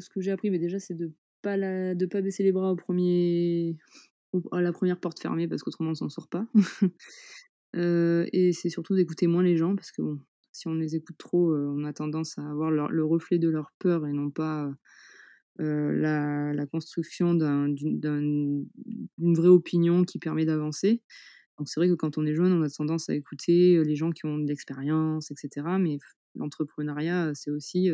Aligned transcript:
ce 0.00 0.10
que 0.10 0.20
j'ai 0.20 0.30
appris, 0.32 0.50
mais 0.50 0.58
déjà, 0.58 0.78
c'est 0.78 0.94
de 0.94 1.12
pas 1.42 1.56
de 1.58 2.06
pas 2.06 2.20
baisser 2.20 2.42
les 2.42 2.52
bras 2.52 2.72
au 2.72 2.76
premier 2.76 3.76
à 4.52 4.60
la 4.60 4.72
première 4.72 5.00
porte 5.00 5.20
fermée 5.20 5.48
parce 5.48 5.62
qu'autrement 5.62 5.90
on 5.90 5.94
s'en 5.94 6.08
sort 6.08 6.28
pas. 6.28 6.46
Heu 7.76 8.26
et 8.32 8.52
c'est 8.52 8.70
surtout 8.70 8.94
d'écouter 8.94 9.26
moins 9.26 9.42
les 9.42 9.56
gens 9.56 9.74
parce 9.76 9.90
que 9.92 10.02
bon, 10.02 10.18
si 10.52 10.68
on 10.68 10.74
les 10.74 10.96
écoute 10.96 11.16
trop, 11.18 11.52
heu, 11.54 11.68
on 11.68 11.84
a 11.84 11.92
tendance 11.92 12.38
à 12.38 12.48
avoir 12.48 12.70
le 12.70 13.04
reflet 13.04 13.38
de 13.38 13.48
leur 13.48 13.72
peur 13.78 14.06
et 14.06 14.12
non 14.12 14.30
pas, 14.30 14.72
heu, 15.60 15.92
la 15.92 16.66
construction 16.66 17.34
d'un 17.34 17.68
d'une 17.68 18.00
d'un 18.00 18.20
d'une 19.18 19.34
vraie 19.34 19.48
opinion 19.48 20.04
qui 20.04 20.18
permet 20.18 20.44
d'avancer. 20.46 21.02
Donc 21.58 21.68
c'est 21.68 21.80
vrai 21.80 21.88
que 21.88 21.94
quand 21.94 22.18
on 22.18 22.26
est 22.26 22.34
jeune, 22.34 22.52
on 22.52 22.62
a 22.62 22.70
tendance 22.70 23.10
à 23.10 23.14
écouter, 23.14 23.82
les 23.84 23.96
gens 23.96 24.12
qui 24.12 24.26
ont 24.26 24.38
de 24.38 24.48
l'expérience 24.48 25.30
et 25.30 25.34
cetera, 25.36 25.78
mais 25.78 25.98
l'entrepreneuriat, 26.36 27.32
c'est 27.34 27.50
aussi, 27.50 27.90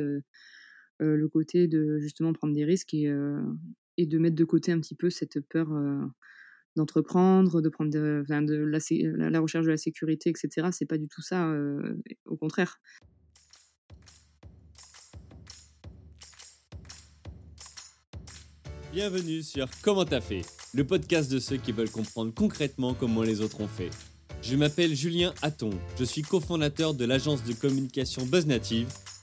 le 0.98 1.28
côté 1.28 1.68
de 1.68 1.98
justement 1.98 2.32
prendre 2.32 2.54
des 2.54 2.64
risques 2.64 2.94
et 2.94 3.08
heu 3.08 3.40
et 3.96 4.06
de 4.06 4.18
mettre 4.18 4.36
de 4.36 4.44
côté 4.44 4.72
un 4.72 4.80
petit 4.80 4.94
peu 4.94 5.10
cette 5.10 5.40
peur, 5.40 5.72
heu, 5.72 6.00
d'entreprendre, 6.76 7.60
de 7.62 7.68
prendre 7.68 7.90
de 7.90 8.24
de 8.28 9.28
la 9.28 9.40
recherche 9.40 9.64
de 9.64 9.70
la 9.70 9.76
sécurité 9.76 10.30
et 10.30 10.34
cetera. 10.36 10.72
C'est 10.72 10.86
pas 10.86 10.98
du 10.98 11.08
tout 11.08 11.22
ça, 11.22 11.50
au 12.26 12.36
contraire. 12.36 12.80
Bienvenue 18.92 19.42
sur 19.42 19.68
Comment 19.82 20.06
t'as 20.06 20.22
fait, 20.22 20.40
le 20.72 20.86
podcast 20.86 21.30
de 21.30 21.38
ceux 21.38 21.58
qui 21.58 21.72
veulent 21.72 21.90
comprendre 21.90 22.32
concrètement 22.34 22.94
comment 22.94 23.22
les 23.22 23.42
autres 23.42 23.60
ont 23.60 23.68
fait. 23.68 23.90
Je 24.40 24.56
m'appelle 24.56 24.94
Julien 24.94 25.34
Hatton, 25.42 25.70
je 25.98 26.04
suis 26.04 26.22
cofondateur 26.22 26.94
de 26.94 27.04
l'agence 27.04 27.44
de 27.44 27.52
communication 27.52 28.24
BuzzNative 28.24 28.88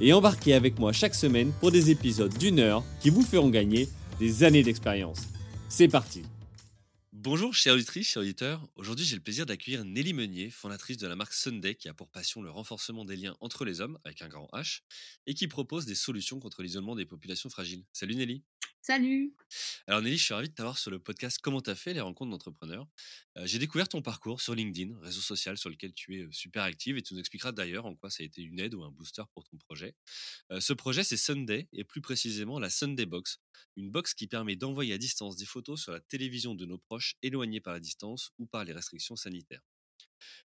et 0.00 0.12
embarquez 0.12 0.54
avec 0.54 0.78
moi 0.78 0.92
chaque 0.92 1.14
semaine 1.14 1.52
pour 1.60 1.70
des 1.70 1.90
épisodes 1.90 2.36
d'une 2.38 2.60
heure 2.60 2.84
qui 3.00 3.10
vous 3.10 3.22
feront 3.22 3.50
gagner 3.50 3.88
des 4.18 4.44
années 4.44 4.62
d'expérience. 4.62 5.20
C'est 5.68 5.88
parti 5.88 6.22
Bonjour 7.12 7.52
chers 7.52 7.74
auditrices, 7.74 8.08
chers 8.08 8.22
auditeurs. 8.22 8.64
Aujourd'hui 8.76 9.04
j'ai 9.04 9.16
le 9.16 9.20
plaisir 9.20 9.44
d'accueillir 9.44 9.84
Nelly 9.84 10.12
Meunier, 10.12 10.50
fondatrice 10.50 10.98
de 10.98 11.08
la 11.08 11.16
marque 11.16 11.32
Sunday 11.32 11.74
qui 11.74 11.88
a 11.88 11.94
pour 11.94 12.08
passion 12.08 12.42
le 12.42 12.50
renforcement 12.50 13.04
des 13.04 13.16
liens 13.16 13.36
entre 13.40 13.64
les 13.64 13.80
hommes, 13.80 13.98
avec 14.04 14.22
un 14.22 14.28
grand 14.28 14.48
H, 14.52 14.82
et 15.26 15.34
qui 15.34 15.48
propose 15.48 15.84
des 15.84 15.96
solutions 15.96 16.38
contre 16.38 16.62
l'isolement 16.62 16.94
des 16.94 17.06
populations 17.06 17.50
fragiles. 17.50 17.84
Salut 17.92 18.14
Nelly 18.14 18.44
Salut 18.88 19.34
Alors 19.86 20.00
Nelly, 20.00 20.16
je 20.16 20.24
suis 20.24 20.32
ravi 20.32 20.48
de 20.48 20.54
t'avoir 20.54 20.78
sur 20.78 20.90
le 20.90 20.98
podcast 20.98 21.40
Comment 21.42 21.60
t'as 21.60 21.74
fait 21.74 21.92
les 21.92 22.00
rencontres 22.00 22.30
d'entrepreneurs. 22.30 22.86
Euh, 23.36 23.44
j'ai 23.44 23.58
découvert 23.58 23.86
ton 23.86 24.00
parcours 24.00 24.40
sur 24.40 24.54
LinkedIn, 24.54 24.98
réseau 25.00 25.20
social 25.20 25.58
sur 25.58 25.68
lequel 25.68 25.92
tu 25.92 26.16
es 26.16 26.22
euh, 26.22 26.32
super 26.32 26.62
active 26.62 26.96
et 26.96 27.02
tu 27.02 27.12
nous 27.12 27.20
expliqueras 27.20 27.52
d'ailleurs 27.52 27.84
en 27.84 27.94
quoi 27.94 28.08
ça 28.08 28.22
a 28.22 28.24
été 28.24 28.40
une 28.40 28.58
aide 28.58 28.72
ou 28.72 28.82
un 28.84 28.90
booster 28.90 29.24
pour 29.34 29.44
ton 29.44 29.58
projet. 29.58 29.94
Euh, 30.52 30.60
ce 30.60 30.72
projet 30.72 31.04
c'est 31.04 31.18
Sunday 31.18 31.68
et 31.74 31.84
plus 31.84 32.00
précisément 32.00 32.58
la 32.58 32.70
Sunday 32.70 33.04
Box, 33.04 33.42
une 33.76 33.90
box 33.90 34.14
qui 34.14 34.26
permet 34.26 34.56
d'envoyer 34.56 34.94
à 34.94 34.98
distance 34.98 35.36
des 35.36 35.44
photos 35.44 35.82
sur 35.82 35.92
la 35.92 36.00
télévision 36.00 36.54
de 36.54 36.64
nos 36.64 36.78
proches 36.78 37.16
éloignés 37.20 37.60
par 37.60 37.74
la 37.74 37.80
distance 37.80 38.30
ou 38.38 38.46
par 38.46 38.64
les 38.64 38.72
restrictions 38.72 39.16
sanitaires. 39.16 39.67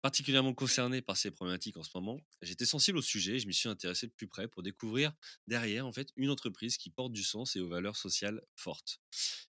Particulièrement 0.04 0.52
concerné 0.52 1.00
par 1.00 1.16
ces 1.16 1.30
problématiques 1.30 1.78
en 1.78 1.82
ce 1.82 1.88
moment, 1.94 2.20
j'étais 2.42 2.66
sensible 2.66 2.98
au 2.98 3.00
sujet 3.00 3.36
et 3.36 3.38
je 3.38 3.46
m'y 3.46 3.54
suis 3.54 3.70
intéressé 3.70 4.06
de 4.06 4.12
plus 4.12 4.26
près 4.26 4.46
pour 4.48 4.62
découvrir 4.62 5.14
derrière 5.46 5.86
en 5.86 5.94
fait 5.94 6.10
une 6.16 6.28
entreprise 6.28 6.76
qui 6.76 6.90
porte 6.90 7.10
du 7.10 7.22
sens 7.22 7.56
et 7.56 7.60
aux 7.60 7.70
valeurs 7.70 7.96
sociales 7.96 8.42
fortes. 8.54 9.00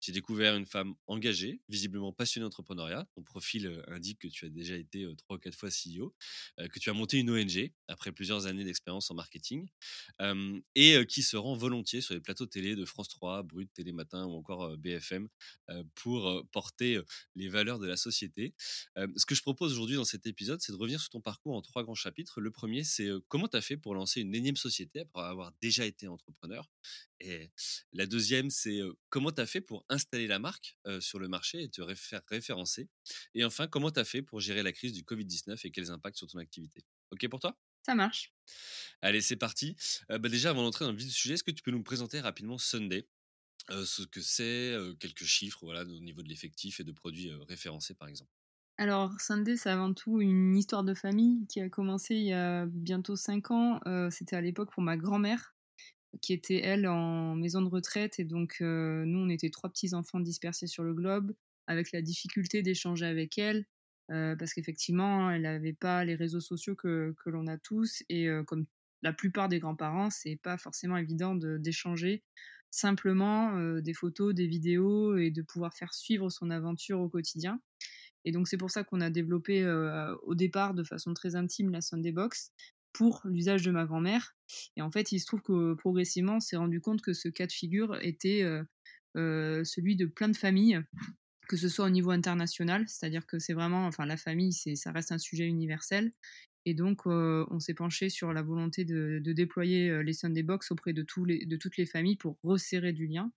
J'ai 0.03 0.13
découvert 0.13 0.55
une 0.57 0.67
femme 0.67 0.95
engagée, 1.07 1.63
visiblement 1.71 2.13
passionnée 2.13 2.45
d'entrepreneuriat. 2.45 3.07
Ton 3.15 3.23
profil 3.23 3.67
euh, 3.67 3.83
indique 3.87 4.19
que 4.19 4.29
tu 4.29 4.45
as 4.45 4.51
déjà 4.51 4.77
été 4.77 5.05
euh, 5.05 5.15
trois 5.15 5.37
ou 5.37 5.39
quatre 5.39 5.55
fois 5.55 5.71
CEO, 5.71 6.15
euh, 6.59 6.69
que 6.69 6.79
tu 6.81 6.91
as 6.91 6.93
monté 6.93 7.19
une 7.19 7.31
ONG 7.31 7.73
après 7.89 8.13
plusieurs 8.13 8.47
années 8.47 8.65
d'expérience 8.65 9.11
en 9.11 9.15
marketing 9.15 9.69
et 10.75 11.07
qui 11.07 11.23
se 11.23 11.37
rend 11.37 11.55
volontiers 11.55 12.01
sur 12.01 12.15
les 12.15 12.21
plateaux 12.21 12.47
télé 12.47 12.75
de 12.75 12.85
France 12.85 13.09
3, 13.09 13.43
Brut, 13.43 13.73
Télématin 13.73 14.25
ou 14.25 14.33
encore 14.33 14.77
BFM 14.79 15.29
pour 15.95 16.45
porter 16.51 17.01
les 17.37 17.49
valeurs 17.49 17.79
de 17.79 17.87
la 17.87 17.97
société. 17.97 18.55
ce 18.97 19.27
que 19.27 19.35
je 19.35 19.43
propose 19.43 19.73
aujourd'hui 19.73 19.97
dans 19.97 20.05
cet 20.05 20.27
épisode 20.27 20.42
c'est 20.61 20.73
de 20.73 20.77
revenir 20.77 21.01
sur 21.01 21.11
ton 21.11 21.21
parcours 21.21 21.55
en 21.55 21.63
trois 21.63 21.83
grands 21.83 21.95
chapitres. 21.95 22.41
Le 22.41 22.51
premier, 22.51 22.85
c'est 22.85 23.09
comment 23.29 23.49
tu 23.49 23.57
as 23.57 23.61
fait 23.61 23.77
pour 23.77 23.95
lancer 23.95 24.21
une 24.21 24.35
énième 24.35 24.57
société 24.57 25.01
après 25.01 25.23
avoir 25.23 25.53
déjà 25.61 25.85
été 25.87 26.09
entrepreneur? 26.09 26.71
Et 27.21 27.51
la 27.93 28.07
deuxième, 28.07 28.51
c'est 28.51 28.81
comment 29.09 29.31
tu 29.31 29.41
as 29.41 29.47
fait 29.47 29.61
pour 29.61 29.85
installer 29.89 30.27
la 30.27 30.39
marque 30.39 30.77
sur 31.01 31.19
le 31.19 31.29
marché 31.29 31.63
et 31.63 31.69
te 31.69 31.83
faire 31.95 32.23
référencer? 32.29 32.89
Et 33.35 33.45
enfin, 33.45 33.67
comment 33.67 33.91
tu 33.91 34.01
as 34.01 34.05
fait 34.05 34.23
pour 34.23 34.41
gérer 34.41 34.63
la 34.63 34.73
crise 34.73 34.93
du 34.93 35.03
Covid-19 35.03 35.61
et 35.65 35.71
quels 35.71 35.91
impacts 35.91 36.17
sur 36.19 36.27
ton 36.27 36.39
activité? 36.39 36.85
OK 37.11 37.29
pour 37.29 37.41
toi? 37.41 37.57
Ça 37.85 37.95
marche. 37.95 38.33
Allez, 39.01 39.21
c'est 39.21 39.37
parti. 39.37 39.77
bah 40.09 40.29
déjà, 40.29 40.51
avant 40.51 40.63
d'entrer 40.63 40.85
dans 40.85 40.93
le 40.93 40.99
vif 40.99 41.07
du 41.07 41.13
sujet, 41.13 41.35
est-ce 41.35 41.45
que 41.45 41.51
tu 41.51 41.63
peux 41.63 41.71
nous 41.71 41.83
présenter 41.83 42.21
rapidement 42.21 42.59
Sunday? 42.59 43.07
Ce 43.69 44.03
que 44.03 44.21
c'est, 44.21 44.77
quelques 44.99 45.25
chiffres 45.25 45.61
voilà, 45.63 45.83
au 45.83 46.01
niveau 46.01 46.23
de 46.23 46.29
l'effectif 46.29 46.81
et 46.81 46.85
de 46.85 46.93
produits 46.93 47.31
référencés 47.49 47.95
par 47.95 48.09
exemple. 48.09 48.33
Alors, 48.83 49.13
Sunday, 49.21 49.57
c'est 49.57 49.71
avant 49.71 49.95
tout 49.95 50.21
une 50.21 50.57
histoire 50.57 50.83
de 50.83 50.93
famille 50.93 51.47
qui 51.47 51.61
a 51.61 51.69
commencé 51.69 52.17
il 52.17 52.25
y 52.25 52.33
a 52.33 52.67
bientôt 52.67 53.15
5 53.15 53.53
ans. 53.53 53.79
Euh, 53.87 54.11
c'était 54.11 54.35
à 54.35 54.41
l'époque 54.41 54.73
pour 54.73 54.83
ma 54.83 54.97
grand-mère, 54.97 55.55
qui 56.21 56.33
était, 56.33 56.57
elle, 56.57 56.89
en 56.89 57.37
maison 57.37 57.63
de 57.63 57.69
retraite. 57.69 58.19
Et 58.19 58.25
donc, 58.25 58.57
euh, 58.61 59.05
nous, 59.05 59.21
on 59.21 59.29
était 59.29 59.51
trois 59.51 59.71
petits-enfants 59.71 60.19
dispersés 60.19 60.67
sur 60.67 60.83
le 60.83 60.95
globe, 60.95 61.33
avec 61.69 61.93
la 61.93 62.03
difficulté 62.03 62.63
d'échanger 62.63 63.07
avec 63.07 63.39
elle, 63.39 63.67
euh, 64.11 64.35
parce 64.35 64.53
qu'effectivement, 64.53 65.31
elle 65.31 65.43
n'avait 65.43 65.75
pas 65.75 66.05
les 66.05 66.17
réseaux 66.17 66.41
sociaux 66.41 66.75
que, 66.75 67.15
que 67.25 67.31
l'on 67.31 67.47
a 67.47 67.59
tous. 67.59 68.03
Et 68.09 68.27
comme 68.49 68.67
la 69.03 69.13
plupart 69.13 69.49
des 69.49 69.61
grands-parents, 69.61 70.11
c'est 70.11 70.41
pas 70.43 70.59
forcément 70.59 70.97
évident 70.97 71.37
d'échanger 71.37 72.25
simplement 72.73 73.79
des 73.81 73.95
photos, 73.95 74.35
des 74.35 74.49
vidéos 74.49 75.17
et 75.19 75.31
de 75.31 75.43
pouvoir 75.43 75.73
faire 75.73 75.95
suivre 75.95 76.31
son 76.31 76.51
aventure 76.51 76.99
au 76.99 77.09
quotidien. 77.09 77.61
Et 78.25 78.33
donc 78.33 78.49
c'est 78.49 78.57
pour 78.57 78.71
ça 78.71 78.85
qu'on 78.85 79.01
a 79.01 79.11
développé 79.11 79.67
au 80.23 80.35
départ 80.35 80.75
de 80.75 80.85
façon 80.85 81.15
très 81.15 81.35
intime 81.35 81.71
la 81.71 81.81
Sunday 81.81 82.13
Box 82.13 82.53
pour 82.93 83.23
l'usage 83.25 83.63
de 83.63 83.71
ma 83.71 83.85
grand-mère. 83.85 84.37
Et 84.77 84.83
en 84.83 84.91
fait, 84.91 85.13
il 85.13 85.21
se 85.21 85.27
trouve 85.27 85.43
que 85.43 85.75
progressivement, 85.75 86.37
on 86.37 86.41
s'est 86.41 86.57
rendu 86.57 86.81
compte 86.81 87.03
que 87.03 87.13
ce 87.13 87.29
cas 87.29 87.47
de 87.47 87.53
figure 87.53 87.97
était 88.03 88.45
celui 89.15 89.97
de 89.97 90.07
plein 90.07 90.29
de 90.29 90.37
familles, 90.37 90.81
que 91.49 91.57
ce 91.57 91.69
soit 91.69 91.87
au 91.87 91.91
niveau 91.91 92.11
international, 92.11 92.85
c'est-à-dire 92.89 93.27
que 93.27 93.39
c'est 93.39 93.55
vraiment, 93.55 93.87
enfin 93.87 94.07
la 94.07 94.17
famille, 94.17 94.53
ça 94.53 94.93
reste 94.93 95.13
un 95.13 95.19
sujet 95.19 95.47
universel. 95.47 96.13
Et 96.65 96.75
donc, 96.75 97.07
on 97.07 97.59
s'est 97.59 97.75
penché 97.75 98.09
sur 98.09 98.33
la 98.33 98.43
volonté 98.43 98.85
de, 98.85 99.21
déployer 99.25 100.03
les 100.03 100.13
Sunday 100.13 100.43
Box 100.43 100.71
auprès 100.71 100.93
de 100.93 101.03
toutes 101.03 101.77
les 101.77 101.87
familles 101.87 102.17
pour 102.17 102.39
resserrer 102.43 102.93
du 102.93 103.07
lien. 103.07 103.33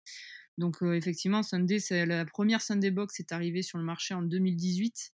Donc 0.57 0.77
effectivement, 0.81 1.43
Sunday, 1.43 1.79
la 2.05 2.25
première 2.25 2.61
Sunday 2.61 2.91
Box 2.91 3.19
est 3.19 3.31
arrivée 3.31 3.61
sur 3.61 3.77
le 3.77 3.83
marché 3.83 4.13
en 4.13 4.21
2018. 4.21 5.11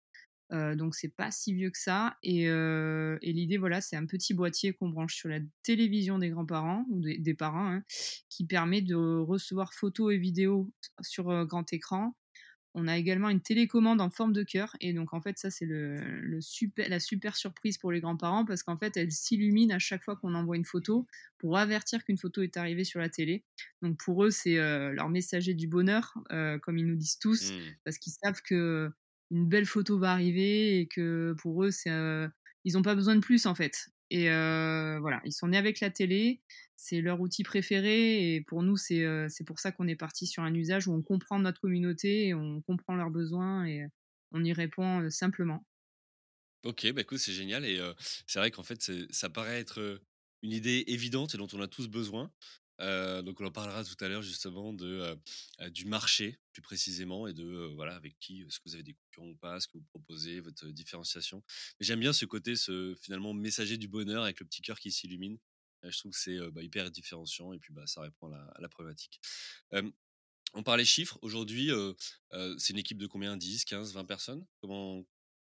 Euh, 0.52 0.74
donc 0.74 0.96
c'est 0.96 1.14
pas 1.14 1.30
si 1.30 1.54
vieux 1.54 1.70
que 1.70 1.78
ça. 1.78 2.16
Et, 2.22 2.42
et 2.44 3.32
l'idée, 3.32 3.56
voilà, 3.56 3.80
c'est 3.80 3.96
un 3.96 4.06
petit 4.06 4.34
boîtier 4.34 4.72
qu'on 4.72 4.90
branche 4.90 5.14
sur 5.14 5.28
la 5.28 5.38
télévision 5.62 6.18
des 6.18 6.28
grands-parents 6.28 6.84
ou 6.90 7.00
des, 7.00 7.34
parents, 7.34 7.72
hein, 7.72 7.82
qui 8.28 8.44
permet 8.44 8.82
de 8.82 8.94
recevoir 8.94 9.72
photos 9.72 10.12
et 10.12 10.18
vidéos 10.18 10.70
sur 11.00 11.46
grand 11.46 11.72
écran, 11.72 12.14
on 12.74 12.86
a 12.86 12.96
également 12.96 13.28
une 13.28 13.40
télécommande 13.40 14.00
en 14.00 14.10
forme 14.10 14.32
de 14.32 14.42
cœur. 14.42 14.76
Et 14.80 14.92
donc, 14.92 15.12
en 15.12 15.20
fait, 15.20 15.38
ça, 15.38 15.50
c'est 15.50 15.66
le, 15.66 16.40
super, 16.40 16.88
la 16.88 17.00
super 17.00 17.36
surprise 17.36 17.78
pour 17.78 17.90
les 17.90 18.00
grands-parents 18.00 18.44
parce 18.44 18.62
qu'en 18.62 18.76
fait, 18.76 18.96
elle 18.96 19.10
s'illumine 19.10 19.72
à 19.72 19.78
chaque 19.78 20.04
fois 20.04 20.16
qu'on 20.16 20.34
envoie 20.34 20.56
une 20.56 20.64
photo 20.64 21.06
pour 21.38 21.58
avertir 21.58 22.04
qu'une 22.04 22.18
photo 22.18 22.42
est 22.42 22.56
arrivée 22.56 22.84
sur 22.84 23.00
la 23.00 23.08
télé. 23.08 23.44
Donc, 23.82 23.98
pour 23.98 24.24
eux, 24.24 24.30
c'est 24.30 24.58
euh, 24.58 24.92
leur 24.92 25.08
messager 25.08 25.54
du 25.54 25.66
bonheur, 25.66 26.14
euh, 26.32 26.58
comme 26.58 26.78
ils 26.78 26.86
nous 26.86 26.96
disent 26.96 27.18
tous, 27.18 27.52
mmh. 27.52 27.56
parce 27.84 27.98
qu'ils 27.98 28.12
savent 28.22 28.42
que 28.42 28.90
une 29.30 29.48
belle 29.48 29.66
photo 29.66 29.98
va 29.98 30.12
arriver 30.12 30.80
et 30.80 30.86
que 30.86 31.34
pour 31.38 31.64
eux, 31.64 31.70
c'est, 31.70 31.90
euh, 31.90 32.28
ils 32.64 32.74
n'ont 32.74 32.82
pas 32.82 32.94
besoin 32.94 33.14
de 33.16 33.20
plus, 33.20 33.46
en 33.46 33.54
fait. 33.54 33.88
Et 34.10 34.26
voilà, 34.28 35.20
ils 35.24 35.32
sont 35.32 35.48
nés 35.48 35.58
avec 35.58 35.80
la 35.80 35.90
télé, 35.90 36.42
c'est 36.76 37.00
leur 37.00 37.20
outil 37.20 37.42
préféré, 37.44 38.34
et 38.34 38.40
pour 38.42 38.62
nous, 38.62 38.76
c'est 38.76 39.04
pour 39.46 39.58
ça 39.60 39.72
qu'on 39.72 39.88
est 39.88 39.96
parti 39.96 40.26
sur 40.26 40.42
un 40.42 40.54
usage 40.54 40.88
où 40.88 40.94
on 40.94 41.02
comprend 41.02 41.38
notre 41.38 41.60
communauté, 41.60 42.34
on 42.34 42.60
comprend 42.62 42.94
leurs 42.96 43.10
besoins, 43.10 43.66
et 43.66 43.84
on 44.32 44.44
y 44.44 44.52
répond 44.52 45.08
simplement. 45.10 45.64
Ok, 46.64 46.92
bah 46.92 47.02
c'est 47.16 47.32
génial, 47.32 47.64
et 47.64 47.80
c'est 48.26 48.38
vrai 48.38 48.50
qu'en 48.50 48.62
fait, 48.62 48.90
ça 49.10 49.30
paraît 49.30 49.60
être 49.60 50.02
une 50.42 50.52
idée 50.52 50.84
évidente 50.88 51.34
et 51.34 51.38
dont 51.38 51.48
on 51.54 51.60
a 51.60 51.68
tous 51.68 51.88
besoin. 51.88 52.32
Heu, 52.80 53.22
donc 53.22 53.40
on 53.40 53.46
en 53.46 53.50
parlera 53.52 53.84
tout 53.84 53.96
à 54.04 54.08
l'heure 54.08 54.22
justement 54.22 54.72
de, 54.72 54.86
heu 54.86 55.16
heu, 55.62 55.70
du 55.70 55.84
marché 55.86 56.38
plus 56.52 56.62
précisément 56.62 57.26
et 57.26 57.34
de, 57.34 57.44
voilà 57.74 57.94
avec 57.96 58.18
qui, 58.20 58.42
est-ce 58.42 58.58
que 58.58 58.64
vous 58.68 58.74
avez 58.74 58.82
des 58.84 58.94
concurrents 58.94 59.28
ou 59.30 59.36
pas? 59.36 59.60
Ce 59.60 59.68
que 59.68 59.78
vous 59.78 59.84
proposez, 59.84 60.40
votre 60.40 60.66
différenciation. 60.68 61.42
J'aime 61.80 62.00
bien 62.00 62.12
ce 62.12 62.24
côté, 62.26 62.56
ce 62.56 62.94
finalement 63.00 63.34
messager 63.34 63.76
du 63.78 63.88
bonheur 63.88 64.24
avec 64.24 64.40
le 64.40 64.46
petit 64.46 64.62
cœur 64.62 64.78
qui 64.80 64.90
s'illumine. 64.92 65.38
Je 65.84 65.98
trouve 65.98 66.12
que 66.12 66.18
c'est, 66.18 66.38
bah, 66.52 66.62
hyper 66.62 66.90
différenciant 66.90 67.52
et 67.54 67.58
puis, 67.58 67.72
bah, 67.72 67.86
ça 67.86 68.02
répond 68.02 68.26
à 68.28 68.30
la 68.30 68.44
à 68.56 68.60
la 68.60 68.68
problématique. 68.68 69.20
On 70.54 70.62
parlait 70.64 70.84
chiffres, 70.86 71.18
aujourd'hui, 71.22 71.70
c'est 72.58 72.72
une 72.72 72.78
équipe 72.78 72.98
de 72.98 73.06
combien? 73.08 73.36
10-15-20 73.38 74.04
personnes? 74.06 74.46
Comment? 74.60 75.04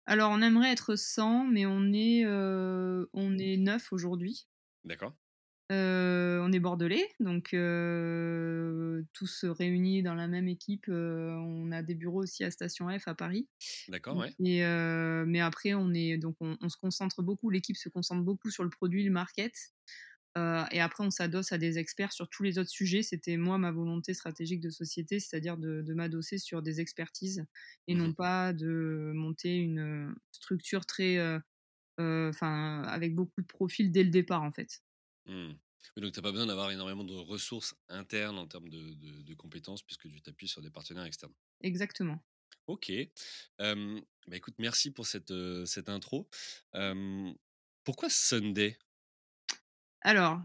Alors 0.08 0.32
on 0.32 0.42
aimerait 0.42 0.72
être 0.72 0.96
100 0.96 1.46
mais 1.46 1.66
on 1.66 1.92
est, 1.92 2.26
on 2.28 3.38
est 3.40 3.58
9 3.58 3.92
aujourd'hui. 3.92 4.46
D'accord. 4.84 5.16
On 5.72 6.52
est 6.52 6.60
bordelais, 6.60 7.08
donc 7.20 7.50
tous 9.14 9.46
réunis 9.46 10.04
dans 10.04 10.14
la 10.16 10.28
même 10.28 10.48
équipe, 10.48 10.86
on 10.90 11.72
a 11.72 11.82
des 11.82 11.96
bureaux 11.96 12.22
aussi 12.24 12.44
à 12.44 12.52
Station 12.52 12.88
F 12.98 13.08
à 13.08 13.16
Paris. 13.16 13.48
D'accord, 13.88 14.18
ouais. 14.18 14.36
Et 14.40 14.62
mais 15.28 15.40
après 15.42 15.74
on 15.74 15.94
est 15.94 16.18
donc 16.18 16.38
on 16.42 16.58
on 16.62 16.70
se 16.70 16.78
concentre 16.78 17.24
beaucoup, 17.24 17.50
l'équipe 17.50 17.78
se 17.78 17.90
concentre 17.90 18.24
beaucoup 18.24 18.52
sur 18.52 18.64
le 18.64 18.70
produit, 18.70 19.04
le 19.04 19.12
market. 19.12 19.54
Et 20.38 20.82
après 20.82 21.04
on 21.06 21.12
s'adosse 21.12 21.52
à 21.54 21.58
des 21.60 21.80
experts 21.80 22.14
sur 22.14 22.30
tous 22.30 22.44
les 22.44 22.60
autres 22.60 22.70
sujets. 22.72 23.04
C'était 23.04 23.38
moi 23.38 23.58
ma 23.58 23.72
volonté 23.72 24.14
stratégique 24.14 24.62
de 24.62 24.70
société, 24.72 25.20
c'est-à-dire 25.20 25.58
de 25.58 25.82
de 25.82 25.94
m'adosser 25.96 26.38
sur 26.40 26.62
des 26.64 26.82
expertises 26.82 27.46
et 27.88 27.94
Mmh 27.94 27.98
non 27.98 28.12
mh. 28.12 28.16
pas 28.16 28.54
de 28.54 29.12
monter 29.16 29.58
une, 29.58 30.16
structure 30.32 30.86
très, 30.86 31.20
enfin 32.00 32.84
avec 32.84 33.16
beaucoup 33.16 33.42
de 33.42 33.48
profils 33.48 33.92
dès 33.92 34.04
le 34.06 34.12
départ 34.12 34.44
en 34.44 34.52
fait. 34.54 34.82
Mmh. 35.28 35.54
Oui, 35.96 36.02
donc 36.02 36.14
tu 36.14 36.20
as 36.20 36.22
pas 36.22 36.32
besoin 36.32 36.48
d'avoir 36.48 36.72
énormément 36.72 37.04
de 37.04 37.14
ressources 37.14 37.76
internes 37.90 38.38
en 38.38 38.48
termes 38.48 38.70
de 38.70 38.94
de 38.94 39.22
de 39.24 39.34
compétences 39.36 39.84
puisque 39.84 40.10
tu 40.10 40.22
t'appuies 40.22 40.48
sur 40.48 40.62
des 40.62 40.72
partenaires 40.72 41.06
externes. 41.06 41.34
Exactement. 41.62 42.24
OK. 42.68 42.92
Bah, 43.60 44.36
écoute, 44.36 44.56
merci 44.60 44.92
pour 44.92 45.06
cette, 45.06 45.32
intro. 45.90 46.28
Pourquoi 47.84 48.10
Sunday? 48.10 48.78
Alors, 50.02 50.42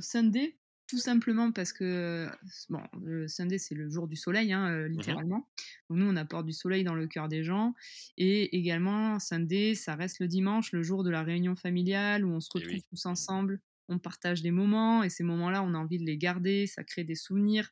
Sunday, 0.00 0.58
tout 0.88 0.98
simplement 0.98 1.52
parce 1.52 1.72
que, 1.72 2.28
bon, 2.68 2.82
le 3.00 3.28
Sunday, 3.28 3.58
c'est 3.58 3.74
le 3.74 3.88
jour 3.88 4.08
du 4.08 4.16
soleil, 4.16 4.52
hein, 4.52 4.88
Mmh 4.94 5.02
mh. 5.08 5.16
littéralement. 5.16 5.48
Donc 5.88 5.98
nous, 5.98 6.06
on 6.06 6.16
apporte 6.16 6.46
du 6.46 6.52
soleil 6.52 6.84
dans 6.84 6.94
le 6.94 7.06
cœur 7.06 7.28
des 7.28 7.44
gens 7.44 7.74
et 8.16 8.56
également 8.56 9.18
Sunday, 9.18 9.74
ça 9.74 9.94
reste 9.94 10.18
le 10.20 10.28
dimanche, 10.28 10.72
le 10.72 10.82
jour 10.82 11.04
de 11.04 11.10
la 11.10 11.22
réunion 11.22 11.54
familiale 11.54 12.24
où 12.24 12.30
on 12.32 12.40
se 12.40 12.50
Et 12.54 12.64
retrouve 12.64 12.66
oui. 12.66 12.84
tous 12.90 13.06
ensemble, 13.06 13.60
on 13.88 13.98
partage 13.98 14.42
des 14.42 14.50
moments 14.50 15.02
et 15.02 15.10
ces 15.10 15.24
moments-là, 15.24 15.62
on 15.62 15.74
a 15.74 15.78
envie 15.78 15.98
de 15.98 16.04
les 16.04 16.18
garder, 16.18 16.66
ça 16.66 16.84
crée 16.84 17.04
des 17.04 17.14
souvenirs 17.16 17.70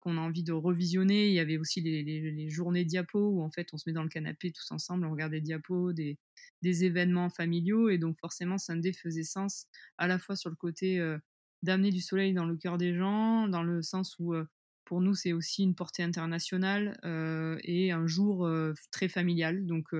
qu'on 0.00 0.16
a 0.16 0.20
envie 0.20 0.44
de 0.44 0.52
revisionner. 0.52 1.28
Il 1.28 1.34
y 1.34 1.40
avait 1.40 1.58
aussi 1.58 1.80
les 1.80 2.02
les 2.04 2.50
journées 2.50 2.84
diapos 2.84 3.30
où 3.30 3.42
en 3.42 3.50
fait, 3.50 3.68
on 3.72 3.78
se 3.78 3.88
met 3.88 3.92
dans 3.94 4.02
le 4.04 4.08
canapé 4.08 4.52
tous 4.52 4.70
ensemble, 4.70 5.06
on 5.06 5.10
regarde 5.12 5.32
des 5.32 5.40
diapos, 5.40 5.92
des 5.92 6.18
des 6.62 6.84
événements 6.84 7.30
familiaux 7.30 7.88
et 7.90 7.98
donc 7.98 8.18
forcément 8.18 8.58
Sunday 8.58 8.92
faisait 8.92 9.24
sens 9.24 9.66
à 9.98 10.06
la 10.06 10.18
fois 10.18 10.36
sur 10.36 10.50
le 10.50 10.56
côté, 10.56 10.98
heu, 11.00 11.18
d'amener 11.62 11.90
du 11.90 12.00
soleil 12.00 12.32
dans 12.34 12.46
le 12.46 12.56
cœur 12.56 12.78
des 12.78 12.94
gens, 12.94 13.48
dans 13.48 13.62
le 13.64 13.82
sens 13.82 14.16
où, 14.18 14.34
heu, 14.34 14.46
pour 14.84 15.00
nous, 15.02 15.14
c'est 15.14 15.32
aussi 15.34 15.64
une 15.64 15.74
portée 15.74 16.02
internationale, 16.04 16.98
heu 17.04 17.58
et 17.64 17.90
un 17.92 18.06
jour, 18.06 18.48
très 18.92 19.08
familial. 19.08 19.66
Donc 19.66 19.92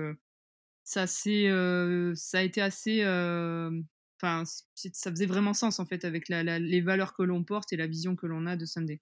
ça 0.83 1.07
ça 2.15 2.39
a 2.39 2.41
été 2.43 2.61
assez, 2.61 3.03
enfin, 4.21 4.43
ça 4.45 5.11
faisait 5.11 5.25
vraiment 5.25 5.53
sens 5.53 5.79
en 5.79 5.85
fait 5.85 6.05
avec 6.05 6.29
la 6.29 6.43
la 6.43 6.59
les 6.59 6.81
valeurs 6.81 7.13
que 7.13 7.23
l'on 7.23 7.43
porte 7.43 7.73
et 7.73 7.77
la 7.77 7.87
vision 7.87 8.15
que 8.15 8.27
l'on 8.27 8.45
a 8.47 8.55
de 8.57 8.65
Sunday. 8.65 9.01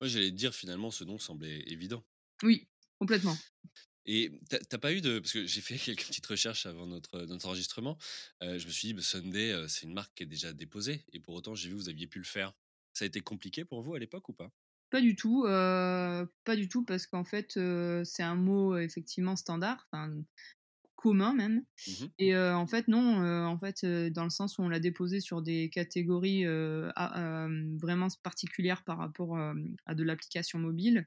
Ouais, 0.00 0.08
j'allais 0.10 0.30
te 0.30 0.36
dire 0.36 0.54
finalement 0.54 0.90
ce 0.90 1.04
nom 1.04 1.18
semblait 1.18 1.60
évident. 1.68 2.04
Oui, 2.42 2.68
complètement. 2.98 3.42
Et 4.06 4.30
tu 4.48 4.56
as 4.56 4.58
tu 4.60 4.74
as 4.76 4.78
pas 4.78 4.92
eu 4.92 5.00
de 5.00 5.18
parce 5.18 5.32
que 5.32 5.46
j'ai 5.46 5.60
fait 5.60 5.76
quelques 5.78 6.06
petites 6.06 6.26
recherches 6.26 6.66
avant 6.66 6.86
notre, 6.86 7.20
notre 7.22 7.46
enregistrement. 7.46 7.98
Heu, 8.42 8.58
je 8.58 8.66
me 8.66 8.70
suis 8.72 8.88
dit: 8.88 8.94
«Bah, 8.94 9.02
Sunday, 9.02 9.52
heu, 9.52 9.68
c'est 9.68 9.86
une 9.86 9.92
marque 9.94 10.14
qui 10.14 10.22
est 10.24 10.26
déjà 10.26 10.52
déposée» 10.52 11.04
et 11.12 11.20
pour 11.20 11.34
autant 11.34 11.54
j'ai 11.54 11.68
vu 11.68 11.74
que 11.76 11.80
vous 11.80 11.88
aviez 11.88 12.06
pu 12.06 12.18
le 12.18 12.24
faire. 12.24 12.54
Ça 12.92 13.04
a 13.04 13.08
été 13.08 13.20
compliqué 13.20 13.64
pour 13.64 13.82
vous 13.82 13.94
à 13.94 13.98
l'époque 13.98 14.28
ou 14.28 14.32
pas? 14.32 14.50
Pas 14.90 15.00
du 15.00 15.14
tout, 15.14 15.44
heu, 15.46 16.28
pas 16.44 16.56
du 16.56 16.68
tout 16.68 16.84
parce 16.84 17.06
qu'en 17.06 17.22
fait, 17.24 17.52
c'est 18.04 18.22
un 18.24 18.34
mot 18.34 18.76
effectivement 18.76 19.36
standard, 19.36 19.86
enfin 19.92 20.16
commun 21.00 21.34
même 21.34 21.64
Mmh 21.86 22.04
mh. 22.04 22.10
et 22.18 22.36
en 22.36 22.66
fait 22.66 22.88
non, 22.88 23.22
en 23.46 23.58
fait, 23.58 23.84
dans 24.12 24.24
le 24.24 24.30
sens 24.30 24.58
où 24.58 24.62
on 24.62 24.68
l'a 24.68 24.80
déposé 24.80 25.20
sur 25.20 25.42
des 25.42 25.70
catégories, 25.70 26.44
vraiment 26.46 28.08
particulières 28.22 28.84
par 28.84 28.98
rapport, 28.98 29.38
à 29.86 29.94
de 29.94 30.02
l'application 30.04 30.58
mobile. 30.58 31.06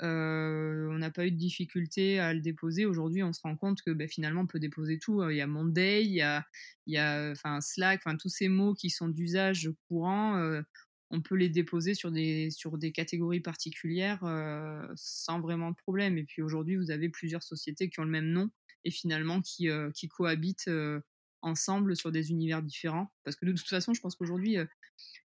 On 0.00 0.98
n'a 0.98 1.10
pas 1.10 1.26
eu 1.26 1.32
de 1.32 1.36
difficulté 1.36 2.20
à 2.20 2.34
le 2.34 2.40
déposer. 2.40 2.86
Aujourd'hui, 2.86 3.22
on 3.22 3.32
se 3.32 3.40
rend 3.42 3.56
compte 3.56 3.82
que, 3.82 3.90
beh, 3.92 4.08
finalement, 4.08 4.42
on 4.42 4.46
peut 4.46 4.60
déposer 4.60 4.98
tout, 4.98 5.28
il 5.30 5.36
y 5.36 5.40
a 5.40 5.46
Monday, 5.46 6.04
il 6.04 6.12
y 6.12 6.22
a 6.22 6.44
il 6.86 6.94
y 6.94 6.98
a, 6.98 7.34
Slack, 7.60 8.02
tous 8.20 8.28
ces 8.30 8.48
mots 8.48 8.74
qui 8.74 8.90
sont 8.90 9.08
d'usage 9.08 9.70
courant, 9.88 10.60
on 11.10 11.22
peut 11.22 11.36
les 11.36 11.48
déposer 11.48 11.94
sur 11.94 12.10
des 12.12 12.50
sur 12.50 12.78
des 12.78 12.92
catégories 12.92 13.40
particulières, 13.40 14.24
heu, 14.24 14.88
sans 14.96 15.40
vraiment 15.40 15.70
de 15.70 15.76
problème 15.76 16.18
et 16.18 16.24
puis 16.24 16.42
aujourd'hui, 16.42 16.76
vous 16.76 16.90
avez 16.90 17.08
plusieurs 17.08 17.42
sociétés 17.42 17.88
qui 17.90 18.00
ont 18.00 18.04
le 18.04 18.10
même 18.10 18.30
nom 18.30 18.50
et 18.84 18.90
finalement 18.90 19.40
qui, 19.42 19.68
heu, 19.68 19.90
qui 19.94 20.08
cohabitent, 20.08 20.68
heu, 20.68 21.02
ensemble 21.42 21.96
sur 21.96 22.12
des 22.12 22.30
univers 22.30 22.62
différents. 22.62 23.12
Parce 23.24 23.36
que 23.36 23.46
de 23.46 23.52
toute 23.52 23.68
façon, 23.68 23.94
je 23.94 24.00
pense 24.00 24.16
qu'aujourd'hui, 24.16 24.56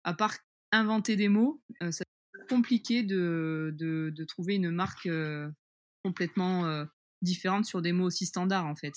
à 0.03 0.13
part 0.13 0.35
inventer 0.71 1.15
des 1.15 1.29
mots, 1.29 1.63
ça 1.91 2.03
compliqué 2.49 3.03
de 3.03 3.73
de 3.77 4.23
trouver 4.25 4.55
une 4.55 4.71
marque, 4.71 5.09
complètement, 6.03 6.85
différente 7.21 7.65
sur 7.65 7.81
des 7.81 7.91
mots 7.93 8.05
aussi 8.05 8.25
standards, 8.25 8.65
en 8.67 8.75
fait. 8.75 8.93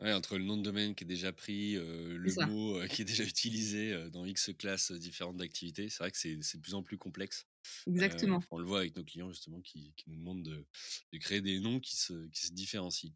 Ouais, 0.00 0.12
entre 0.12 0.36
le 0.36 0.44
nom 0.44 0.58
de 0.58 0.62
domaine 0.62 0.94
qui 0.94 1.04
est 1.04 1.06
déjà 1.06 1.32
pris, 1.32 1.74
C'est 2.24 2.30
le 2.30 2.32
ça, 2.32 2.46
mot, 2.46 2.86
qui 2.88 3.00
est 3.02 3.04
déjà 3.06 3.24
utilisé, 3.24 4.10
dans 4.10 4.26
X 4.26 4.50
classes, 4.58 4.92
différentes 4.92 5.38
d'activités, 5.38 5.88
c'est 5.88 5.98
vrai 6.02 6.10
que 6.10 6.18
c'est 6.18 6.38
c'est 6.42 6.58
de 6.58 6.62
plus 6.62 6.74
en 6.74 6.82
plus 6.82 6.98
complexe. 6.98 7.46
Exactement. 7.86 8.44
on 8.50 8.58
le 8.58 8.66
voit 8.66 8.80
avec 8.80 8.96
nos 8.96 9.04
clients 9.04 9.30
justement 9.32 9.60
qui 9.60 9.94
qui 9.96 10.10
nous 10.10 10.16
demandent 10.18 10.44
de 10.44 10.66
de 11.12 11.18
créer 11.18 11.40
des 11.40 11.60
noms 11.60 11.80
qui 11.80 11.96
se 11.96 12.28
qui 12.28 12.46
se 12.46 12.52
différencient. 12.52 13.12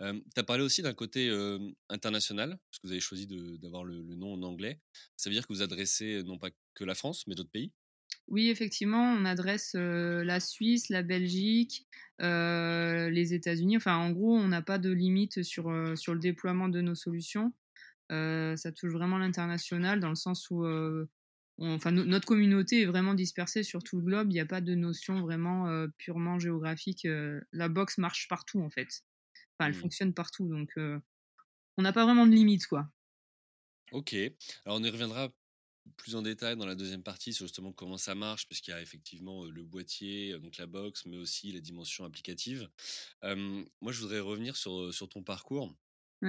Tu 0.00 0.22
as 0.36 0.42
parlé 0.44 0.62
aussi 0.64 0.82
d'un 0.82 0.94
côté, 0.94 1.30
international, 1.88 2.58
parce 2.70 2.78
que 2.80 2.86
vous 2.88 2.92
avez 2.92 3.00
choisi 3.00 3.26
de 3.26 3.56
d'avoir 3.56 3.84
le 3.84 4.02
le 4.02 4.14
nom 4.16 4.34
en 4.34 4.42
anglais. 4.42 4.80
Ça 5.16 5.30
veut 5.30 5.34
dire 5.34 5.46
que 5.46 5.52
vous 5.52 5.62
adressez, 5.62 6.22
non 6.24 6.38
pas 6.38 6.50
que 6.74 6.84
la 6.84 6.94
France, 6.94 7.26
mais 7.26 7.34
d'autres 7.34 7.50
pays? 7.50 7.72
Oui, 8.28 8.48
effectivement, 8.50 9.02
on 9.12 9.24
adresse, 9.24 9.74
la 9.74 10.40
Suisse, 10.40 10.88
la 10.88 11.02
Belgique, 11.02 11.86
les 12.18 13.34
États-Unis. 13.34 13.76
Enfin, 13.76 13.96
en 13.96 14.10
gros, 14.10 14.36
on 14.36 14.48
n'a 14.48 14.62
pas 14.62 14.78
de 14.78 14.90
limite 14.90 15.42
sur, 15.42 15.70
sur 15.98 16.14
le 16.14 16.20
déploiement 16.20 16.68
de 16.68 16.80
nos 16.80 16.94
solutions. 16.94 17.52
Ça 18.10 18.72
touche 18.76 18.92
vraiment 18.92 19.18
l'international 19.18 20.00
dans 20.00 20.10
le 20.10 20.14
sens 20.16 20.48
où, 20.50 20.64
on 20.66 21.06
enfin, 21.74 21.92
no 21.92 22.04
notre 22.04 22.26
communauté 22.26 22.82
est 22.82 22.86
vraiment 22.86 23.14
dispersée 23.14 23.62
sur 23.64 23.82
tout 23.84 23.98
le 23.98 24.04
globe. 24.04 24.32
Il 24.32 24.36
y 24.36 24.40
a 24.40 24.46
pas 24.46 24.60
de 24.60 24.74
notion 24.74 25.20
vraiment, 25.22 25.86
purement 25.98 26.38
géographique, 26.38 27.06
la 27.52 27.68
box 27.68 27.98
marche 27.98 28.28
partout, 28.28 28.60
en 28.62 28.70
fait. 28.70 29.02
Enfin, 29.58 29.68
elle 29.68 29.74
Mmh. 29.74 29.74
fonctionne 29.74 30.14
partout 30.14 30.48
donc 30.48 30.72
on 31.76 31.82
n'a 31.82 31.92
pas 31.92 32.04
vraiment 32.06 32.26
de 32.26 32.32
limite, 32.32 32.66
quoi. 32.66 32.88
OK. 33.92 34.14
Alors 34.64 34.78
on 34.78 34.82
y 34.84 34.90
reviendra 34.90 35.32
plus 35.96 36.14
en 36.14 36.22
détail 36.22 36.56
dans 36.56 36.66
la 36.66 36.74
deuxième 36.74 37.02
partie 37.02 37.32
sur 37.32 37.46
justement 37.46 37.72
comment 37.72 37.98
ça 37.98 38.14
marche, 38.14 38.46
puisqu'il 38.46 38.70
y 38.70 38.74
a 38.74 38.80
effectivement, 38.82 39.44
le 39.44 39.64
boîtier, 39.64 40.38
donc 40.38 40.56
la 40.56 40.66
box, 40.66 41.06
mais 41.06 41.16
aussi 41.16 41.52
la 41.52 41.60
dimension 41.60 42.04
applicative. 42.04 42.68
Moi 43.22 43.92
je 43.92 44.00
voudrais 44.00 44.20
revenir 44.20 44.56
sur, 44.56 44.92
sur 44.94 45.08
ton 45.08 45.22
parcours. 45.22 45.74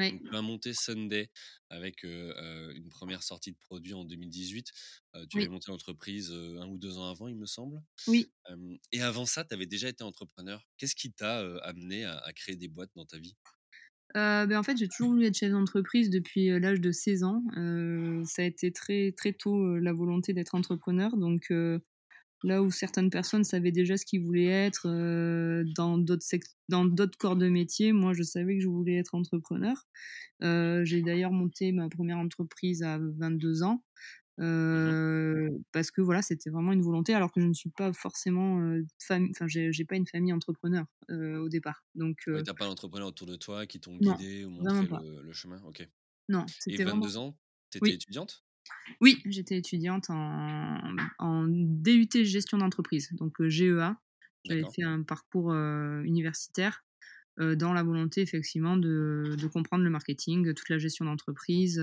Donc 0.09 0.21
tu 0.29 0.35
as 0.35 0.41
monté 0.41 0.73
Sunday 0.73 1.29
avec, 1.69 2.03
une 2.03 2.89
première 2.89 3.23
sortie 3.23 3.51
de 3.51 3.57
produit 3.57 3.93
en 3.93 4.05
2018. 4.05 4.71
Heu, 5.15 5.27
tu 5.27 5.39
avais 5.39 5.47
oui, 5.47 5.49
monté 5.49 5.71
l'entreprise, 5.71 6.31
1 6.31 6.67
ou 6.67 6.77
2 6.77 6.97
ans 6.97 7.09
avant, 7.09 7.27
il 7.27 7.37
me 7.37 7.45
semble. 7.45 7.81
oui. 8.07 8.33
Et 8.91 9.01
avant 9.01 9.25
ça, 9.25 9.43
tu 9.45 9.53
avais 9.53 9.65
déjà 9.65 9.89
été 9.89 10.03
entrepreneur. 10.03 10.65
Qu'est-ce 10.77 10.95
qui 10.95 11.11
t'a, 11.11 11.39
amené 11.63 12.05
à 12.05 12.17
à 12.19 12.33
créer 12.33 12.55
des 12.55 12.67
boîtes 12.69 12.91
dans 12.95 13.05
ta 13.05 13.17
vie? 13.19 13.35
Heu, 14.15 14.45
beh, 14.47 14.55
en 14.55 14.63
fait, 14.63 14.77
j'ai 14.77 14.87
toujours 14.87 15.09
voulu 15.11 15.25
être 15.25 15.37
chef 15.37 15.51
d'entreprise 15.51 16.09
depuis, 16.09 16.49
heu, 16.51 16.59
l'âge 16.59 16.79
de 16.81 16.91
16 16.91 17.23
ans. 17.23 17.43
Heu, 17.57 18.21
ça 18.25 18.43
a 18.43 18.45
été 18.45 18.71
très, 18.71 19.11
très 19.13 19.33
tôt, 19.33 19.77
la 19.79 19.91
volonté 19.93 20.33
d'être 20.33 20.55
entrepreneur 20.55 21.15
donc 21.17 21.51
là 22.43 22.63
où 22.63 22.71
certaines 22.71 23.09
personnes 23.11 23.43
savaient 23.45 23.71
déjà 23.71 23.97
ce 23.97 24.05
qu'ils 24.05 24.21
voulaient 24.23 24.45
être, 24.67 24.87
dans 25.75 25.97
d'autres 25.99 26.25
dans 26.69 26.85
d'autres 26.85 27.17
corps 27.17 27.35
de 27.37 27.49
métier, 27.49 27.93
moi, 27.93 28.13
je 28.13 28.23
savais 28.23 28.55
que 28.57 28.61
je 28.63 28.69
voulais 28.69 28.95
être 28.97 29.15
entrepreneur. 29.15 29.87
J'ai 30.41 31.01
d'ailleurs 31.03 31.31
monté 31.33 31.71
ma 31.73 31.89
première 31.89 32.17
entreprise 32.19 32.83
à 32.83 32.99
22 32.99 33.63
ans. 33.63 33.83
Mmh 34.71 34.93
parce 35.71 35.91
que 35.91 36.01
voilà, 36.01 36.21
c'était 36.21 36.49
vraiment 36.49 36.71
une 36.73 36.81
volonté 36.81 37.13
alors 37.13 37.31
que 37.31 37.41
je 37.41 37.45
ne 37.47 37.53
suis 37.53 37.69
pas 37.69 37.93
forcément, 37.93 38.59
heu, 38.61 38.85
fam 38.99 39.27
enfin 39.31 39.45
j'ai 39.47 39.85
pas 39.85 39.95
une 39.95 40.07
famille 40.07 40.33
entrepreneur, 40.33 40.85
au 41.09 41.49
départ. 41.49 41.83
Donc 41.95 42.27
Oui, 42.33 42.41
heu, 42.41 42.43
tu 42.43 42.49
as 42.49 42.53
pas 42.53 42.65
d'entrepreneurs 42.65 43.07
autour 43.09 43.27
de 43.27 43.35
toi 43.35 43.65
qui 43.67 43.79
t'ont 43.79 43.97
guidé 43.97 44.43
ou 44.45 44.49
montré 44.49 44.87
le 44.87 45.21
le 45.21 45.33
chemin? 45.33 45.61
OK 45.63 45.87
Non, 46.29 46.51
et 46.67 46.77
c'était 46.77 46.85
vraiment 46.85 47.07
22 47.07 47.17
ans, 47.17 47.39
tu 47.71 47.77
étais 47.79 47.93
oui, 47.93 47.95
étudiante? 47.95 48.45
Oui, 49.01 49.21
j'étais 49.25 49.57
étudiante 49.57 50.09
en 50.09 50.79
en 51.19 51.47
DUT 51.47 52.23
gestion 52.25 52.57
d'entreprise, 52.57 53.09
donc 53.13 53.41
GEA. 53.47 53.97
J'avais 54.45 54.65
fait 54.65 54.83
un 54.83 55.03
parcours, 55.03 55.53
universitaire, 55.53 56.83
dans 57.39 57.73
la 57.73 57.83
volonté 57.83 58.21
effectivement 58.21 58.77
de 58.77 59.35
de 59.37 59.47
comprendre 59.47 59.83
le 59.85 59.89
marketing, 59.91 60.53
toute 60.53 60.69
la 60.69 60.77
gestion 60.79 61.05
d'entreprise, 61.05 61.81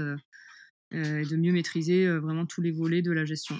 et 0.92 1.24
de 1.26 1.36
mieux 1.36 1.52
maîtriser, 1.52 2.06
heu, 2.06 2.18
vraiment 2.18 2.46
tous 2.46 2.60
les 2.62 2.72
volets 2.72 3.02
de 3.02 3.12
la 3.12 3.24
gestion. 3.24 3.56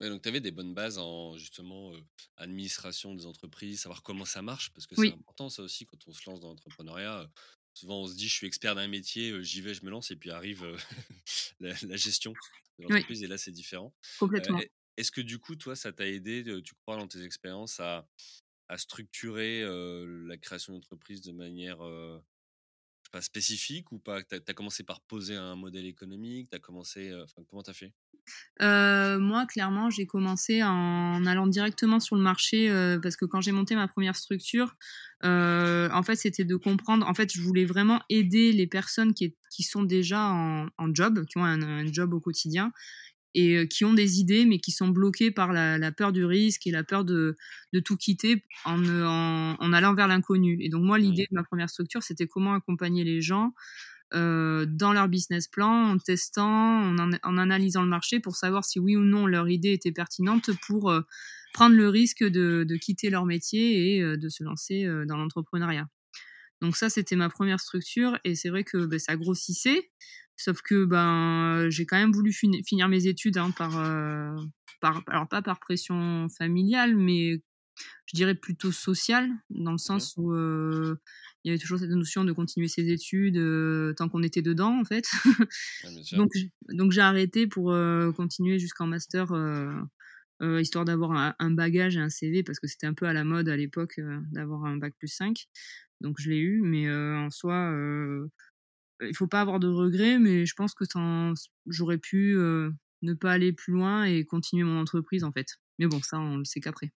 Ouais, 0.00 0.08
donc 0.08 0.22
tu 0.22 0.28
avais 0.28 0.40
des 0.40 0.50
bonnes 0.50 0.74
bases 0.74 0.98
en 0.98 1.36
justement, 1.36 1.92
heu, 1.94 2.04
administration 2.36 3.14
des 3.14 3.26
entreprises, 3.26 3.80
savoir 3.80 4.02
comment 4.02 4.24
ça 4.24 4.42
marche, 4.42 4.72
parce 4.72 4.86
que 4.86 4.96
c'est 4.96 5.10
important 5.10 5.48
ça 5.48 5.62
aussi 5.62 5.86
quand 5.86 6.06
on 6.06 6.12
se 6.12 6.28
lance 6.28 6.40
dans 6.40 6.48
l'entrepreneuriat, 6.48 7.30
souvent 7.74 8.02
on 8.02 8.06
se 8.06 8.14
dit: 8.16 8.28
«Je 8.28 8.34
suis 8.34 8.46
expert 8.46 8.74
d'un 8.74 8.88
métier, 8.88 9.42
j'y 9.44 9.60
vais, 9.60 9.74
je 9.74 9.84
me 9.84 9.90
lance» 9.90 10.10
et 10.10 10.16
puis 10.16 10.30
arrive, 10.30 10.64
la 11.60 11.74
la 11.82 11.96
gestion 11.96 12.38
de 12.78 12.84
oui, 12.88 13.04
l'entreprise 13.04 13.22
et 13.22 13.26
là 13.26 13.38
c'est 13.38 13.52
différent. 13.52 13.94
Complètement. 14.16 14.62
est 14.62 14.70
est-ce 14.98 15.10
que 15.12 15.20
du 15.22 15.38
coup 15.38 15.56
toi 15.56 15.74
ça 15.76 15.92
t'a 15.92 16.06
aidé, 16.08 16.44
tu 16.64 16.74
crois 16.74 16.96
dans 16.96 17.08
tes 17.08 17.22
expériences 17.24 17.80
à 17.80 18.08
à 18.68 18.78
structurer, 18.78 19.62
la 19.64 20.38
création 20.38 20.72
d'entreprise 20.74 21.20
de 21.22 21.32
manière, 21.32 21.78
spécifique 23.20 23.92
ou 23.92 23.98
pas? 23.98 24.22
Tu 24.22 24.36
as 24.46 24.54
commencé 24.54 24.82
par 24.84 25.00
poser 25.00 25.36
un 25.36 25.56
modèle 25.56 25.86
économique? 25.86 26.48
As 26.54 26.58
commencé, 26.58 27.12
enfin 27.22 27.42
comment 27.48 27.62
tu 27.62 27.70
as 27.70 27.74
fait? 27.74 27.92
Moi, 28.60 29.46
clairement, 29.46 29.90
j'ai 29.90 30.06
commencé 30.06 30.62
en 30.62 31.26
allant 31.26 31.46
directement 31.48 31.98
sur 32.00 32.16
le 32.16 32.22
marché, 32.22 32.68
parce 33.02 33.16
que 33.16 33.24
quand 33.24 33.40
j'ai 33.40 33.52
monté 33.52 33.74
ma 33.74 33.88
première 33.88 34.16
structure, 34.16 34.76
en 35.22 36.02
fait, 36.04 36.16
c'était 36.16 36.44
de 36.44 36.56
comprendre 36.56 37.06
en 37.06 37.14
fait, 37.14 37.32
je 37.32 37.40
voulais 37.42 37.64
vraiment 37.64 38.00
aider 38.08 38.52
les 38.52 38.66
personnes 38.66 39.12
qui 39.14 39.62
sont 39.62 39.82
déjà 39.82 40.20
en 40.28 40.94
job, 40.94 41.26
qui 41.26 41.38
ont 41.38 41.44
un 41.44 41.92
job 41.92 42.14
au 42.14 42.20
quotidien 42.20 42.72
et 43.34 43.56
heu, 43.56 43.64
qui 43.66 43.84
ont 43.84 43.94
des 43.94 44.20
idées, 44.20 44.44
mais 44.44 44.58
qui 44.58 44.70
sont 44.70 44.88
bloquées 44.88 45.30
par 45.30 45.52
la 45.52 45.78
la 45.78 45.92
peur 45.92 46.12
du 46.12 46.24
risque 46.24 46.66
et 46.66 46.70
la 46.70 46.84
peur 46.84 47.04
de 47.04 47.36
de 47.72 47.80
tout 47.80 47.96
quitter 47.96 48.44
en 48.64 48.78
ne 48.78 49.04
en 49.04 49.56
en 49.58 49.72
allant 49.72 49.94
vers 49.94 50.08
l'inconnu 50.08 50.58
et 50.60 50.68
donc 50.68 50.82
moi, 50.82 50.98
l'idée 50.98 51.26
de 51.30 51.34
ma 51.34 51.42
première 51.42 51.70
structure, 51.70 52.02
c'était 52.02 52.26
comment 52.26 52.54
accompagner 52.54 53.04
les 53.04 53.20
gens 53.20 53.52
euh, 54.14 54.66
dans 54.66 54.92
leur 54.92 55.08
business 55.08 55.48
plan, 55.48 55.92
en 55.92 55.98
testant, 55.98 56.94
en, 57.22 57.38
analysant 57.38 57.82
le 57.82 57.88
marché 57.88 58.20
pour 58.20 58.36
savoir 58.36 58.64
si 58.64 58.78
oui 58.78 58.96
ou 58.96 59.00
non 59.00 59.26
leur 59.26 59.48
idée 59.48 59.72
était 59.72 59.92
pertinente 59.92 60.50
pour 60.66 60.90
euh, 60.90 61.00
prendre 61.54 61.76
le 61.76 61.88
risque 61.88 62.22
de, 62.22 62.64
de, 62.68 62.76
quitter 62.76 63.10
leur 63.10 63.24
métier 63.24 63.96
et 63.96 64.02
euh, 64.02 64.16
de 64.16 64.28
se 64.28 64.44
lancer 64.44 64.84
euh, 64.84 65.06
dans 65.06 65.16
l'entrepreneuriat. 65.16 65.88
Donc 66.60 66.76
ça, 66.76 66.90
c'était 66.90 67.16
ma 67.16 67.28
première 67.28 67.58
structure 67.58 68.18
et 68.24 68.34
c'est 68.34 68.50
vrai 68.50 68.64
que 68.64 68.86
ben, 68.86 68.98
ça 68.98 69.16
grossissait. 69.16 69.90
Sauf 70.36 70.62
que 70.62 70.84
ben 70.84 71.68
j'ai 71.70 71.86
quand 71.86 71.98
même 71.98 72.12
voulu 72.12 72.32
fin 72.32 72.50
finir 72.66 72.88
mes 72.88 73.06
études 73.06 73.38
hein, 73.38 73.52
par, 73.56 73.78
euh, 73.78 74.34
par, 74.80 75.02
alors 75.06 75.28
pas 75.28 75.42
par 75.42 75.60
pression 75.60 76.28
familiale, 76.30 76.96
mais 76.96 77.42
je 78.06 78.16
dirais 78.16 78.34
plutôt 78.34 78.72
sociale, 78.72 79.30
dans 79.50 79.72
le 79.72 79.78
sens 79.78 80.14
où 80.16 80.32
euh, 80.32 80.96
il 81.44 81.48
y 81.48 81.50
avait 81.50 81.58
toujours 81.58 81.78
cette 81.78 81.90
notion 81.90 82.24
de 82.24 82.32
continuer 82.32 82.68
ses 82.68 82.90
études 82.90 83.36
euh, 83.36 83.94
tant 83.94 84.08
qu'on 84.08 84.22
était 84.22 84.42
dedans, 84.42 84.78
en 84.78 84.84
fait. 84.84 85.06
Ouais, 85.24 85.46
donc, 86.16 86.30
donc 86.68 86.92
j'ai 86.92 87.00
arrêté 87.00 87.46
pour 87.46 87.72
euh, 87.72 88.12
continuer 88.12 88.58
jusqu'en 88.58 88.86
master, 88.86 89.32
euh, 89.32 89.72
euh, 90.42 90.60
histoire 90.60 90.84
d'avoir 90.84 91.12
un, 91.12 91.34
un, 91.38 91.50
bagage 91.50 91.96
et 91.96 92.00
un 92.00 92.10
CV, 92.10 92.42
parce 92.42 92.60
que 92.60 92.66
c'était 92.66 92.86
un 92.86 92.94
peu 92.94 93.06
à 93.06 93.12
la 93.12 93.24
mode 93.24 93.48
à 93.48 93.56
l'époque 93.56 93.98
euh, 93.98 94.18
d'avoir 94.32 94.64
un 94.64 94.76
bac 94.76 94.94
plus 94.98 95.08
5. 95.08 95.46
Donc 96.00 96.16
je 96.18 96.30
l'ai 96.30 96.38
eu, 96.38 96.60
mais 96.62 96.88
euh, 96.88 97.16
en 97.16 97.30
soi, 97.30 97.54
euh, 97.54 98.28
il 99.00 99.16
faut 99.16 99.26
pas 99.26 99.40
avoir 99.40 99.60
de 99.60 99.68
regrets, 99.68 100.18
mais 100.18 100.46
je 100.46 100.54
pense 100.54 100.74
que 100.74 100.84
j'aurais 101.66 101.98
pu 101.98 102.36
ne 102.36 103.14
pas 103.14 103.32
aller 103.32 103.52
plus 103.52 103.72
loin 103.72 104.04
et 104.04 104.24
continuer 104.24 104.64
mon 104.64 104.80
entreprise, 104.80 105.24
en 105.24 105.32
fait. 105.32 105.46
Mais 105.78 105.86
bon, 105.86 106.00
ça, 106.02 106.18
on 106.20 106.36
le 106.36 106.44
sait 106.44 106.60
qu'après. 106.60 106.92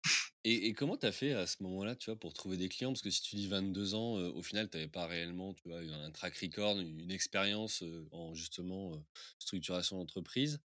Et 0.45 0.73
comment 0.73 0.97
tu 0.97 1.07
as 1.07 1.13
fait 1.13 1.33
à 1.33 1.47
ce 1.47 1.63
moment-là, 1.63 1.95
tu 1.95 2.11
vois, 2.11 2.19
pour 2.19 2.35
trouver 2.35 2.57
des 2.57 2.69
clients? 2.69 2.91
Parce 2.91 3.03
que 3.03 3.11
si 3.11 3.23
tu 3.23 3.37
dis 3.37 3.47
22 3.47 3.95
ans, 3.95 4.15
au 4.15 4.43
final, 4.43 4.69
tu 4.69 4.77
avais 4.77 4.89
pas 4.89 5.07
réellement, 5.07 5.55
tu 5.55 5.69
vois, 5.69 5.79
un 5.79 6.11
track 6.11 6.37
record, 6.39 6.81
une 6.81 7.13
expérience, 7.13 7.85
en 8.11 8.35
justement, 8.35 9.05
structuration 9.39 9.99
d'entreprise. 9.99 10.61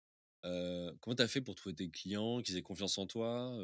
Comment 0.43 1.15
tu 1.17 1.23
as 1.23 1.27
fait 1.27 1.41
pour 1.41 1.55
trouver 1.55 1.73
tes 1.75 1.89
clients, 1.89 2.41
qu'ils 2.41 2.57
aient 2.57 2.61
confiance 2.61 2.99
en 2.99 3.07
toi, 3.07 3.57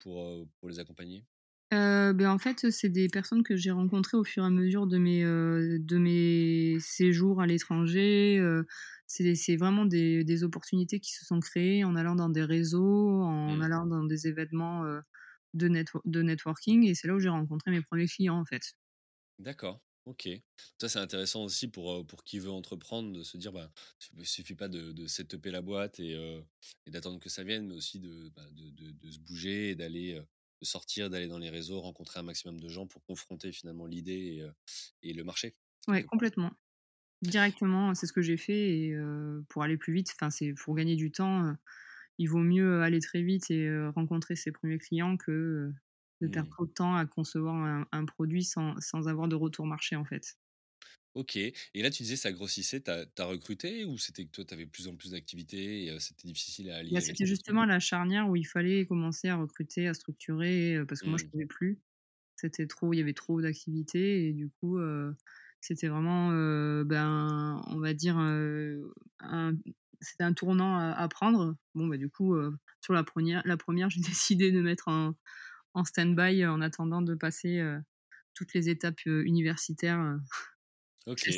pour, 0.00 0.48
pour 0.58 0.68
les 0.68 0.80
accompagner? 0.80 1.24
Heu, 1.72 2.14
beh, 2.14 2.26
en 2.26 2.38
fait, 2.38 2.70
c'est 2.70 2.88
des 2.88 3.08
personnes 3.08 3.42
que 3.42 3.54
j'ai 3.56 3.70
rencontrées 3.70 4.16
au 4.16 4.24
fur 4.24 4.42
et 4.42 4.46
à 4.46 4.50
mesure 4.50 4.86
de 4.86 4.96
mes, 4.98 5.22
heu, 5.24 5.78
de 5.78 5.98
mes 5.98 6.78
séjours 6.80 7.42
à 7.42 7.46
l'étranger, 7.46 8.38
heu, 8.40 8.66
c'est 9.06 9.56
vraiment 9.56 9.84
des 9.84 10.24
des 10.24 10.44
opportunités 10.44 10.98
qui 11.00 11.12
se 11.12 11.24
sont 11.26 11.40
créées 11.40 11.84
en 11.84 11.94
allant 11.96 12.14
dans 12.14 12.30
des 12.30 12.42
réseaux, 12.44 13.22
en 13.22 13.60
Mmh. 13.60 13.60
allant 13.60 13.86
dans 13.86 14.04
des 14.04 14.26
événements, 14.28 14.84
heu, 14.86 15.02
de 15.54 15.68
netwo 15.68 16.00
de 16.06 16.22
networking 16.22 16.84
et 16.86 16.94
c'est 16.94 17.06
là 17.08 17.14
où 17.14 17.20
j'ai 17.20 17.28
rencontré 17.30 17.70
mes 17.70 17.82
premiers 17.82 18.06
clients, 18.08 18.38
en 18.38 18.44
fait. 18.46 18.74
D'accord, 19.38 19.80
OK. 20.06 20.28
Ça, 20.80 20.88
c'est 20.88 20.98
intéressant 20.98 21.44
aussi 21.44 21.68
pour, 21.68 22.04
pour 22.06 22.24
qui 22.24 22.38
veut 22.40 22.50
entreprendre 22.50 23.12
de 23.16 23.22
se 23.22 23.36
dire, 23.36 23.52
bah, 23.52 23.72
il 24.16 24.26
suffit 24.26 24.54
pas 24.56 24.68
de 24.68 24.90
de 24.92 25.06
setuper 25.06 25.50
la 25.52 25.62
boîte 25.62 26.00
et 26.00 26.12
et 26.86 26.90
d'attendre 26.90 27.20
que 27.20 27.28
ça 27.28 27.44
vienne, 27.44 27.66
mais 27.68 27.74
aussi 27.74 28.00
de, 28.00 28.30
bah, 28.34 28.48
de 28.50 28.70
de 28.70 28.90
de 28.90 29.10
se 29.10 29.20
bouger 29.20 29.70
et 29.70 29.74
d'aller, 29.76 30.20
de 30.60 30.66
sortir, 30.66 31.10
d'aller 31.10 31.28
dans 31.28 31.38
les 31.38 31.50
réseaux, 31.50 31.80
rencontrer 31.80 32.20
un 32.20 32.24
maximum 32.24 32.60
de 32.60 32.68
gens 32.68 32.86
pour 32.86 33.02
confronter 33.04 33.52
finalement 33.52 33.86
l'idée 33.86 34.48
et 35.02 35.12
le 35.14 35.24
marché, 35.24 35.56
part. 35.86 36.04
complètement. 36.06 36.52
Directement, 37.22 37.94
c'est 37.94 38.06
ce 38.06 38.12
que 38.14 38.22
j'ai 38.22 38.36
fait 38.38 38.70
et 38.80 38.96
pour 39.48 39.62
aller 39.64 39.76
plus 39.78 39.92
vite, 39.94 40.12
enfin, 40.16 40.30
c'est 40.30 40.54
pour 40.54 40.74
gagner 40.76 40.96
du 40.96 41.12
temps, 41.12 41.56
il 42.18 42.26
vaut 42.28 42.38
mieux 42.40 42.82
aller 42.82 43.00
très 43.00 43.22
vite 43.22 43.50
et 43.50 43.70
rencontrer 43.88 44.36
ses 44.36 44.52
premiers 44.52 44.78
clients 44.78 45.16
que, 45.18 45.72
de 46.22 46.28
perdre 46.28 46.48
Mmh. 46.48 46.56
trop 46.56 46.66
de 46.66 46.72
temps 46.72 46.96
à 46.96 47.06
concevoir 47.06 47.56
un 47.56 47.86
un 47.92 48.06
produit 48.06 48.44
sans 48.44 48.80
sans 48.80 49.08
avoir 49.08 49.28
de 49.28 49.36
retour 49.36 49.66
marché, 49.66 49.96
en 49.96 50.04
fait. 50.06 50.36
OK 51.18 51.36
et 51.36 51.54
là, 51.82 51.90
tu 51.90 52.02
disais 52.02 52.16
ça 52.16 52.32
grossissait, 52.32 52.82
tu 52.82 52.90
as 52.90 53.24
recruté 53.24 53.84
ou 53.84 53.98
c'était 53.98 54.24
que 54.26 54.30
toi, 54.30 54.44
tu 54.44 54.54
avais 54.54 54.66
plus 54.66 54.88
en 54.88 54.96
plus 54.96 55.10
d'activités 55.12 55.84
et 55.86 56.00
c'était 56.00 56.28
difficile 56.28 56.70
à 56.70 56.76
Bah, 56.90 57.00
allier 57.00 57.02
c'était 57.02 57.26
les 57.26 57.26
2 57.26 57.38
trucs? 57.38 57.60
justement 57.60 57.66
la 57.66 57.80
charnière 57.80 58.28
où 58.30 58.36
il 58.36 58.46
fallait 58.46 58.86
commencer 58.86 59.28
à 59.28 59.36
recruter, 59.36 59.88
à 59.88 59.94
structurer, 59.94 60.78
parce 60.88 61.02
que 61.02 61.10
moi 61.10 61.18
je 61.18 61.24
Mmh. 61.24 61.30
pouvais 61.30 61.46
plus. 61.46 61.80
C'était 62.36 62.66
trop 62.68 62.92
il 62.94 62.98
y 62.98 63.02
avait 63.02 63.14
trop 63.14 63.40
d'activités 63.42 64.28
et 64.28 64.32
du 64.34 64.50
coup, 64.50 64.78
c'était 65.60 65.88
vraiment, 65.88 66.30
ben, 66.84 67.62
on 67.68 67.80
va 67.80 67.94
dire, 67.94 68.16
un 68.18 69.52
c'était 70.00 70.24
un 70.24 70.32
tournant 70.34 70.76
à 70.78 70.92
à 70.92 71.08
prendre. 71.08 71.56
Bon, 71.74 71.86
bah, 71.88 71.96
du 71.98 72.08
coup, 72.10 72.36
sur 72.82 72.94
la 72.94 73.04
première 73.04 73.42
la 73.46 73.56
première 73.56 73.90
j'ai 73.90 74.00
décidé 74.02 74.52
de 74.52 74.60
mettre 74.62 74.88
en 74.88 75.14
en 75.74 75.84
stand-by 75.84 76.46
en 76.46 76.60
attendant 76.62 77.02
de 77.02 77.14
passer, 77.16 77.62
toutes 78.34 78.54
les 78.54 78.68
étapes, 78.70 79.04
universitaires, 79.06 80.18
OK. 81.06 81.28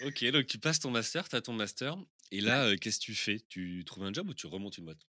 OK, 0.00 0.24
donc 0.30 0.46
tu 0.46 0.58
passes 0.58 0.80
ton 0.80 0.90
master, 0.90 1.28
tu 1.28 1.36
as 1.36 1.42
ton 1.42 1.52
master 1.52 1.96
et 2.30 2.40
là, 2.40 2.76
qu'est-ce 2.76 2.98
que 2.98 3.04
tu 3.04 3.14
fais? 3.14 3.38
Tu 3.48 3.84
trouves 3.86 4.04
un 4.04 4.12
job 4.12 4.28
ou 4.28 4.34
tu 4.34 4.46
remontes 4.46 4.78
une 4.78 4.84
boîte? 4.86 5.06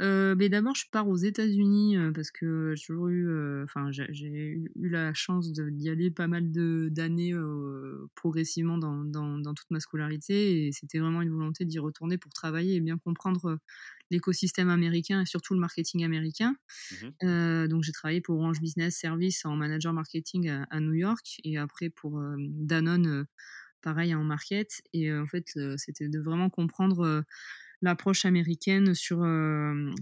Heu, 0.00 0.34
beh, 0.34 0.48
d'abord, 0.48 0.74
je 0.74 0.86
pars 0.90 1.08
aux 1.08 1.16
États-Unis, 1.16 1.96
heu, 1.96 2.12
parce 2.12 2.30
que 2.32 2.74
j'ai 2.76 2.84
toujours 2.86 3.08
eu, 3.08 3.28
heu, 3.28 3.62
enfin, 3.64 3.92
j'ai 3.92 4.06
j'ai 4.10 4.26
eu 4.28 4.70
eu 4.76 4.88
la 4.88 5.14
chance 5.14 5.52
d'y 5.52 5.88
aller 5.88 6.10
pas 6.10 6.26
mal 6.26 6.50
de 6.50 6.88
d'années, 6.90 7.32
progressivement 8.16 8.78
dans 8.78 9.04
dans 9.04 9.38
dans 9.38 9.54
toute 9.54 9.70
ma 9.70 9.80
scolarité. 9.80 10.66
Et 10.66 10.72
c'était 10.72 10.98
vraiment 10.98 11.22
une 11.22 11.30
volonté 11.30 11.64
d'y 11.64 11.78
retourner 11.78 12.18
pour 12.18 12.32
travailler 12.32 12.74
et 12.76 12.80
bien 12.80 12.98
comprendre, 12.98 13.58
l'écosystème 14.10 14.68
américain 14.68 15.22
et 15.22 15.26
surtout 15.26 15.54
le 15.54 15.60
marketing 15.60 16.04
américain. 16.04 16.56
Mmh 16.90 17.14
donc 17.22 17.82
j'ai 17.84 17.92
travaillé 17.92 18.20
pour 18.20 18.36
Orange 18.38 18.60
Business 18.60 18.96
Services 18.98 19.44
en 19.46 19.56
manager 19.56 19.92
marketing 19.92 20.48
à 20.50 20.64
à 20.70 20.80
New 20.80 20.94
York 20.94 21.40
et 21.44 21.58
après 21.58 21.90
pour, 21.90 22.22
Danone, 22.38 23.26
pareil 23.82 24.14
en 24.14 24.24
market. 24.24 24.82
Et 24.94 25.12
en 25.14 25.26
fait, 25.26 25.46
c'était 25.78 26.08
de 26.08 26.20
vraiment 26.20 26.50
comprendre, 26.50 27.24
l'approche 27.84 28.24
américaine 28.24 28.94
sur, 28.94 29.18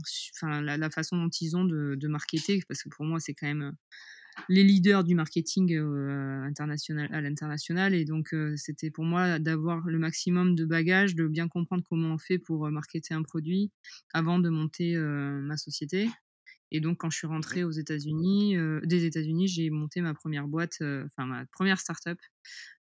su 0.06 0.30
enfin 0.34 0.62
la 0.62 0.90
façon 0.90 1.16
dont 1.16 1.28
ils 1.28 1.56
ont 1.56 1.64
de 1.64 1.96
de 1.96 2.08
marketer 2.08 2.62
parce 2.68 2.82
que 2.82 2.88
pour 2.88 3.04
moi, 3.04 3.20
c'est 3.20 3.34
quand 3.34 3.46
même, 3.46 3.62
heu, 3.62 3.72
les 4.48 4.64
leaders 4.64 5.04
du 5.04 5.14
marketing, 5.14 5.74
heu, 5.74 6.42
international 6.44 7.08
à 7.12 7.20
l'international. 7.20 7.94
Et 7.94 8.04
donc 8.04 8.34
c'était 8.56 8.90
pour 8.90 9.04
moi 9.04 9.38
d'avoir 9.38 9.86
le 9.88 9.98
maximum 9.98 10.54
de 10.54 10.64
bagages, 10.64 11.14
de 11.14 11.26
bien 11.28 11.48
comprendre 11.48 11.84
comment 11.88 12.14
on 12.14 12.18
fait 12.18 12.38
pour, 12.38 12.70
marketer 12.70 13.14
un 13.14 13.22
produit 13.22 13.70
avant 14.14 14.38
de 14.38 14.48
monter, 14.48 14.96
ma 14.96 15.56
société. 15.56 16.08
Et 16.70 16.80
donc 16.80 16.98
quand 16.98 17.10
je 17.10 17.18
suis 17.18 17.26
rentrée 17.26 17.64
aux 17.64 17.70
États-Unis, 17.70 18.56
des 18.84 19.04
États-Unis, 19.04 19.48
j'ai 19.48 19.70
monté 19.70 20.00
ma 20.00 20.14
première 20.14 20.48
boîte, 20.48 20.78
enfin 20.80 21.26
ma 21.26 21.44
première 21.46 21.78
start-up, 21.78 22.18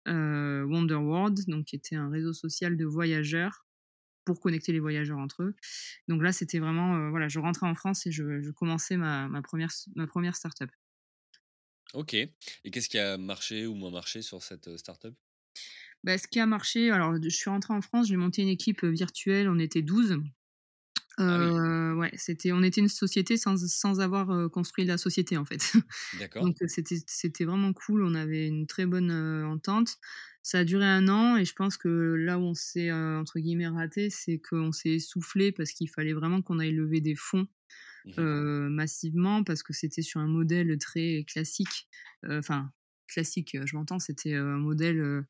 Wonderworld, 0.07 1.39
donc 1.49 1.67
qui 1.67 1.77
était 1.77 1.97
un 1.97 2.11
réseau 2.11 2.33
social 2.33 2.77
de 2.77 2.85
voyageurs 2.85 3.67
pour 4.25 4.41
connecter 4.41 4.73
les 4.73 4.81
voyageurs 4.81 5.19
entre 5.19 5.43
eux. 5.45 5.55
Donc 6.09 6.23
là, 6.23 6.33
c'était 6.33 6.59
vraiment, 6.61 6.97
heu, 6.97 7.11
voilà, 7.11 7.29
je 7.29 7.39
rentrais 7.41 7.67
en 7.69 7.75
France 7.75 8.07
et 8.07 8.13
je 8.13 8.41
je 8.43 8.51
commençais 8.53 8.97
ma 8.99 9.29
ma 9.29 9.43
première 9.43 9.71
ma 9.97 10.07
première 10.07 10.37
start-up. 10.37 10.71
OK 11.95 12.15
et 12.15 12.71
qu'est-ce 12.71 12.89
qui 12.89 12.99
a 12.99 13.17
marché 13.19 13.67
ou 13.67 13.75
moins 13.75 13.91
marché 13.91 14.23
sur 14.23 14.43
cette, 14.43 14.69
heu, 14.69 14.77
start-up? 14.79 15.15
Bah, 16.05 16.19
ce 16.19 16.27
qui 16.27 16.41
a 16.41 16.47
marché 16.47 16.91
alors 16.91 17.15
je 17.23 17.29
suis 17.29 17.49
rentrée 17.51 17.75
en 17.75 17.81
France, 17.81 18.09
j'ai 18.09 18.17
monté 18.17 18.43
une 18.43 18.49
équipe, 18.49 18.85
virtuelle, 18.85 19.49
on 19.49 19.59
était 19.59 19.83
12. 19.83 20.19
Ah 21.27 21.37
oui. 21.39 21.63
Ouais, 21.97 22.11
c'était 22.17 22.53
on 22.53 22.63
était 22.63 22.81
une 22.81 22.89
société 22.89 23.37
sans 23.37 23.57
sans 23.69 24.01
avoir, 24.01 24.51
construit 24.51 24.85
la 24.85 24.99
société, 24.99 25.37
en 25.37 25.45
fait. 25.45 25.73
D'accord. 26.13 26.53
Donc 26.53 26.57
c'était 26.69 26.97
c'était 27.07 27.45
vraiment 27.45 27.73
cool, 27.73 28.03
on 28.05 28.15
avait 28.15 28.49
une 28.49 28.67
très 28.67 28.87
bonne, 28.87 29.11
entente. 29.45 29.99
Ça 30.45 30.59
a 30.61 30.65
duré 30.65 30.85
un 30.85 31.07
an 31.09 31.37
et 31.37 31.45
je 31.45 31.53
pense 31.55 31.77
que 31.77 31.89
là 31.89 32.37
où 32.39 32.43
on 32.43 32.55
s'est, 32.55 32.91
heu, 32.91 33.17
entre 33.19 33.39
guillemets 33.39 33.69
«raté», 33.69 34.11
c'est 34.11 34.39
qu'on 34.41 34.73
s'est 34.73 34.91
essoufflés 34.91 35.53
parce 35.53 35.71
qu'il 35.71 35.89
fallait 35.89 36.13
vraiment 36.15 36.43
qu'on 36.43 36.59
aille 36.59 36.73
lever 36.73 37.01
des 37.01 37.15
fonds, 37.15 37.47
heu, 38.19 38.69
massivement 38.71 39.45
parce 39.45 39.63
que 39.63 39.73
c'était 39.75 40.03
sur 40.03 40.21
un 40.21 40.29
modèle 40.29 40.79
très 40.79 41.25
classique, 41.29 41.89
heu, 42.27 42.39
enfin 42.39 42.73
classique, 43.09 43.57
je 43.67 43.77
m'entends, 43.77 43.99
c'était, 44.01 44.35
un 44.35 44.59
modèle, 44.59 45.25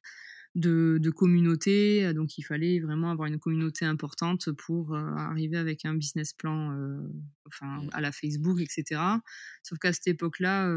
de 0.54 0.98
de 1.00 1.10
communauté, 1.10 2.04
heu, 2.06 2.14
donc 2.14 2.36
il 2.38 2.42
fallait 2.42 2.80
vraiment 2.80 3.10
avoir 3.10 3.28
une 3.28 3.38
communauté 3.38 3.86
importante 3.86 4.52
pour, 4.52 4.94
heu, 4.94 4.98
arriver 5.16 5.56
avec 5.56 5.84
un 5.86 5.94
business 5.94 6.32
plan, 6.34 6.72
heu, 6.76 7.10
enfin 7.46 7.82
Mmh. 7.82 7.92
à 7.92 8.00
la 8.02 8.12
Facebook 8.12 8.60
et 8.60 8.66
cetera. 8.68 9.22
Sauf 9.62 9.78
qu'à 9.78 9.92
cette 9.94 10.08
époque-là, 10.08 10.68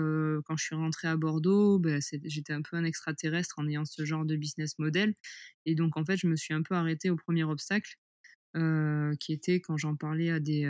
quand 0.45 0.57
je 0.57 0.63
suis 0.65 0.75
rentrée 0.75 1.07
à 1.09 1.17
Bordeaux, 1.17 1.79
bah, 1.79 2.01
c'est 2.01 2.21
j'étais 2.25 2.53
un 2.53 2.61
peu 2.61 2.77
un 2.77 2.85
extraterrestre 2.85 3.55
en 3.59 3.67
ayant 3.67 3.85
ce 3.85 4.05
genre 4.05 4.25
de 4.25 4.35
business 4.37 4.79
model 4.79 5.15
et 5.65 5.75
donc 5.75 5.97
en 5.97 6.05
fait, 6.05 6.17
je 6.17 6.27
me 6.27 6.35
suis 6.37 6.53
un 6.53 6.61
peu 6.63 6.75
arrêtée 6.75 7.09
au 7.09 7.15
1er 7.17 7.43
obstacle, 7.43 7.95
qui 9.19 9.33
était 9.33 9.61
quand 9.61 9.77
j'en 9.77 9.95
parlais 9.97 10.31
à 10.31 10.39
des, 10.41 10.65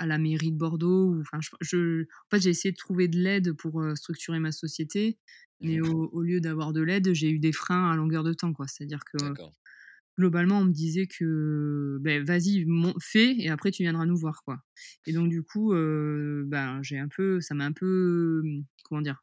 à 0.00 0.06
la 0.06 0.18
mairie 0.18 0.52
de 0.52 0.58
Bordeaux 0.58 1.14
ou 1.14 1.20
enfin 1.22 1.40
je 1.42 1.50
je 1.62 2.02
en 2.04 2.30
fait, 2.36 2.40
j'ai 2.42 2.50
essayé 2.50 2.72
de 2.72 2.78
trouver 2.78 3.08
de 3.08 3.18
l'aide 3.18 3.52
pour, 3.54 3.82
heu, 3.82 3.96
structurer 3.96 4.40
ma 4.40 4.52
société, 4.52 5.18
mais 5.62 5.80
au 5.80 6.08
au 6.12 6.22
lieu 6.22 6.40
d'avoir 6.40 6.72
de 6.72 6.82
l'aide, 6.82 7.12
j'ai 7.14 7.30
eu 7.30 7.38
des 7.40 7.52
freins 7.52 7.90
à 7.92 7.96
longueur 7.96 8.24
de 8.24 8.32
temps. 8.34 8.52
C'est-à-dire 8.68 9.04
que, 9.12 9.34
globalement, 10.18 10.58
on 10.60 10.64
me 10.66 10.72
disait 10.72 11.06
que, 11.06 11.98
beh: 12.02 12.20
«Vas-y, 12.20 12.66
fais 13.00 13.34
et 13.38 13.48
après 13.50 13.70
tu 13.72 13.82
viendras 13.84 14.06
nous 14.06 14.16
voir, 14.18 14.42
quoi» 14.44 14.58
et 15.06 15.12
donc 15.12 15.30
du 15.30 15.42
coup, 15.42 15.72
heu, 15.74 16.44
ben, 16.46 16.82
j'ai 16.82 16.98
un 16.98 17.08
peu 17.08 17.40
ça 17.40 17.54
m'a 17.54 17.64
un 17.66 17.72
peu, 17.72 18.42
comment 18.84 19.02
dire? 19.02 19.22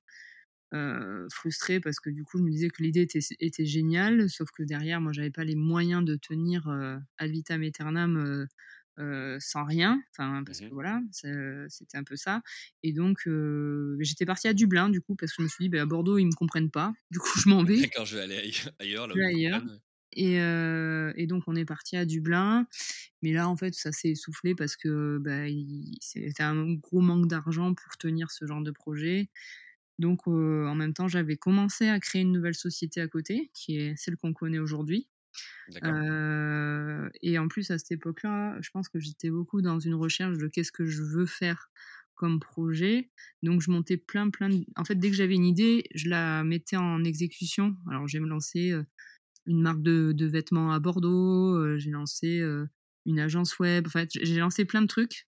Heu, 0.74 1.28
frustrée 1.34 1.80
parce 1.80 2.00
que 2.02 2.10
du 2.12 2.24
coup, 2.26 2.38
je 2.40 2.44
me 2.44 2.52
disais 2.52 2.70
que 2.70 2.84
l'idée 2.84 3.08
était 3.40 3.66
géniale, 3.66 4.30
sauf 4.30 4.50
que 4.52 4.64
derrière, 4.64 5.02
moi, 5.02 5.14
j'avais 5.14 5.32
pas 5.32 5.46
les 5.46 5.56
moyens 5.56 6.04
de 6.06 6.16
tenir, 6.18 6.68
heu, 6.70 7.00
ad 7.20 7.32
vitam 7.32 7.64
aeternam, 7.64 8.48
sans 9.40 9.66
rien. 9.66 10.02
Enfin, 10.12 10.44
Mmh 10.46 10.46
parce 10.46 10.60
que 10.62 10.66
mh. 10.68 10.74
voilà, 10.74 11.02
c'était 11.12 11.98
un 11.98 12.04
peu 12.04 12.16
ça 12.16 12.42
et 12.84 12.94
donc 12.94 13.28
j'étais 14.00 14.26
partie 14.26 14.48
à 14.48 14.54
Dublin, 14.54 14.90
du 14.90 15.02
coup, 15.02 15.16
parce 15.16 15.32
que 15.34 15.38
je 15.42 15.44
me 15.44 15.48
suis 15.50 15.66
dit: 15.66 15.70
«Beh, 15.70 15.80
à 15.80 15.86
Bordeaux, 15.86 16.18
ils 16.18 16.26
me 16.28 16.36
comprennent 16.36 16.72
pas, 16.72 16.94
du 17.12 17.20
coup, 17.20 17.30
je 17.44 17.50
m'en 17.50 17.64
vais» 17.64 17.82
D'accord, 17.82 18.06
je 18.06 18.18
vais 18.18 18.24
aller 18.24 18.38
aille 18.38 18.54
ailleurs, 18.80 19.08
et 21.16 21.28
donc 21.28 21.44
on 21.48 21.56
est 21.56 21.66
partis 21.66 21.98
à 21.98 22.06
Dublin, 22.06 22.68
mais 23.22 23.34
là, 23.34 23.50
en 23.50 23.58
fait, 23.58 23.74
ça 23.76 23.92
s'est 23.92 24.10
essoufflé 24.12 24.56
parce 24.56 24.76
que, 24.76 25.18
bah, 25.20 25.48
c'était 26.02 26.44
un 26.44 26.74
gros 26.76 27.02
manque 27.02 27.28
d'argent 27.28 27.74
pour 27.74 27.98
tenir 27.98 28.32
ce 28.32 28.46
genre 28.48 28.62
de 28.64 28.72
projet. 28.72 29.30
Donc 30.00 30.28
en 30.28 30.76
même 30.76 30.94
temps, 30.94 31.08
j'avais 31.10 31.38
commencé 31.38 31.88
à 31.90 32.00
créer 32.00 32.24
une 32.24 32.32
nouvelle 32.34 32.56
société 32.56 33.02
à 33.02 33.08
côté, 33.10 33.52
qui 33.54 33.78
est 33.80 33.96
celle 33.98 34.18
qu'on 34.18 34.34
connaît 34.34 34.60
aujourd'hui. 34.60 35.10
Heu 35.84 37.10
et 37.22 37.38
en 37.40 37.48
plus, 37.50 37.72
à 37.72 37.78
cette 37.80 37.92
époque-là, 37.94 38.58
je 38.62 38.70
pense 38.72 38.90
que 38.90 39.00
j'étais 39.00 39.30
beaucoup 39.32 39.62
dans 39.62 39.80
une 39.80 39.96
recherche 39.96 40.38
de 40.38 40.48
qu'est-ce 40.48 40.72
que 40.72 40.86
je 40.86 41.04
veux 41.04 41.26
faire 41.28 41.70
comme 42.16 42.40
projet. 42.40 43.12
Donc 43.44 43.62
je 43.62 43.72
montais 43.72 43.98
plein, 43.98 44.30
plein 44.32 44.50
d 44.50 44.66
en 44.78 44.86
fait, 44.86 44.96
dès 44.96 45.10
que 45.12 45.16
j'avais 45.18 45.36
une 45.36 45.46
idée, 45.46 45.86
je 45.96 46.10
la 46.10 46.44
mettais 46.44 46.78
en 46.78 47.04
exécution. 47.04 47.78
Alors 47.92 48.08
j'ai 48.08 48.20
me 48.20 48.28
lancé, 48.28 48.74
une 49.48 49.62
marque 49.62 49.82
de 49.84 50.14
de 50.14 50.26
vêtements 50.28 50.74
à 50.74 50.80
Bordeaux, 50.80 51.78
j'ai 51.78 51.92
lancé, 51.92 52.44
une 53.06 53.20
agence 53.20 53.60
web, 53.60 53.88
en 53.88 53.92
fait, 53.92 54.10
j'ai 54.14 54.38
lancé 54.40 54.66
plein 54.66 54.82
de 54.84 54.88
trucs 54.88 55.28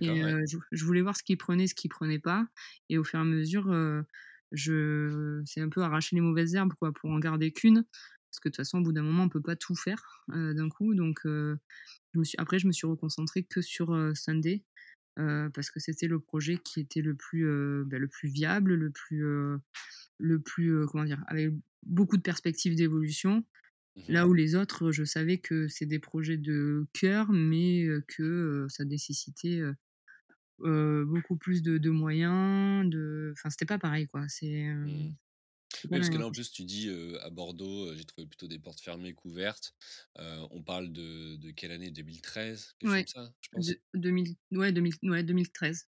et 0.00 0.22
ouais. 0.22 0.34
je 0.50 0.58
je 0.72 0.84
voulais 0.86 1.02
voir 1.02 1.16
ce 1.16 1.22
qui 1.24 1.36
prenait, 1.36 1.66
ce 1.68 1.74
qui 1.76 1.88
prenait 1.88 2.18
pas 2.20 2.48
et 2.90 2.98
au 2.98 3.04
fur 3.04 3.18
et 3.20 3.22
à 3.22 3.24
mesure, 3.26 3.72
je 4.52 5.42
c'est 5.46 5.60
un 5.62 5.68
peu 5.70 5.82
arracher 5.82 6.16
les 6.16 6.22
mauvaises 6.22 6.54
herbes, 6.56 6.74
quoi, 6.78 6.92
pour 6.92 7.10
en 7.10 7.18
garder 7.20 7.52
qu'1 7.52 7.84
parce 8.30 8.40
que 8.40 8.48
de 8.48 8.52
toute 8.52 8.58
façon, 8.58 8.78
au 8.80 8.82
bout 8.84 8.92
d'un 8.92 9.02
moment, 9.02 9.24
on 9.24 9.28
peut 9.30 9.42
pas 9.42 9.56
tout 9.56 9.76
faire, 9.76 10.24
heu, 10.34 10.54
d'un 10.54 10.68
coup 10.70 10.94
donc 10.94 11.26
heu, 11.26 11.58
je 12.14 12.20
me 12.20 12.24
suis 12.24 12.36
après 12.38 12.58
je 12.60 12.66
me 12.68 12.72
suis 12.72 12.86
reconcentrée 12.88 13.44
que 13.44 13.62
sur, 13.62 13.94
heu, 13.94 14.14
Sunday, 14.16 14.64
parce 15.16 15.70
que 15.70 15.80
c'était 15.80 16.08
le 16.08 16.20
projet 16.20 16.58
qui 16.58 16.80
était 16.80 17.02
le 17.02 17.14
plus, 17.16 17.44
bah, 17.86 17.98
le 17.98 18.08
plus 18.08 18.28
viable, 18.30 18.74
le 18.74 18.90
plus, 18.90 19.24
le 20.20 20.40
plus, 20.42 20.86
comment 20.88 21.04
dire? 21.04 21.24
Avec 21.28 21.52
beaucoup 21.84 22.16
de 22.18 22.22
perspectives 22.22 22.76
d'évolution. 22.76 23.44
Mmh 23.96 24.02
mh. 24.08 24.10
Là 24.10 24.28
où 24.28 24.34
les 24.34 24.54
autres, 24.56 24.92
je 24.92 25.04
savais 25.04 25.38
que 25.38 25.68
c'est 25.68 25.86
des 25.86 25.98
projets 26.00 26.38
de 26.38 26.86
cœur, 26.94 27.32
mais 27.32 27.86
que, 28.08 28.66
ça 28.70 28.84
nécessitait, 28.86 29.62
beaucoup 30.60 31.36
plus 31.38 31.62
de 31.62 31.78
de 31.78 31.90
moyens, 31.90 32.88
de 32.90 33.32
enfin, 33.36 33.50
c'était 33.50 33.66
pas 33.66 33.78
pareil, 33.80 34.08
quoi. 34.08 34.28
C'est, 34.28 34.66
Mmh. 34.84 35.10
Oui, 35.90 35.98
parce 35.98 36.10
que 36.10 36.18
même 36.18 36.18
là, 36.18 36.26
en 36.26 36.32
plus, 36.32 36.50
tu 36.52 36.64
dis, 36.64 36.88
à 37.20 37.30
Bordeaux, 37.30 37.94
j'ai 37.94 38.04
trouvé 38.04 38.26
plutôt 38.26 38.48
des 38.48 38.58
portes 38.58 38.80
fermées 38.80 39.14
qu'ouvertes. 39.14 39.74
Heu, 40.18 40.46
on 40.50 40.62
parle 40.62 40.92
de 40.92 41.36
de 41.36 41.50
quelle 41.50 41.72
année? 41.72 41.90
2013? 41.90 42.74
Quelque 42.78 42.90
chose 42.90 42.96
comme 42.96 43.06
ça, 43.06 43.34
je 43.40 43.48
de 43.56 43.74
pense? 43.74 43.80
2000 43.94 44.36
ouais, 44.52 44.72
2000 44.72 44.94
ouais, 45.04 45.22
2013-2014. 45.22 45.86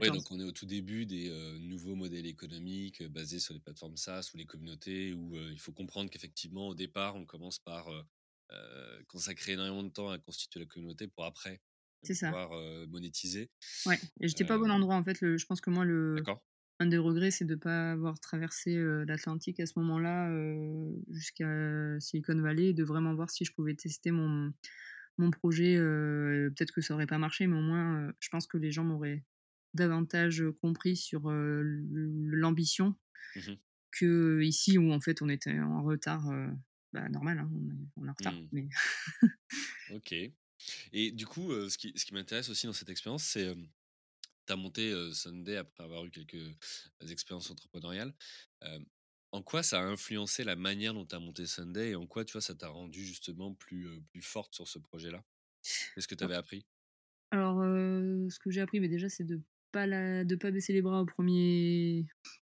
Ouais, 0.00 0.10
donc 0.10 0.30
on 0.32 0.40
est 0.40 0.44
au 0.44 0.50
tout 0.52 0.66
début 0.66 1.06
des, 1.06 1.30
nouveaux 1.60 1.94
modèles 1.94 2.26
économiques, 2.26 3.02
basés 3.04 3.38
sur 3.38 3.54
les 3.54 3.60
plateformes 3.60 3.96
SaaS 3.96 4.30
ou 4.34 4.36
les 4.36 4.46
communautés 4.46 5.12
où, 5.14 5.36
il 5.36 5.60
faut 5.60 5.72
comprendre 5.72 6.10
qu'effectivement, 6.10 6.68
au 6.68 6.74
départ, 6.74 7.14
on 7.16 7.24
commence 7.24 7.58
par, 7.58 7.88
consacrer 9.08 9.52
énormément 9.52 9.82
de 9.82 9.88
temps 9.88 10.10
à 10.10 10.18
constituer 10.18 10.60
la 10.60 10.66
communauté 10.66 11.08
pour 11.08 11.24
après 11.24 11.60
ça. 12.12 12.34
pouvoir, 12.34 12.50
monétiser. 12.88 13.50
Ouais 13.86 14.00
et 14.20 14.28
j'étais 14.28 14.44
pas 14.44 14.56
au 14.56 14.60
bon 14.60 14.70
endroit, 14.70 14.94
en 14.96 15.04
fait, 15.04 15.20
le 15.20 15.36
je 15.36 15.46
pense 15.46 15.60
que 15.60 15.70
moi, 15.70 15.84
le 15.84 16.16
D'accord. 16.16 16.40
Un 16.80 16.86
des 16.86 16.98
regrets, 16.98 17.30
c'est 17.30 17.44
de 17.44 17.54
pas 17.56 17.92
avoir 17.92 18.20
traversé, 18.20 18.76
heu, 18.76 19.04
l'Atlantique 19.06 19.60
à 19.60 19.66
ce 19.66 19.78
moment-là, 19.78 20.30
heu, 20.30 21.02
jusqu'à 21.10 21.98
Silicon 22.00 22.40
Valley 22.40 22.68
et 22.70 22.74
de 22.74 22.84
vraiment 22.84 23.14
voir 23.14 23.30
si 23.30 23.44
je 23.44 23.52
pouvais 23.54 23.74
tester 23.76 24.10
mon 24.12 24.52
mon 25.18 25.30
projet, 25.30 25.76
heu, 25.78 26.52
peut-être 26.56 26.72
que 26.72 26.80
ça 26.82 26.94
aurait 26.94 27.06
pas 27.06 27.18
marché, 27.18 27.46
mais 27.48 27.56
au 27.58 27.62
moins, 27.62 28.12
je 28.20 28.28
pense 28.30 28.46
que 28.48 28.58
les 28.58 28.72
gens 28.72 28.84
m'auraient 28.84 29.24
davantage, 29.74 30.44
compris 30.62 30.96
sur, 30.96 31.30
l'ambition 31.32 32.96
Mmh 33.34 33.48
mh. 33.50 33.58
qu'ici 33.92 34.78
où 34.78 34.92
en 34.92 35.00
fait, 35.00 35.22
on 35.22 35.28
était 35.28 35.58
en 35.60 35.82
retard, 35.84 36.30
bah, 36.92 37.08
normal, 37.10 37.38
hein, 37.40 37.50
on 37.96 38.06
est 38.06 38.10
en 38.10 38.12
retard, 38.14 38.34
Mmh. 38.36 38.48
mais 38.52 38.68
OK 39.88 40.12
et 40.92 41.12
du 41.12 41.26
coup, 41.26 41.52
ce 41.70 41.78
qui 41.78 41.92
ce 41.96 42.04
qui 42.06 42.14
m'intéresse 42.14 42.48
aussi 42.50 42.66
dans 42.66 42.72
cette 42.74 42.90
expérience, 42.90 43.24
c'est, 43.24 43.54
as 44.52 44.56
monté, 44.56 44.92
Sunday 45.14 45.56
après 45.56 45.84
avoir 45.84 46.04
eu 46.04 46.10
quelques 46.10 46.56
expériences 47.10 47.50
entrepreneuriales. 47.50 48.14
En 49.32 49.42
quoi 49.42 49.62
ça 49.64 49.80
a 49.80 49.84
influencé 49.84 50.44
la 50.44 50.56
manière 50.56 50.94
dont 50.94 51.06
tu 51.06 51.14
as 51.14 51.18
monté 51.20 51.46
Sunday 51.46 51.90
et 51.90 51.94
en 51.96 52.06
quoi, 52.06 52.24
tu 52.24 52.32
vois, 52.32 52.40
ça 52.40 52.54
t'a 52.54 52.68
rendue 52.68 53.04
justement 53.04 53.54
plus, 53.54 54.00
plus 54.10 54.22
forte 54.22 54.54
sur 54.54 54.68
ce 54.68 54.78
projet-là? 54.78 55.24
Qu'est-ce 55.94 56.08
que 56.08 56.14
tu 56.16 56.22
Al 56.22 56.26
avais 56.26 56.36
appris? 56.36 56.64
alors, 57.32 57.62
ce 57.62 58.38
que 58.38 58.50
j'ai 58.50 58.60
appris, 58.60 58.80
beh, 58.80 58.88
déjà, 58.88 59.08
c'est 59.08 59.24
de 59.24 59.42
pas 59.72 59.86
la 59.86 60.24
de 60.24 60.36
pas 60.36 60.50
baisser 60.52 60.72
les 60.72 60.82
bras 60.82 61.02
au 61.02 61.06
1er 61.06 62.06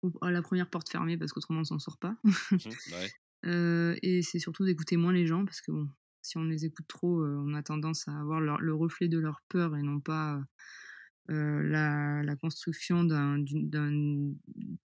au 0.02 0.12
à 0.22 0.30
la 0.32 0.42
1re 0.42 0.70
porte 0.70 0.90
fermée 0.90 1.16
parce 1.18 1.32
qu'autrement 1.32 1.60
on 1.60 1.64
s'en 1.64 1.78
sort 1.78 1.98
pas. 1.98 2.16
Mmh. 2.64 2.74
Ouais. 2.92 3.14
Et 4.02 4.22
c'est 4.22 4.38
surtout 4.40 4.64
d'écouter 4.66 4.96
moins 4.96 5.12
les 5.12 5.26
gens 5.26 5.44
parce 5.44 5.60
que 5.62 5.72
bon, 5.72 5.88
si 6.22 6.38
on 6.38 6.44
les 6.44 6.64
écoute 6.66 6.86
trop, 6.88 7.24
on 7.24 7.54
a 7.54 7.62
tendance 7.62 8.08
à 8.08 8.18
avoir 8.20 8.40
leur 8.40 8.60
le 8.60 8.74
reflet 8.74 9.08
de 9.08 9.18
leur 9.18 9.42
peur 9.48 9.76
et 9.76 9.82
non 9.82 10.00
pas, 10.00 10.40
heu, 11.30 11.62
la 11.62 12.22
la 12.24 12.36
construction 12.36 13.04
d'un 13.04 13.38
d'une 13.38 13.70
d'un 13.70 13.90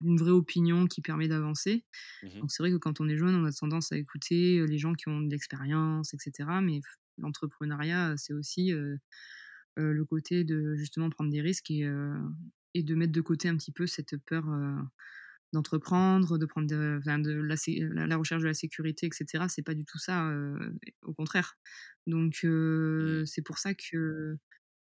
d'une 0.01 0.17
vraie 0.17 0.31
opinion 0.31 0.87
qui 0.87 1.01
permet 1.01 1.27
d'avancer. 1.27 1.85
Mmh 2.21 2.29
mh. 2.37 2.43
Donc 2.43 2.51
c'est 2.51 2.63
vrai 2.63 2.71
que 2.71 2.77
quand 2.77 3.01
on 3.01 3.09
est 3.09 3.17
jeune, 3.17 3.35
on 3.35 3.45
a 3.45 3.51
tendance 3.53 3.91
à 3.93 3.97
écouter, 3.97 4.59
heu, 4.59 4.65
les 4.65 4.77
gens 4.79 4.93
qui 4.93 5.09
ont 5.09 5.21
de 5.21 5.29
l'expérience 5.31 6.13
et 6.13 6.17
cetera, 6.19 6.61
mais 6.61 6.81
l'entrepreneuriat, 7.19 8.15
c'est 8.17 8.33
aussi, 8.33 8.71
heu, 8.73 8.99
le 9.77 10.05
côté 10.05 10.43
de 10.45 10.75
justement 10.75 11.09
prendre 11.09 11.31
des 11.31 11.41
risques 11.41 11.71
et 11.71 12.83
de 12.83 12.95
mettre 12.95 13.13
de 13.13 13.21
côté 13.21 13.49
un 13.49 13.57
petit 13.57 13.71
peu 13.71 13.87
cette 13.87 14.17
peur, 14.25 14.45
d'entreprendre, 15.53 16.37
de 16.37 16.45
prendre 16.45 16.67
de 16.67 16.97
enfin 16.99 17.19
de 17.19 17.31
la 17.31 17.55
sé 17.57 17.79
la 17.93 18.05
la 18.07 18.17
recherche 18.17 18.41
de 18.43 18.47
la 18.47 18.53
sécurité 18.53 19.07
et 19.07 19.09
cetera. 19.13 19.47
C'est 19.49 19.63
pas 19.63 19.73
du 19.75 19.85
tout 19.85 19.97
ça, 19.99 20.31
au 21.03 21.13
contraire. 21.13 21.55
Donc 22.07 22.45
Mmh. 22.99 23.21
c'est 23.25 23.41
pour 23.43 23.57
ça 23.59 23.73
que 23.73 24.37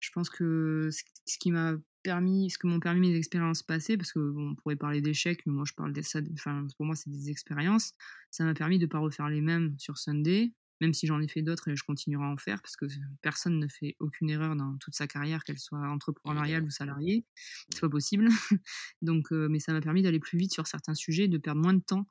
je 0.00 0.10
pense 0.12 0.30
que 0.30 0.88
ce 0.90 1.38
qui 1.38 1.52
m'a 1.52 1.74
permis 2.02 2.50
ce 2.50 2.58
que 2.58 2.66
m'ont 2.66 2.80
permis 2.80 3.10
mes 3.10 3.16
expériences 3.16 3.62
passées, 3.62 3.96
parce 3.96 4.12
que 4.12 4.18
bon, 4.18 4.50
on 4.50 4.54
pourrait 4.54 4.76
parler 4.76 5.00
d'échecs, 5.00 5.42
mais 5.46 5.52
moi 5.52 5.64
je 5.66 5.74
parle 5.74 5.92
de 5.92 6.00
ça 6.02 6.20
enfin, 6.32 6.66
pour 6.76 6.86
moi, 6.86 6.96
c'est 6.96 7.10
des 7.10 7.30
expériences. 7.30 7.92
Ça 8.30 8.44
m'a 8.44 8.54
permis 8.54 8.78
de 8.78 8.86
pas 8.86 8.98
refaire 8.98 9.28
les 9.28 9.40
mêmes 9.40 9.74
sur 9.78 9.98
Sunday, 9.98 10.52
même 10.80 10.94
si 10.94 11.06
j'en 11.06 11.20
ai 11.20 11.28
fait 11.28 11.42
d'autres 11.42 11.68
et 11.68 11.76
je 11.76 11.84
continuerai 11.84 12.24
à 12.24 12.28
en 12.28 12.36
faire 12.38 12.62
parce 12.62 12.76
que 12.76 12.86
personne 13.20 13.58
ne 13.58 13.68
fait 13.68 13.96
aucune 14.00 14.30
erreur 14.30 14.56
dans 14.56 14.76
toute 14.78 14.94
sa 14.94 15.06
carrière, 15.06 15.44
qu'elle 15.44 15.58
soit 15.58 15.78
entrepreneuriale 15.78 16.64
ou 16.64 16.70
salariée. 16.70 17.26
C'est 17.70 17.80
pas 17.80 17.90
possible. 17.90 18.28
Donc 19.02 19.30
heu, 19.32 19.48
mais 19.48 19.60
ça 19.60 19.72
m'a 19.72 19.80
permis 19.82 20.02
d'aller 20.02 20.20
plus 20.20 20.38
vite 20.38 20.54
sur 20.54 20.66
certains 20.66 20.94
sujets, 20.94 21.28
de 21.28 21.38
perdre 21.38 21.60
moins 21.60 21.74
de 21.74 21.82
temps, 21.82 22.06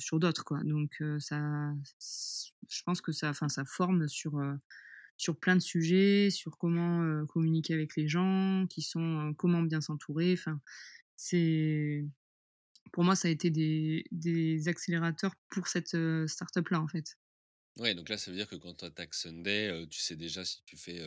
sur 0.00 0.18
d'autres, 0.18 0.44
quoi. 0.44 0.62
Donc 0.64 1.00
ça 1.20 1.72
je 2.00 2.82
pense 2.84 3.00
que 3.00 3.12
ça 3.12 3.30
enfin, 3.30 3.48
ça 3.48 3.64
forme 3.64 4.08
sur, 4.08 4.40
sur 5.18 5.38
plein 5.38 5.56
de 5.56 5.60
sujets, 5.60 6.30
sur 6.30 6.58
comment, 6.58 7.26
communiquer 7.26 7.74
avec 7.74 7.96
les 7.96 8.08
gens, 8.08 8.66
qui 8.70 8.82
sont 8.82 9.34
comment 9.38 9.62
bien 9.62 9.82
s'entourer, 9.82 10.32
enfin, 10.34 10.60
c'est 11.16 12.06
pour 12.92 13.04
moi, 13.04 13.16
ça 13.16 13.28
a 13.28 13.30
été 13.30 13.50
des 13.50 14.04
des 14.12 14.68
accélérateurs 14.68 15.34
pour 15.50 15.68
cette, 15.68 15.96
start-up-là, 16.26 16.80
en 16.80 16.88
fait. 16.88 17.18
Ouais, 17.78 17.94
donc 17.94 18.08
là, 18.08 18.18
ça 18.18 18.30
veut 18.32 18.36
dire 18.36 18.48
que 18.48 18.56
quand 18.56 18.74
tu 18.74 18.84
attaques 18.84 19.14
Sunday, 19.14 19.86
tu 19.88 20.00
sais 20.00 20.16
déjà 20.16 20.44
si 20.44 20.62
tu 20.64 20.76
fais, 20.76 21.00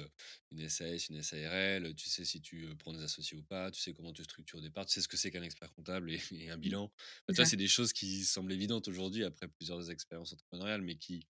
une 0.52 0.70
SAS, 0.70 1.10
une 1.10 1.22
SARL, 1.22 1.94
tu 1.96 2.10
sais 2.10 2.24
si 2.24 2.42
tu, 2.42 2.66
prends 2.80 2.94
des 2.94 3.04
associés 3.04 3.38
ou 3.38 3.44
pas, 3.44 3.72
tu 3.72 3.82
sais 3.82 3.94
comment 3.94 4.14
tu 4.14 4.24
structures 4.24 4.62
des 4.62 4.70
parts, 4.70 4.86
tu 4.86 4.94
sais 4.94 5.02
ce 5.02 5.10
que 5.10 5.18
c'est 5.18 5.32
qu'un 5.32 5.44
expert 5.44 5.74
comptable 5.74 6.12
et 6.12 6.22
et 6.32 6.50
un 6.50 6.58
Mmh. 6.62 6.62
bilan. 6.62 6.94
C'est 7.28 7.34
tu 7.34 7.42
vois, 7.42 7.46
ça. 7.46 7.46
c'est 7.46 7.58
des 7.58 7.68
choses 7.68 7.92
qui 7.92 8.24
semblent 8.24 8.54
évidentes 8.54 8.88
aujourd'hui 8.88 9.26
après 9.26 9.50
plusieurs 9.50 9.90
expériences 9.92 10.32
entrepreneuriales, 10.32 10.82
mais 10.82 10.96
qui, 10.96 11.28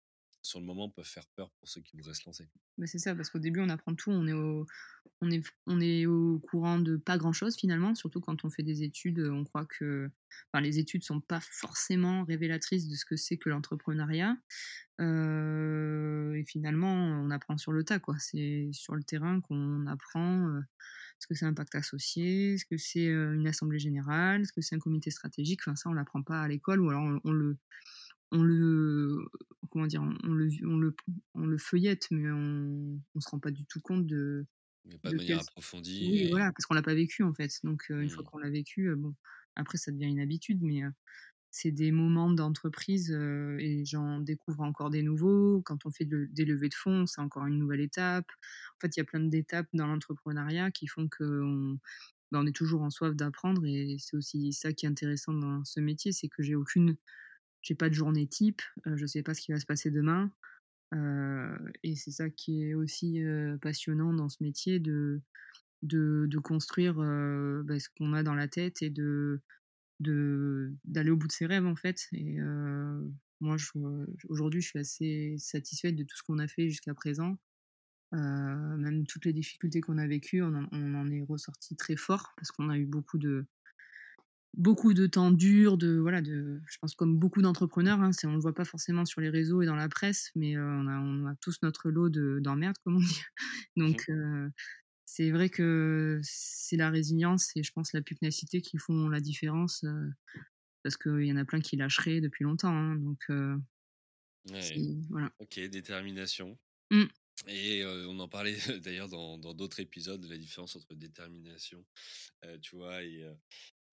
sur 0.47 0.61
le 0.61 0.67
moment, 0.67 0.89
peuvent 0.89 1.05
faire 1.05 1.27
peur 1.37 1.51
pour 1.59 1.69
ceux 1.69 1.81
qui 1.81 1.97
voudraient 1.97 2.15
se 2.15 2.25
lancer. 2.27 2.49
Bah, 2.79 2.87
c'est 2.87 2.99
ça, 2.99 3.15
parce 3.15 3.31
qu'au 3.31 3.39
début, 3.39 3.61
on 3.61 3.69
apprend 3.69 3.95
tout, 3.95 4.11
on 4.11 4.27
est 4.27 4.33
au 4.33 4.67
on 5.23 5.31
est 5.31 5.43
on 5.67 5.81
est 5.81 6.05
au 6.07 6.39
courant 6.41 6.79
de 6.79 6.97
pas 6.97 7.17
grand-chose 7.17 7.57
finalement, 7.57 7.95
surtout 7.95 8.21
quand 8.21 8.45
on 8.45 8.51
fait 8.51 8.63
des 8.63 8.83
études, 8.83 9.21
on 9.21 9.45
croit 9.45 9.65
que 9.65 10.11
enfin 10.53 10.61
les 10.61 10.79
études 10.79 11.05
sont 11.05 11.21
pas 11.21 11.41
forcément 11.41 12.25
révélatrices 12.25 12.87
de 12.89 12.95
ce 12.95 13.07
que 13.07 13.17
c'est 13.17 13.39
que 13.39 13.49
l'entrepreneuriat. 13.49 14.37
Et 14.99 16.45
finalement, 16.47 16.93
on 16.93 17.31
apprend 17.31 17.59
sur 17.59 17.73
le 17.73 17.85
tas, 17.85 17.99
quoi. 17.99 18.17
C'est 18.19 18.71
sur 18.73 18.95
le 18.95 19.03
terrain 19.03 19.41
qu'on 19.43 19.87
apprend, 19.87 20.61
ce 21.19 21.27
que 21.27 21.35
c'est 21.35 21.47
un 21.47 21.55
pacte 21.55 21.75
associé, 21.75 22.59
ce 22.59 22.65
que 22.67 22.77
c'est, 22.77 23.07
une 23.07 23.47
assemblée 23.47 23.79
générale, 23.79 24.47
ce 24.47 24.53
que 24.53 24.61
c'est 24.61 24.75
un 24.75 24.79
comité 24.79 25.11
stratégique. 25.11 25.61
Enfin 25.63 25.77
ça, 25.77 25.89
on 25.91 25.95
l'apprend 25.95 26.23
pas 26.23 26.43
à 26.43 26.49
l'école 26.49 26.81
ou 26.81 26.91
alors 26.91 27.21
on 27.25 27.33
le 27.33 27.57
on 28.33 28.43
le 28.43 29.27
comment 29.71 29.87
dire? 29.87 30.03
On 30.03 30.33
le 30.35 30.49
on 30.65 30.77
le 30.79 30.95
on 31.35 31.47
le 31.47 31.59
feuillette, 31.59 32.09
mais 32.11 32.31
on 32.31 33.01
on 33.15 33.21
se 33.21 33.29
rend 33.31 33.41
pas 33.41 33.51
du 33.51 33.65
tout 33.67 33.81
compte 33.81 34.07
de 34.07 34.47
Mais 34.85 34.99
pas 34.99 35.13
de 35.13 35.17
de 35.19 35.19
manière 35.19 35.39
approfondie 35.39 36.17
oui, 36.21 36.27
et 36.31 36.31
voilà, 36.31 36.53
parce 36.53 36.67
qu'on 36.67 36.75
l'a 36.75 36.83
pas 36.83 36.95
vécu, 36.95 37.23
en 37.23 37.33
fait. 37.35 37.51
Donc 37.65 37.85
heu, 37.91 38.03
une 38.03 38.11
fois 38.11 38.23
mmh. 38.23 38.27
qu'on 38.27 38.39
l'a 38.39 38.51
vécu, 38.51 38.89
heu, 38.91 38.97
bon, 38.97 39.15
après 39.57 39.79
ça 39.79 39.93
devient 39.93 40.07
une 40.09 40.21
habitude, 40.21 40.61
mais 40.63 40.83
heu, 40.85 40.93
c'est 41.51 41.73
des 41.73 41.93
moments 41.93 42.31
d'entreprise, 42.31 43.11
et 43.13 43.85
j'en 43.87 44.21
découvre 44.21 44.63
encore 44.63 44.91
des 44.91 45.03
nouveaux. 45.03 45.63
Quand 45.63 45.87
on 45.87 45.91
fait 45.91 46.05
de 46.07 46.29
des 46.33 46.45
levées 46.47 46.69
de 46.71 46.75
fonds, 46.75 47.07
c'est 47.07 47.21
encore 47.23 47.47
une 47.47 47.59
nouvelle 47.59 47.81
étape. 47.81 48.27
En 48.77 48.81
fait, 48.83 48.97
il 48.97 49.01
y 49.01 49.03
a 49.03 49.05
plein 49.07 49.21
d'étapes 49.21 49.69
dans 49.75 49.87
l'entrepreneuriat 49.89 50.71
qui 50.73 50.87
font 50.89 51.09
qu'on 51.09 51.79
bah, 52.33 52.41
on 52.43 52.47
est 52.47 52.57
toujours 52.57 52.83
en 52.83 52.91
soif 52.91 53.15
d'apprendre 53.17 53.65
et 53.67 53.97
c'est 54.01 54.17
aussi 54.17 54.53
ça 54.53 54.73
qui 54.73 54.87
est 54.87 54.89
intéressant 54.89 55.33
dans 55.35 55.65
ce 55.65 55.81
métier, 55.81 56.13
c'est 56.13 56.29
que 56.29 56.43
j'ai 56.43 56.55
aucune 56.57 56.97
j'ai 57.67 57.75
pas 57.77 57.89
de 57.91 57.95
journée 57.95 58.27
type, 58.29 58.63
heu, 58.87 58.97
je 58.97 59.07
sais 59.07 59.23
pas 59.25 59.35
ce 59.35 59.43
qui 59.43 59.53
va 59.53 59.61
se 59.61 59.67
passer 59.67 59.91
demain, 59.91 60.33
heu 60.95 61.59
et 61.85 61.97
c'est 61.97 62.13
ça 62.13 62.31
qui 62.31 62.65
est 62.65 62.75
aussi, 62.75 63.21
heu, 63.23 63.59
passionnant 63.63 64.13
dans 64.15 64.29
ce 64.31 64.43
métier 64.43 64.81
de 64.81 65.23
de 65.83 66.39
construire, 66.39 66.97
bah, 66.97 67.79
ce 67.81 67.89
qu'on 67.99 68.13
a 68.15 68.23
dans 68.25 68.35
la 68.35 68.49
tête 68.49 68.83
et 68.83 68.91
de 68.91 69.41
d'aller 70.85 71.11
au 71.11 71.17
bout 71.17 71.27
de 71.29 71.33
ses 71.33 71.47
rêves, 71.47 71.67
en 71.67 71.77
fait 71.77 72.09
et 72.13 72.39
moi 73.41 73.57
aujourd'hui, 74.29 74.61
je 74.63 74.69
suis 74.69 74.79
assez 74.79 75.37
satisfaite 75.39 75.97
de 75.97 76.05
tout 76.05 76.17
ce 76.17 76.23
qu'on 76.23 76.39
a 76.39 76.49
fait 76.49 76.69
jusqu'à 76.71 76.95
présent. 76.95 77.39
Même 78.13 79.07
toutes 79.07 79.27
les 79.27 79.33
difficultés 79.35 79.81
qu'on 79.83 79.99
a 79.99 80.07
vécues, 80.07 80.43
on 80.43 80.55
en 80.95 81.11
est 81.11 81.23
ressorti 81.23 81.77
très 81.77 81.97
fort 81.97 82.33
parce 82.37 82.51
qu'on 82.53 82.71
a 82.71 82.79
eu 82.79 82.87
beaucoup 82.87 83.19
de 83.19 83.47
Beaucoup 84.57 84.95
de 84.95 85.07
temps 85.07 85.31
dur, 85.33 85.77
de 85.77 85.99
voilà, 85.99 86.23
de 86.23 86.63
je 86.67 86.79
pense 86.81 86.95
comme 86.95 87.19
beaucoup 87.19 87.43
d'entrepreneurs, 87.43 88.01
hein, 88.01 88.13
c'est 88.13 88.27
on 88.27 88.33
le 88.33 88.41
voit 88.41 88.55
pas 88.55 88.65
forcément 88.65 89.05
sur 89.05 89.21
les 89.21 89.29
réseaux 89.29 89.61
et 89.61 89.67
dans 89.67 89.77
la 89.77 89.91
presse, 89.91 90.31
mais 90.35 90.57
heu, 90.57 90.63
on 90.65 90.87
a 90.89 90.99
on 90.99 91.27
a 91.27 91.35
tous 91.43 91.59
notre 91.63 91.91
lot 91.91 92.09
de 92.09 92.39
d'emmerdes, 92.41 92.79
comme 92.83 92.97
on 92.97 93.01
dit. 93.01 93.21
Mmh 93.87 94.01
Donc 94.01 94.05
heu, 94.09 94.51
c'est 95.07 95.31
vrai 95.33 95.51
que 95.51 96.21
c'est 96.23 96.77
la 96.77 96.91
résilience 96.91 97.51
et 97.57 97.63
je 97.65 97.73
pense 97.73 97.93
la 97.95 98.03
pugnacité 98.03 98.63
qui 98.63 98.79
font 98.79 99.09
la 99.09 99.21
différence, 99.21 99.85
heu, 99.85 100.13
parce 100.85 100.97
qu'il 100.99 101.25
y 101.25 101.33
en 101.33 101.37
a 101.39 101.45
plein 101.47 101.61
qui 101.61 101.77
lâcheraient 101.77 102.21
depuis 102.21 102.45
longtemps, 102.45 102.75
hein, 102.75 102.97
donc 102.97 103.21
Ouais. 104.51 104.87
voilà. 105.11 105.31
OK, 105.41 105.61
détermination 105.61 106.59
Mmh. 106.91 107.11
et 107.49 107.85
on 107.87 108.19
en 108.21 108.29
parlait 108.29 108.57
d'ailleurs 108.81 109.09
dans 109.09 109.39
dans 109.39 109.55
d'autres 109.55 109.81
épisodes 109.81 110.21
de 110.21 110.29
la 110.29 110.39
différence 110.39 110.77
entre 110.77 110.95
détermination, 110.95 111.87
tu 112.63 112.77
vois? 112.77 113.03
Et 113.05 113.25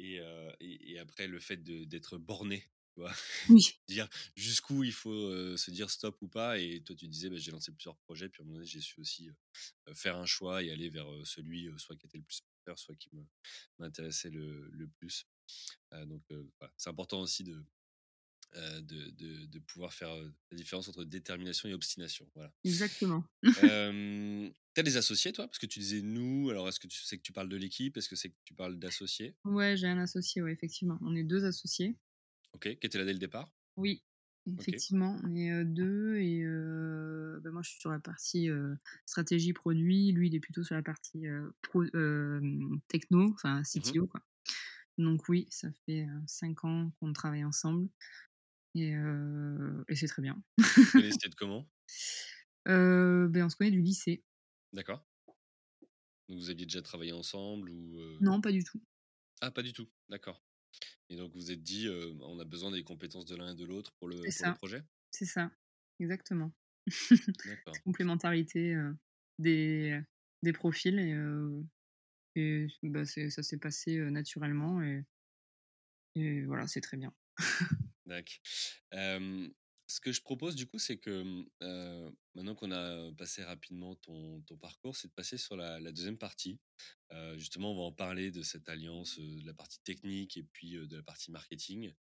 et 0.03 0.19
et 0.59 0.91
et 0.93 0.99
après 0.99 1.27
le 1.27 1.39
fait 1.39 1.57
d'être 1.63 2.17
borné? 2.17 2.63
Oui, 2.97 3.09
Dire 3.87 4.07
jusqu'où 4.35 4.83
il 4.83 4.93
faut, 4.93 5.57
se 5.57 5.71
dire 5.71 5.89
stop 5.89 6.21
ou 6.21 6.27
pas 6.27 6.59
et 6.59 6.81
toi 6.83 6.95
tu 6.95 7.07
disais: 7.07 7.29
«Bah, 7.29 7.37
j'ai 7.37 7.51
lancé 7.51 7.71
plusieurs 7.71 7.97
projets 7.97 8.29
puis 8.29 8.41
à 8.41 8.43
un 8.43 8.45
moment 8.45 8.57
donné 8.57 8.67
j'ai 8.67 8.81
su 8.81 8.99
aussi, 9.01 9.29
faire 9.93 10.17
un 10.17 10.25
choix 10.27 10.63
et 10.63 10.71
aller 10.71 10.89
vers, 10.89 11.07
celui, 11.25 11.69
soit 11.77 11.95
qui 11.95 12.05
était 12.05 12.17
le 12.19 12.23
plus 12.23 12.41
porteur, 12.41 12.77
soit 12.79 12.95
qui 12.95 13.09
m'intéressait 13.79 14.29
le 14.29 14.69
le 14.71 14.87
plus». 14.87 15.25
Donc 16.07 16.23
voilà, 16.59 16.73
c'est 16.77 16.89
important 16.89 17.21
aussi 17.21 17.43
de, 17.43 17.63
heu, 18.55 18.81
de 18.81 19.09
de 19.11 19.45
de 19.45 19.59
pouvoir 19.59 19.93
faire, 19.93 20.13
heu, 20.15 20.33
la 20.51 20.57
différence 20.57 20.87
entre 20.87 21.03
détermination 21.05 21.69
et 21.69 21.73
obstination, 21.73 22.29
voilà. 22.35 22.53
exactement. 22.63 23.23
Hem, 23.55 24.51
tu 24.73 24.79
as 24.79 24.83
des 24.83 24.97
associés 24.97 25.31
toi? 25.33 25.47
Parce 25.47 25.59
que 25.59 25.65
tu 25.67 25.79
disais 25.79 26.01
«nous», 26.01 26.49
alors 26.49 26.67
est-ce 26.67 26.79
que 26.79 26.87
tu 26.87 26.99
c'est 27.03 27.17
que 27.17 27.21
tu 27.23 27.31
parles 27.33 27.49
de 27.49 27.57
l'équipe? 27.57 27.95
Est-ce 27.97 28.09
que 28.09 28.15
c'est 28.15 28.29
que 28.29 28.35
tu 28.45 28.53
parles 28.55 28.77
d'associés? 28.79 29.35
Ouais, 29.45 29.77
j'ai 29.77 29.87
un 29.87 29.99
associé, 29.99 30.41
ouais, 30.41 30.51
effectivement. 30.51 30.97
On 31.01 31.15
est 31.15 31.23
2 31.23 31.45
associés. 31.45 31.97
OK, 32.53 32.61
qui 32.79 32.87
étaient 32.87 32.97
là 32.97 33.05
dès 33.05 33.13
le 33.13 33.19
départ? 33.19 33.51
Oui, 33.75 34.03
effectivement, 34.45 35.19
on 35.23 35.35
est, 35.35 35.51
heu, 35.51 35.65
2 35.65 36.15
et 36.17 36.43
bah, 37.41 37.51
moi 37.51 37.61
je 37.63 37.69
suis 37.71 37.79
sur 37.79 37.89
la 37.91 37.99
partie, 37.99 38.49
stratégie 39.05 39.53
produit, 39.53 40.11
lui 40.11 40.27
il 40.27 40.35
est 40.35 40.39
plutôt 40.39 40.63
sur 40.63 40.75
la 40.75 40.83
partie, 40.83 41.25
pro 41.61 41.83
techno, 42.87 43.31
enfin 43.33 43.63
Mmh 43.73 43.97
CTO 43.97 44.07
quoi. 44.07 44.21
Donc 44.97 45.29
oui, 45.29 45.47
ça 45.51 45.69
fait, 45.85 46.07
5 46.27 46.65
ans 46.65 46.91
qu'on 46.99 47.13
travaille 47.13 47.45
ensemble 47.45 47.89
et 48.75 49.95
c'est 49.95 50.07
très 50.07 50.21
bien. 50.21 50.41
Vous 50.81 50.91
connaissiez 50.93 51.29
de 51.29 51.35
comment? 51.35 51.69
Beh, 52.65 53.43
on 53.43 53.49
se 53.49 53.55
connaît 53.55 53.71
du 53.71 53.81
lycée. 53.81 54.23
D'accord. 54.73 55.03
Donc 56.27 56.37
vous 56.39 56.49
aviez 56.49 56.65
déjà 56.65 56.81
travaillé 56.81 57.13
ensemble 57.13 57.69
ou? 57.69 57.99
Non, 58.19 58.41
pas 58.41 58.51
du 58.51 58.63
tout. 58.63 58.81
Ah 59.41 59.51
pas 59.51 59.61
du 59.61 59.73
tout, 59.73 59.87
d'accord 60.09 60.43
et 61.09 61.17
donc 61.17 61.33
vous 61.33 61.39
vous 61.39 61.51
êtes 61.51 61.63
dit, 61.63 61.87
«On 62.21 62.39
a 62.39 62.45
besoin 62.45 62.71
des 62.71 62.83
compétences 62.83 63.25
de 63.25 63.35
l'un 63.35 63.53
et 63.53 63.55
de 63.55 63.65
l'autre 63.65 63.93
pour 63.99 64.07
le 64.09 64.31
pour 64.33 64.47
le 64.47 64.53
ça, 64.53 64.53
projet?» 64.53 64.83
c'est 65.11 65.25
ça, 65.25 65.51
exactement. 65.99 66.51
D'accord. 67.45 67.79
Complémentarité, 67.85 68.75
des 69.39 70.01
des 70.43 70.53
profils 70.53 70.99
et 72.35 72.67
bah, 72.83 73.05
ça 73.05 73.43
s'est 73.43 73.57
passé, 73.57 73.97
naturellement 74.11 74.81
et 74.83 75.05
Et 76.15 76.43
voilà, 76.45 76.67
c'est 76.67 76.81
très 76.81 76.97
bien. 76.97 77.13
Dac. 78.05 78.41
Hem, 78.91 79.53
ce 79.87 79.99
que 79.99 80.11
je 80.11 80.21
propose 80.21 80.55
du 80.55 80.65
coup, 80.65 80.79
c'est 80.79 80.97
que, 80.97 81.23
mmh, 81.23 82.15
maintenant 82.35 82.55
qu'on 82.55 82.71
a 82.71 83.11
passé 83.13 83.43
rapidement 83.43 83.95
ton 83.95 84.41
ton 84.41 84.57
parcours, 84.57 84.95
c'est 84.95 85.09
de 85.09 85.13
passer 85.13 85.37
sur 85.37 85.55
la 85.55 85.79
2 85.91 86.17
partie. 86.17 86.59
Justement, 87.35 87.73
on 87.73 87.75
va 87.75 87.83
en 87.83 87.91
parler 87.91 88.31
de 88.31 88.41
cette 88.41 88.67
alliance, 88.69 89.19
de 89.19 89.45
la 89.45 89.53
partie 89.53 89.79
technique 89.83 90.37
et 90.37 90.43
puis, 90.43 90.71
de 90.71 90.95
la 90.95 91.03
partie 91.03 91.31
marketing. 91.31 91.93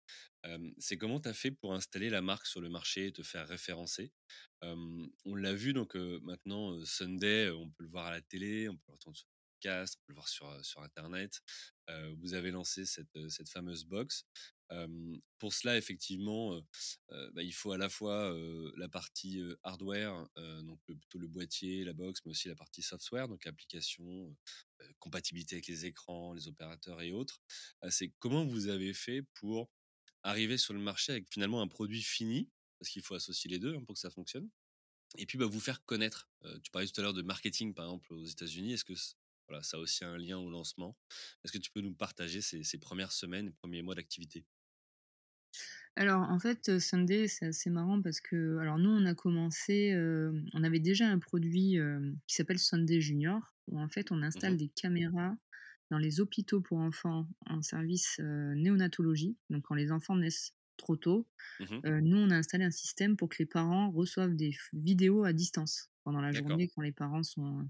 C'est 0.78 0.98
comment 0.98 1.20
tu 1.20 1.28
as 1.28 1.34
fait 1.34 1.50
pour 1.50 1.74
installer 1.74 2.10
la 2.10 2.22
marque 2.22 2.46
sur 2.46 2.60
le 2.60 2.68
marché 2.68 3.06
et 3.06 3.12
te 3.12 3.22
faire 3.22 3.48
référencer? 3.48 4.12
On 4.62 5.34
l'a 5.34 5.54
vu 5.54 5.72
donc, 5.72 5.94
maintenant, 5.96 6.84
Sunday, 6.84 7.50
on 7.50 7.70
peut 7.70 7.84
le 7.84 7.90
voir 7.90 8.06
à 8.06 8.10
la 8.12 8.20
télé, 8.20 8.68
on 8.68 8.76
peut 8.76 8.92
l'entendre 8.92 9.16
sur 9.16 9.26
podcast, 9.54 9.96
on 9.96 10.06
peut 10.06 10.12
le 10.12 10.14
voir 10.14 10.28
sur, 10.28 10.64
sur 10.64 10.82
internet. 10.82 11.40
Vous 12.18 12.34
avez 12.34 12.50
lancé 12.52 12.86
cette, 12.86 13.28
cette 13.30 13.48
fameuse 13.48 13.84
box. 13.84 14.26
Pour 15.38 15.52
cela 15.54 15.76
effectivement, 15.76 16.60
bah, 17.08 17.42
il 17.42 17.52
faut 17.52 17.72
à 17.72 17.78
la 17.78 17.88
fois, 17.88 18.34
la 18.76 18.88
partie, 18.88 19.42
hardware, 19.62 20.28
donc 20.62 20.78
plutôt 20.84 21.18
le 21.18 21.28
boîtier, 21.28 21.84
la 21.84 21.92
box, 21.92 22.20
mais 22.24 22.30
aussi 22.30 22.48
la 22.48 22.54
partie 22.56 22.82
software, 22.82 23.28
donc 23.28 23.46
application, 23.46 24.36
compatibilité 24.98 25.56
avec 25.56 25.66
les 25.66 25.86
écrans, 25.86 26.32
les 26.34 26.48
opérateurs 26.48 27.00
et 27.02 27.12
autres. 27.12 27.40
C'est 27.90 28.12
comment 28.18 28.44
vous 28.46 28.68
avez 28.68 28.94
fait 28.94 29.22
pour 29.34 29.70
arriver 30.22 30.58
sur 30.58 30.74
le 30.74 30.80
marché 30.80 31.12
avec 31.12 31.28
finalement 31.32 31.62
un 31.62 31.68
produit 31.68 32.02
fini? 32.02 32.50
Parce 32.78 32.90
qu'il 32.90 33.02
faut 33.02 33.14
associer 33.14 33.50
les 33.50 33.58
2 33.58 33.74
hein, 33.76 33.84
pour 33.84 33.94
que 33.94 34.00
ça 34.00 34.10
fonctionne 34.10 34.48
et 35.18 35.26
puis, 35.26 35.38
bah, 35.38 35.46
vous 35.46 35.60
faire 35.60 35.84
connaître. 35.84 36.30
Tu 36.62 36.70
parlais 36.70 36.86
tout 36.88 37.00
à 37.00 37.02
l'heure 37.02 37.14
de 37.14 37.22
marketing, 37.22 37.74
par 37.74 37.86
exemple, 37.86 38.12
aux 38.12 38.24
États-Unis. 38.24 38.74
Est-ce 38.74 38.84
que 38.84 38.94
ça 38.94 39.76
a 39.76 39.80
aussi 39.80 40.04
un 40.04 40.16
lien 40.16 40.38
au 40.38 40.50
lancement? 40.50 40.96
Est-ce 41.44 41.52
que 41.52 41.58
tu 41.58 41.70
peux 41.72 41.80
nous 41.80 41.94
partager 41.94 42.40
ces 42.40 42.62
ces 42.62 42.78
1 42.78 43.08
semaines 43.10 43.52
premiers 43.52 43.82
mois 43.82 43.94
d'activité? 43.96 44.46
Alors 45.96 46.22
en 46.30 46.38
fait, 46.38 46.68
heu, 46.68 46.78
Sunday, 46.80 47.28
c'est 47.28 47.46
assez 47.46 47.68
marrant 47.70 48.00
parce 48.00 48.20
que 48.20 48.58
alors 48.58 48.78
nous, 48.78 48.90
on 48.90 49.04
a 49.06 49.14
commencé, 49.14 49.88
hem, 49.88 50.46
on 50.54 50.64
avait 50.64 50.80
déjà 50.80 51.08
un 51.08 51.18
produit, 51.18 51.76
hem, 51.76 52.18
qui 52.26 52.36
s'appelle 52.36 52.58
Sunday 52.58 53.00
Junior, 53.00 53.40
où 53.68 53.78
en 53.80 53.88
fait 53.88 54.10
on 54.12 54.22
Mmh 54.34 54.42
installe 54.42 54.56
mh. 54.56 54.56
des 54.56 54.68
caméras, 54.68 55.36
dans 55.90 55.98
les 55.98 56.20
hôpitaux 56.20 56.60
pour 56.60 56.78
enfants 56.78 57.28
en 57.46 57.62
service 57.62 58.18
euh, 58.20 58.54
néonatologie, 58.54 59.36
donc 59.50 59.64
quand 59.64 59.74
les 59.74 59.90
enfants 59.92 60.16
naissent 60.16 60.54
trop 60.76 60.96
tôt, 60.96 61.28
Mmh 61.58 61.84
euh, 61.86 62.00
nous 62.02 62.16
on 62.18 62.30
a 62.30 62.36
installé 62.36 62.64
un 62.64 62.70
système 62.70 63.16
pour 63.16 63.28
que 63.30 63.36
les 63.40 63.46
parents 63.46 63.90
reçoivent 63.90 64.34
des 64.36 64.56
vidéos 64.72 65.24
à 65.24 65.32
distance 65.32 65.90
pendant 66.04 66.20
la 66.20 66.32
journée 66.32 66.68
quand 66.68 66.82
les 66.82 66.92
parents 66.92 67.22
sont, 67.22 67.68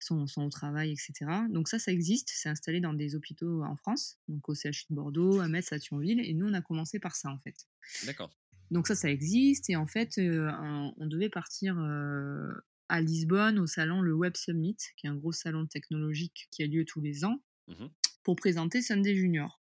sont, 0.00 0.26
sont 0.26 0.42
au 0.42 0.50
travail, 0.50 0.92
etc. 0.92 1.30
Donc 1.50 1.68
ça, 1.68 1.78
ça 1.78 1.92
existe, 1.92 2.30
c'est 2.32 2.48
installé 2.48 2.80
dans 2.80 2.94
des 2.94 3.14
hôpitaux 3.14 3.62
en 3.64 3.76
France, 3.76 4.18
donc 4.28 4.48
au 4.48 4.54
CHU 4.54 4.86
de 4.90 4.94
Bordeaux, 4.94 5.40
à 5.40 5.48
Metz, 5.48 5.72
à 5.72 5.78
Thionville, 5.78 6.20
et 6.20 6.34
nous 6.34 6.46
on 6.46 6.54
a 6.54 6.62
commencé 6.62 6.98
par 6.98 7.16
ça 7.16 7.30
en 7.30 7.38
fait. 7.38 7.66
d'accord. 8.06 8.30
Donc 8.70 8.86
ça, 8.86 8.94
ça 8.94 9.10
existe. 9.10 9.70
Et 9.70 9.76
en 9.76 9.86
fait, 9.86 10.18
euh, 10.18 10.50
on 10.98 11.06
devait 11.06 11.30
partir 11.30 11.78
euh, 11.78 12.52
à 12.88 13.00
Lisbonne 13.00 13.58
au 13.58 13.66
salon 13.66 14.02
le 14.02 14.12
Web 14.12 14.36
Summit, 14.36 14.76
qui 14.96 15.06
est 15.06 15.10
un 15.10 15.14
gros 15.14 15.32
salon 15.32 15.66
technologique 15.66 16.48
qui 16.50 16.62
a 16.62 16.66
lieu 16.66 16.84
tous 16.84 17.00
les 17.00 17.24
ans, 17.24 17.40
Mmh 17.68 17.86
pour 18.24 18.36
présenter 18.36 18.82
Sunday 18.82 19.14
Junior. 19.14 19.58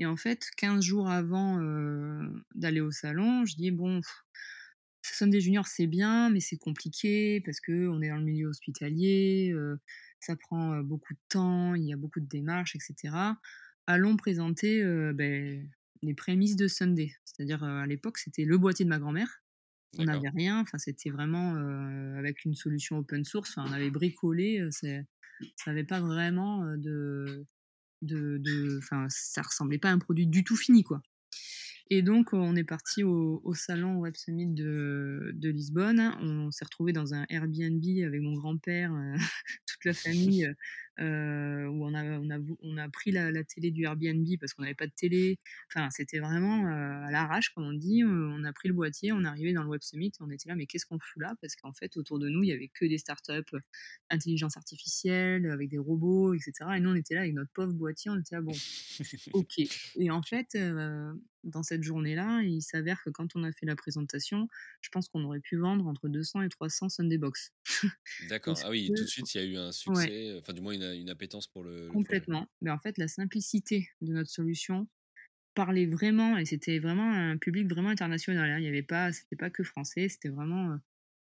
Et 0.00 0.06
en 0.06 0.16
fait, 0.16 0.50
15 0.56 0.84
jours 0.84 1.08
avant 1.08 1.60
euh, 1.60 2.26
d'aller 2.56 2.80
au 2.80 2.90
salon, 2.90 3.44
je 3.44 3.54
dis, 3.54 3.70
bon, 3.70 4.00
pff, 4.00 4.24
Sunday 5.02 5.40
Junior, 5.40 5.66
c'est 5.66 5.86
bien, 5.86 6.30
mais 6.30 6.40
c'est 6.40 6.56
compliqué 6.56 7.40
parce 7.40 7.60
que 7.60 7.88
on 7.88 8.00
est 8.02 8.08
dans 8.08 8.16
le 8.16 8.24
milieu 8.24 8.48
hospitalier, 8.48 9.52
euh, 9.52 9.76
ça 10.20 10.36
prend 10.36 10.80
beaucoup 10.80 11.14
de 11.14 11.18
temps, 11.28 11.74
il 11.74 11.84
y 11.84 11.92
a 11.92 11.96
beaucoup 11.96 12.20
de 12.20 12.26
démarches, 12.26 12.76
etc. 12.76 13.14
Allons 13.86 14.16
présenter 14.16 14.82
euh, 14.82 15.12
ben, 15.12 15.68
les 16.02 16.14
prémices 16.14 16.56
de 16.56 16.68
Sunday. 16.68 17.12
C'est-à-dire, 17.24 17.64
euh, 17.64 17.82
à 17.82 17.86
l'époque, 17.86 18.18
c'était 18.18 18.44
le 18.44 18.56
boîtier 18.58 18.84
de 18.84 18.90
ma 18.90 18.98
grand-mère. 18.98 19.42
On 19.98 20.04
n'avait 20.04 20.30
rien, 20.30 20.60
enfin, 20.60 20.78
c'était 20.78 21.10
vraiment 21.10 21.54
avec 22.16 22.46
une 22.46 22.54
solution 22.54 22.96
open 22.96 23.26
source. 23.26 23.58
On 23.58 23.72
avait 23.72 23.90
bricolé, 23.90 24.66
ça 24.70 24.86
n'avait 25.66 25.84
pas 25.84 26.00
vraiment 26.00 26.64
de, 26.78 27.44
de, 28.00 28.80
ça 29.10 29.42
ressemblait 29.42 29.76
pas 29.76 29.90
à 29.90 29.92
un 29.92 29.98
produit 29.98 30.26
du 30.26 30.44
tout 30.44 30.56
fini, 30.56 30.82
quoi. 30.82 31.02
Et 31.94 32.00
donc, 32.00 32.32
on 32.32 32.56
est 32.56 32.64
parti 32.64 33.02
au, 33.02 33.42
au 33.44 33.52
salon 33.52 33.98
Web 33.98 34.16
Summit 34.16 34.46
de, 34.46 35.30
de 35.34 35.50
Lisbonne. 35.50 36.00
On 36.22 36.50
s'est 36.50 36.64
retrouvé 36.64 36.94
dans 36.94 37.12
un 37.12 37.26
Airbnb 37.28 37.84
avec 38.02 38.22
mon 38.22 38.32
grand-père, 38.32 38.94
euh, 38.94 39.14
toute 39.66 39.84
la 39.84 39.92
famille, 39.92 40.50
euh, 41.00 41.66
où 41.66 41.84
on 41.84 41.92
a, 41.92 42.02
on, 42.02 42.30
a, 42.30 42.38
vou- 42.38 42.56
on 42.62 42.78
a 42.78 42.88
pris 42.88 43.10
la, 43.12 43.30
la 43.30 43.44
télé 43.44 43.70
du 43.70 43.84
Airbnb 43.84 44.26
parce 44.40 44.54
qu'on 44.54 44.62
n'avait 44.62 44.74
pas 44.74 44.86
de 44.86 44.92
télé. 44.96 45.38
Enfin, 45.68 45.90
c'était 45.90 46.18
vraiment 46.18 46.66
euh, 46.66 47.04
à 47.04 47.10
l'arrache, 47.10 47.50
comme 47.50 47.64
on 47.64 47.74
dit. 47.74 48.02
On 48.06 48.42
a 48.44 48.54
pris 48.54 48.68
le 48.68 48.74
boîtier, 48.74 49.12
on 49.12 49.22
est 49.24 49.28
arrivé 49.28 49.52
dans 49.52 49.62
le 49.62 49.68
Web 49.68 49.82
Summit 49.82 50.12
on 50.20 50.30
était 50.30 50.48
là, 50.48 50.54
mais 50.56 50.64
qu'est-ce 50.64 50.86
qu'on 50.86 50.98
fout 50.98 51.20
là? 51.20 51.34
Parce 51.42 51.56
qu'en 51.56 51.74
fait, 51.74 51.94
autour 51.98 52.18
de 52.18 52.30
nous, 52.30 52.42
il 52.42 52.48
y 52.48 52.52
avait 52.52 52.70
que 52.72 52.86
des 52.86 52.96
startups, 52.96 53.54
intelligence 54.08 54.56
artificielle, 54.56 55.44
avec 55.50 55.68
des 55.68 55.76
robots, 55.78 56.32
etc. 56.32 56.52
Et 56.74 56.80
nous, 56.80 56.88
on 56.88 56.94
était 56.94 57.16
là 57.16 57.20
avec 57.20 57.34
notre 57.34 57.52
pauvre 57.52 57.74
boîtier, 57.74 58.10
on 58.10 58.18
était 58.18 58.36
là, 58.36 58.40
bon, 58.40 58.52
Ok. 59.34 59.58
Et 59.96 60.10
en 60.10 60.22
fait, 60.22 60.56
dans 61.44 61.62
cette 61.62 61.82
journée-là, 61.82 62.42
il 62.42 62.62
s'avère 62.62 63.02
que 63.04 63.10
quand 63.10 63.36
on 63.36 63.44
a 63.44 63.52
fait 63.52 63.66
la 63.66 63.76
présentation, 63.76 64.48
je 64.80 64.88
pense 64.90 65.08
qu'on 65.08 65.24
aurait 65.24 65.40
pu 65.40 65.56
vendre 65.56 65.86
entre 65.86 66.08
200 66.08 66.42
et 66.42 66.48
300 66.48 66.88
Sunday 66.88 67.18
Box. 67.18 67.52
D'accord. 68.20 68.58
Ah 68.64 68.70
oui, 68.70 68.92
tout 68.94 69.04
de 69.04 69.08
suite, 69.08 69.34
il 69.34 69.38
y 69.38 69.40
a 69.40 69.44
eu 69.46 69.56
un 69.56 69.72
ouais, 69.86 70.06
succès, 70.06 70.36
enfin, 70.38 70.52
du 70.52 70.60
moins, 70.60 70.72
une, 70.72 70.82
une 70.82 71.10
appétence 71.10 71.46
pour 71.46 71.62
le, 71.64 71.88
complètement. 71.88 72.48
Mais 72.60 72.70
en 72.70 72.78
fait, 72.78 72.98
la 72.98 73.08
simplicité 73.08 73.88
de 74.00 74.12
notre 74.12 74.30
solution 74.30 74.88
parlait 75.54 75.86
vraiment, 75.86 76.38
et 76.38 76.46
c'était 76.46 76.78
vraiment 76.80 77.12
un 77.12 77.38
public 77.38 77.68
vraiment 77.68 77.90
international. 77.90 78.50
hein. 78.50 78.58
Il 78.58 78.62
n'y 78.62 78.68
avait 78.68 78.82
pas, 78.82 79.12
c'était 79.12 79.36
pas 79.36 79.50
que 79.50 79.64
français, 79.64 80.08
c'était 80.08 80.30
vraiment, 80.30 80.72
euh, 80.72 80.76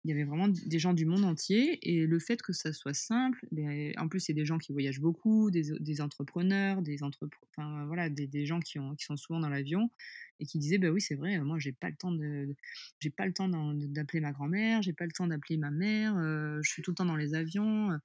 il 0.03 0.09
y 0.09 0.13
avait 0.13 0.23
vraiment 0.23 0.47
des 0.47 0.79
gens 0.79 0.93
du 0.93 1.05
monde 1.05 1.25
entier. 1.25 1.77
Et 1.89 2.05
le 2.07 2.19
fait 2.19 2.41
que 2.41 2.53
ça 2.53 2.73
soit 2.73 2.93
simple, 2.93 3.45
ben, 3.51 3.93
en 3.97 4.07
plus, 4.07 4.19
c'est 4.19 4.33
des 4.33 4.45
gens 4.45 4.57
qui 4.57 4.71
voyagent 4.71 4.99
beaucoup, 5.01 5.51
des, 5.51 5.63
des 5.79 6.01
entrepreneurs, 6.01 6.81
des 6.81 6.97
entrepre- 7.03 7.37
enfin, 7.55 7.85
voilà, 7.85 8.09
des, 8.09 8.27
des 8.27 8.45
gens 8.45 8.59
qui, 8.59 8.79
ont, 8.79 8.95
qui 8.95 9.05
sont 9.05 9.17
souvent 9.17 9.39
dans 9.39 9.49
l'avion 9.49 9.91
et 10.39 10.45
qui 10.45 10.57
disaient, 10.59 10.79
bah 10.79 10.89
oui, 10.89 11.01
c'est 11.01 11.15
vrai, 11.15 11.39
moi, 11.39 11.59
j'ai 11.59 11.71
pas 11.71 11.89
le 11.89 11.95
temps 11.95 12.11
de, 12.11 12.55
j'ai 12.99 13.09
pas 13.11 13.25
le 13.27 13.33
temps 13.33 13.47
d'appeler 13.49 14.21
ma 14.21 14.31
grand-mère, 14.31 14.81
j'ai 14.81 14.93
pas 14.93 15.05
le 15.05 15.11
temps 15.11 15.27
d'appeler 15.27 15.57
ma 15.57 15.69
mère, 15.71 16.17
euh, 16.17 16.59
je 16.63 16.69
suis 16.71 16.81
tout 16.81 16.91
le 16.91 16.95
temps 16.95 17.05
dans 17.05 17.15
les 17.15 17.33
avions. 17.35 17.91
euh. 17.91 17.97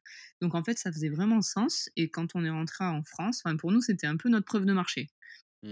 Donc, 0.43 0.55
en 0.55 0.63
fait, 0.63 0.79
ça 0.79 0.93
faisait 0.93 1.09
vraiment 1.09 1.41
sens. 1.43 1.89
Et 1.97 2.11
quand 2.11 2.35
on 2.35 2.45
est 2.45 2.51
rentré 2.51 2.85
en 2.85 3.03
France, 3.05 3.41
enfin, 3.45 3.57
pour 3.57 3.73
nous, 3.73 3.81
c'était 3.81 4.07
un 4.07 4.17
peu 4.17 4.29
notre 4.29 4.47
preuve 4.47 4.67
de 4.67 4.73
marché 4.73 5.09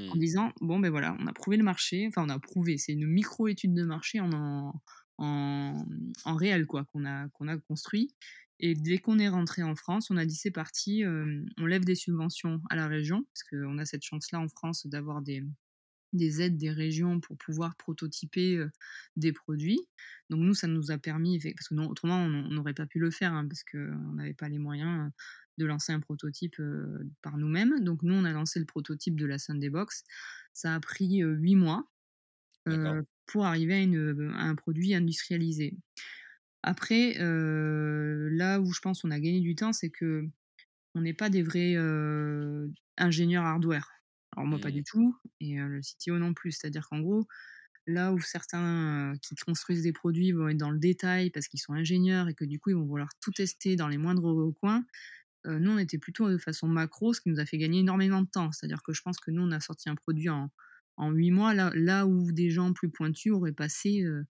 en 0.09 0.17
Hmm, 0.17 0.19
disant 0.19 0.53
bon 0.61 0.79
ben 0.81 0.91
voilà, 0.91 1.17
on 1.21 1.27
a 1.27 1.33
prouvé 1.33 1.57
le 1.57 1.65
marché, 1.65 2.07
enfin 2.09 2.25
on 2.25 2.29
a 2.29 2.39
prouvé, 2.39 2.79
c'est 2.79 2.93
une 2.93 3.07
micro-étude 3.07 3.75
de 3.75 3.85
marché 3.85 4.21
en, 4.21 4.33
en, 4.33 4.83
en, 5.18 5.85
réel 6.27 6.66
quoi 6.66 6.85
qu'on 6.85 7.05
a, 7.05 7.29
qu'on 7.31 7.48
a 7.48 7.57
construit. 7.57 8.14
Et 8.61 8.74
dès 8.74 8.98
qu'on 8.98 9.18
est 9.18 9.29
rentré 9.29 9.62
en 9.62 9.74
France, 9.74 10.11
on 10.11 10.16
a 10.16 10.24
dit 10.24 10.37
c'est 10.37 10.50
parti, 10.50 11.05
euh, 11.05 11.44
on 11.59 11.66
lève 11.66 11.85
des 11.85 11.96
subventions 11.96 12.62
à 12.70 12.77
la 12.77 12.87
région, 12.87 13.24
parce 13.33 13.42
qu'on 13.42 13.79
a 13.79 13.85
cette 13.85 14.05
chance-là 14.05 14.40
en 14.40 14.48
France 14.48 14.87
d'avoir 14.87 15.22
des, 15.22 15.42
des 16.14 16.40
aides 16.40 16.57
des 16.57 16.70
régions 16.70 17.20
pour 17.20 17.37
pouvoir 17.37 17.77
prototyper 17.77 18.57
euh, 18.57 18.70
des 19.16 19.33
produits. 19.33 19.81
Donc 20.31 20.40
nous, 20.40 20.55
ça 20.55 20.66
nous 20.66 20.90
a 20.90 20.98
permis, 20.98 21.38
parce 21.40 21.68
que 21.68 21.74
non, 21.74 21.88
autrement, 21.88 22.16
on 22.16 22.48
n'aurait 22.48 22.74
pas 22.74 22.87
pu 22.87 22.98
le 22.98 23.11
faire, 23.11 23.35
hein, 23.35 23.46
parce 23.46 23.64
qu'on 23.64 24.12
n'avait 24.14 24.35
pas 24.35 24.48
les 24.48 24.59
moyens 24.59 25.11
de 25.59 25.66
lancer 25.66 25.92
un 25.92 26.00
prototype 26.00 26.59
euh, 26.61 27.11
par 27.22 27.37
nous-mêmes. 27.37 27.81
Donc 27.81 28.03
nous, 28.03 28.14
on 28.14 28.24
a 28.24 28.33
lancé 28.33 28.59
le 28.59 28.66
prototype 28.66 29.18
de 29.18 29.27
la 29.27 29.38
Sunday 29.38 29.70
Box. 29.70 30.05
Ça 30.53 30.74
a 30.74 30.81
pris 30.81 31.22
euh, 31.22 31.35
huit 31.35 31.57
mois 31.57 31.88
pour 33.27 33.47
arriver 33.47 33.75
à, 33.75 33.81
une- 33.81 34.33
à 34.37 34.43
un 34.45 34.55
produit 34.55 34.95
industrialisé. 34.95 35.77
Après, 36.63 37.21
euh, 37.21 38.29
là 38.33 38.61
où 38.61 38.73
je 38.73 38.81
pense 38.81 39.03
qu'on 39.03 39.11
a 39.11 39.21
gagné 39.21 39.41
du 39.41 39.55
temps, 39.55 39.73
c'est 39.73 39.91
que 39.91 40.27
on 40.95 41.03
n'est 41.03 41.15
pas 41.15 41.31
des 41.31 41.43
vrais 41.43 41.75
euh, 41.77 42.69
ingénieurs 42.99 43.45
hardware. 43.45 43.91
Alors 44.37 44.47
moi, 44.49 44.61
pas 44.61 44.71
Hmm, 44.71 44.73
du 44.73 44.85
tout, 44.85 45.17
et 45.41 45.61
euh, 45.61 45.69
le 45.69 45.83
CTO 45.83 46.19
non 46.19 46.35
plus. 46.35 46.53
C'est-à-dire 46.53 46.89
qu'en 46.89 47.01
gros, 47.01 47.27
là 47.87 48.13
où 48.13 48.21
certains 48.21 49.15
qui 49.23 49.35
construisent 49.37 49.83
des 49.85 49.93
produits 49.93 50.33
vont 50.33 50.49
être 50.49 50.59
dans 50.59 50.71
le 50.73 50.79
détail 50.81 51.31
parce 51.31 51.49
qu'ils 51.49 51.61
sont 51.61 51.75
ingénieurs 51.75 52.29
et 52.29 52.35
que 52.35 52.45
du 52.47 52.61
coup, 52.61 52.71
ils 52.71 52.77
vont 52.77 52.87
vouloir 52.87 53.11
tout 53.21 53.33
tester 53.33 53.77
dans 53.77 53.89
les 53.89 53.99
moindres 53.99 54.53
coins, 54.61 54.85
nous, 55.47 55.71
on 55.73 55.79
était 55.79 55.99
plutôt 55.99 56.31
de 56.31 56.39
façon 56.39 56.69
macro, 56.69 57.13
ce 57.15 57.21
qui 57.21 57.29
nous 57.29 57.41
a 57.41 57.47
fait 57.47 57.59
gagner 57.59 57.81
énormément 57.81 58.23
de 58.23 58.29
temps. 58.29 58.51
C'est-à-dire 58.53 58.83
que 58.83 58.93
je 58.95 59.03
pense 59.03 59.19
que 59.21 59.31
nous, 59.31 59.43
on 59.43 59.51
a 59.53 59.61
sorti 59.61 59.89
un 59.91 59.95
produit 59.95 60.31
en, 60.31 60.51
en 60.96 61.11
8 61.12 61.30
mois, 61.30 61.54
là, 61.54 61.70
là 61.74 62.07
où 62.07 62.33
des 62.33 62.50
gens 62.50 62.72
plus 62.72 62.90
pointus 62.90 63.33
auraient 63.33 63.52
passé 63.52 64.02
euh, 64.04 64.24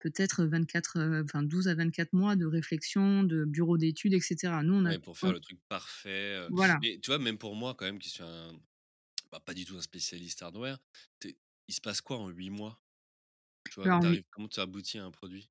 peut-être 0.00 0.44
24, 0.44 0.98
euh, 0.98 1.22
enfin 1.24 1.42
12 1.42 1.68
à 1.68 1.74
24 1.74 2.12
mois 2.12 2.36
de 2.36 2.46
réflexion, 2.46 3.22
de 3.24 3.44
bureau 3.44 3.78
d'études, 3.78 4.14
etc. 4.14 4.62
Nous, 4.62 4.74
on 4.74 4.86
a... 4.86 4.92
Ouais, 4.92 4.98
pour 4.98 5.16
faire 5.18 5.32
on- 5.32 5.34
le 5.34 5.40
truc 5.40 5.60
parfait. 5.68 6.08
euh. 6.36 6.50
voilà. 6.50 6.80
Mais 6.82 6.98
tu 7.00 7.10
vois, 7.10 7.18
même 7.18 7.38
pour 7.38 7.54
moi, 7.54 7.74
quand 7.74 7.84
même, 7.84 7.98
qui 7.98 8.08
suis 8.10 8.22
un, 8.22 8.52
bah, 9.32 9.40
pas 9.40 9.54
du 9.54 9.64
tout 9.66 9.76
un 9.76 9.82
spécialiste 9.82 10.42
hardware, 10.42 10.78
il 11.68 11.74
se 11.74 11.80
passe 11.80 12.00
quoi 12.02 12.18
en 12.18 12.28
8 12.28 12.50
mois? 12.50 12.82
Tu 13.70 13.76
vois, 13.76 13.90
Alors, 13.90 14.14
comment 14.30 14.48
tu 14.48 14.60
aboutis 14.60 14.98
à 14.98 15.04
un 15.04 15.10
produit? 15.12 15.50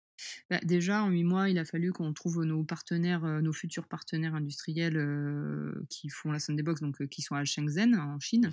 Bah, 0.50 0.60
déjà, 0.64 1.04
en 1.04 1.10
huit 1.10 1.24
mois, 1.24 1.50
il 1.50 1.58
a 1.58 1.66
fallu 1.66 1.92
qu'on 1.92 2.14
trouve 2.14 2.44
nos 2.44 2.64
partenaires, 2.64 3.26
euh, 3.26 3.42
nos 3.42 3.54
futurs 3.54 3.88
partenaires 3.88 4.36
industriels 4.36 4.98
euh, 4.98 5.74
qui 5.90 6.10
font 6.10 6.32
la 6.32 6.40
Sandbox, 6.40 6.82
donc 6.82 7.02
euh, 7.02 7.08
qui 7.08 7.22
sont 7.22 7.36
à 7.36 7.46
Shenzhen, 7.46 7.96
en 7.96 8.20
Chine. 8.20 8.50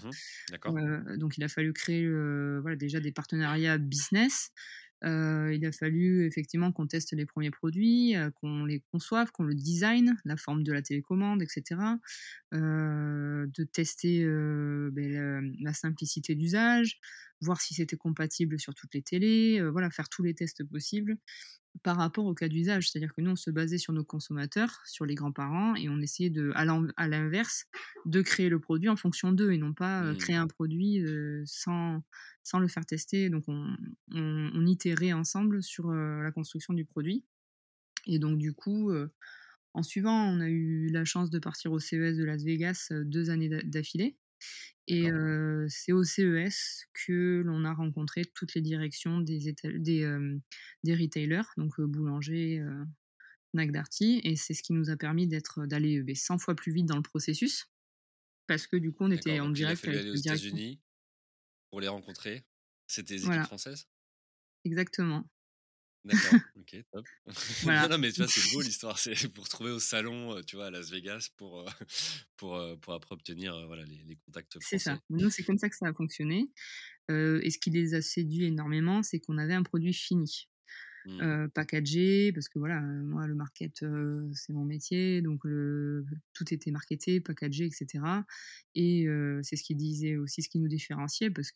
D'accord. 0.50 0.76
Euh, 0.76 1.16
donc, 1.16 1.37
il 1.38 1.44
a 1.44 1.48
fallu 1.48 1.72
créer 1.72 2.07
voilà, 2.61 2.76
déjà 2.76 3.00
des 3.00 3.12
partenariats 3.12 3.79
business. 3.79 4.50
Il 5.03 5.65
a 5.65 5.73
fallu 5.73 6.27
effectivement 6.27 6.73
qu'on 6.73 6.87
teste 6.87 7.13
les 7.13 7.27
premiers 7.27 7.51
produits, 7.51 8.15
qu'on 8.41 8.65
les 8.65 8.81
conçoive, 8.93 9.31
qu'on 9.31 9.45
le 9.45 9.55
design, 9.55 10.17
la 10.25 10.37
forme 10.37 10.63
de 10.63 10.73
la 10.73 10.83
télécommande, 10.83 11.43
etc. 11.43 11.81
De 12.53 13.65
tester 13.65 14.25
ben, 14.25 15.13
la, 15.13 15.41
la 15.61 15.75
simplicité 15.75 16.35
d'usage, 16.35 16.99
voir 17.41 17.61
si 17.61 17.75
c'était 17.75 17.97
compatible 17.97 18.59
sur 18.59 18.75
toutes 18.75 18.95
les 18.95 19.03
télés, 19.03 19.63
voilà, 19.71 19.91
faire 19.91 20.09
tous 20.09 20.23
les 20.23 20.35
tests 20.35 20.65
possibles 20.65 21.19
par 21.83 21.97
rapport 21.97 22.27
au 22.27 22.35
cas 22.35 22.49
d'usage. 22.49 22.91
C'est-à-dire 22.91 23.15
que 23.15 23.21
nous, 23.21 23.33
on 23.33 23.37
se 23.37 23.51
basait 23.51 23.79
sur 23.79 23.93
nos 23.93 24.05
consommateurs, 24.05 24.81
sur 24.87 25.05
les 25.07 25.15
grands-parents, 25.15 25.75
et 25.77 25.89
on 25.89 25.99
essayait 26.01 26.31
de, 26.31 26.53
à 26.55 27.09
l'inverse, 27.09 27.67
de 28.05 28.23
créer 28.23 28.49
le 28.49 28.61
produit 28.61 28.89
en 28.89 28.97
fonction 28.97 29.33
d'eux, 29.33 29.53
et 29.53 29.59
non 29.59 29.73
pas 29.75 30.05
euh, 30.05 30.15
Hmm, 30.15 30.19
créer 30.19 30.37
un 30.37 30.47
produit 30.47 31.01
euh, 31.05 31.43
sans, 31.47 32.03
sans 32.43 32.59
le 32.59 32.69
faire 32.69 32.87
tester. 32.87 33.31
Donc, 33.31 33.45
on, 33.49 33.77
on, 34.12 34.51
on 34.55 34.67
itérait 34.67 35.12
ensemble 35.12 35.62
sur 35.62 35.91
euh, 35.91 36.23
la 36.23 36.33
construction 36.33 36.75
du 36.75 36.85
produit. 36.85 37.25
Et 38.07 38.19
donc, 38.19 38.39
du 38.39 38.53
coup, 38.55 38.93
en 39.75 39.83
suivant, 39.83 40.25
on 40.27 40.41
a 40.41 40.49
eu 40.49 40.89
la 40.89 41.05
chance 41.05 41.31
de 41.31 41.39
partir 41.39 41.73
au 41.73 41.79
CES 41.81 42.17
de 42.17 42.25
Las 42.25 42.43
Vegas 42.45 42.89
deux 42.93 43.31
années 43.31 43.49
d'a- 43.49 43.62
d'affilée. 43.62 44.17
Et 44.88 45.11
euh, 45.11 45.66
c'est 45.68 45.92
au 45.92 46.05
CES 46.05 46.85
que 47.07 47.42
l'on 47.44 47.64
a 47.64 47.75
rencontré 47.75 48.25
toutes 48.35 48.55
les 48.55 48.62
directions 48.62 49.20
des, 49.20 49.53
éta- 49.53 49.79
des, 49.79 50.03
euh, 50.05 50.38
des 50.85 50.94
retailers, 50.94 51.42
donc 51.57 51.79
euh, 51.81 51.87
boulanger, 51.87 52.62
Fnac 53.53 53.72
Darty, 53.72 54.20
et 54.25 54.37
c'est 54.37 54.55
ce 54.55 54.62
qui 54.62 54.72
nous 54.72 54.90
a 54.90 54.96
permis 54.96 55.27
d'être 55.27 55.66
d'aller 55.66 55.99
euh, 56.01 56.14
100 56.14 56.38
fois 56.38 56.55
plus 56.55 56.72
vite 56.72 56.87
dans 56.87 56.96
le 56.96 57.03
processus, 57.03 57.66
parce 58.49 58.66
que 58.68 58.77
du 58.79 58.92
coup 58.92 59.05
on 59.05 59.12
était 59.12 59.40
en 59.40 59.51
Donc, 59.51 59.61
il 59.61 59.70
a 59.70 59.75
direct 59.75 59.77
fallu 59.77 59.96
avec 59.96 59.99
aller 59.99 60.11
aux. 60.11 60.16
États-Unis 60.16 60.81
pour 61.70 61.81
les 61.81 61.88
rencontrer. 61.88 62.46
C'était 62.88 63.16
des 63.16 63.27
équipes 63.27 63.44
Voilà, 63.44 63.46
françaises? 63.46 63.88
exactement. 64.64 65.25
D'accord, 66.07 66.38
OK, 66.57 66.77
top. 66.92 67.05
Non, 67.27 67.33
Voilà. 67.62 67.88
non, 67.88 67.99
mais 67.99 68.12
tu 68.12 68.21
vois, 68.23 68.29
c'est 68.29 68.53
beau 68.55 68.61
l'histoire, 68.62 68.99
c'est 68.99 69.29
pour 69.29 69.45
retrouver 69.45 69.71
au 69.73 69.81
salon, 69.81 70.40
tu 70.47 70.57
vois, 70.57 70.66
à 70.66 70.71
Las 70.71 70.90
Vegas 70.90 71.31
pour, 71.37 71.69
pour, 72.37 72.61
pour 72.81 72.95
après 72.95 73.14
obtenir, 73.14 73.66
voilà, 73.66 73.85
les 73.85 74.03
les 74.05 74.16
contacts 74.16 74.57
C'est 74.61 74.79
ça. 74.79 75.01
Nous, 75.11 75.31
c'est 75.31 75.42
comme 75.42 75.59
ça 75.59 75.69
que 75.69 75.77
ça 75.77 75.88
a 75.88 75.92
fonctionné, 75.92 76.49
et 77.09 77.51
ce 77.51 77.59
qui 77.59 77.71
les 77.71 77.95
a 77.95 78.03
séduits 78.03 78.47
énormément, 78.47 79.03
c'est 79.03 79.19
qu'on 79.21 79.38
avait 79.38 79.55
un 79.55 79.62
produit 79.64 79.95
fini. 79.95 80.49
Mmh. 81.09 81.51
Packagé 81.55 82.33
parce 82.33 82.49
que 82.49 82.59
voilà, 82.59 82.81
moi 82.81 83.29
le 83.29 83.37
market, 83.37 83.85
c'est 84.35 84.53
mon 84.53 84.64
métier 84.64 85.23
donc 85.23 85.45
le 85.45 86.05
tout 86.33 86.53
était 86.53 86.73
marketé, 86.73 87.21
packagé 87.21 87.66
et 87.66 87.71
cetera 87.71 88.27
et 88.75 89.07
c'est 89.42 89.55
ce 89.55 89.62
qui 89.62 89.77
disait 89.77 90.16
aussi 90.16 90.42
ce 90.42 90.49
qui 90.49 90.59
nous 90.59 90.66
différenciait 90.66 91.31
parce 91.31 91.53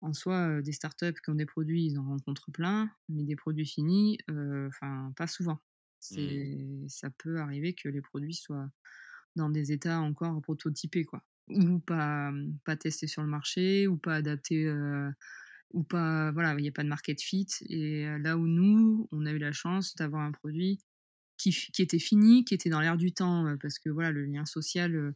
qu'en 0.00 0.12
soi, 0.12 0.62
des 0.62 0.72
startups 0.72 1.20
qui 1.22 1.30
ont 1.30 1.34
des 1.34 1.46
produits, 1.46 1.86
ils 1.86 1.98
en 1.98 2.04
rencontrent 2.04 2.50
plein, 2.52 2.90
mais 3.08 3.24
des 3.24 3.36
produits 3.36 3.66
finis, 3.66 4.18
enfin 4.28 5.12
pas 5.16 5.26
souvent. 5.26 5.58
Mmh. 6.12 6.88
Ça 6.88 7.10
peut 7.10 7.38
arriver 7.38 7.74
que 7.74 7.88
les 7.88 8.00
produits 8.00 8.34
soient 8.34 8.70
dans 9.34 9.50
des 9.50 9.72
états 9.72 10.00
encore 10.00 10.40
prototypés 10.42 11.04
quoi, 11.04 11.24
ou 11.48 11.78
pas, 11.80 12.30
mmh, 12.30 12.58
pas 12.64 12.76
testés 12.76 13.06
sur 13.06 13.22
le 13.22 13.28
marché 13.28 13.86
ou 13.86 13.96
pas 13.96 14.14
adaptés, 14.16 14.70
ou 15.72 15.82
pas 15.82 16.30
voilà, 16.32 16.54
il 16.58 16.64
y 16.64 16.68
a 16.68 16.72
pas 16.72 16.84
de 16.84 16.88
market 16.88 17.20
fit 17.20 17.48
et 17.68 18.06
là 18.20 18.36
où 18.36 18.46
nous, 18.46 19.08
on 19.12 19.26
a 19.26 19.32
eu 19.32 19.38
la 19.38 19.52
chance 19.52 19.94
d'avoir 19.96 20.22
un 20.22 20.32
produit 20.32 20.78
qui 21.38 21.50
qui 21.50 21.82
était 21.82 21.98
fini, 21.98 22.44
qui 22.44 22.54
était 22.54 22.70
dans 22.70 22.80
l'air 22.80 22.96
du 22.96 23.12
temps, 23.12 23.56
parce 23.60 23.78
que 23.78 23.90
voilà, 23.90 24.10
le 24.12 24.24
lien 24.24 24.44
social, 24.46 25.12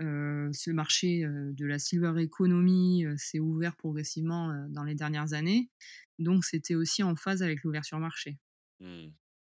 heu 0.00 0.48
heu, 0.48 0.50
ce 0.52 0.70
marché, 0.70 1.24
de 1.26 1.66
la 1.66 1.78
silver 1.78 2.14
economy, 2.22 3.04
s'est 3.18 3.40
ouvert 3.40 3.76
progressivement, 3.76 4.66
dans 4.70 4.84
les 4.84 4.94
dernières 4.94 5.32
années. 5.34 5.70
Donc 6.18 6.44
c'était 6.44 6.74
aussi 6.74 7.02
en 7.02 7.16
phase 7.16 7.42
avec 7.42 7.62
l'ouverture 7.64 7.98
marché. 8.00 8.38
Mmh. 8.80 9.08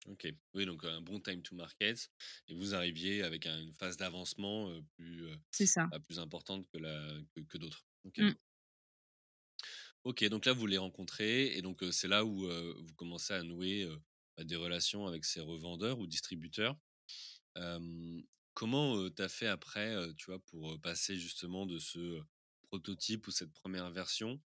OK. 0.09 0.29
Oui, 0.55 0.67
donc 0.67 0.85
un 0.85 1.01
bon 1.01 1.21
time 1.21 1.43
to 1.43 1.55
market 1.55 2.11
et 2.49 2.55
vous 2.55 2.75
arriviez 2.75 3.23
avec 3.23 3.47
un 3.47 3.61
une 3.61 3.73
phase 3.75 3.97
d'avancement, 3.97 4.71
plus, 4.97 5.27
ça. 5.67 5.91
bah, 5.91 6.01
plus 6.01 6.19
importante 6.21 6.67
que 6.69 6.79
la 6.79 7.19
que 7.35 7.41
que 7.43 7.59
d'autres. 7.59 7.87
OK. 8.05 8.21
Mmh. 8.21 8.35
OK, 10.05 10.25
donc 10.27 10.45
là, 10.47 10.53
vous 10.53 10.67
les 10.67 10.77
rencontrez 10.79 11.57
et 11.57 11.63
donc 11.63 11.83
c'est 11.93 12.09
là 12.09 12.25
où, 12.25 12.47
vous 12.47 12.95
commencez 12.95 13.33
à 13.35 13.43
nouer, 13.43 13.89
bah, 14.37 14.45
des 14.45 14.57
relations 14.57 15.07
avec 15.07 15.25
ces 15.25 15.41
revendeurs 15.41 15.99
ou 15.99 16.07
distributeurs. 16.07 16.77
Comment, 18.55 18.97
heu, 18.99 19.11
tu 19.15 19.23
as 19.23 19.29
fait 19.29 19.47
après, 19.49 19.95
tu 20.17 20.27
vois, 20.27 20.41
pour, 20.41 20.81
passer 20.81 21.17
justement 21.17 21.67
de 21.67 21.79
ce, 21.79 22.23
prototype 22.69 23.27
ou 23.29 23.31
cette 23.31 23.53
première 23.53 23.91
version 23.91 24.43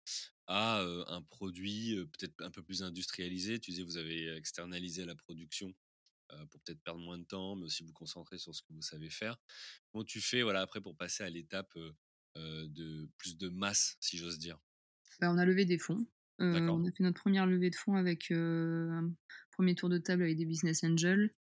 à, 0.47 0.81
un 0.81 1.21
produit, 1.21 1.95
peut-être 2.17 2.41
un 2.43 2.51
peu 2.51 2.63
plus 2.63 2.83
industrialisé? 2.83 3.59
Tu 3.59 3.71
disais, 3.71 3.83
vous 3.83 3.97
avez 3.97 4.35
externalisé 4.35 5.05
la 5.05 5.15
production, 5.15 5.73
pour 6.51 6.61
peut-être 6.61 6.81
perdre 6.83 7.01
moins 7.01 7.19
de 7.19 7.25
temps, 7.25 7.55
mais 7.55 7.65
aussi 7.65 7.83
vous 7.83 7.93
concentrer 7.93 8.37
sur 8.37 8.55
ce 8.55 8.61
que 8.63 8.73
vous 8.73 8.81
savez 8.81 9.09
faire. 9.09 9.37
Comment 9.91 10.05
tu 10.05 10.21
fais, 10.21 10.43
voilà, 10.43 10.61
après 10.61 10.81
pour 10.81 10.97
passer 10.97 11.23
à 11.23 11.29
l'étape, 11.29 11.77
de 12.35 13.09
plus 13.17 13.37
de 13.37 13.49
masse, 13.49 13.97
si 14.01 14.17
j'ose 14.17 14.39
dire? 14.39 14.59
Bah, 15.19 15.31
on 15.31 15.37
a 15.37 15.45
levé 15.45 15.65
des 15.65 15.79
fonds. 15.79 16.05
D'accord, 16.39 16.75
on 16.75 16.85
a 16.85 16.91
fait 16.91 17.03
notre 17.03 17.19
première 17.19 17.47
levée 17.47 17.71
de 17.71 17.75
fonds 17.75 17.95
avec, 17.95 18.29
un 18.31 19.11
1 19.57 19.73
tour 19.75 19.89
de 19.89 19.97
table 19.97 20.23
avec 20.23 20.37
des 20.37 20.45
business 20.45 20.83
angels. 20.83 21.33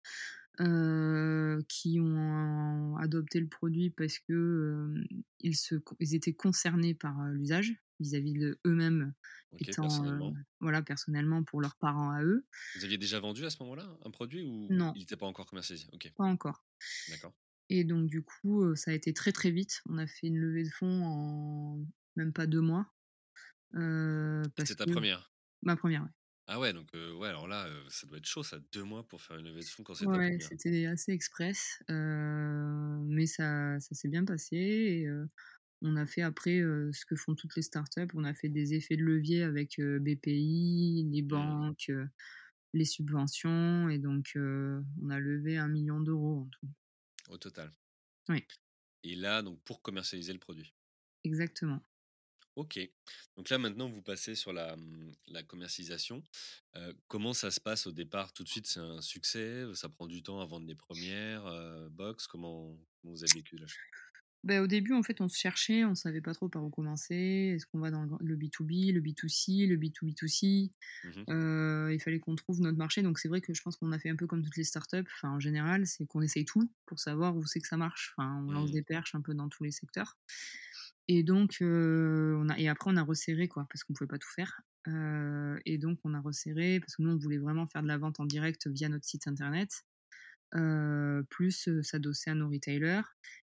Heu, 0.61 1.59
qui 1.69 1.99
ont 2.01 2.97
adopté 2.97 3.39
le 3.39 3.47
produit 3.47 3.89
parce 3.91 4.19
que, 4.19 4.93
ils 5.39 5.55
se 5.55 5.75
ils 5.99 6.15
étaient 6.15 6.33
concernés 6.33 6.93
par, 6.95 7.25
l'usage, 7.29 7.75
vis-à-vis 7.99 8.33
de 8.33 8.59
eux-mêmes 8.65 9.13
étant, 9.59 9.81
personnellement. 9.81 10.33
voilà, 10.59 10.81
personnellement 10.81 11.43
pour 11.43 11.61
leurs 11.61 11.75
parents 11.77 12.11
à 12.11 12.23
eux. 12.23 12.45
Vous 12.75 12.83
aviez 12.85 12.97
déjà 12.97 13.19
vendu 13.19 13.45
à 13.45 13.49
ce 13.49 13.57
moment-là 13.63 13.97
un 14.03 14.11
produit 14.11 14.43
ou 14.43 14.69
Non, 14.69 14.93
il 14.93 14.99
n'était 14.99 15.17
pas 15.17 15.25
encore 15.25 15.45
commercialisé? 15.47 15.87
OK, 15.93 16.11
pas 16.15 16.25
encore 16.25 16.63
d'accord. 17.07 17.33
et 17.69 17.83
donc 17.83 18.07
du 18.07 18.21
coup, 18.23 18.75
ça 18.75 18.91
a 18.91 18.93
été 18.93 19.13
très, 19.13 19.31
très 19.31 19.51
vite. 19.51 19.81
On 19.89 19.97
a 19.97 20.07
fait 20.07 20.27
une 20.27 20.37
levée 20.37 20.63
de 20.63 20.69
fonds 20.69 21.03
en 21.05 21.85
même 22.15 22.33
pas 22.33 22.47
2 22.47 22.61
mois, 22.61 22.93
c'était 24.55 24.75
ta 24.75 24.85
que 24.85 24.89
première? 24.91 25.31
Ma 25.63 25.75
première 25.77 26.03
ouais. 26.03 26.09
Ah 26.47 26.59
ouais, 26.59 26.73
donc 26.73 26.89
ouais, 26.93 27.27
alors 27.27 27.47
là, 27.47 27.67
ça 27.89 28.07
doit 28.07 28.17
être 28.17 28.25
chaud 28.25 28.43
ça, 28.43 28.59
2 28.71 28.83
mois 28.83 29.07
pour 29.07 29.21
faire 29.21 29.37
une 29.37 29.45
levée 29.45 29.63
de 29.63 29.69
fonds 29.69 29.83
quand 29.83 29.95
c'est 29.95 30.09
ta 30.09 30.19
Ouais, 30.19 30.31
première 30.31 30.51
c'était 30.51 30.85
assez 30.85 31.11
express, 31.11 31.79
mais 31.89 33.25
ça 33.25 33.79
ça 33.79 33.95
s'est 33.95 34.07
bien 34.09 34.25
passé 34.25 34.55
et 34.55 35.07
on 35.81 35.95
a 35.97 36.05
fait 36.07 36.21
après, 36.23 36.59
ce 36.93 37.05
que 37.05 37.15
font 37.15 37.35
toutes 37.35 37.55
les 37.55 37.61
startups. 37.63 38.07
On 38.15 38.23
a 38.25 38.33
fait 38.35 38.49
des 38.49 38.73
effets 38.75 38.97
de 38.97 39.03
levier 39.03 39.43
avec, 39.43 39.79
BPI, 39.79 41.07
les 41.11 41.21
Mmh, 41.31 41.57
banques, 41.61 41.91
les 42.73 42.85
subventions 42.85 43.89
et 43.89 43.99
donc 43.99 44.33
on 44.37 45.09
a 45.11 45.19
levé 45.19 45.57
1 45.57 45.69
000 45.69 45.85
000 45.87 46.09
€ 46.09 46.41
en 46.43 46.47
tout. 46.47 46.67
au 47.29 47.37
total. 47.37 47.71
Oui, 48.29 48.47
Et 49.01 49.15
là, 49.15 49.41
donc 49.41 49.59
pour 49.63 49.81
commercialiser 49.81 50.33
le 50.33 50.37
produit? 50.39 50.75
exactement. 51.23 51.81
OK. 52.57 52.79
Donc 53.37 53.49
là, 53.49 53.59
maintenant, 53.59 53.87
vous 53.87 54.01
passez 54.01 54.33
sur 54.35 54.51
la, 54.51 54.75
mmh, 54.75 55.13
la 55.27 55.43
commercialisation. 55.43 56.23
Comment 57.07 57.33
ça 57.33 57.51
se 57.51 57.59
passe 57.59 57.87
au 57.87 57.91
départ? 57.91 58.33
Tout 58.33 58.43
de 58.43 58.49
suite, 58.49 58.67
c'est 58.67 58.79
un 58.79 59.01
succès? 59.01 59.63
ça 59.75 59.89
prend 59.89 60.07
du 60.07 60.23
temps 60.23 60.41
à 60.41 60.45
vendre 60.45 60.67
les 60.67 60.75
premières 60.75 61.43
res 61.45 61.89
box? 61.91 62.27
Comment 62.27 62.77
comment 63.01 63.13
vous 63.13 63.23
avez 63.23 63.33
vécu 63.33 63.57
la 63.57 63.67
chose? 63.67 63.85
Bah, 64.43 64.61
au 64.61 64.67
début, 64.67 64.93
en 64.93 65.03
fait, 65.03 65.19
on 65.19 65.27
se 65.27 65.37
cherchait, 65.37 65.83
on 65.83 65.95
savait 65.95 66.21
pas 66.21 66.33
trop 66.33 66.47
par 66.47 66.63
où 66.63 66.69
commencer. 66.69 67.53
Est-ce 67.55 67.65
qu'on 67.65 67.79
va 67.79 67.91
dans 67.91 68.01
le 68.03 68.07
grand 68.07 68.17
le 68.21 68.35
B2B, 68.37 68.93
le 68.93 69.01
B2C, 69.01 69.67
le 69.67 69.75
B2B2C? 69.77 70.71
Mmh 71.03 71.27
il 71.91 71.99
fallait 71.99 72.19
qu'on 72.19 72.35
trouve 72.35 72.61
notre 72.61 72.77
marché, 72.77 73.01
donc 73.01 73.19
c'est 73.19 73.27
vrai 73.27 73.41
que 73.41 73.53
je 73.53 73.61
pense 73.61 73.75
qu'on 73.77 73.91
a 73.91 73.99
fait 73.99 74.09
un 74.09 74.15
peu 74.15 74.27
comme 74.27 74.43
toutes 74.43 74.57
les 74.57 74.63
startups, 74.63 75.03
enfin 75.17 75.31
en 75.31 75.39
général, 75.39 75.85
c'est 75.87 76.05
qu'on 76.05 76.21
essaye 76.21 76.45
tout 76.45 76.71
pour 76.85 76.99
savoir 76.99 77.35
où 77.35 77.45
c'est 77.45 77.59
que 77.59 77.67
ça 77.67 77.77
marche. 77.77 78.13
Enfin, 78.17 78.43
on 78.47 78.51
lance 78.51 78.71
Mmh. 78.71 78.71
des 78.71 78.83
perches 78.83 79.15
un 79.15 79.21
peu 79.21 79.33
dans 79.33 79.49
tous 79.49 79.63
les 79.63 79.71
secteurs 79.71 80.17
et 81.07 81.23
donc 81.23 81.61
et 81.61 82.69
après 82.69 82.91
on 82.91 82.97
a 82.97 83.03
resserré 83.03 83.47
quoi, 83.47 83.65
parce 83.71 83.83
qu'on 83.83 83.93
pouvait 83.93 84.07
pas 84.07 84.17
tout 84.19 84.29
faire, 84.35 84.61
et 85.65 85.77
donc 85.77 85.99
on 86.03 86.13
a 86.13 86.21
resserré 86.21 86.79
parce 86.79 86.95
que 86.95 87.01
nous 87.03 87.11
on 87.11 87.17
voulait 87.17 87.37
vraiment 87.39 87.67
faire 87.67 87.83
de 87.83 87.87
la 87.87 87.97
vente 87.97 88.19
en 88.19 88.25
direct 88.25 88.67
via 88.67 88.89
notre 88.89 89.05
site 89.05 89.27
internet, 89.27 89.69
plus, 91.29 91.69
s'adosser 91.83 92.29
à 92.31 92.35
nos 92.35 92.49
retailers, 92.49 93.01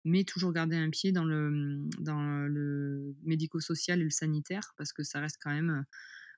mais 0.04 0.24
toujours 0.24 0.52
garder 0.52 0.76
un 0.76 0.90
pied 0.90 1.12
dans 1.12 1.24
le, 1.24 1.88
dans 2.00 2.46
le 2.46 3.14
médico-social 3.24 4.00
et 4.00 4.04
le 4.04 4.10
sanitaire 4.10 4.74
parce 4.76 4.92
que 4.92 5.02
ça 5.04 5.20
reste 5.20 5.38
quand 5.42 5.52
même, 5.52 5.84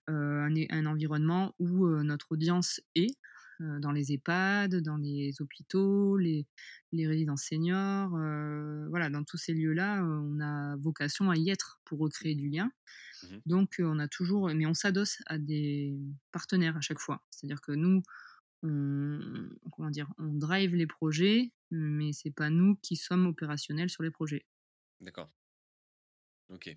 un 0.09 0.55
un 0.71 0.87
environnement 0.87 1.55
où, 1.59 1.87
notre 2.03 2.33
audience 2.33 2.81
est, 2.97 3.17
dans 3.61 3.93
les 3.93 4.13
EHPAD, 4.13 4.77
dans 4.77 4.97
les 4.97 5.41
hôpitaux, 5.41 6.17
les 6.17 6.47
les 6.93 7.07
résidences 7.07 7.45
seniors, 7.45 8.17
heu, 8.17 8.87
voilà, 8.91 9.11
dans 9.11 9.25
tous 9.25 9.37
ces 9.39 9.55
lieux-là, 9.55 10.03
heu, 10.03 10.05
on 10.07 10.41
a 10.41 10.77
vocation 10.79 11.31
à 11.31 11.37
y 11.37 11.51
être 11.51 11.81
pour 11.85 11.99
recréer 12.01 12.35
du 12.35 12.49
lien. 12.49 12.73
Mmh 13.23 13.43
Donc, 13.47 13.77
on 13.81 13.99
a 13.99 14.09
toujours 14.09 14.49
mais 14.55 14.67
on 14.67 14.75
s'adosse 14.75 15.19
à 15.27 15.39
des 15.39 15.99
partenaires 16.33 16.77
à 16.77 16.81
chaque 16.81 16.99
fois. 17.01 17.25
C'est-à-dire 17.31 17.61
que 17.61 17.73
nous, 17.73 18.03
on 18.65 19.51
comment 19.73 19.91
dire? 19.91 20.09
On 20.19 20.35
drive 20.35 20.75
les 20.75 20.87
projets, 20.87 21.53
mais 21.71 22.13
c'est 22.13 22.33
pas 22.35 22.51
nous 22.51 22.77
qui 22.77 22.97
sommes 22.97 23.27
opérationnels 23.27 23.91
sur 23.91 24.03
les 24.03 24.11
projets. 24.11 24.47
D'accord, 25.01 25.31
OK. 26.51 26.77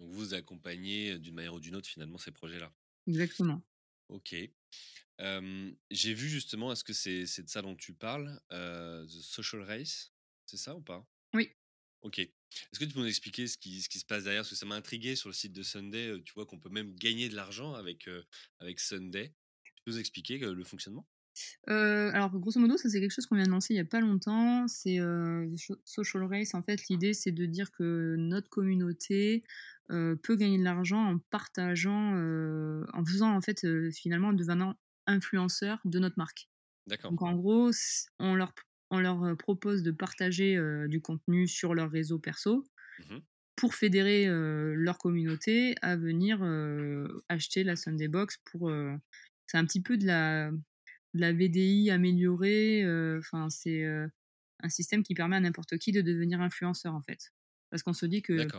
Donc 0.00 0.10
vous 0.12 0.34
accompagnez, 0.34 1.18
d'une 1.18 1.34
manière 1.34 1.54
ou 1.54 1.60
d'une 1.60 1.76
autre, 1.76 1.88
finalement, 1.88 2.18
ces 2.18 2.32
projets-là? 2.32 2.72
Exactement. 3.06 3.62
OK. 4.08 4.34
J'ai 5.90 6.14
vu 6.14 6.28
justement, 6.28 6.72
est-ce 6.72 6.84
que 6.84 6.92
c'est 6.92 7.26
c'est 7.26 7.42
de 7.42 7.48
ça 7.48 7.62
dont 7.62 7.76
tu 7.76 7.94
parles, 7.94 8.40
The 8.50 9.08
Social 9.08 9.62
Race, 9.62 10.12
c'est 10.46 10.56
ça 10.56 10.74
ou 10.74 10.82
pas? 10.82 11.06
Oui. 11.34 11.50
OK. 12.02 12.18
Est-ce 12.18 12.78
que 12.78 12.84
tu 12.84 12.92
peux 12.92 13.00
nous 13.00 13.06
expliquer 13.06 13.46
ce 13.46 13.56
qui 13.58 13.82
ce 13.82 13.88
qui 13.88 13.98
se 13.98 14.04
passe 14.04 14.24
derrière? 14.24 14.42
Parce 14.42 14.50
que 14.50 14.56
ça 14.56 14.66
m'a 14.66 14.76
intrigué 14.76 15.16
sur 15.16 15.28
le 15.28 15.34
site 15.34 15.52
de 15.52 15.62
Sunday, 15.62 16.20
tu 16.24 16.32
vois 16.34 16.46
qu'on 16.46 16.60
peut 16.60 16.68
même 16.68 16.94
gagner 16.94 17.28
de 17.28 17.34
l'argent 17.34 17.74
avec, 17.74 18.08
avec 18.60 18.78
Sunday. 18.80 19.34
Tu 19.64 19.72
peux 19.84 19.90
nous 19.92 19.98
expliquer, 19.98 20.38
le 20.38 20.64
fonctionnement? 20.64 21.08
Heu, 21.68 22.10
alors 22.14 22.30
grosso 22.38 22.60
modo, 22.60 22.76
ça 22.76 22.88
c'est 22.88 23.00
quelque 23.00 23.10
chose 23.12 23.26
qu'on 23.26 23.36
vient 23.36 23.44
de 23.44 23.50
lancer 23.50 23.74
il 23.74 23.76
y 23.76 23.80
a 23.80 23.84
pas 23.84 24.00
longtemps. 24.00 24.66
C'est, 24.68 24.98
heu, 25.00 25.50
sho 25.56 25.76
social 25.84 26.24
race 26.24 26.54
en 26.54 26.62
fait, 26.62 26.80
l'idée 26.88 27.14
c'est 27.14 27.32
de 27.32 27.46
dire 27.46 27.70
que 27.72 28.16
notre 28.18 28.48
communauté, 28.50 29.44
heu, 29.90 30.18
peut 30.22 30.36
gagner 30.36 30.58
de 30.58 30.64
l'argent 30.64 31.02
en 31.04 31.18
partageant, 31.30 32.14
en 32.92 33.04
faisant 33.04 33.34
en 33.34 33.40
fait, 33.40 33.66
finalement 33.92 34.28
en 34.28 34.32
devenant 34.32 34.74
influenceur 35.06 35.80
de 35.84 35.98
notre 35.98 36.16
marque. 36.18 36.48
D'accord. 36.86 37.12
Donc 37.12 37.22
en 37.22 37.34
gros, 37.34 37.70
on 38.20 38.34
leur 38.34 38.54
on 38.90 39.00
leur, 39.00 39.36
propose 39.38 39.82
de 39.82 39.90
partager, 39.92 40.58
du 40.88 41.00
contenu 41.02 41.48
sur 41.48 41.74
leurs 41.74 41.90
réseaux 41.90 42.18
perso 42.20 42.64
Mmh 42.98 43.24
pour 43.56 43.74
fédérer, 43.74 44.26
leur 44.28 44.98
communauté 44.98 45.76
à 45.82 45.96
venir, 45.96 46.42
acheter 47.28 47.64
la 47.64 47.76
Sunday 47.76 48.08
Box 48.08 48.38
pour, 48.44 48.70
c'est 49.46 49.58
un 49.58 49.64
petit 49.64 49.82
peu 49.82 49.96
de 49.96 50.06
la 50.06 50.50
de 51.14 51.20
la 51.20 51.32
VDI 51.32 51.90
améliorée, 51.90 52.84
heu, 52.84 53.18
enfin 53.20 53.50
c'est, 53.50 53.82
heu, 53.84 54.08
un 54.62 54.68
système 54.70 55.02
qui 55.04 55.14
permet 55.14 55.36
à 55.36 55.40
n'importe 55.40 55.78
qui 55.78 55.92
de 55.92 56.02
devenir 56.02 56.40
influenceur, 56.42 56.94
en 56.94 57.02
fait. 57.02 57.32
Parce 57.70 57.82
qu'on 57.84 57.92
se 57.94 58.06
dit 58.06 58.22
que, 58.22 58.52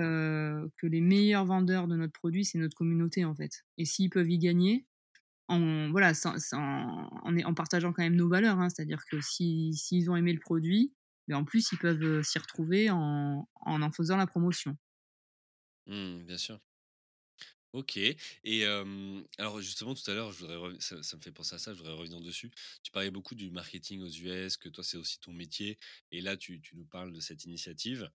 heu, 0.00 0.70
que 0.78 0.86
les 0.88 1.00
meilleurs 1.02 1.46
vendeurs 1.46 1.88
de 1.88 1.96
notre 1.96 2.12
produit, 2.14 2.44
c'est 2.46 2.58
notre 2.58 2.76
communauté, 2.76 3.24
en 3.26 3.34
fait 3.36 3.64
et 3.78 3.84
s'ils 3.86 4.10
peuvent 4.10 4.30
y 4.30 4.38
gagner, 4.38 4.86
en 5.48 5.90
voilà, 5.92 6.14
sans 6.14 6.38
sans 6.40 7.08
en 7.24 7.54
partageant 7.54 7.92
quand 7.94 8.02
même 8.04 8.16
nos 8.16 8.28
valeurs, 8.30 8.60
hein. 8.60 8.70
C'est-à-dire 8.70 9.04
que 9.10 9.20
si 9.22 9.74
s'ils 9.74 10.10
ont 10.10 10.16
aimé 10.16 10.32
le 10.34 10.40
produit, 10.40 10.94
mais 11.28 11.34
en 11.36 11.44
plus, 11.44 11.72
ils 11.72 11.78
peuvent, 11.78 12.22
s'y 12.24 12.38
retrouver 12.40 12.90
en 12.90 13.48
en 13.62 13.82
en 13.82 13.92
faisant 13.92 14.16
la 14.18 14.26
promotion. 14.28 14.76
Mmh, 15.86 16.24
bien 16.26 16.38
sûr. 16.38 16.60
OK 17.74 17.98
et 17.98 18.64
alors 19.38 19.60
justement 19.60 19.94
tout 19.94 20.10
à 20.10 20.14
l'heure, 20.14 20.32
je 20.32 20.38
voudrais 20.46 20.80
ça 20.80 20.96
me 21.16 21.22
fait 21.22 21.32
penser 21.32 21.54
à 21.54 21.58
ça, 21.58 21.74
je 21.74 21.78
voudrais 21.78 21.92
revenir 21.94 22.20
dessus. 22.20 22.50
Tu 22.82 22.90
parlais 22.90 23.10
beaucoup 23.10 23.34
du 23.34 23.50
marketing 23.50 24.00
aux 24.00 24.08
US, 24.08 24.56
que 24.56 24.68
toi 24.70 24.82
c'est 24.82 24.96
aussi 24.96 25.20
ton 25.20 25.32
métier 25.32 25.78
et 26.10 26.20
là 26.22 26.36
tu 26.36 26.60
tu 26.62 26.76
nous 26.76 26.86
parles 26.86 27.12
de 27.12 27.20
cette 27.20 27.44
initiative. 27.44 28.10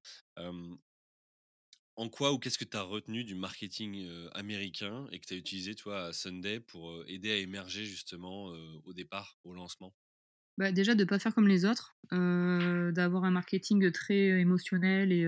En 1.95 2.09
quoi 2.09 2.33
ou 2.33 2.39
qu'est-ce 2.39 2.57
que 2.57 2.65
tu 2.65 2.77
as 2.77 2.81
retenu 2.83 3.23
du 3.23 3.35
marketing, 3.35 4.07
américain 4.33 5.07
et 5.11 5.19
que 5.19 5.27
tu 5.27 5.33
as 5.35 5.37
utilisé, 5.37 5.75
toi, 5.75 6.05
à 6.05 6.13
Sunday 6.13 6.59
pour, 6.59 7.03
aider 7.07 7.31
à 7.31 7.37
émerger 7.37 7.85
justement, 7.85 8.45
au 8.83 8.93
départ, 8.93 9.39
au 9.43 9.53
lancement? 9.53 9.93
Bah, 10.57 10.71
déjà 10.71 10.93
de 10.93 11.03
pas 11.03 11.17
faire 11.17 11.33
comme 11.33 11.47
les 11.47 11.65
autres, 11.65 11.95
d'avoir 12.11 13.23
un 13.23 13.31
marketing 13.31 13.91
très 13.91 14.39
émotionnel 14.39 15.11
et 15.11 15.25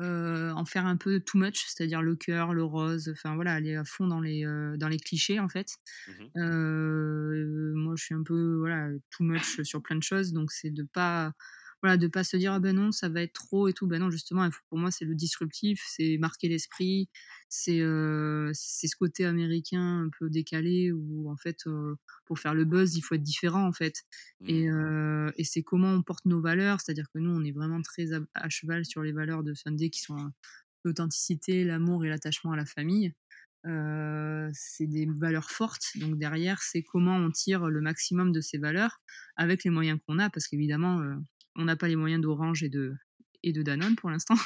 heu, 0.00 0.52
en 0.54 0.64
faire 0.64 0.86
un 0.86 0.96
peu 0.96 1.20
too 1.20 1.38
much, 1.38 1.64
c'est-à-dire 1.66 2.02
le 2.02 2.16
cœur, 2.16 2.54
le 2.54 2.64
rose, 2.64 3.10
enfin 3.12 3.34
voilà, 3.36 3.54
aller 3.54 3.76
à 3.76 3.84
fond 3.84 4.06
dans 4.06 4.20
les, 4.20 4.44
heu, 4.46 4.76
dans 4.78 4.88
les 4.88 4.98
clichés 4.98 5.40
en 5.40 5.48
fait. 5.48 5.68
Mmh 6.06 6.18
mh. 6.24 6.32
Heu, 6.36 7.72
moi 7.76 7.94
je 7.96 8.04
suis 8.04 8.14
un 8.14 8.22
peu 8.22 8.56
voilà, 8.58 8.90
too 9.10 9.24
much 9.24 9.62
sur 9.62 9.82
plein 9.82 9.96
de 9.96 10.02
choses, 10.02 10.32
donc 10.32 10.52
c'est 10.52 10.70
de 10.70 10.84
pas 10.84 11.32
voilà, 11.82 11.96
de 11.96 12.08
pas 12.08 12.24
se 12.24 12.36
dire: 12.36 12.52
«Ah 12.52 12.60
ben 12.60 12.74
non, 12.76 12.92
ça 12.92 13.08
va 13.08 13.22
être 13.22 13.32
trop 13.34 13.68
et 13.68 13.72
tout». 13.72 13.86
Ben 13.86 14.00
non, 14.00 14.10
justement, 14.10 14.48
pour 14.68 14.78
moi, 14.78 14.90
c'est 14.90 15.04
le 15.04 15.14
disruptif, 15.14 15.82
c'est 15.96 16.18
marquer 16.18 16.48
l'esprit, 16.48 17.08
c'est, 17.48 17.78
ce 17.80 18.96
côté 18.96 19.24
américain 19.24 20.02
un 20.06 20.10
peu 20.18 20.28
décalé 20.30 20.92
où 20.92 21.30
en 21.30 21.36
fait, 21.36 21.58
pour 22.26 22.38
faire 22.38 22.54
le 22.54 22.64
buzz, 22.64 22.96
il 22.96 23.02
faut 23.02 23.14
être 23.14 23.22
différent 23.22 23.66
en 23.66 23.72
fait 23.72 24.02
et 24.46 24.68
Mmh. 24.68 24.70
heu 24.70 25.32
et 25.36 25.44
c'est 25.44 25.62
comment 25.62 25.90
on 25.92 26.02
porte 26.02 26.24
nos 26.26 26.40
valeurs, 26.40 26.80
c'est-à-dire 26.80 27.06
que 27.14 27.18
nous, 27.18 27.30
on 27.30 27.44
est 27.44 27.52
vraiment 27.52 27.82
très 27.82 28.12
à 28.12 28.20
à 28.34 28.48
cheval 28.48 28.84
sur 28.84 29.02
les 29.02 29.12
valeurs 29.12 29.42
de 29.44 29.54
Sunday 29.54 29.90
qui 29.90 30.00
sont, 30.00 30.16
heu, 30.18 30.30
l'authenticité, 30.84 31.64
l'amour 31.64 32.04
et 32.04 32.08
l'attachement 32.08 32.52
à 32.52 32.56
la 32.56 32.66
famille. 32.66 33.14
C'est 34.54 34.86
des 34.86 35.06
valeurs 35.06 35.50
fortes, 35.50 35.86
donc 35.96 36.18
derrière, 36.18 36.62
c'est 36.62 36.82
comment 36.82 37.16
on 37.16 37.30
tire 37.30 37.68
le 37.68 37.80
maximum 37.80 38.32
de 38.32 38.40
ces 38.40 38.58
valeurs 38.58 39.00
avec 39.36 39.64
les 39.64 39.70
moyens 39.70 39.98
qu'on 40.06 40.18
a 40.18 40.30
parce 40.30 40.46
qu'évidemment, 40.48 41.00
on 41.58 41.66
n'a 41.66 41.76
pas 41.76 41.88
les 41.88 41.96
moyens 41.96 42.22
d'Orange 42.22 42.64
et 42.64 42.70
de 42.70 42.96
et 43.44 43.52
de 43.52 43.62
Danone 43.62 43.96
pour 43.96 44.10
l'instant. 44.10 44.36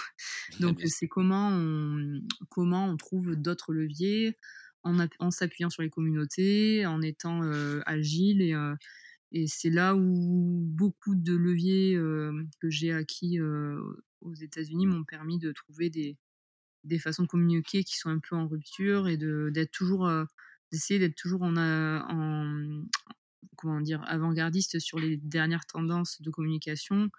Ouais, 0.48 0.56
Donc 0.60 0.80
sûr. 0.80 0.86
c'est 0.86 1.08
comment 1.08 1.50
on 1.52 2.20
comment 2.50 2.88
on 2.88 2.96
trouve 2.98 3.36
d'autres 3.36 3.72
leviers 3.74 4.38
en 4.84 4.98
en 5.20 5.30
s'appuyant 5.32 5.70
sur 5.70 5.82
les 5.82 5.90
communautés, 5.90 6.86
en 6.86 7.02
étant, 7.02 7.44
heu, 7.44 7.82
agile 7.86 8.42
et 8.42 8.54
heu 8.54 8.76
et 9.32 9.46
c'est 9.48 9.70
là 9.70 9.96
où 9.96 10.62
beaucoup 10.66 11.14
de 11.16 11.34
leviers, 11.36 11.96
que 12.60 12.70
j'ai 12.70 12.92
acquis, 12.92 13.40
aux 14.20 14.34
États-Unis 14.34 14.86
m'ont 14.86 15.04
permis 15.04 15.38
de 15.38 15.52
trouver 15.52 15.90
des 15.90 16.16
des 16.84 16.98
façons 16.98 17.24
de 17.24 17.28
communiquer 17.28 17.84
qui 17.84 17.96
sont 17.98 18.10
un 18.10 18.18
peu 18.20 18.36
en 18.36 18.48
rupture 18.48 19.08
et 19.08 19.16
de 19.16 19.50
d'être 19.54 19.72
toujours, 19.72 20.10
d'essayer 20.72 21.00
d'être 21.00 21.16
toujours 21.16 21.42
en 21.42 21.56
comment 23.56 23.80
dire? 23.80 24.02
Avant-gardiste 24.06 24.78
sur 24.78 24.98
les 24.98 25.16
dernières 25.16 25.66
tendances 25.66 26.20
de 26.22 26.30
communication, 26.30 27.10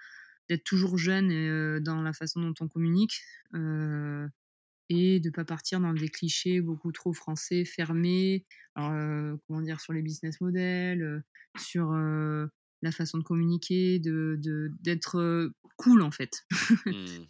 d'être 0.50 0.64
toujours 0.64 0.98
jeune 0.98 1.32
et 1.32 1.80
dans 1.82 2.02
la 2.02 2.14
façon 2.14 2.42
dont 2.42 2.54
on 2.60 2.68
communique, 2.68 3.22
et 4.90 5.20
de 5.20 5.30
pas 5.30 5.46
partir 5.46 5.80
dans 5.80 5.94
des 5.94 6.10
clichés 6.10 6.62
beaucoup 6.62 6.92
trop 6.92 7.14
français, 7.14 7.66
fermés. 7.66 8.46
Alors, 8.76 9.38
comment 9.48 9.62
dire? 9.62 9.80
Sur 9.80 9.94
les 9.94 10.02
business 10.02 10.42
models, 10.42 11.24
sur, 11.58 11.94
la 12.84 12.92
façon 12.92 13.18
de 13.18 13.24
communiquer, 13.24 14.00
de 14.00 14.38
d'être, 14.82 15.52
cool 15.78 16.02
en 16.02 16.12
fait. 16.12 16.46
Mmh. 16.86 17.26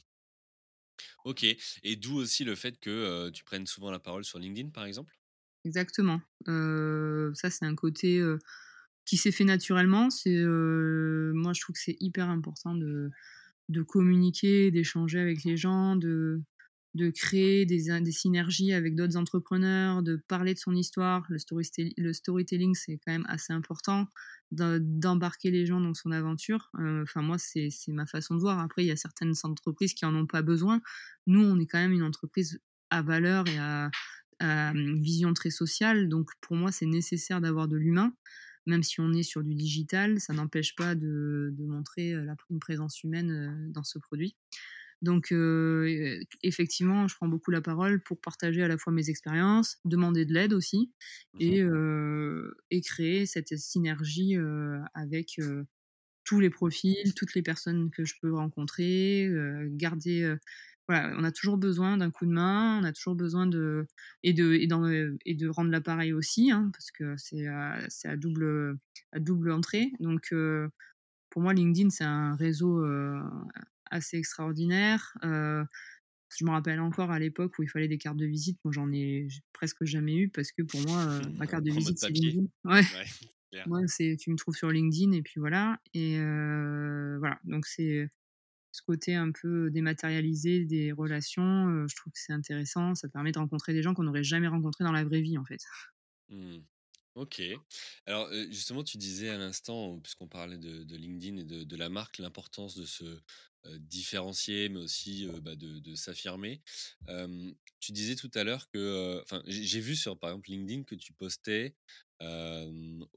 OK 1.25 1.45
et 1.83 1.95
d'où 1.95 2.15
aussi 2.15 2.43
le 2.43 2.55
fait 2.55 2.79
que, 2.79 3.29
tu 3.29 3.43
prennes 3.43 3.67
souvent 3.67 3.91
la 3.91 3.99
parole 3.99 4.25
sur 4.25 4.39
LinkedIn, 4.39 4.69
par 4.71 4.85
exemple? 4.85 5.17
Exactement. 5.63 6.19
Ça, 6.45 7.49
c'est 7.49 7.65
un 7.65 7.75
côté, 7.75 8.21
qui 9.05 9.17
s'est 9.17 9.31
fait 9.31 9.43
naturellement. 9.45 10.09
C'est, 10.09 10.35
heu, 10.37 11.31
moi, 11.35 11.53
je 11.53 11.61
trouve 11.61 11.75
que 11.75 11.81
c'est 11.81 11.97
hyper 11.99 12.29
important 12.29 12.75
de 12.75 13.11
de 13.69 13.81
communiquer, 13.81 14.71
d'échanger 14.71 15.19
avec 15.19 15.43
les 15.43 15.57
gens, 15.57 15.95
de 15.95 16.41
de 16.95 17.09
créer 17.09 17.65
des 17.65 18.01
des 18.01 18.11
synergies 18.11 18.71
avec 18.73 18.95
d'autres 18.95 19.17
entrepreneurs, 19.17 20.03
de 20.03 20.17
parler 20.27 20.53
de 20.53 20.59
son 20.59 20.75
histoire. 20.75 21.25
Le 21.29 21.39
storytelling 21.39 21.93
le 21.97 22.13
storytelling, 22.13 22.75
c'est 22.75 22.99
quand 23.05 23.11
même 23.13 23.25
assez 23.29 23.51
important, 23.53 24.07
de 24.51 24.77
d'embarquer 24.81 25.49
les 25.51 25.65
gens 25.65 25.81
dans 25.81 25.93
son 25.95 26.11
aventure. 26.11 26.69
Enfin 27.03 27.21
moi, 27.23 27.37
c'est 27.39 27.69
ma 27.89 28.05
façon 28.05 28.35
de 28.35 28.39
voir. 28.41 28.59
Après, 28.59 28.83
il 28.83 28.87
y 28.87 28.91
a 28.91 28.95
certaines 28.97 29.33
entreprises 29.43 29.93
qui 29.95 30.05
en 30.05 30.15
ont 30.15 30.27
pas 30.27 30.43
besoin. 30.43 30.81
Nous, 31.27 31.41
on 31.43 31.59
est 31.59 31.65
quand 31.67 31.79
même 31.79 31.93
une 31.93 32.03
entreprise 32.03 32.59
à 32.91 33.01
valeur 33.01 33.47
et 33.47 33.57
à 34.39 34.73
mmh, 34.73 35.01
vision 35.01 35.33
très 35.33 35.49
sociale, 35.51 36.09
donc 36.09 36.29
pour 36.41 36.55
moi, 36.55 36.71
c'est 36.71 36.85
nécessaire 36.85 37.41
d'avoir 37.41 37.67
de 37.67 37.77
l'humain. 37.77 38.13
Même 38.67 38.83
si 38.83 39.01
on 39.01 39.13
est 39.13 39.23
sur 39.23 39.43
du 39.43 39.55
digital, 39.55 40.19
ça 40.21 40.33
n'empêche 40.33 40.75
pas 40.75 40.95
de 40.95 41.51
de 41.53 41.65
montrer, 41.65 42.13
heu, 42.13 42.23
la 42.25 42.35
une 42.49 42.59
présence 42.59 43.03
humaine, 43.03 43.31
heu, 43.31 43.71
dans 43.71 43.83
ce 43.83 43.99
produit. 43.99 44.35
Donc 45.01 45.31
heu, 45.33 45.85
e 45.87 46.21
effectivement, 46.43 47.07
je 47.09 47.15
prends 47.15 47.27
beaucoup 47.29 47.51
la 47.51 47.61
parole 47.61 48.03
pour 48.03 48.21
partager 48.21 48.63
à 48.63 48.67
la 48.69 48.77
fois 48.77 48.93
mes 48.93 49.09
expériences, 49.09 49.79
demander 49.85 50.25
de 50.25 50.33
l'aide 50.33 50.53
aussi 50.53 50.93
Mmh 51.33 51.43
mh. 51.49 51.63
et 52.71 52.81
créer 52.81 53.25
cette 53.25 53.57
synergie, 53.57 54.35
avec, 54.95 55.39
tous 56.25 56.39
les 56.39 56.49
profils, 56.51 57.13
toutes 57.15 57.35
les 57.35 57.41
personnes 57.43 57.91
que 57.91 58.05
je 58.05 58.15
peux 58.21 58.33
rencontrer, 58.35 59.29
garder, 59.71 60.35
voilà, 60.87 61.13
on 61.17 61.23
a 61.23 61.31
toujours 61.31 61.57
besoin 61.57 61.97
d'un 61.97 62.11
coup 62.11 62.25
de 62.25 62.31
main, 62.31 62.79
on 62.81 62.83
a 62.83 62.91
toujours 62.93 63.15
besoin 63.15 63.47
de 63.47 63.87
et 64.23 64.33
de 64.33 64.53
et 64.53 64.67
dans, 64.67 64.85
heu 64.87 65.17
et 65.25 65.35
de 65.35 65.47
rendre 65.49 65.71
l'appareil 65.71 66.13
aussi, 66.13 66.51
hein, 66.51 66.69
parce 66.73 66.91
que 66.91 67.15
c'est 67.17 67.47
à 67.47 67.79
c'est 67.89 68.09
à 68.09 68.17
double, 68.17 68.77
à 69.13 69.19
double 69.19 69.51
entrée. 69.51 69.91
Donc 69.99 70.33
heu, 70.33 70.69
pour 71.31 71.41
moi, 71.43 71.53
LinkedIn, 71.53 71.89
c'est 71.91 72.05
un 72.05 72.35
réseau, 72.35 72.83
heu, 72.85 73.21
assez 73.91 74.17
extraordinaire. 74.17 75.13
Je 76.35 76.45
me 76.45 76.51
rappelle 76.51 76.79
encore 76.79 77.11
à 77.11 77.19
l'époque 77.19 77.53
où 77.59 77.63
il 77.63 77.69
fallait 77.69 77.87
des 77.87 77.97
cartes 77.99 78.17
de 78.17 78.25
visite. 78.25 78.59
Moi, 78.63 78.71
j'en 78.73 78.91
ai 78.91 79.27
presque 79.53 79.83
jamais 79.85 80.15
eu 80.15 80.29
parce 80.29 80.51
que 80.51 80.63
pour 80.63 80.81
moi, 80.81 81.21
ma 81.35 81.45
carte 81.47 81.63
de 81.63 81.69
En 81.69 81.75
visite, 81.75 81.99
c'est? 81.99 82.09
LinkedIn. 82.09 82.47
Ouais. 82.65 82.81
Ouais. 82.89 83.05
Moi, 83.65 83.81
c'est 83.87 84.17
tu 84.19 84.31
me 84.31 84.37
trouves 84.37 84.55
sur 84.55 84.71
LinkedIn 84.71 85.13
et 85.13 85.21
puis 85.23 85.39
voilà 85.39 85.79
et 85.93 86.17
voilà, 87.19 87.39
donc 87.45 87.65
c'est 87.67 88.09
ce 88.73 88.81
côté 88.81 89.13
un 89.13 89.31
peu 89.31 89.69
dématérialisé 89.69 90.65
des 90.65 90.91
relations, 90.91 91.87
je 91.87 91.95
trouve 91.95 92.11
que 92.11 92.19
c'est 92.19 92.33
intéressant. 92.33 92.95
Ça 92.95 93.07
permet 93.07 93.31
de 93.31 93.37
rencontrer 93.37 93.71
des 93.71 93.83
gens 93.83 93.93
qu'on 93.93 94.03
n'aurait 94.03 94.23
jamais 94.23 94.47
rencontrés 94.47 94.83
dans 94.83 94.91
la 94.91 95.03
vraie 95.03 95.21
vie, 95.21 95.37
en 95.37 95.45
fait. 95.45 95.61
Mmh. 96.29 96.57
OK. 97.15 97.41
Alors, 98.07 98.27
justement, 98.49 98.83
tu 98.83 98.97
disais 98.97 99.29
à 99.29 99.37
l'instant, 99.37 99.99
puisqu'on 99.99 100.27
parlait 100.27 100.57
de 100.57 100.95
LinkedIn 100.95 101.37
et 101.37 101.43
de 101.43 101.75
la 101.77 101.89
marque, 101.89 102.17
l'importance 102.17 102.75
de 102.75 102.85
se, 102.85 103.21
différencier, 103.77 104.67
mais 104.69 104.79
aussi, 104.79 105.27
bah, 105.41 105.55
de 105.55 105.79
de 105.79 105.95
s'affirmer. 105.95 106.61
Tu 107.79 107.91
disais 107.91 108.15
tout 108.15 108.31
à 108.33 108.43
l'heure 108.43 108.67
que, 108.69 109.23
j'ai 109.45 109.79
vu 109.79 109.95
sur, 109.95 110.17
par 110.17 110.31
exemple, 110.31 110.49
LinkedIn 110.49 110.83
que 110.83 110.95
tu 110.95 111.13
postais, 111.13 111.75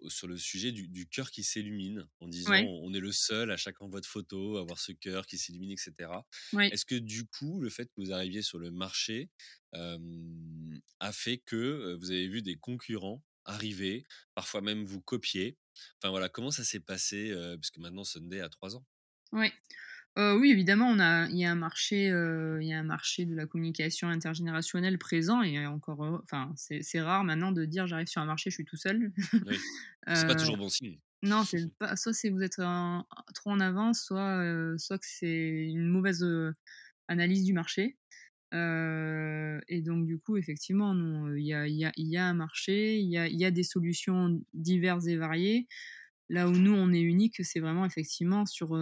sur 0.08 0.28
le 0.28 0.36
sujet 0.38 0.72
du 0.72 0.88
du 0.88 1.06
cœur 1.08 1.30
qui 1.30 1.44
s'illumine, 1.44 2.06
en 2.20 2.28
disant: 2.28 2.56
Ouais, 2.56 2.66
«On 2.82 2.92
est 2.94 3.00
le 3.00 3.12
seul 3.12 3.50
à 3.50 3.56
chaque 3.56 3.80
envoi 3.82 4.00
de 4.00 4.06
photo 4.06 4.56
à 4.58 4.60
avoir 4.60 4.78
ce 4.80 4.92
cœur 4.92 5.26
qui 5.26 5.38
s'illumine» 5.38 5.72
et 5.72 5.76
cetera. 5.76 6.26
ouais. 6.52 6.72
Est-ce 6.72 6.84
que, 6.86 6.94
du 6.96 7.26
coup, 7.26 7.60
le 7.60 7.70
fait 7.70 7.86
que 7.86 7.92
vous 7.98 8.12
arriviez 8.12 8.42
sur 8.42 8.58
le 8.58 8.70
marché, 8.70 9.30
a 11.00 11.12
fait 11.12 11.38
que, 11.38 11.94
vous 12.00 12.10
avez 12.10 12.28
vu 12.28 12.42
des 12.42 12.56
concurrents 12.56 13.24
arriver, 13.44 14.06
parfois 14.34 14.60
même 14.62 14.84
vous 14.84 15.00
copier? 15.02 15.58
Enfin 16.00 16.10
voilà, 16.10 16.28
comment 16.28 16.50
ça 16.50 16.64
s'est 16.64 16.80
passé, 16.80 17.34
puisque 17.60 17.78
maintenant 17.78 18.04
Sunday 18.04 18.40
a 18.40 18.48
3 18.48 18.76
ans? 18.76 18.86
Ouais. 19.32 19.52
Heu, 20.16 20.38
oui, 20.40 20.50
évidemment, 20.50 20.88
on 20.88 20.98
a 20.98 21.28
il 21.28 21.36
y 21.36 21.44
a 21.44 21.50
un 21.52 21.54
marché, 21.54 22.08
heu, 22.10 22.58
il 22.62 22.66
y 22.68 22.72
a 22.72 22.78
un 22.78 22.82
marché 22.82 23.26
de 23.26 23.34
la 23.34 23.46
communication 23.46 24.08
intergénérationnelle 24.08 24.98
présent 24.98 25.42
et 25.42 25.66
encore 25.66 26.00
enfin, 26.22 26.52
c'est 26.56 27.00
rare 27.02 27.22
maintenant 27.24 27.52
de 27.52 27.64
dire: 27.66 27.86
«J'arrive 27.86 28.06
sur 28.06 28.22
un 28.22 28.24
marché, 28.26 28.48
je 28.50 28.54
suis 28.54 28.64
tout 28.64 28.76
seul». 28.76 29.12
Oui, 29.44 29.64
c'est 30.12 30.26
pas 30.26 30.34
Heu, 30.34 30.36
toujours 30.36 30.56
bon 30.58 30.68
signe. 30.68 31.00
non, 31.22 31.44
c'est 31.46 31.72
pas 31.78 31.96
soit 31.96 32.14
c'est 32.14 32.30
vous 32.30 32.42
êtes 32.42 32.56
trop 33.34 33.50
en 33.50 33.60
avance, 33.60 34.02
soit, 34.04 34.42
que 34.98 35.06
c'est 35.06 35.66
une 35.68 35.88
mauvaise, 35.88 36.24
analyse 37.08 37.44
du 37.44 37.52
marché. 37.54 37.98
Et 38.52 39.82
donc 39.82 40.06
du 40.06 40.18
coup, 40.18 40.36
effectivement, 40.36 40.94
il 41.34 41.44
y 41.44 41.54
a 41.54 41.66
il 41.68 41.74
y 41.76 41.84
a 41.84 41.92
il 41.96 42.08
y 42.08 42.16
a 42.16 42.26
un 42.26 42.34
marché, 42.34 42.98
il 42.98 43.08
y 43.10 43.18
a 43.18 43.26
il 43.28 43.36
y 43.38 43.44
a 43.44 43.50
des 43.50 43.62
solutions 43.64 44.42
diverses 44.54 45.06
et 45.06 45.16
variées. 45.16 45.68
Là 46.28 46.48
où 46.48 46.52
nous, 46.52 46.72
on 46.74 46.92
est 46.92 47.00
unique, 47.02 47.44
c'est 47.44 47.60
vraiment 47.60 47.84
effectivement 47.86 48.46
sur, 48.46 48.74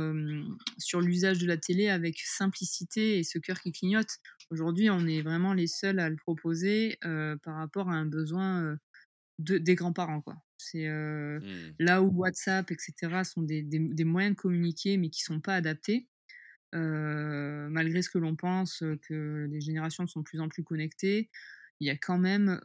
l'usage 1.00 1.38
de 1.38 1.46
la 1.46 1.56
télé 1.58 1.88
avec 1.88 2.18
simplicité 2.20 3.18
et 3.18 3.24
ce 3.24 3.38
cœur 3.38 3.60
qui 3.60 3.72
clignote. 3.72 4.08
Aujourd'hui, 4.50 4.90
on 4.90 5.06
est 5.06 5.22
vraiment 5.22 5.52
les 5.54 5.66
seuls 5.66 5.98
à 6.00 6.08
le 6.10 6.16
proposer, 6.16 6.98
par 7.02 7.56
rapport 7.56 7.90
à 7.90 7.94
un 7.94 8.06
besoin, 8.06 8.78
de 9.38 9.58
des 9.58 9.74
grands-parents, 9.76 10.20
quoi. 10.22 10.36
C'est, 10.58 10.88
heu, 10.88 11.40
Mmh. 11.40 11.74
là 11.80 12.02
où 12.02 12.08
WhatsApp 12.10 12.70
et 12.72 12.76
cetera 12.78 13.24
sont 13.24 13.42
des 13.42 13.62
des 13.62 13.80
des 13.80 14.04
moyens 14.04 14.36
de 14.36 14.40
communiquer, 14.40 14.96
mais 14.98 15.10
qui 15.10 15.22
sont 15.22 15.40
pas 15.40 15.56
adaptés, 15.56 16.08
malgré 16.72 18.02
ce 18.02 18.10
que 18.10 18.18
l'on 18.18 18.36
pense, 18.36 18.82
que 19.08 19.46
les 19.50 19.60
générations 19.60 20.06
sont 20.06 20.20
de 20.20 20.24
plus 20.24 20.40
en 20.40 20.48
plus 20.48 20.64
connectées, 20.64 21.30
il 21.80 21.86
y 21.86 21.90
a 21.90 21.96
quand 21.96 22.18
même, 22.18 22.60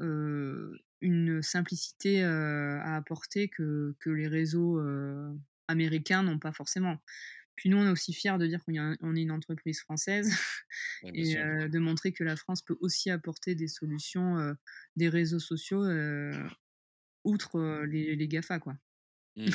une 1.01 1.41
simplicité, 1.41 2.23
à 2.23 2.95
apporter 2.95 3.49
que 3.49 3.95
que 3.99 4.09
les 4.09 4.27
réseaux, 4.27 4.81
américains 5.67 6.23
n'ont 6.23 6.39
pas 6.39 6.51
forcément. 6.51 6.97
Puis 7.55 7.69
nous, 7.69 7.77
on 7.77 7.85
est 7.85 7.91
aussi 7.91 8.13
fiers 8.13 8.37
de 8.37 8.47
dire 8.47 8.63
qu'on 8.63 9.15
est 9.15 9.21
une 9.21 9.31
entreprise 9.31 9.81
française 9.81 10.33
Ouais, 11.03 11.11
et 11.13 11.35
de 11.35 11.79
montrer 11.79 12.13
que 12.13 12.23
la 12.23 12.35
France 12.35 12.61
peut 12.61 12.77
aussi 12.79 13.09
apporter 13.09 13.55
des 13.55 13.67
solutions, 13.67 14.55
des 14.95 15.09
réseaux 15.09 15.39
sociaux, 15.39 15.85
outre, 17.23 17.83
les 17.85 18.15
les 18.15 18.27
GAFA, 18.27 18.59
quoi. 18.59 18.77
Mmh. 19.35 19.49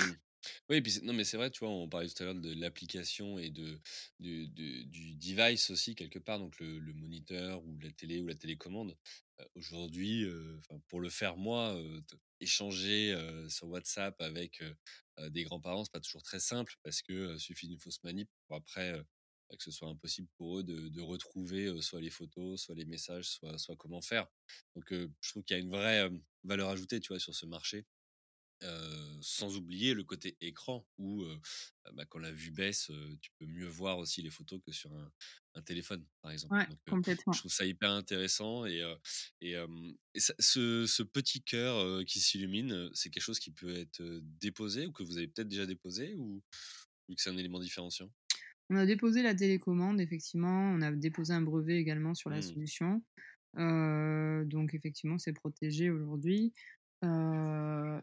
Oui, 0.70 0.80
puis 0.80 0.98
non, 1.02 1.12
mais 1.12 1.24
c'est 1.24 1.36
vrai, 1.36 1.50
tu 1.50 1.58
vois, 1.60 1.68
on 1.68 1.88
parlait 1.90 2.08
tout 2.08 2.22
à 2.22 2.26
l'heure 2.26 2.34
de 2.34 2.54
l'application 2.54 3.38
et 3.38 3.50
de 3.50 3.78
du 4.18 4.48
du 4.48 5.14
device 5.16 5.68
aussi 5.70 5.94
quelque 5.94 6.18
part, 6.18 6.38
donc 6.38 6.58
le 6.58 6.78
le 6.78 6.92
moniteur 6.94 7.62
ou 7.64 7.78
la 7.80 7.90
télé 7.92 8.20
ou 8.22 8.26
la 8.26 8.34
télécommande. 8.34 8.96
Aujourd'hui, 9.56 10.24
pour 10.88 11.00
le 11.00 11.10
faire 11.10 11.36
moi, 11.36 11.78
échanger, 12.40 13.14
sur 13.48 13.68
WhatsApp 13.68 14.18
avec, 14.22 14.62
des 15.28 15.44
grands-parents, 15.44 15.84
c'est 15.84 15.92
pas 15.92 16.00
toujours 16.00 16.22
très 16.22 16.40
simple 16.40 16.74
parce 16.82 17.02
que, 17.02 17.36
suffit 17.38 17.68
d'une 17.68 17.78
fausse 17.80 18.02
manip 18.02 18.28
pour 18.46 18.56
après, 18.56 18.92
bah, 19.50 19.56
que 19.58 19.62
ce 19.64 19.70
soit 19.70 19.88
impossible 19.88 20.28
pour 20.38 20.60
eux 20.60 20.62
de 20.64 20.88
de 20.88 21.00
retrouver, 21.02 21.70
soit 21.82 22.00
les 22.00 22.10
photos, 22.10 22.62
soit 22.62 22.74
les 22.74 22.86
messages, 22.86 23.28
soit 23.28 23.58
soit 23.58 23.76
comment 23.76 24.00
faire. 24.00 24.28
Donc, 24.76 24.86
je 24.92 25.30
trouve 25.30 25.44
qu'il 25.44 25.56
y 25.58 25.60
a 25.60 25.62
une 25.62 25.70
vraie, 25.70 26.08
valeur 26.44 26.70
ajoutée, 26.70 27.00
tu 27.00 27.08
vois, 27.08 27.20
sur 27.20 27.34
ce 27.34 27.44
marché. 27.46 27.84
Heu, 28.64 29.18
sans 29.22 29.56
oublier 29.56 29.94
le 29.94 30.04
côté 30.04 30.36
écran 30.40 30.86
où, 30.98 31.22
heu, 31.24 31.38
bah, 31.94 32.04
quand 32.06 32.18
la 32.18 32.32
vue 32.32 32.50
baisse, 32.52 32.90
heu, 32.90 33.18
tu 33.20 33.30
peux 33.38 33.46
mieux 33.46 33.66
voir 33.66 33.98
aussi 33.98 34.22
les 34.22 34.30
photos 34.30 34.60
que 34.66 34.72
sur 34.72 34.92
un 34.94 35.12
un 35.56 35.62
téléphone, 35.62 36.04
par 36.22 36.32
exemple. 36.32 36.56
Ouais, 36.58 36.66
Donc, 36.66 36.80
heu, 36.88 36.98
je 37.30 37.38
trouve 37.40 37.52
ça 37.52 37.64
hyper 37.66 37.90
intéressant 37.90 38.66
et 38.66 38.80
heu 38.82 38.96
et 39.40 39.52
hem 39.52 39.94
et 40.14 40.20
ça 40.20 40.34
ce 40.40 40.86
ce 40.86 41.02
petit 41.04 41.42
cœur, 41.42 42.04
qui 42.06 42.20
s'illumine, 42.20 42.90
c'est 42.94 43.10
quelque 43.10 43.22
chose 43.22 43.38
qui 43.38 43.50
peut 43.52 43.76
être, 43.76 44.02
déposé 44.40 44.86
ou 44.86 44.92
que 44.92 45.02
vous 45.04 45.16
avez 45.18 45.28
peut-être 45.28 45.48
déjà 45.48 45.66
déposé 45.66 46.14
ou 46.16 46.42
ou 47.08 47.14
que 47.14 47.22
c'est 47.22 47.30
un 47.30 47.36
élément 47.38 47.60
différenciant? 47.60 48.10
On 48.70 48.76
a 48.76 48.86
déposé 48.86 49.22
la 49.22 49.34
télécommande 49.34 50.00
effectivement, 50.00 50.70
on 50.72 50.80
a 50.80 50.90
déposé 50.92 51.34
un 51.34 51.42
brevet 51.42 51.76
également 51.78 52.14
sur 52.14 52.30
la 52.30 52.40
Mmh. 52.40 52.42
solution. 52.42 53.02
Donc 53.56 54.74
effectivement, 54.74 55.18
c'est 55.18 55.32
protégé 55.32 55.90
aujourd'hui. 55.90 56.52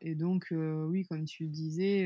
Et 0.02 0.16
donc 0.16 0.48
oui, 0.52 1.06
comme 1.10 1.26
tu 1.26 1.48
disais, 1.48 2.06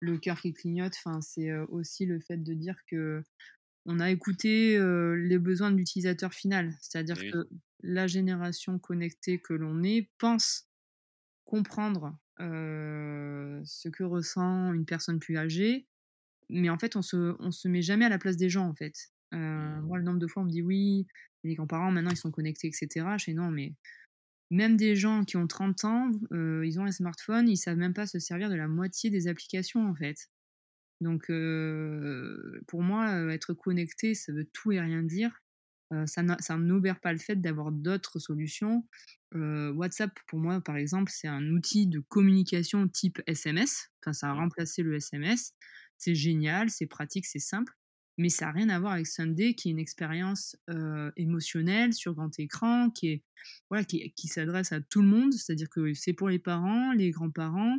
le 0.00 0.18
cœur 0.18 0.40
qui 0.40 0.52
clignote, 0.52 0.94
c'est, 1.20 1.52
aussi 1.68 2.06
le 2.06 2.20
fait 2.20 2.36
de 2.38 2.54
dire 2.54 2.76
qu'on 2.90 4.00
a 4.00 4.10
écouté, 4.10 4.78
les 4.78 5.38
besoins 5.38 5.70
de 5.70 5.76
l'utilisateur 5.76 6.32
final. 6.34 6.74
C'est-à-dire 6.80 7.16
oui. 7.16 7.32
que 7.32 7.48
la 7.82 8.06
génération 8.06 8.78
connectée 8.78 9.38
que 9.40 9.54
l'on 9.54 9.82
est 9.82 10.10
pense 10.18 10.68
comprendre, 11.44 12.18
ce 12.38 13.88
que 13.88 14.04
ressent 14.04 14.72
une 14.74 14.86
personne 14.86 15.20
plus 15.20 15.36
âgée, 15.36 15.86
mais 16.50 16.70
en 16.70 16.78
fait, 16.78 16.96
on 16.96 17.02
se 17.02 17.36
on 17.40 17.50
se 17.52 17.68
met 17.68 17.82
jamais 17.82 18.04
à 18.06 18.10
la 18.10 18.18
place 18.18 18.36
des 18.36 18.50
gens, 18.50 18.66
en 18.68 18.74
fait. 18.74 18.94
Mmh. 19.32 19.80
moi, 19.82 19.98
le 19.98 20.04
nombre 20.04 20.18
de 20.20 20.26
fois 20.28 20.42
on 20.42 20.46
me 20.46 20.50
dit: 20.50 20.62
«Oui, 20.62 21.06
les 21.44 21.54
grands-parents 21.56 21.90
maintenant 21.90 22.10
ils 22.12 22.16
sont 22.16 22.30
connectés 22.30 22.68
et 22.68 22.72
cetera». 22.72 23.18
Je 23.18 23.24
fais: 23.26 23.34
«Non, 23.34 23.50
mais 23.50 23.74
même 24.54 24.76
des 24.78 24.96
gens 24.96 25.24
qui 25.24 25.36
ont 25.38 25.46
30 25.48 25.84
ans, 25.84 26.10
heu, 26.32 26.66
ils 26.66 26.80
ont 26.80 26.84
un 26.86 26.92
smartphone, 26.92 27.48
ils 27.48 27.56
savent 27.58 27.78
même 27.78 27.94
pas 27.94 28.06
se 28.06 28.18
servir 28.20 28.50
de 28.50 28.56
la 28.56 28.68
moitié 28.68 29.10
des 29.10 29.28
applications, 29.28 29.88
en 29.88 29.94
fait». 29.94 30.28
Donc 31.00 31.30
heu, 31.30 32.62
pour 32.68 32.82
moi, 32.82 33.14
heu, 33.20 33.30
être 33.30 33.54
connecté, 33.54 34.14
ça 34.14 34.32
veut 34.32 34.46
tout 34.52 34.72
et 34.72 34.80
rien 34.80 35.02
dire. 35.02 35.32
Ça 36.06 36.22
n'obère 36.58 37.00
pas 37.00 37.12
le 37.12 37.18
fait 37.18 37.36
d'avoir 37.36 37.70
d'autres 37.72 38.18
solutions. 38.18 38.86
WhatsApp, 39.34 40.12
pour 40.28 40.38
moi, 40.40 40.60
par 40.60 40.76
exemple, 40.76 41.10
c'est 41.14 41.28
un 41.28 41.48
outil 41.50 41.86
de 41.86 42.00
communication 42.00 42.88
type 42.88 43.20
SMS. 43.26 43.90
Enfin, 44.02 44.12
ça 44.12 44.30
a 44.30 44.32
remplacé 44.34 44.82
le 44.82 44.94
SMS. 44.96 45.54
C'est 45.98 46.14
génial, 46.14 46.70
c'est 46.70 46.86
pratique, 46.86 47.26
c'est 47.26 47.38
simple, 47.40 47.72
mais 48.18 48.28
ça 48.28 48.48
a 48.48 48.52
rien 48.52 48.68
à 48.68 48.78
voir 48.80 48.92
avec 48.94 49.06
Sunday 49.06 49.54
qui 49.54 49.68
est 49.68 49.72
une 49.72 49.78
expérience, 49.78 50.56
heu, 50.70 51.12
émotionnelle 51.16 51.92
sur 51.94 52.14
grand 52.14 52.38
écran, 52.38 52.90
qui 52.90 53.08
est 53.08 53.24
voilà, 53.70 53.84
qui 53.84 54.12
qui 54.14 54.28
s'adresse 54.28 54.72
à 54.72 54.80
tout 54.80 55.02
le 55.02 55.08
monde. 55.08 55.32
C'est-à-dire 55.34 55.68
que 55.70 55.94
c'est 55.94 56.12
pour 56.14 56.28
les 56.28 56.38
parents, 56.38 56.92
les 56.92 57.10
grands-parents, 57.10 57.78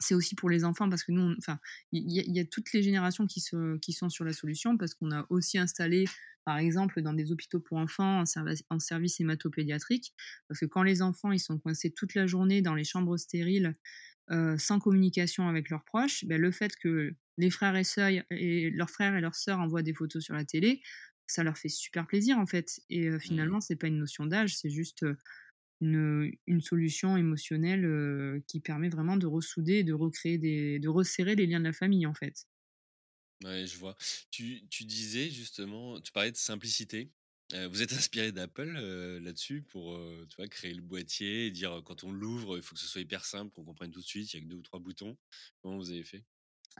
c'est 0.00 0.14
aussi 0.14 0.34
pour 0.36 0.48
les 0.50 0.64
enfants 0.64 0.88
parce 0.88 1.02
que 1.04 1.12
nous, 1.12 1.34
enfin, 1.38 1.58
il 1.92 2.10
y 2.10 2.40
a 2.40 2.44
toutes 2.44 2.72
les 2.72 2.82
générations 2.82 3.26
qui 3.26 3.40
se 3.40 3.78
qui 3.78 3.92
sont 3.92 4.08
sur 4.08 4.24
la 4.24 4.32
solution 4.32 4.76
parce 4.78 4.94
qu'on 4.94 5.10
a 5.10 5.26
aussi 5.30 5.58
installé, 5.58 6.04
par 6.44 6.58
exemple, 6.58 7.02
dans 7.02 7.12
des 7.14 7.32
hôpitaux 7.32 7.60
pour 7.60 7.78
enfants, 7.78 8.20
un 8.20 8.26
servace 8.26 8.62
un 8.70 8.78
service 8.78 9.18
hémato-pédiatrique. 9.20 10.14
Parce 10.48 10.60
que 10.60 10.66
quand 10.66 10.84
les 10.84 11.02
enfants, 11.02 11.32
ils 11.32 11.40
sont 11.40 11.58
coincés 11.58 11.90
toute 11.92 12.14
la 12.14 12.26
journée 12.28 12.62
dans 12.62 12.74
les 12.76 12.84
chambres 12.84 13.16
stériles, 13.16 13.76
heu, 14.30 14.58
sans 14.58 14.80
communication 14.80 15.48
avec 15.48 15.70
leurs 15.70 15.84
proches, 15.84 16.24
bah, 16.26 16.38
le 16.38 16.52
fait 16.52 16.72
que 16.76 17.14
les 17.38 17.50
frères 17.50 17.76
et 17.76 17.84
sœurs 17.84 18.10
et 18.30 18.70
leurs 18.70 18.90
frères 18.90 19.16
et 19.16 19.22
leurs 19.22 19.36
sœurs 19.36 19.60
envoient 19.60 19.82
des 19.82 19.94
photos 19.94 20.24
sur 20.24 20.34
la 20.34 20.44
télé, 20.46 20.82
ça 21.28 21.44
leur 21.44 21.58
fait 21.58 21.70
super 21.70 22.06
plaisir, 22.08 22.38
en 22.38 22.46
fait 22.46 22.80
et 22.90 23.08
heu, 23.08 23.18
Mmh. 23.24 23.50
finalement, 23.50 23.60
c'est 23.62 23.76
pas 23.76 23.88
une 23.88 23.98
notion 23.98 24.26
d'âge, 24.26 24.56
c'est 24.56 24.70
juste, 24.70 25.04
une, 25.80 26.32
une 26.46 26.60
solution 26.60 27.16
émotionnelle, 27.16 28.42
qui 28.48 28.60
permet 28.60 28.88
vraiment 28.88 29.16
de 29.16 29.26
ressouder, 29.26 29.84
de 29.84 29.92
recréer 29.92 30.38
des 30.38 30.78
de 30.80 30.88
resserrer 30.88 31.36
les 31.36 31.46
liens 31.46 31.60
de 31.60 31.64
la 31.64 31.72
famille, 31.72 32.06
en 32.06 32.14
fait. 32.14 32.46
Ouais, 33.44 33.66
je 33.66 33.78
vois. 33.78 33.96
Tu 34.30 34.66
tu 34.68 34.84
disais 34.84 35.30
justement, 35.30 36.00
tu 36.00 36.10
parlais 36.12 36.32
de 36.32 36.36
simplicité. 36.36 37.12
Vous 37.52 37.80
êtes 37.82 37.92
inspiré 37.94 38.30
d'Apple, 38.32 38.72
là-dessus 39.22 39.62
pour, 39.62 39.94
heu, 39.94 40.26
tu 40.28 40.36
vois, 40.36 40.48
créer 40.48 40.74
le 40.74 40.82
boîtier 40.82 41.46
et 41.46 41.50
dire, 41.50 41.80
quand 41.84 42.04
on 42.04 42.12
l'ouvre, 42.12 42.58
il 42.58 42.62
faut 42.62 42.74
que 42.74 42.80
ce 42.80 42.86
soit 42.86 43.00
hyper 43.00 43.24
simple, 43.24 43.50
qu'on 43.52 43.64
comprenne 43.64 43.90
tout 43.90 44.00
de 44.00 44.04
suite, 44.04 44.32
il 44.34 44.36
y 44.36 44.40
a 44.40 44.42
que 44.44 44.50
2 44.50 44.56
ou 44.56 44.62
3 44.62 44.80
boutons. 44.80 45.16
Comment 45.62 45.76
vous 45.78 45.90
avez 45.90 46.04
fait? 46.04 46.24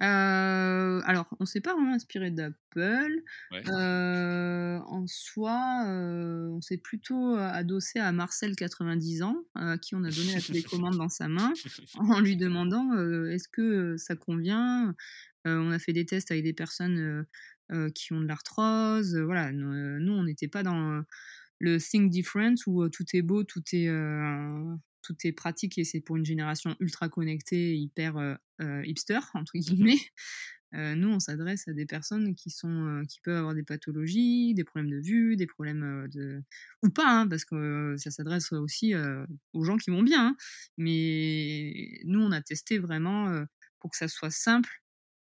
Heu, 0.00 1.00
alors 1.06 1.26
on 1.40 1.46
s'est 1.46 1.60
pas 1.60 1.74
vraiment 1.74 1.94
inspiré 1.94 2.30
d'Apple. 2.30 3.22
Ouais. 3.50 3.68
Heu, 3.68 4.80
en 4.86 5.06
soi, 5.06 5.84
heu, 5.88 6.48
on 6.52 6.60
s'est 6.60 6.78
plutôt, 6.78 7.34
adossé 7.36 7.98
à 7.98 8.12
Marcel 8.12 8.56
90 8.56 9.22
ans, 9.22 9.44
à 9.54 9.78
qui 9.78 9.94
on 9.94 10.04
a 10.04 10.10
donné 10.12 10.32
la 10.34 10.42
télécommande 10.42 10.96
dans 10.96 11.08
sa 11.08 11.28
main, 11.28 11.58
en 11.94 12.20
lui 12.20 12.36
demandant, 12.36 12.92
«Est-ce 13.28 13.48
que, 13.48 13.96
ça 13.98 14.16
convient?» 14.16 14.94
on 15.46 15.70
a 15.72 15.78
fait 15.78 15.92
des 15.94 16.06
tests 16.06 16.30
avec 16.30 16.44
des 16.44 16.52
personnes, 16.54 17.26
qui 17.94 18.12
ont 18.14 18.20
de 18.20 18.26
l'arthrose, 18.28 19.16
voilà, 19.18 19.52
ne 19.52 19.98
nous 19.98 20.12
on 20.14 20.24
n'était 20.24 20.48
pas 20.48 20.62
dans 20.62 21.02
le 21.60 21.78
think 21.80 22.10
different 22.10 22.56
où, 22.66 22.88
tout 22.90 23.04
est 23.14 23.22
beau, 23.22 23.44
tout 23.44 23.62
est, 23.74 23.88
tout 25.02 25.16
est 25.24 25.32
pratique 25.32 25.78
et 25.78 25.84
c'est 25.84 26.00
pour 26.00 26.16
une 26.16 26.24
génération 26.24 26.76
ultra 26.80 27.08
connectée, 27.08 27.76
hyper, 27.76 28.18
heu 28.18 28.36
heu, 28.60 28.82
«hipster» 28.86 29.20
entre 29.34 29.58
Mmh 29.66 29.76
mh. 29.84 29.88
guillemets. 29.88 29.98
Heu, 30.74 30.94
nous, 30.96 31.08
on 31.10 31.20
s'adresse 31.20 31.66
à 31.68 31.72
des 31.72 31.86
personnes 31.86 32.34
qui 32.34 32.50
sont, 32.50 33.02
qui 33.08 33.20
peuvent 33.22 33.36
avoir 33.38 33.54
des 33.54 33.62
pathologies, 33.62 34.54
des 34.54 34.64
problèmes 34.64 34.90
de 34.90 34.98
vue, 35.00 35.36
des 35.36 35.46
problèmes, 35.46 36.08
de 36.12 36.42
ou 36.82 36.90
pas, 36.90 37.20
hein, 37.22 37.28
parce 37.28 37.44
que 37.44 37.54
euh, 37.54 37.96
ça 37.96 38.10
s'adresse 38.10 38.52
aussi, 38.52 38.94
aux 39.52 39.64
gens 39.64 39.76
qui 39.78 39.90
vont 39.90 40.02
bien, 40.02 40.28
hein. 40.28 40.36
Mais 40.76 42.00
nous, 42.04 42.20
on 42.20 42.32
a 42.32 42.42
testé 42.42 42.78
vraiment, 42.78 43.44
pour 43.80 43.90
que 43.90 43.96
ça 43.96 44.08
soit 44.08 44.30
simple 44.30 44.70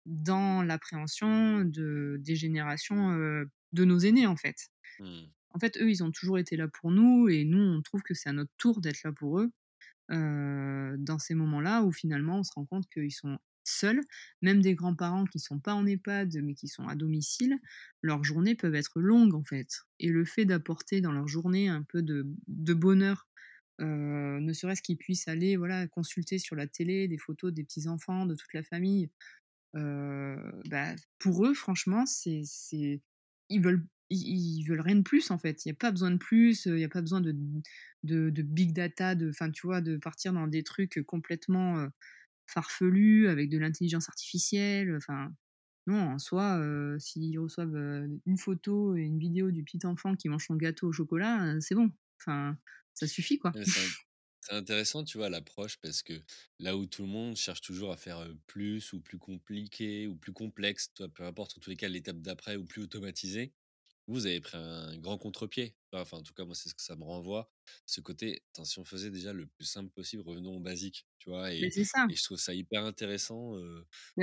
dans 0.06 0.62
l'appréhension 0.62 1.64
de 1.64 2.18
des 2.20 2.36
générations, 2.36 3.10
de 3.72 3.84
nos 3.84 3.98
aînés, 4.00 4.26
en 4.26 4.36
fait. 4.36 4.68
Mmh. 4.98 5.30
En 5.54 5.58
fait, 5.60 5.78
eux, 5.80 5.90
ils 5.90 6.04
ont 6.04 6.10
toujours 6.12 6.38
été 6.38 6.56
là 6.56 6.68
pour 6.68 6.90
nous 6.92 7.28
et 7.28 7.44
nous, 7.44 7.58
on 7.62 7.82
trouve 7.82 8.02
que 8.02 8.14
c'est 8.14 8.28
à 8.30 8.32
notre 8.32 8.52
tour 8.58 8.80
d'être 8.80 9.02
là 9.04 9.12
pour 9.12 9.40
eux, 9.40 9.50
dans 10.10 11.18
ces 11.18 11.34
moments-là 11.34 11.82
où 11.84 11.92
finalement 11.92 12.38
on 12.40 12.44
se 12.44 12.52
rend 12.54 12.66
compte 12.66 12.88
qu'ils 12.90 13.12
sont 13.12 13.38
seuls. 13.64 14.00
Même 14.42 14.62
des 14.62 14.74
grands-parents 14.74 15.24
qui 15.26 15.40
sont 15.40 15.60
pas 15.60 15.74
en 15.74 15.86
EHPAD, 15.86 16.38
mais 16.42 16.54
qui 16.54 16.68
sont 16.68 16.88
à 16.88 16.96
domicile, 16.96 17.58
leurs 18.02 18.24
journées 18.24 18.54
peuvent 18.56 18.74
être 18.76 19.00
longues, 19.00 19.34
en 19.34 19.44
fait 19.44 19.68
et 20.00 20.08
le 20.10 20.24
fait 20.24 20.44
d'apporter 20.46 21.00
dans 21.02 21.12
leur 21.12 21.28
journée 21.28 21.68
un 21.68 21.82
peu 21.82 22.02
de 22.02 22.24
bonheur, 22.74 23.28
heu, 23.80 24.40
ne 24.40 24.52
serait-ce 24.54 24.82
qu'ils 24.82 24.98
puissent 24.98 25.28
aller, 25.28 25.56
voilà, 25.56 25.86
consulter 25.88 26.38
sur 26.38 26.56
la 26.56 26.66
télé 26.68 27.08
des 27.08 27.18
photos 27.18 27.52
des 27.54 27.64
petits-enfants, 27.64 28.26
de 28.26 28.34
toute 28.36 28.54
la 28.54 28.62
famille, 28.64 29.10
bah, 29.74 30.94
pour 31.18 31.46
eux, 31.46 31.54
franchement, 31.54 32.06
c'est 32.06 32.42
ils 33.50 33.62
veulent 33.62 33.86
ils 34.16 34.64
veulent 34.68 34.80
rien 34.80 34.96
de 34.96 35.02
plus, 35.02 35.30
en 35.30 35.38
fait. 35.38 35.64
Il 35.66 35.68
y 35.68 35.72
a 35.72 35.74
pas 35.74 35.90
besoin 35.90 36.10
de 36.10 36.16
plus, 36.18 36.66
il 36.66 36.78
y 36.78 36.84
a 36.84 36.88
pas 36.88 37.00
besoin 37.02 37.20
de 37.20 37.34
de 38.04 38.42
big 38.42 38.72
data, 38.72 39.14
de 39.14 39.30
enfin, 39.30 39.50
tu 39.50 39.66
vois, 39.66 39.80
de 39.80 39.96
partir 39.96 40.32
dans 40.32 40.46
des 40.46 40.62
trucs, 40.62 41.02
complètement, 41.06 41.78
heu, 41.80 41.90
farfelus 42.46 43.28
avec 43.28 43.50
de 43.50 43.58
l'intelligence 43.58 44.08
artificielle, 44.10 44.96
enfin, 44.96 45.32
non, 45.88 46.00
en 46.00 46.18
soi, 46.20 46.58
heu, 46.60 46.98
s'ils 47.00 47.38
reçoivent, 47.40 47.76
heu, 47.76 48.20
une 48.26 48.38
photo 48.38 48.96
et 48.96 49.02
une 49.02 49.18
vidéo 49.20 49.50
du 49.52 49.64
petit 49.64 49.86
enfant 49.86 50.16
qui 50.16 50.28
mange 50.30 50.46
son 50.46 50.56
gâteau 50.56 50.88
au 50.88 50.92
chocolat, 50.92 51.56
heu, 51.56 51.60
c'est 51.60 51.74
bon. 51.76 51.92
Enfin, 52.20 52.58
ça 52.94 53.06
suffit, 53.08 53.38
quoi. 53.38 53.58
C'est 54.40 54.54
intéressant, 54.54 55.04
tu 55.04 55.18
vois, 55.18 55.28
l'approche 55.30 55.78
parce 55.78 56.02
que 56.02 56.22
là 56.58 56.76
où 56.76 56.86
tout 56.86 57.02
le 57.02 57.08
monde 57.08 57.36
cherche 57.36 57.60
toujours 57.60 57.92
à 57.92 57.96
faire, 57.96 58.26
plus 58.46 58.92
ou 58.92 59.00
plus 59.00 59.18
compliqué 59.18 60.06
ou 60.06 60.16
plus 60.16 60.32
complexe, 60.32 60.92
toi, 60.94 61.08
peu 61.08 61.24
importe, 61.24 61.56
en 61.58 61.60
tous 61.60 61.70
les 61.70 61.76
cas, 61.76 61.88
l'étape 61.88 62.18
d'après 62.20 62.56
ou 62.56 62.64
plus 62.64 62.82
automatisé, 62.82 63.52
vous 64.08 64.26
avez 64.26 64.40
pris 64.40 64.56
un 64.58 64.96
grand 64.98 65.18
contre-pied. 65.18 65.76
Enfin, 65.92 66.18
en 66.18 66.22
tout 66.22 66.34
cas, 66.34 66.44
moi, 66.44 66.54
c'est 66.54 66.68
ce 66.68 66.74
que 66.74 66.82
ça 66.82 66.96
me 66.96 67.04
renvoie. 67.04 67.50
Ce 67.86 68.00
côté, 68.00 68.42
si 68.64 68.78
on 68.78 68.84
faisait 68.84 69.10
déjà 69.10 69.32
le 69.32 69.46
plus 69.46 69.64
simple 69.66 69.90
possible, 69.90 70.22
revenons 70.22 70.56
au 70.56 70.60
basique, 70.60 71.06
tu 71.18 71.30
vois? 71.30 71.52
Et 71.54 71.70
ça. 71.84 72.08
et 72.08 72.14
je 72.16 72.24
trouve 72.24 72.38
ça 72.38 72.54
hyper 72.54 72.84
intéressant, 72.84 73.54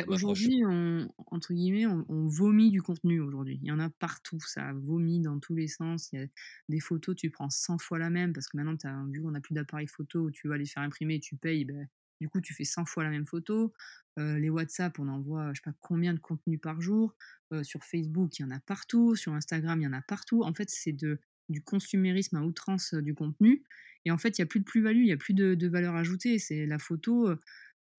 aujourd'hui, 0.05 0.63
on 0.65 1.09
entre 1.31 1.53
guillemets, 1.53 1.85
on 1.87 2.05
on 2.09 2.27
«vomit 2.27 2.69
du 2.71 2.81
contenu» 2.81 3.19
aujourd'hui. 3.21 3.59
Il 3.61 3.67
y 3.67 3.71
en 3.71 3.79
a 3.79 3.89
partout, 3.89 4.39
ça 4.41 4.73
vomit 4.73 5.19
dans 5.21 5.39
tous 5.39 5.55
les 5.55 5.67
sens. 5.67 6.09
Il 6.11 6.19
y 6.19 6.23
a 6.23 6.27
des 6.69 6.79
photos, 6.79 7.15
tu 7.15 7.29
prends 7.31 7.49
100 7.49 7.77
fois 7.77 7.99
la 7.99 8.09
même 8.09 8.33
parce 8.33 8.47
que 8.47 8.57
maintenant 8.57 8.77
tu 8.77 8.87
vu 9.13 9.21
qu'on 9.21 9.33
a 9.35 9.41
plus 9.41 9.53
d'appareil 9.55 9.87
photo 9.87 10.19
où 10.21 10.31
tu 10.31 10.47
vas 10.47 10.57
les 10.57 10.65
faire 10.65 10.83
imprimer 10.83 11.15
et 11.15 11.19
tu 11.19 11.35
payes, 11.37 11.65
beh, 11.65 11.85
du 12.21 12.29
coup, 12.29 12.41
tu 12.41 12.53
fais 12.53 12.63
100 12.65 12.85
fois 12.85 13.03
la 13.03 13.09
même 13.09 13.27
photo. 13.27 13.73
Les 14.17 14.49
WhatsApp, 14.49 14.97
on 14.99 15.07
envoie 15.09 15.49
je 15.53 15.61
sais 15.61 15.69
pas 15.71 15.75
combien 15.81 16.13
de 16.13 16.19
contenus 16.19 16.59
par 16.61 16.81
jour. 16.81 17.15
Sur 17.63 17.83
Facebook, 17.83 18.39
il 18.39 18.43
y 18.43 18.45
en 18.45 18.51
a 18.51 18.59
partout. 18.61 19.15
Sur 19.15 19.33
Instagram, 19.33 19.81
il 19.81 19.83
y 19.85 19.87
en 19.87 19.93
a 19.93 20.01
partout. 20.01 20.43
En 20.43 20.53
fait, 20.53 20.69
c'est 20.69 20.93
du 20.93 21.61
consumérisme 21.63 22.37
à 22.37 22.41
outrance, 22.43 22.93
du 22.93 23.13
contenu 23.15 23.63
et 24.07 24.11
en 24.11 24.17
fait, 24.19 24.37
il 24.37 24.41
y 24.41 24.43
a 24.43 24.45
plus 24.45 24.59
de 24.59 24.65
plus-value, 24.65 24.99
il 25.01 25.07
y 25.07 25.11
a 25.11 25.17
plus 25.17 25.33
de 25.33 25.67
valeur 25.67 25.95
ajoutée. 25.95 26.37
C'est 26.39 26.65
la 26.67 26.79
photo, 26.79 27.35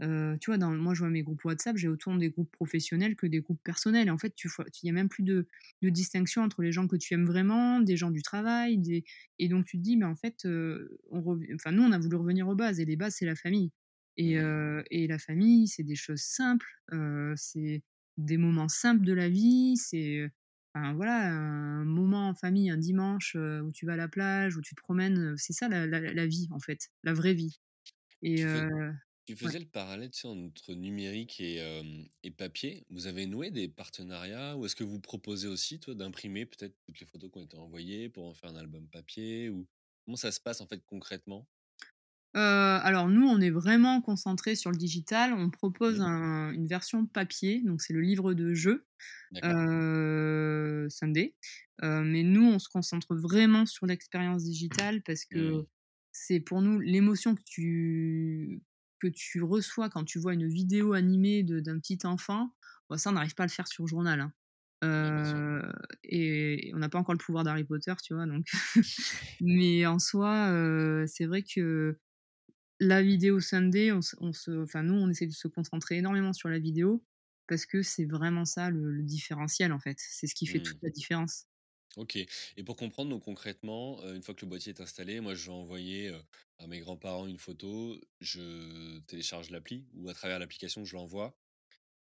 tu 0.02 0.50
vois, 0.50 0.58
moi, 0.58 0.94
je 0.94 1.00
vois 1.00 1.10
mes 1.10 1.22
groupes 1.22 1.44
WhatsApp, 1.44 1.76
j'ai 1.76 1.88
autant 1.88 2.16
des 2.16 2.30
groupes 2.30 2.50
professionnels 2.52 3.16
que 3.16 3.26
des 3.26 3.40
groupes 3.40 3.62
personnels 3.64 4.08
et 4.08 4.10
en 4.10 4.18
fait, 4.18 4.34
il 4.82 4.86
y 4.86 4.90
a 4.90 4.92
même 4.92 5.08
plus 5.08 5.22
de 5.24 5.46
distinction 5.82 6.42
entre 6.42 6.62
les 6.62 6.72
gens 6.72 6.86
que 6.88 6.96
tu 6.96 7.14
aimes 7.14 7.26
vraiment, 7.26 7.80
des 7.80 7.96
gens 7.96 8.10
du 8.10 8.22
travail, 8.22 8.78
des 8.78 9.04
et 9.38 9.48
donc 9.48 9.64
tu 9.66 9.78
te 9.78 9.82
dis: 9.82 9.96
«Mais 9.96 10.04
en 10.06 10.16
fait, 10.16 10.44
heu, 10.46 10.98
on 11.10 11.22
rev» 11.22 11.40
enfin, 11.54 11.72
nous, 11.72 11.82
on 11.82 11.92
a 11.92 11.98
voulu 11.98 12.16
revenir 12.16 12.46
aux 12.48 12.54
bases 12.56 12.80
et 12.80 12.84
les 12.84 12.96
bases, 12.96 13.16
c'est 13.18 13.26
la 13.26 13.36
famille 13.36 13.70
et 14.16 14.36
Mmh. 14.36 14.66
et 14.90 15.06
la 15.08 15.18
famille, 15.18 15.68
c'est 15.68 15.82
des 15.84 15.96
choses 15.96 16.22
simples, 16.22 16.66
c'est 17.36 17.82
des 18.16 18.36
moments 18.38 18.68
simples 18.68 19.04
de 19.04 19.12
la 19.12 19.28
vie, 19.28 19.76
c'est, 19.76 20.28
enfin, 20.74 20.94
voilà, 20.94 21.28
un 21.32 21.84
moment 21.84 22.28
en 22.30 22.34
famille, 22.34 22.70
un 22.70 22.76
dimanche, 22.78 23.36
où 23.36 23.70
tu 23.72 23.86
vas 23.86 23.94
à 23.94 23.96
la 23.96 24.08
plage, 24.08 24.56
où 24.56 24.62
tu 24.62 24.74
te 24.74 24.80
promènes, 24.80 25.36
c'est 25.36 25.52
ça 25.52 25.68
la 25.68 25.86
la 25.86 26.00
la 26.00 26.26
vie, 26.26 26.48
en 26.52 26.60
fait, 26.60 26.88
la 27.04 27.12
vraie 27.14 27.34
vie 27.34 27.60
et 28.22 28.44
Tu 28.44 28.48
fais 28.48 28.66
ouais. 29.44 29.52
faisais 29.52 29.58
le 29.60 29.66
parallèle, 29.68 30.10
tu 30.10 30.20
sais, 30.22 30.28
entre 30.28 30.74
numérique 30.74 31.40
et 31.40 31.60
et 32.24 32.30
papier? 32.32 32.86
Vous 32.90 33.06
avez 33.08 33.26
noué 33.26 33.50
des 33.50 33.68
partenariats 33.68 34.56
ou 34.58 34.66
est-ce 34.66 34.76
que 34.76 34.84
vous 34.84 35.00
proposez 35.00 35.48
aussi, 35.48 35.80
toi, 35.80 35.94
d'imprimer 35.94 36.46
peut-être 36.46 36.76
toutes 36.86 37.00
les 37.00 37.06
photos 37.06 37.30
qui 37.32 37.38
ont 37.38 37.42
été 37.44 37.56
envoyées 37.58 38.08
pour 38.10 38.26
en 38.26 38.34
faire 38.34 38.50
un 38.50 38.56
album 38.56 38.88
papier 38.90 39.50
ou 39.50 39.68
comment 40.04 40.16
ça 40.16 40.32
se 40.32 40.40
passe, 40.40 40.60
en 40.62 40.68
fait, 40.68 40.84
concrètement? 40.86 41.48
Heu, 42.34 42.40
alors 42.40 43.08
nous, 43.08 43.26
on 43.26 43.40
est 43.40 43.50
vraiment 43.50 44.00
concentrés 44.02 44.56
sur 44.56 44.70
le 44.70 44.76
digital. 44.76 45.32
On 45.32 45.50
propose 45.50 46.00
Mmh. 46.00 46.10
un 46.10 46.50
une 46.52 46.66
version 46.66 47.06
papier, 47.06 47.62
donc 47.64 47.80
c'est 47.82 47.92
le 47.94 48.00
livre 48.00 48.34
de 48.34 48.54
jeu, 48.54 48.86
heu, 49.44 50.86
Sunday. 50.90 51.36
Heu, 51.82 52.02
mais 52.04 52.22
nous, 52.24 52.44
on 52.46 52.58
se 52.58 52.68
concentre 52.68 53.16
vraiment 53.16 53.66
sur 53.66 53.86
l'expérience 53.86 54.44
digitale 54.44 55.02
parce 55.02 55.24
que 55.26 55.34
Mmh. 55.34 55.66
c'est 56.12 56.40
pour 56.40 56.62
nous 56.62 56.80
l'émotion 56.80 57.34
que 57.36 57.42
tu 57.44 58.62
que 59.00 59.08
tu 59.08 59.42
reçois 59.42 59.90
quand 59.90 60.04
tu 60.04 60.18
vois 60.20 60.34
une 60.34 60.48
vidéo 60.48 60.94
animée 60.94 61.42
d'un 61.44 61.78
petit 61.80 61.98
enfant, 62.04 62.54
ça, 62.96 63.10
on 63.10 63.14
n'arrive 63.14 63.34
pas 63.34 63.44
à 63.44 63.46
le 63.46 63.52
faire 63.52 63.68
sur 63.68 63.86
journal, 63.88 64.20
hein. 64.20 64.32
Et 66.04 66.70
on 66.74 66.78
n'a 66.78 66.88
pas 66.88 66.98
encore 66.98 67.14
le 67.14 67.18
pouvoir 67.18 67.44
d'Harry 67.44 67.64
Potter, 67.64 67.94
tu 68.02 68.14
vois? 68.14 68.26
Donc 68.26 68.46
mais 69.40 69.86
en 69.86 69.98
soi, 69.98 70.50
c'est 71.08 71.26
vrai 71.26 71.42
que 71.42 71.98
la 72.80 73.02
vidéo 73.02 73.40
Sunday, 73.40 73.92
on 73.92 74.00
on 74.20 74.32
se 74.32 74.62
enfin 74.62 74.82
nous, 74.82 74.94
on 74.94 75.08
essaie 75.10 75.26
de 75.26 75.32
se 75.32 75.48
concentrer 75.48 75.96
énormément 75.98 76.32
sur 76.32 76.48
la 76.48 76.58
vidéo 76.58 77.04
parce 77.48 77.66
que 77.66 77.82
c'est 77.82 78.04
vraiment 78.06 78.44
ça 78.44 78.70
le 78.70 78.92
le 78.92 79.02
différentiel, 79.04 79.72
en 79.72 79.78
fait. 79.80 79.98
C'est 80.00 80.26
ce 80.26 80.34
qui 80.34 80.46
fait 80.46 80.60
toute 80.60 80.76
Mmh. 80.76 80.82
la 80.82 80.90
différence. 80.90 81.44
OK 81.96 82.16
et 82.16 82.62
pour 82.64 82.76
comprendre 82.76 83.10
donc 83.10 83.24
concrètement, 83.24 84.02
une 84.12 84.22
fois 84.22 84.34
que 84.34 84.42
le 84.44 84.48
boîtier 84.50 84.72
est 84.74 84.80
installé, 84.82 85.20
moi 85.20 85.34
je 85.34 85.46
vais 85.46 85.52
envoyer, 85.56 86.12
à 86.58 86.66
mes 86.66 86.80
grands-parents 86.80 87.26
une 87.26 87.38
photo, 87.38 87.98
je 88.20 88.98
télécharge 89.06 89.50
l'appli 89.50 89.86
ou 89.94 90.08
à 90.10 90.14
travers 90.14 90.38
l'application 90.38 90.84
je 90.84 90.94
l'envoie, 90.94 91.38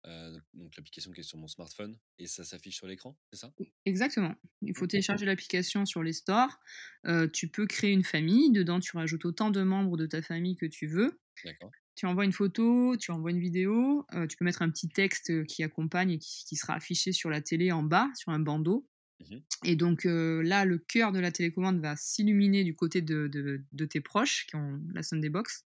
heu, 0.08 0.42
donc 0.54 0.76
l'application 0.78 1.12
qui 1.12 1.22
est 1.22 1.24
sur 1.24 1.38
mon 1.38 1.48
smartphone 1.48 2.00
et 2.18 2.28
ça 2.28 2.44
s'affiche 2.46 2.78
sur 2.78 2.88
l'écran, 2.88 3.20
c'est 3.32 3.38
ça? 3.40 3.54
Exactement. 3.86 4.34
Il 4.62 4.76
faut 4.76 4.88
télécharger 4.88 5.26
l'application 5.26 5.86
sur 5.86 6.02
les 6.04 6.14
stores. 6.14 6.60
Heu, 7.08 7.30
tu 7.32 7.50
peux 7.50 7.68
créer 7.68 7.92
une 7.92 8.04
famille. 8.04 8.52
Dedans, 8.52 8.80
tu 8.80 8.96
rajoutes 8.98 9.26
autant 9.26 9.52
de 9.52 9.62
membres 9.62 9.98
de 9.98 10.06
ta 10.08 10.22
famille 10.22 10.56
que 10.56 10.66
tu 10.66 10.88
veux. 10.88 11.20
d'accord. 11.44 11.76
Tu 11.96 12.06
envoies 12.08 12.26
une 12.26 12.34
photo, 12.34 12.98
tu 12.98 13.12
envoies 13.12 13.32
une 13.32 13.40
vidéo, 13.42 14.06
heu, 14.16 14.28
tu 14.28 14.38
peux 14.38 14.46
mettre 14.46 14.62
un 14.64 14.70
petit 14.72 14.90
texte, 14.90 15.46
qui 15.48 15.64
accompagne 15.64 16.12
et 16.12 16.20
qui 16.20 16.46
qui 16.48 16.56
sera 16.58 16.76
affiché 16.76 17.12
sur 17.14 17.30
la 17.30 17.42
télé 17.42 17.72
en 17.72 17.84
bas, 17.84 18.10
sur 18.18 18.32
un 18.34 18.40
bandeau 18.40 18.88
Mmh 19.20 19.46
et 19.66 19.76
donc 19.76 20.06
là, 20.06 20.66
le 20.66 20.78
cœur 20.78 21.12
de 21.12 21.20
la 21.20 21.32
télécommande 21.32 21.80
va 21.82 21.96
s'illuminer 21.96 22.64
du 22.64 22.76
côté 22.76 23.02
de 23.02 23.28
de 23.28 23.64
de 23.72 23.86
tes 23.86 24.02
proches 24.02 24.48
qui 24.48 24.56
ont 24.56 24.82
la 24.94 25.04
Sunday 25.04 25.30
Box. 25.30 25.66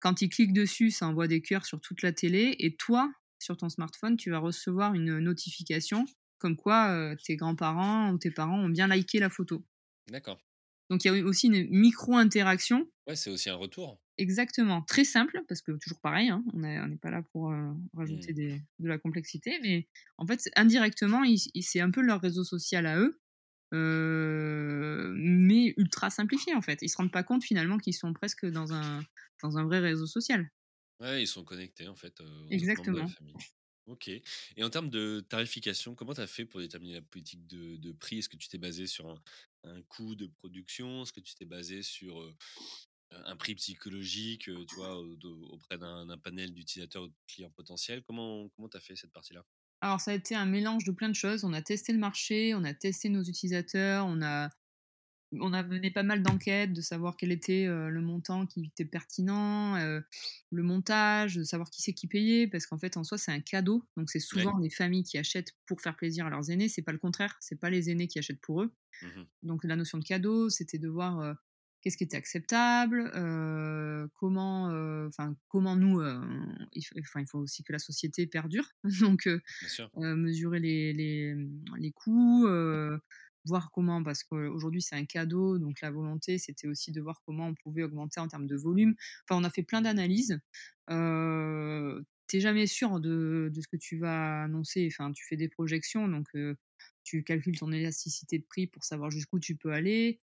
Quand 0.00 0.22
ils 0.22 0.28
cliquent 0.28 0.52
dessus, 0.52 0.90
ça 0.90 1.06
envoie 1.08 1.28
des 1.28 1.42
cœurs 1.42 1.66
sur 1.66 1.80
toute 1.80 2.02
la 2.02 2.12
télé 2.12 2.56
et 2.58 2.76
toi, 2.76 3.12
sur 3.44 3.56
ton 3.56 3.68
smartphone, 3.68 4.16
tu 4.16 4.30
vas 4.30 4.38
recevoir 4.38 4.94
une 4.94 5.18
notification 5.20 6.06
comme 6.38 6.56
quoi, 6.56 6.92
heu, 7.12 7.16
tes 7.24 7.36
grands-parents 7.36 8.12
ou 8.12 8.18
tes 8.18 8.30
parents 8.30 8.60
ont 8.60 8.68
bien 8.68 8.88
liké 8.88 9.18
la 9.20 9.30
photo. 9.30 9.64
D'accord. 10.06 10.40
Donc 10.88 11.04
il 11.04 11.12
y 11.14 11.20
a 11.20 11.24
aussi 11.24 11.48
une 11.48 11.68
micro-interaction 11.68 12.88
Ouais, 13.06 13.16
c'est 13.16 13.30
aussi 13.30 13.48
un 13.50 13.54
retour. 13.56 13.98
Exactement, 14.16 14.80
très 14.82 15.02
simple 15.04 15.42
parce 15.48 15.60
que 15.60 15.72
toujours 15.72 16.00
pareil, 16.00 16.28
hein, 16.28 16.44
on 16.52 16.62
est 16.62 16.78
on 16.80 16.86
n'est 16.86 16.96
pas 16.96 17.10
là 17.10 17.22
pour, 17.32 17.50
heu, 17.50 17.74
rajouter 17.94 18.32
Mmh. 18.32 18.32
des 18.32 18.62
de 18.78 18.86
la 18.88 18.96
complexité, 18.98 19.58
mais 19.60 19.88
en 20.18 20.26
fait, 20.26 20.48
indirectement, 20.54 21.22
c'est 21.60 21.80
un 21.80 21.90
peu 21.90 22.00
leur 22.00 22.20
réseau 22.20 22.44
social 22.44 22.86
à 22.86 22.96
eux, 23.00 23.20
heu, 23.74 25.14
mais 25.16 25.74
ultra 25.78 26.10
simplifié, 26.10 26.54
en 26.54 26.62
fait. 26.62 26.78
Ils 26.82 26.88
se 26.90 26.96
rendent 26.98 27.12
pas 27.12 27.24
compte 27.24 27.42
finalement 27.44 27.78
qu'ils 27.78 27.94
sont 27.94 28.12
presque 28.12 28.46
dans 28.46 28.72
un 28.72 29.06
dans 29.42 29.58
un 29.58 29.64
vrai 29.64 29.80
réseau 29.80 30.06
social. 30.06 30.50
Ouais, 31.00 31.22
ils 31.22 31.26
sont 31.26 31.44
connectés 31.44 31.88
en 31.88 31.96
fait, 31.96 32.20
heu, 32.20 32.24
aux 32.48 32.62
autres 32.62 32.72
membres 32.76 32.92
de 32.92 32.98
la 32.98 33.04
Exactement. 33.04 33.06
famille. 33.06 33.40
OK 33.86 34.08
et 34.08 34.64
en 34.64 34.70
termes 34.70 34.88
de 34.88 35.20
tarification, 35.28 35.94
comment 35.94 36.14
tu 36.14 36.20
as 36.22 36.26
fait 36.26 36.46
pour 36.46 36.60
déterminer 36.60 36.94
la 36.94 37.02
politique 37.02 37.46
de 37.46 37.76
de 37.76 37.92
prix? 37.92 38.18
Est-ce 38.18 38.28
que 38.30 38.36
tu 38.36 38.48
t'es 38.48 38.58
basé 38.58 38.86
sur 38.86 39.08
un 39.10 39.22
un 39.64 39.82
coût 39.82 40.14
de 40.14 40.26
production? 40.26 41.02
Est-ce 41.02 41.12
que 41.12 41.20
tu 41.20 41.34
t'es 41.34 41.44
basé 41.46 41.82
sur, 41.82 42.34
un 43.10 43.36
prix 43.36 43.54
psychologique, 43.54 44.44
tu 44.44 44.74
vois, 44.76 44.98
auprès 44.98 45.78
d'un 45.78 46.18
panel 46.18 46.52
d'utilisateurs 46.54 47.04
ou 47.04 47.08
de 47.08 47.14
clients 47.26 47.50
potentiels? 47.50 48.02
Comment 48.02 48.48
comment 48.50 48.68
tu 48.68 48.76
as 48.76 48.80
fait 48.80 48.96
cette 48.96 49.12
partie-là? 49.12 49.44
Alors 49.80 50.00
ça 50.00 50.10
a 50.12 50.14
été 50.14 50.34
un 50.34 50.46
mélange 50.46 50.84
de 50.84 50.92
plein 50.92 51.08
de 51.08 51.14
choses. 51.14 51.44
On 51.44 51.52
a 51.52 51.62
testé 51.62 51.92
le 51.92 51.98
marché, 51.98 52.54
on 52.54 52.64
a 52.64 52.74
testé 52.74 53.08
nos 53.08 53.22
utilisateurs, 53.22 54.06
on 54.06 54.22
a 54.22 54.48
On 55.40 55.52
a 55.52 55.62
mené 55.62 55.90
pas 55.90 56.02
mal 56.02 56.22
d'enquêtes, 56.22 56.72
de 56.72 56.80
savoir 56.80 57.16
quel 57.16 57.32
était, 57.32 57.66
heu, 57.66 57.88
le 57.90 58.00
montant 58.00 58.46
qui 58.46 58.64
était 58.66 58.84
pertinent, 58.84 59.76
heu, 59.80 60.04
le 60.50 60.62
montage, 60.62 61.36
de 61.36 61.42
savoir 61.44 61.70
qui 61.70 61.82
c'est 61.82 61.92
qui 61.94 62.06
payait 62.08 62.46
parce 62.46 62.66
qu'en 62.66 62.78
fait, 62.78 62.96
en 62.96 63.04
soi, 63.04 63.18
c'est 63.18 63.32
un 63.32 63.40
cadeau, 63.40 63.84
donc 63.96 64.10
c'est 64.10 64.20
Ouais. 64.32 64.48
souvent 64.48 64.58
les 64.58 64.70
familles 64.70 65.04
qui 65.04 65.18
achètent 65.18 65.52
pour 65.66 65.80
faire 65.80 65.96
plaisir 65.96 66.26
à 66.26 66.30
leurs 66.30 66.50
aînés, 66.50 66.68
c'est 66.68 66.82
pas 66.82 66.92
le 66.92 66.98
contraire, 66.98 67.36
c'est 67.40 67.58
pas 67.60 67.70
les 67.70 67.90
aînés 67.90 68.06
qui 68.08 68.18
achètent 68.18 68.40
pour 68.40 68.62
eux. 68.62 68.72
Mmh 69.00 69.26
Donc 69.42 69.64
la 69.64 69.76
notion 69.76 69.98
de 69.98 70.04
cadeau, 70.04 70.50
c'était 70.50 70.78
de 70.78 70.88
voir, 70.88 71.20
heu, 71.22 71.34
qu'est-ce 71.82 71.96
qui 71.98 72.04
était 72.04 72.16
acceptable, 72.18 73.10
comment, 74.14 74.66
enfin, 75.06 75.36
comment 75.48 75.76
nous, 75.76 76.00
il 76.72 76.82
f 76.84 76.92
enfin, 77.00 77.20
il 77.20 77.26
faut 77.28 77.38
aussi 77.38 77.62
que 77.64 77.72
la 77.72 77.78
société 77.78 78.26
perdure, 78.26 78.68
donc 79.00 79.28
mesurer 79.96 80.60
les 80.60 80.92
les, 80.92 81.34
les 81.78 81.92
coûts, 81.92 82.46
voir 83.46 83.70
comment 83.72 84.02
parce 84.02 84.22
qu'aujourd'hui 84.24 84.82
c'est 84.82 84.96
un 84.96 85.04
cadeau, 85.06 85.58
donc 85.58 85.80
la 85.80 85.90
volonté 85.90 86.38
c'était 86.38 86.68
aussi 86.68 86.92
de 86.92 87.00
voir 87.00 87.22
comment 87.26 87.48
on 87.48 87.54
pouvait 87.54 87.82
augmenter 87.82 88.20
en 88.20 88.28
termes 88.28 88.46
de 88.46 88.56
volume. 88.56 88.94
Enfin, 89.28 89.40
on 89.40 89.44
a 89.44 89.50
fait 89.50 89.62
plein 89.62 89.82
d'analyses. 89.82 90.40
Heu, 90.90 92.04
tu 92.28 92.40
jamais 92.40 92.66
sûr 92.66 93.00
de 93.00 93.50
de 93.52 93.60
ce 93.60 93.68
que 93.68 93.76
tu 93.76 93.98
vas 93.98 94.42
annoncer, 94.44 94.88
enfin, 94.92 95.12
tu 95.12 95.24
fais 95.26 95.36
des 95.36 95.48
projections 95.48 96.08
donc 96.08 96.28
tu 97.04 97.22
calcules 97.24 97.58
ton 97.58 97.72
élasticité 97.72 98.38
de 98.38 98.44
prix 98.44 98.66
pour 98.66 98.84
savoir 98.84 99.10
jusqu'où 99.10 99.38
tu 99.40 99.56
peux 99.56 99.72
aller, 99.72 100.20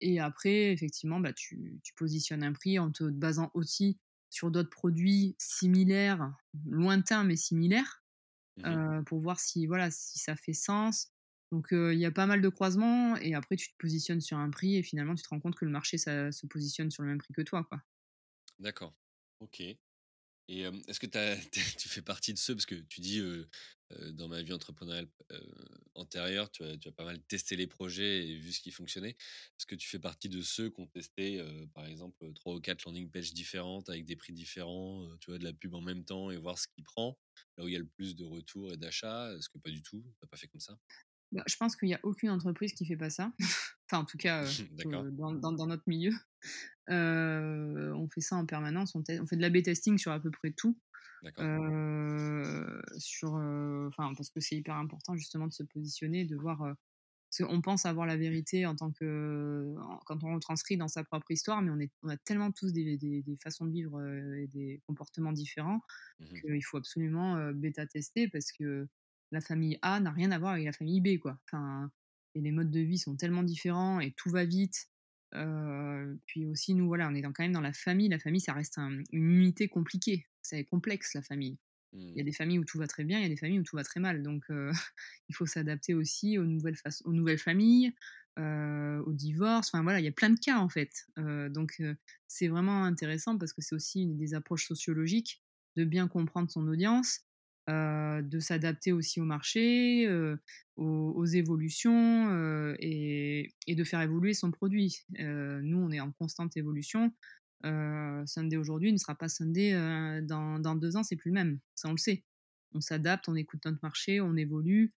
et 0.00 0.20
après 0.20 0.72
effectivement, 0.72 1.20
bah, 1.20 1.32
tu 1.32 1.80
tu 1.82 1.94
positionnes 1.94 2.42
un 2.42 2.52
prix 2.52 2.78
en 2.78 2.90
te 2.90 3.04
basant 3.04 3.50
aussi 3.54 3.98
sur 4.30 4.50
d'autres 4.50 4.70
produits 4.70 5.36
similaires, 5.38 6.34
lointains 6.66 7.24
mais 7.24 7.36
similaires, 7.36 8.02
Mmh 8.56 9.04
pour 9.06 9.20
voir 9.20 9.40
si 9.40 9.66
voilà, 9.66 9.90
si 9.90 10.18
ça 10.18 10.36
fait 10.36 10.52
sens. 10.52 11.13
Donc 11.54 11.68
il 11.70 11.98
y 11.98 12.04
a 12.04 12.10
pas 12.10 12.26
mal 12.26 12.42
de 12.42 12.48
croisements 12.48 13.16
et 13.16 13.34
après 13.34 13.54
tu 13.56 13.70
te 13.70 13.76
positionnes 13.78 14.20
sur 14.20 14.36
un 14.38 14.50
prix 14.50 14.76
et 14.76 14.82
finalement 14.82 15.14
tu 15.14 15.22
te 15.22 15.28
rends 15.28 15.38
compte 15.40 15.54
que 15.54 15.64
le 15.64 15.70
marché 15.70 15.98
ça 15.98 16.32
se 16.32 16.46
positionne 16.48 16.90
sur 16.90 17.04
le 17.04 17.10
même 17.10 17.18
prix 17.18 17.32
que 17.32 17.42
toi, 17.42 17.62
quoi. 17.64 17.80
D'accord. 18.58 18.94
OK 19.40 19.62
et 20.50 20.62
est-ce 20.88 21.00
que 21.00 21.06
tu 21.78 21.88
fais 21.88 22.02
partie 22.02 22.34
de 22.34 22.38
ceux 22.38 22.54
parce 22.54 22.66
que 22.66 22.74
tu 22.74 23.00
dis, 23.00 23.22
dans 24.12 24.28
ma 24.28 24.42
vie 24.42 24.52
entrepreneuriale 24.52 25.08
antérieure, 25.94 26.50
tu 26.50 26.64
as, 26.64 26.76
tu 26.76 26.88
as 26.88 26.92
pas 26.92 27.04
mal 27.04 27.22
testé 27.22 27.56
les 27.56 27.66
projets 27.66 28.28
et 28.28 28.36
vu 28.36 28.52
ce 28.52 28.60
qui 28.60 28.70
fonctionnait. 28.70 29.10
Est-ce 29.10 29.66
que 29.66 29.74
tu 29.74 29.88
fais 29.88 29.98
partie 29.98 30.28
de 30.28 30.42
ceux 30.42 30.70
qui 30.70 30.80
ont 30.82 30.86
testé, 30.86 31.42
par 31.74 31.86
exemple, 31.86 32.32
trois 32.34 32.54
ou 32.56 32.60
quatre 32.60 32.84
landing 32.84 33.10
pages 33.10 33.32
différentes 33.32 33.88
avec 33.88 34.04
des 34.04 34.16
prix 34.16 34.32
différents, 34.32 35.16
tu 35.18 35.30
vois, 35.30 35.38
de 35.38 35.44
la 35.44 35.52
pub 35.52 35.74
en 35.74 35.80
même 35.80 36.04
temps 36.04 36.30
et 36.30 36.36
voir 36.36 36.58
ce 36.58 36.68
qui 36.68 36.82
prend, 36.82 37.18
là 37.56 37.64
où 37.64 37.68
il 37.68 37.72
y 37.72 37.76
a 37.76 37.80
le 37.80 37.86
plus 37.88 38.16
de 38.16 38.24
retours 38.24 38.72
et 38.72 38.76
d'achats 38.76 39.34
Est-ce 39.36 39.48
que 39.48 39.58
pas 39.58 39.70
du 39.70 39.82
tout? 39.82 40.04
Tu 40.20 40.28
pas 40.28 40.36
fait 40.36 40.48
comme 40.48 40.60
ça? 40.60 40.78
Bah, 41.34 41.42
je 41.46 41.56
pense 41.56 41.76
qu'il 41.76 41.88
n'y 41.88 41.94
a 41.94 42.00
aucune 42.02 42.30
entreprise 42.30 42.72
qui 42.72 42.86
fait 42.86 42.96
pas 42.96 43.10
ça. 43.10 43.32
enfin, 43.86 44.02
en 44.02 44.04
tout 44.04 44.16
cas, 44.16 44.44
dans, 45.12 45.52
dans, 45.52 45.66
notre 45.66 45.84
milieu. 45.86 46.12
on 46.88 48.08
fait 48.08 48.20
ça 48.20 48.36
en 48.36 48.46
permanence. 48.46 48.94
On, 48.94 49.00
on 49.00 49.26
fait 49.26 49.36
de 49.36 49.42
l'A-B 49.42 49.62
testing 49.62 49.98
sur 49.98 50.12
à 50.12 50.20
peu 50.20 50.30
près 50.30 50.52
tout. 50.52 50.78
Euh, 51.38 52.82
sur, 52.98 53.36
euh, 53.36 53.88
enfin, 53.88 54.12
parce 54.14 54.30
que 54.30 54.40
c'est 54.40 54.56
hyper 54.56 54.76
important 54.76 55.16
justement 55.16 55.46
de 55.46 55.52
se 55.52 55.62
positionner, 55.62 56.24
de 56.24 56.36
voir. 56.36 56.62
Euh, 56.62 56.72
parce 57.30 57.50
qu'on 57.50 57.60
pense 57.62 57.84
avoir 57.84 58.06
la 58.06 58.16
vérité 58.16 58.64
en 58.64 58.76
tant 58.76 58.92
que 58.92 59.74
quand 60.06 60.22
on 60.22 60.34
retranscrit 60.34 60.76
dans 60.76 60.86
sa 60.86 61.02
propre 61.02 61.32
histoire, 61.32 61.62
mais 61.62 61.70
on, 61.72 61.80
est, 61.80 61.90
on 62.04 62.08
a 62.08 62.16
tellement 62.16 62.52
tous 62.52 62.72
des, 62.72 62.96
des, 62.96 63.36
façons 63.42 63.64
de 63.66 63.72
vivre 63.72 64.00
et 64.36 64.46
des 64.46 64.80
comportements 64.86 65.32
différents 65.32 65.80
mmh 66.20 66.40
qu'il 66.42 66.64
faut 66.64 66.76
absolument 66.76 67.50
bêta 67.50 67.88
tester 67.88 68.28
parce 68.28 68.52
que 68.52 68.86
la 69.34 69.40
famille 69.40 69.78
A 69.82 70.00
n'a 70.00 70.10
rien 70.10 70.30
à 70.30 70.38
voir 70.38 70.52
avec 70.52 70.64
la 70.64 70.72
famille 70.72 71.00
B, 71.00 71.18
quoi. 71.18 71.38
Enfin, 71.46 71.90
et 72.34 72.40
les 72.40 72.50
modes 72.50 72.70
de 72.70 72.80
vie 72.80 72.98
sont 72.98 73.16
tellement 73.16 73.42
différents 73.42 74.00
et 74.00 74.12
tout 74.12 74.30
va 74.30 74.44
vite. 74.44 74.88
puis 76.26 76.46
aussi, 76.46 76.74
nous, 76.74 76.86
voilà, 76.86 77.08
on 77.08 77.14
est 77.14 77.22
dans, 77.22 77.32
quand 77.32 77.44
même 77.44 77.52
dans 77.52 77.60
la 77.60 77.72
famille. 77.72 78.08
La 78.08 78.18
famille, 78.18 78.40
ça 78.40 78.52
reste 78.52 78.78
une 78.78 79.04
unité 79.12 79.68
compliquée 79.68 80.26
c'est 80.44 80.64
complexe 80.64 81.14
la 81.14 81.22
famille. 81.22 81.58
Il 81.92 82.16
y 82.16 82.20
a 82.20 82.22
mmh. 82.22 82.26
des 82.26 82.32
familles 82.32 82.58
où 82.58 82.64
tout 82.64 82.78
va 82.78 82.86
très 82.86 83.04
bien, 83.04 83.18
il 83.18 83.22
y 83.22 83.26
a 83.26 83.28
des 83.28 83.36
familles 83.36 83.60
où 83.60 83.64
tout 83.64 83.76
va 83.76 83.84
très 83.84 84.00
mal. 84.00 84.22
Donc 84.22 84.44
il 85.28 85.34
faut 85.34 85.46
s'adapter 85.46 85.94
aussi 85.94 86.38
aux 86.38 86.44
nouvelles, 86.44 86.76
aux 87.04 87.12
nouvelles 87.12 87.38
familles, 87.38 87.92
au 88.36 89.12
divorce. 89.12 89.68
Enfin 89.68 89.82
voilà, 89.82 90.00
il 90.00 90.04
y 90.04 90.08
a 90.08 90.12
plein 90.12 90.30
de 90.30 90.38
cas 90.38 90.58
en 90.58 90.68
fait. 90.68 91.06
donc 91.16 91.80
c'est 92.26 92.48
vraiment 92.48 92.84
intéressant 92.84 93.38
parce 93.38 93.52
que 93.52 93.62
c'est 93.62 93.74
aussi 93.74 94.02
une 94.02 94.16
des 94.16 94.34
approches 94.34 94.66
sociologiques 94.66 95.42
de 95.76 95.84
bien 95.84 96.06
comprendre 96.06 96.50
son 96.50 96.66
audience, 96.68 97.22
de 97.68 98.38
s'adapter 98.40 98.92
aussi 98.92 99.20
au 99.20 99.24
marché, 99.24 100.08
aux, 100.76 101.24
évolutions 101.24 102.74
et, 102.78 103.52
et, 103.66 103.74
de 103.74 103.84
faire 103.84 104.00
évoluer 104.02 104.34
son 104.34 104.50
produit. 104.50 105.04
nous, 105.18 105.78
on 105.78 105.90
est 105.90 106.00
en 106.00 106.12
constante 106.12 106.56
évolution. 106.56 107.12
Euh, 107.64 108.22
Sunday 108.26 108.56
aujourd'hui 108.56 108.92
ne 108.92 108.98
sera 108.98 109.14
pas 109.14 109.28
Sunday 109.28 109.72
euh, 109.72 110.20
dans, 110.22 110.74
deux 110.74 110.96
ans, 110.96 111.02
c'est 111.02 111.16
plus 111.16 111.30
le 111.30 111.34
même. 111.34 111.60
Ça, 111.74 111.88
on 111.88 111.92
le 111.92 111.98
sait. 111.98 112.24
On 112.72 112.80
s'adapte, 112.80 113.28
on 113.28 113.36
écoute 113.36 113.64
notre 113.64 113.78
marché, 113.82 114.20
on 114.20 114.36
évolue, 114.36 114.92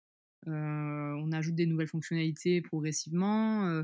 euh, 0.47 0.51
on 0.51 1.31
ajoute 1.31 1.55
des 1.55 1.65
nouvelles 1.65 1.87
fonctionnalités 1.87 2.61
progressivement. 2.61 3.83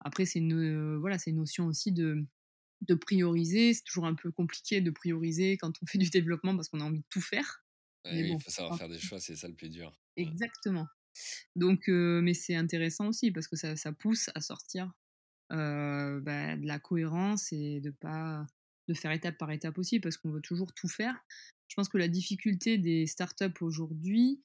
après, 0.00 0.24
c'est 0.26 0.40
une, 0.40 0.96
voilà, 0.96 1.16
une 1.26 1.36
notion 1.36 1.66
aussi 1.66 1.92
de 1.92 2.94
prioriser. 3.00 3.72
C'est 3.72 3.84
toujours 3.84 4.06
un 4.06 4.14
peu 4.14 4.32
compliqué 4.32 4.80
de 4.80 4.90
prioriser 4.90 5.56
quand 5.56 5.72
on 5.82 5.86
fait 5.86 5.98
du 5.98 6.10
développement 6.10 6.56
parce 6.56 6.68
qu'on 6.68 6.80
a 6.80 6.84
envie 6.84 7.00
de 7.00 7.06
tout 7.08 7.20
faire. 7.20 7.64
Il 8.04 8.40
faut 8.40 8.50
savoir 8.50 8.76
faire 8.78 8.88
des 8.88 8.98
choix, 8.98 9.20
c'est 9.20 9.36
ça 9.36 9.48
le 9.48 9.54
plus 9.54 9.70
dur. 9.70 9.92
Exactement. 10.16 10.86
Donc, 11.56 11.88
mais 11.88 12.34
c'est 12.34 12.54
intéressant 12.54 13.08
aussi 13.08 13.30
parce 13.30 13.48
que 13.48 13.56
ça, 13.56 13.76
ça 13.76 13.92
pousse 13.92 14.30
à 14.34 14.40
sortir 14.40 14.92
euh, 15.52 16.20
bah, 16.20 16.56
de 16.56 16.64
la 16.66 16.78
cohérence 16.78 17.52
et 17.52 17.80
de 17.80 17.90
pas 17.90 18.46
de 18.86 18.94
faire 18.94 19.10
étape 19.10 19.36
par 19.36 19.50
étape 19.50 19.78
aussi 19.78 19.98
parce 19.98 20.16
qu'on 20.16 20.30
veut 20.30 20.40
toujours 20.40 20.72
tout 20.74 20.88
faire. 20.88 21.14
Je 21.68 21.74
pense 21.74 21.88
que 21.88 21.98
la 21.98 22.08
difficulté 22.08 22.78
des 22.78 23.06
startups 23.06 23.60
aujourd'hui, 23.60 24.42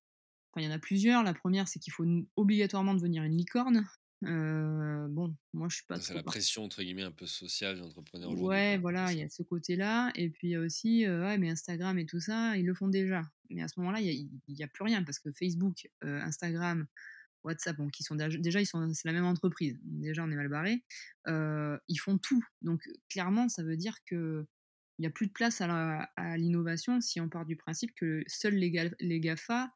enfin, 0.52 0.66
il 0.66 0.70
y 0.70 0.72
en 0.72 0.76
a 0.76 0.80
plusieurs. 0.80 1.24
La 1.24 1.36
première, 1.36 1.68
c'est 1.68 1.80
qu'il 1.80 1.94
faut 1.94 2.06
obligatoirement 2.36 2.96
devenir 2.96 3.24
une 3.24 3.38
licorne. 3.38 3.88
Euh, 4.24 5.08
bon, 5.10 5.36
moi 5.54 5.68
je 5.70 5.76
suis 5.78 5.86
pas. 5.86 6.00
C'est 6.00 6.14
la 6.14 6.24
pression 6.24 6.64
entre 6.64 6.82
guillemets 6.82 7.04
un 7.04 7.12
peu 7.12 7.26
sociale 7.26 7.76
des 7.76 7.82
entrepreneurs 7.82 8.30
aujourd'hui. 8.30 8.48
Ouais, 8.48 8.78
voilà, 8.78 9.12
il 9.12 9.20
y 9.20 9.24
a 9.24 9.30
ce 9.30 9.44
côté-là. 9.44 10.12
Et 10.16 10.30
puis 10.30 10.58
aussi, 10.58 11.06
euh, 11.06 11.22
ouais, 11.22 11.38
mais 11.38 11.50
Instagram 11.50 11.98
et 12.00 12.06
tout 12.06 12.20
ça, 12.20 12.58
ils 12.58 12.66
le 12.66 12.74
font 12.74 12.88
déjà. 12.88 13.22
Mais 13.50 13.62
à 13.62 13.68
ce 13.68 13.80
moment-là, 13.80 14.00
il 14.02 14.30
n'y 14.48 14.64
a, 14.64 14.66
a, 14.66 14.68
plus 14.68 14.84
rien 14.84 15.04
parce 15.04 15.20
que 15.20 15.32
Facebook, 15.32 15.88
Instagram, 16.02 16.88
WhatsApp, 17.44 17.78
qui 17.92 18.04
sont 18.04 18.16
déjà, 18.16 18.60
ils 18.60 18.66
sont, 18.66 18.92
c'est 18.94 19.08
la 19.08 19.14
même 19.14 19.26
entreprise. 19.26 19.78
déjà, 19.84 20.24
on 20.24 20.32
est 20.32 20.36
mal 20.36 20.50
barré. 20.50 20.84
Ils 21.28 22.00
font 22.00 22.18
tout. 22.18 22.44
Donc, 22.62 22.82
clairement, 23.10 23.50
ça 23.50 23.64
veut 23.64 23.78
dire 23.78 23.98
que 24.06 24.46
il 24.98 25.02
n'y 25.02 25.08
a 25.08 25.12
plus 25.12 25.28
de 25.28 25.34
place 25.34 25.60
à, 25.60 26.08
l'innovation 26.38 27.02
si 27.02 27.20
on 27.20 27.28
part 27.28 27.46
du 27.46 27.58
principe 27.58 27.94
que 27.96 28.24
seuls 28.28 28.56
les, 28.56 28.90
les 29.02 29.20
GAFA 29.20 29.70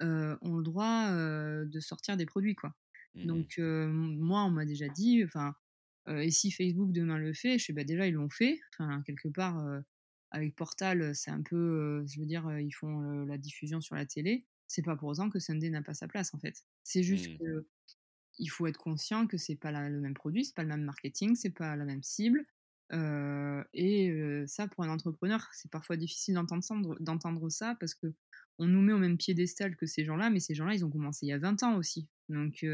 ont 0.00 0.56
le 0.56 0.62
droit 0.62 1.10
de 1.10 1.80
sortir 1.80 2.16
des 2.16 2.26
produits. 2.26 2.54
Quoi. 2.54 2.72
Mmh 3.18 3.26
Donc, 3.26 3.58
moi, 3.58 4.44
on 4.44 4.50
m'a 4.50 4.64
déjà 4.64 4.88
dit, 4.88 5.22
enfin, 5.24 5.54
et 6.08 6.30
si 6.30 6.50
Facebook 6.50 6.92
demain 6.92 7.18
le 7.18 7.34
fait, 7.34 7.58
je 7.58 7.66
sais, 7.66 7.72
bah, 7.72 7.84
déjà, 7.84 8.06
ils 8.06 8.14
l'ont 8.14 8.30
fait. 8.30 8.58
Enfin, 8.72 9.02
quelque 9.02 9.28
part, 9.28 9.62
avec 10.30 10.56
Portal, 10.56 11.14
c'est 11.14 11.30
un 11.30 11.42
peu, 11.42 12.04
je 12.06 12.20
veux 12.20 12.26
dire, 12.26 12.58
ils 12.58 12.72
font 12.72 13.24
la 13.26 13.38
diffusion 13.38 13.80
sur 13.80 13.94
la 13.94 14.06
télé 14.06 14.46
c'est 14.68 14.82
pas 14.82 14.96
pour 14.96 15.08
autant 15.08 15.30
que 15.30 15.38
Sunday 15.38 15.70
n'a 15.70 15.82
pas 15.82 15.94
sa 15.94 16.06
place 16.06 16.32
en 16.34 16.38
fait. 16.38 16.62
C'est 16.84 17.02
juste 17.02 17.26
qu'il 17.26 17.34
mmh. 17.36 17.38
que 17.38 17.66
il 18.40 18.46
faut 18.46 18.68
être 18.68 18.78
conscient 18.78 19.26
que 19.26 19.36
c'est 19.36 19.56
pas 19.56 19.72
le 19.72 20.00
même 20.00 20.14
produit, 20.14 20.44
c'est 20.44 20.54
pas 20.54 20.62
le 20.62 20.68
même 20.68 20.84
marketing, 20.84 21.34
c'est 21.34 21.50
pas 21.50 21.74
la 21.74 21.84
même 21.84 22.04
cible. 22.04 22.46
et 22.92 24.44
ça, 24.46 24.68
pour 24.68 24.84
un 24.84 24.90
entrepreneur, 24.90 25.44
c'est 25.52 25.70
parfois 25.70 25.96
difficile 25.96 26.34
d'entendre, 26.34 26.96
d'entendre 27.00 27.48
ça 27.48 27.76
parce 27.80 27.94
que 27.94 28.14
on 28.60 28.66
nous 28.66 28.80
met 28.80 28.92
au 28.92 28.98
même 28.98 29.16
piédestal 29.16 29.76
que 29.76 29.86
ces 29.86 30.04
gens-là, 30.04 30.30
mais 30.30 30.38
ces 30.40 30.54
gens-là, 30.54 30.74
ils 30.74 30.84
ont 30.84 30.90
commencé 30.90 31.26
il 31.26 31.30
y 31.30 31.32
a 31.32 31.38
20 31.38 31.64
ans 31.64 31.76
aussi. 31.76 32.08
Donc 32.28 32.64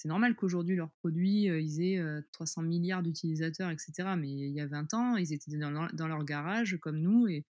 c'est 0.00 0.08
normal 0.08 0.34
qu'aujourd'hui, 0.34 0.76
leurs 0.76 0.90
produits, 0.92 1.42
ils 1.42 1.82
aient 1.82 2.02
300 2.32 2.62
milliards 2.62 3.02
d'utilisateurs, 3.02 3.70
etc. 3.70 4.14
Mais 4.16 4.30
il 4.30 4.52
y 4.52 4.60
a 4.60 4.66
20 4.66 4.94
ans, 4.94 5.16
ils 5.16 5.34
étaient 5.34 5.54
dans 5.58 5.70
leur, 5.70 5.92
dans 5.92 6.08
leur 6.08 6.24
garage 6.24 6.78
comme 6.80 6.98
nous 6.98 7.28
et, 7.28 7.44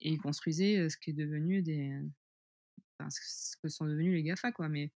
et 0.00 0.12
ils 0.12 0.18
construisaient 0.18 0.88
ce 0.88 0.96
qui 0.96 1.10
est 1.10 1.14
devenu 1.14 1.60
des, 1.60 1.92
ce 3.10 3.56
que 3.60 3.68
sont 3.68 3.86
devenus 3.86 4.14
les 4.14 4.22
GAFA, 4.22 4.52
quoi. 4.52 4.68
Mais 4.68 4.92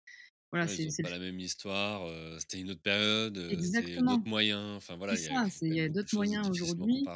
voilà, 0.51 0.67
c'est 0.67 0.89
pas 1.03 1.11
la 1.11 1.21
même 1.21 1.39
histoire, 1.39 2.11
c'était 2.41 2.61
une 2.61 2.71
autre 2.71 2.83
période, 2.83 3.49
c'était 3.63 3.99
d'autres 3.99 4.27
moyens. 4.27 4.77
Enfin 4.77 4.97
voilà, 4.97 5.15
il 5.63 5.75
y 5.75 5.81
a, 5.81 5.89
d'autres 5.89 6.17
moyens 6.17 6.51
aujourd'hui. 6.51 7.07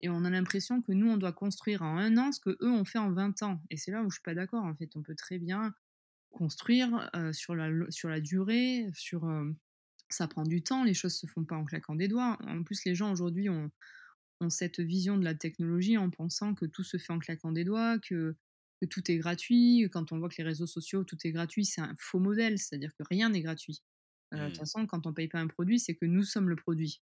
Et 0.00 0.08
on 0.08 0.24
a 0.24 0.30
l'impression 0.30 0.80
que 0.80 0.92
nous, 0.92 1.10
on 1.10 1.18
doit 1.18 1.32
construire 1.32 1.82
en 1.82 1.98
un 1.98 2.16
an 2.16 2.32
ce 2.32 2.40
que 2.40 2.56
eux 2.62 2.70
ont 2.70 2.84
fait 2.86 2.98
en 2.98 3.10
20 3.10 3.42
ans. 3.42 3.60
Et 3.68 3.76
c'est 3.76 3.90
là 3.90 4.02
où 4.02 4.10
je 4.10 4.14
suis 4.14 4.22
pas 4.22 4.34
d'accord. 4.34 4.64
En 4.64 4.74
fait, 4.74 4.88
on 4.94 5.02
peut 5.02 5.16
très 5.16 5.38
bien 5.38 5.74
construire 6.30 7.10
sur, 7.32 7.54
la, 7.54 7.70
sur 7.90 8.08
la 8.08 8.20
durée, 8.20 8.86
sur 8.94 9.28
ça 10.08 10.28
prend 10.28 10.44
du 10.44 10.62
temps. 10.62 10.84
Les 10.84 10.94
choses 10.94 11.14
se 11.14 11.26
font 11.26 11.44
pas 11.44 11.56
en 11.56 11.64
claquant 11.64 11.94
des 11.94 12.08
doigts. 12.08 12.38
En 12.46 12.62
plus, 12.62 12.84
les 12.84 12.94
gens 12.94 13.12
aujourd'hui 13.12 13.48
ont, 13.48 13.70
ont 14.40 14.50
cette 14.50 14.80
vision 14.80 15.16
de 15.16 15.24
la 15.24 15.34
technologie 15.34 15.98
en 15.98 16.10
pensant 16.10 16.54
que 16.54 16.66
tout 16.66 16.84
se 16.84 16.96
fait 16.96 17.12
en 17.12 17.18
claquant 17.18 17.52
des 17.52 17.64
doigts, 17.64 17.98
que 17.98 18.36
que 18.80 18.86
tout 18.86 19.10
est 19.10 19.16
gratuit. 19.16 19.88
Quand 19.92 20.12
on 20.12 20.18
voit 20.18 20.28
que 20.28 20.36
les 20.38 20.44
réseaux 20.44 20.66
sociaux, 20.66 21.04
tout 21.04 21.18
est 21.24 21.32
gratuit, 21.32 21.64
c'est 21.64 21.80
un 21.80 21.94
faux 21.98 22.20
modèle, 22.20 22.58
c'est-à-dire 22.58 22.92
que 22.96 23.04
rien 23.08 23.30
n'est 23.30 23.42
gratuit. 23.42 23.82
Euh, 24.34 24.38
de 24.38 24.44
toute 24.46 24.56
mmh. 24.56 24.58
façon, 24.60 24.86
quand 24.86 25.06
on 25.06 25.12
paye 25.12 25.28
pas 25.28 25.40
un 25.40 25.46
produit, 25.46 25.80
c'est 25.80 25.94
que 25.94 26.06
nous 26.06 26.22
sommes 26.22 26.48
le 26.48 26.56
produit. 26.56 27.02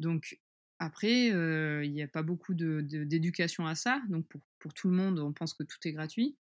Donc 0.00 0.40
après, 0.78 1.28
il 1.28 1.92
n'y 1.92 2.02
a 2.02 2.08
pas 2.08 2.22
beaucoup 2.22 2.54
d'éducation 2.54 3.64
de, 3.64 3.68
à 3.68 3.74
ça. 3.74 4.02
Donc 4.08 4.26
pour, 4.28 4.40
pour, 4.58 4.74
tout 4.74 4.88
le 4.88 4.96
monde, 4.96 5.18
on 5.18 5.32
pense 5.32 5.54
que 5.54 5.62
tout 5.62 5.78
est 5.84 5.92
gratuit. 5.92 6.36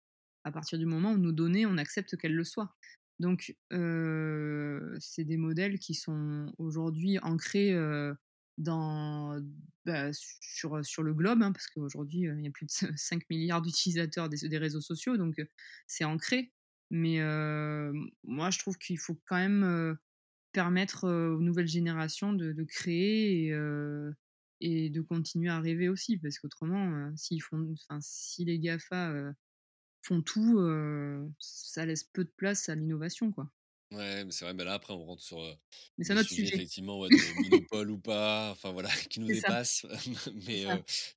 À 0.47 0.51
partir 0.51 0.79
du 0.79 0.85
moment 0.85 1.11
où 1.11 1.17
nous 1.17 1.33
données, 1.33 1.65
on 1.65 1.77
accepte 1.77 2.15
qu'elle 2.15 2.33
le 2.33 2.45
soit. 2.45 2.73
Donc 3.19 3.53
c'est 3.69 5.23
des 5.23 5.37
modèles 5.37 5.77
qui 5.77 5.93
sont 5.93 6.53
aujourd'hui 6.57 7.19
ancrés 7.19 7.75
dans, 8.57 9.39
bah, 9.85 10.09
sur, 10.13 10.83
sur 10.85 11.03
le 11.03 11.13
globe, 11.13 11.41
hein, 11.43 11.51
parce 11.51 11.67
qu'aujourd'hui, 11.67 12.21
il 12.21 12.43
y 12.43 12.47
a 12.47 12.51
plus 12.51 12.65
de 12.65 12.71
5 12.95 13.29
milliards 13.29 13.61
d'utilisateurs 13.61 14.29
des, 14.29 14.47
des, 14.47 14.57
réseaux 14.57 14.81
sociaux, 14.81 15.17
donc 15.17 15.35
c'est 15.85 16.05
ancré. 16.05 16.53
Mais 16.91 17.19
moi, 18.23 18.49
je 18.49 18.59
trouve 18.59 18.77
qu'il 18.77 18.97
faut 18.97 19.19
quand 19.25 19.35
même 19.35 19.97
permettre 20.53 21.09
aux 21.09 21.41
nouvelles 21.41 21.67
générations 21.67 22.31
de, 22.31 22.63
créer 22.63 23.47
et, 24.61 24.89
de 24.89 25.01
continuer 25.01 25.49
à 25.49 25.59
rêver 25.59 25.89
aussi, 25.89 26.17
parce 26.17 26.39
qu'autrement, 26.39 27.11
s'ils 27.17 27.43
font, 27.43 27.75
si 27.99 28.45
les 28.45 28.59
GAFA 28.59 29.33
font 30.07 30.21
tout, 30.21 30.59
ça 31.39 31.85
laisse 31.85 32.03
peu 32.03 32.23
de 32.25 32.29
place 32.29 32.69
à 32.69 32.75
l'innovation, 32.75 33.31
quoi. 33.31 33.51
Ouais, 33.93 34.25
mais 34.25 34.31
c'est 34.31 34.43
vrai, 34.43 34.53
mais 34.53 34.65
là 34.65 34.73
après 34.73 34.91
on 34.93 35.05
rentre 35.05 35.21
sur 35.23 35.37
mais 35.97 36.03
c'est 36.05 36.13
notre 36.13 36.29
sujet. 36.29 36.59
effectivement 36.59 36.99
ouais, 36.99 37.09
de 37.09 37.31
monopole 37.35 37.89
ou 37.89 37.97
pas, 37.97 38.51
enfin 38.51 38.73
voilà, 38.73 38.89
qui 39.09 39.21
nous 39.21 39.29
dépasse. 39.29 39.85
mais 40.45 40.65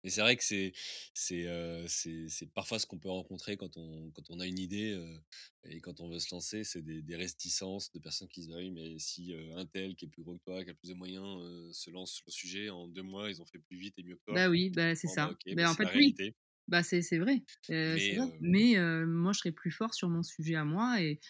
mais 0.04 0.10
c'est 0.10 0.20
vrai 0.20 0.36
que 0.36 0.44
c'est 0.44 0.72
c'est 1.12 1.46
c'est 1.88 2.46
parfois 2.52 2.78
ce 2.78 2.86
qu'on 2.86 3.00
peut 3.00 3.10
rencontrer 3.10 3.56
quand 3.56 3.76
on 3.76 4.12
quand 4.12 4.22
on 4.30 4.38
a 4.38 4.46
une 4.46 4.60
idée 4.60 4.96
et 5.64 5.80
quand 5.80 5.98
on 6.00 6.08
veut 6.08 6.20
se 6.20 6.32
lancer, 6.32 6.62
c'est 6.62 6.82
des, 6.82 7.02
des 7.02 7.16
réticences 7.16 7.90
de 7.90 7.98
personnes 7.98 8.28
qui 8.28 8.42
se 8.42 8.46
disent 8.46 8.54
«Ah 8.56 8.60
oui 8.60 8.70
mais 8.70 9.00
si 9.00 9.34
un 9.56 9.66
tel 9.66 9.96
qui 9.96 10.04
est 10.04 10.08
plus 10.08 10.22
gros 10.22 10.36
que 10.38 10.44
toi, 10.44 10.62
qui 10.64 10.70
a 10.70 10.74
plus 10.74 10.90
de 10.90 10.94
moyens 10.94 11.26
se 11.76 11.90
lance 11.90 12.12
sur 12.12 12.24
le 12.28 12.32
sujet 12.32 12.70
en 12.70 12.86
deux 12.86 13.02
mois, 13.02 13.30
ils 13.30 13.42
ont 13.42 13.46
fait 13.46 13.58
plus 13.58 13.78
vite 13.78 13.98
et 13.98 14.04
mieux 14.04 14.16
que 14.16 14.22
toi. 14.24 14.38
Bah 14.38 14.48
oui, 14.48 14.70
bah 14.70 14.94
c'est 14.94 15.08
ça. 15.08 15.34
Bah, 15.46 15.50
bah, 15.50 15.70
en 15.70 15.74
fait 15.74 15.90
oui. 15.94 16.16
Bah, 16.70 16.82
c'est 16.84 17.02
c'est 17.02 17.18
vrai, 17.18 17.44
Mais 17.94 18.14
vrai. 18.14 18.32
Mais 18.40 18.76
moi, 19.06 19.32
je 19.32 19.40
serais 19.40 19.52
plus 19.52 19.70
fort 19.72 19.94
sur 19.94 20.08
mon 20.08 20.22
sujet 20.22 20.54
à 20.56 20.64
moi 20.64 21.02
et 21.02 21.20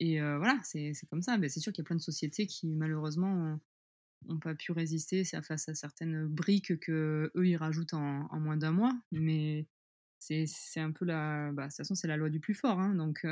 et 0.00 0.20
voilà, 0.20 0.60
c'est 0.64 0.94
c'est 0.94 1.06
comme 1.08 1.22
ça. 1.22 1.38
Mais 1.38 1.48
c'est 1.50 1.60
sûr 1.60 1.72
qu'il 1.72 1.82
y 1.82 1.86
a 1.86 1.88
plein 1.88 1.96
de 1.96 2.02
sociétés 2.02 2.46
qui, 2.48 2.68
malheureusement, 2.68 3.32
ont 3.32 3.60
ont 4.34 4.38
pas 4.40 4.54
pu 4.54 4.72
résister 4.72 5.24
face 5.24 5.68
à 5.68 5.74
certaines 5.74 6.26
briques 6.28 6.78
qu'eux, 6.80 7.30
ils 7.44 7.56
rajoutent 7.56 7.94
en 7.94 8.26
en 8.30 8.40
moins 8.40 8.56
d'un 8.58 8.72
mois. 8.72 8.94
Mais 9.12 9.68
c'est 10.18 10.46
c'est 10.46 10.80
un 10.80 10.92
peu 10.92 11.04
la 11.06 11.52
bah, 11.52 11.64
de 11.66 11.68
toute 11.70 11.78
façon, 11.78 11.94
c'est 11.96 12.08
la 12.08 12.16
loi 12.18 12.30
du 12.30 12.40
plus 12.40 12.54
fort, 12.54 12.80
hein, 12.80 12.94
donc 12.96 13.26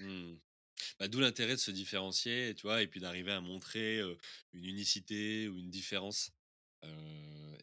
Mmh. 0.00 0.34
Bah, 1.00 1.08
d'où 1.08 1.20
l'intérêt 1.20 1.54
de 1.54 1.60
se 1.60 1.70
différencier, 1.72 2.54
tu 2.56 2.62
vois? 2.64 2.82
Et 2.82 2.88
puis 2.88 3.00
d'arriver 3.00 3.32
à 3.32 3.40
montrer, 3.40 4.00
une 4.52 4.64
unicité 4.66 5.48
ou 5.48 5.58
une 5.58 5.70
différence. 5.70 6.32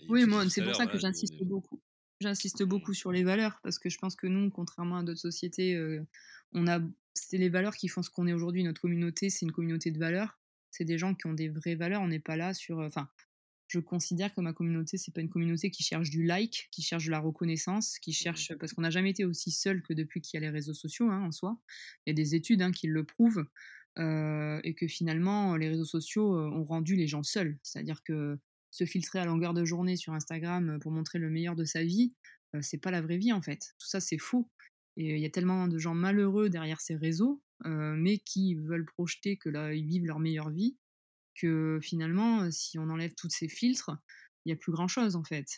Oui, 0.08 0.26
moi, 0.26 0.50
c'est 0.50 0.64
pour 0.64 0.76
ça 0.76 0.88
que 0.88 0.98
voilà, 0.98 0.98
j'insiste 0.98 1.44
beaucoup. 1.44 1.82
J'insiste 2.22 2.62
mmh. 2.62 2.66
beaucoup 2.66 2.94
sur 2.94 3.12
les 3.12 3.24
valeurs 3.24 3.60
parce 3.64 3.80
que 3.80 3.90
je 3.90 3.98
pense 3.98 4.16
que 4.16 4.28
nous, 4.28 4.50
contrairement 4.50 4.98
à 4.98 5.04
d'autres 5.04 5.20
sociétés, 5.20 5.78
on 6.54 6.68
a 6.68 6.80
c'est 7.14 7.38
les 7.38 7.50
valeurs 7.50 7.76
qui 7.76 7.88
font 7.88 8.04
ce 8.04 8.10
qu'on 8.10 8.28
est 8.28 8.34
aujourd'hui. 8.34 8.64
Notre 8.64 8.82
communauté, 8.82 9.30
c'est 9.30 9.46
une 9.46 9.52
communauté 9.52 9.90
de 9.90 9.98
valeurs. 9.98 10.38
C'est 10.70 10.84
des 10.84 10.98
gens 10.98 11.16
qui 11.16 11.28
ont 11.28 11.34
des 11.34 11.48
vraies 11.48 11.76
valeurs. 11.76 12.02
On 12.02 12.10
n'est 12.10 12.20
pas 12.20 12.36
là 12.36 12.54
sur, 12.54 12.80
enfin, 12.80 13.10
je 13.68 13.80
considère 13.80 14.34
que 14.34 14.42
ma 14.42 14.54
communauté, 14.54 14.98
c'est 14.98 15.14
pas 15.14 15.22
une 15.22 15.30
communauté 15.30 15.72
qui 15.72 15.82
cherche 15.82 16.10
du 16.10 16.24
like, 16.24 16.68
qui 16.72 16.82
cherche 16.82 17.06
de 17.06 17.12
la 17.12 17.20
reconnaissance, 17.20 18.00
qui 18.00 18.12
Mmh. 18.12 18.14
cherche 18.14 18.56
parce 18.56 18.74
qu'on 18.74 18.82
n'a 18.82 18.90
jamais 18.90 19.12
été 19.12 19.24
aussi 19.24 19.50
seul 19.52 19.82
que 19.82 19.94
depuis 19.94 20.22
qu'il 20.22 20.38
y 20.40 20.44
a 20.44 20.46
les 20.46 20.52
réseaux 20.52 20.74
sociaux, 20.74 21.10
hein, 21.10 21.22
en 21.22 21.32
soi. 21.32 21.58
Il 22.06 22.10
y 22.10 22.12
a 22.12 22.14
des 22.14 22.36
études, 22.36 22.62
hein, 22.62 22.72
qui 22.72 22.88
le 22.88 23.06
prouvent, 23.06 23.46
et 23.98 24.76
que 24.76 24.88
finalement, 24.88 25.56
les 25.56 25.70
réseaux 25.70 25.86
sociaux, 25.86 26.36
ont 26.38 26.64
rendu 26.66 26.98
les 26.98 27.08
gens 27.08 27.24
seuls. 27.24 27.58
C'est-à-dire 27.64 28.04
que 28.04 28.38
se 28.76 28.86
filtrer 28.86 29.20
à 29.20 29.26
longueur 29.26 29.54
de 29.54 29.66
journée 29.66 29.96
sur 29.98 30.14
Instagram, 30.14 30.72
heu, 30.76 30.80
pour 30.80 30.92
montrer 30.92 31.20
le 31.20 31.30
meilleur 31.30 31.56
de 31.56 31.64
sa 31.66 31.84
vie, 31.84 32.14
heu, 32.56 32.62
c'est 32.62 32.78
pas 32.80 32.92
la 32.92 33.02
vraie 33.02 33.18
vie, 33.18 33.34
en 33.34 33.42
fait. 33.42 33.74
Tout 33.80 33.88
ça, 33.88 34.00
c'est 34.02 34.18
faux 34.18 34.50
et 34.98 35.16
il 35.16 35.20
y 35.22 35.26
a 35.26 35.30
tellement 35.30 35.68
de 35.68 35.78
gens 35.78 35.94
malheureux 35.94 36.50
derrière 36.50 36.80
ces 36.82 36.96
réseaux, 36.96 37.44
mais 37.66 38.18
qui 38.20 38.56
veulent 38.56 38.86
projeter 38.86 39.36
que 39.38 39.50
là, 39.50 39.74
ils 39.74 39.86
vivent 39.86 40.06
leur 40.06 40.20
meilleure 40.20 40.52
vie 40.52 40.78
que 41.36 41.80
finalement, 41.82 42.52
si 42.52 42.80
on 42.80 42.90
enlève 42.90 43.14
tous 43.16 43.30
ces 43.30 43.50
filtres, 43.50 43.92
il 44.46 44.50
y 44.52 44.54
a 44.54 44.56
plus 44.58 44.72
grand 44.72 44.88
chose 44.88 45.16
en 45.16 45.24
fait. 45.24 45.58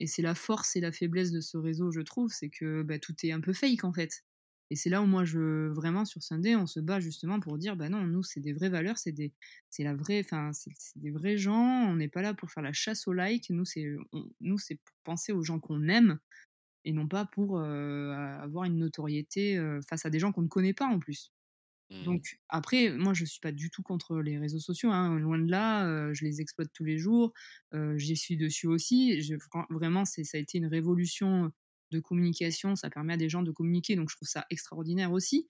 Et 0.00 0.06
c'est 0.06 0.22
la 0.22 0.34
force 0.34 0.76
et 0.76 0.80
la 0.80 0.92
faiblesse 0.92 1.30
de 1.30 1.40
ce 1.40 1.56
réseau, 1.56 1.90
je 1.92 2.00
trouve, 2.00 2.30
c'est 2.32 2.50
que, 2.50 2.82
bah, 2.82 2.98
tout 2.98 3.14
est 3.24 3.32
un 3.32 3.40
peu 3.40 3.52
fake 3.52 3.84
en 3.84 3.92
fait 3.92 4.22
et 4.70 4.76
c'est 4.76 4.90
là 4.90 5.02
où 5.02 5.06
moi 5.06 5.24
je 5.24 5.68
vraiment 5.68 6.04
sur 6.04 6.22
Sunday, 6.22 6.56
on 6.56 6.66
se 6.66 6.80
bat 6.80 7.00
justement 7.00 7.40
pour 7.40 7.58
dire: 7.58 7.76
«Bah 7.76 7.88
non, 7.90 8.02
nous 8.06 8.22
c'est 8.22 8.40
des 8.40 8.52
vraies 8.54 8.70
valeurs, 8.70 8.98
c'est 8.98 9.12
des 9.12 9.32
c'est 9.70 9.84
la 9.84 9.94
vraie 9.94 10.20
enfin, 10.24 10.52
c'est 10.52 10.72
des 10.96 11.10
vrais 11.10 11.36
gens, 11.38 11.54
on 11.90 11.96
n'est 11.96 12.08
pas 12.08 12.22
là 12.22 12.34
pour 12.34 12.50
faire 12.50 12.62
la 12.62 12.72
chasse 12.72 13.06
aux 13.08 13.12
likes, 13.12 13.50
nous 13.50 13.64
c'est 13.66 13.94
on 14.12 14.30
nous 14.40 14.58
c'est 14.58 14.76
pour 14.76 14.94
penser 15.04 15.32
aux 15.32 15.42
gens 15.42 15.60
qu'on 15.60 15.88
aime 15.88 16.18
et 16.84 16.92
non 16.92 17.08
pas 17.08 17.26
pour, 17.26 17.58
heu, 17.60 18.12
avoir 18.12 18.64
une 18.64 18.78
notoriété, 18.78 19.56
heu, 19.58 19.80
face 19.88 20.06
à 20.06 20.10
des 20.10 20.18
gens 20.20 20.32
qu'on 20.32 20.42
ne 20.42 20.48
connaît 20.48 20.74
pas 20.74 20.86
en 20.86 20.98
plus». 21.00 21.32
Mmh. 21.90 22.06
Donc 22.06 22.38
après, 22.48 22.90
moi, 22.96 23.14
je 23.14 23.24
suis 23.24 23.40
pas 23.40 23.52
du 23.52 23.70
tout 23.70 23.82
contre 23.82 24.18
les 24.20 24.38
réseaux 24.38 24.58
sociaux, 24.58 24.90
hein, 24.90 25.18
loin 25.20 25.38
de 25.38 25.50
là, 25.50 25.86
heu, 25.88 26.14
je 26.14 26.24
les 26.24 26.40
exploite 26.40 26.70
tous 26.74 26.84
les 26.84 26.98
jours, 26.98 27.32
j'y 27.96 28.16
suis 28.16 28.36
dessus 28.36 28.66
aussi. 28.66 29.22
Je 29.22 29.36
vraiment, 29.70 30.04
c'est 30.04 30.24
ça 30.24 30.38
a 30.38 30.40
été 30.40 30.58
une 30.58 30.66
révolution, 30.66 31.52
de 31.92 32.00
communication, 32.00 32.76
ça 32.76 32.90
permet 32.90 33.14
à 33.14 33.18
des 33.18 33.30
gens 33.30 33.42
de 33.44 33.52
communiquer, 33.52 33.96
donc 33.96 34.10
je 34.10 34.16
trouve 34.16 34.28
ça 34.28 34.46
extraordinaire 34.50 35.12
aussi. 35.12 35.48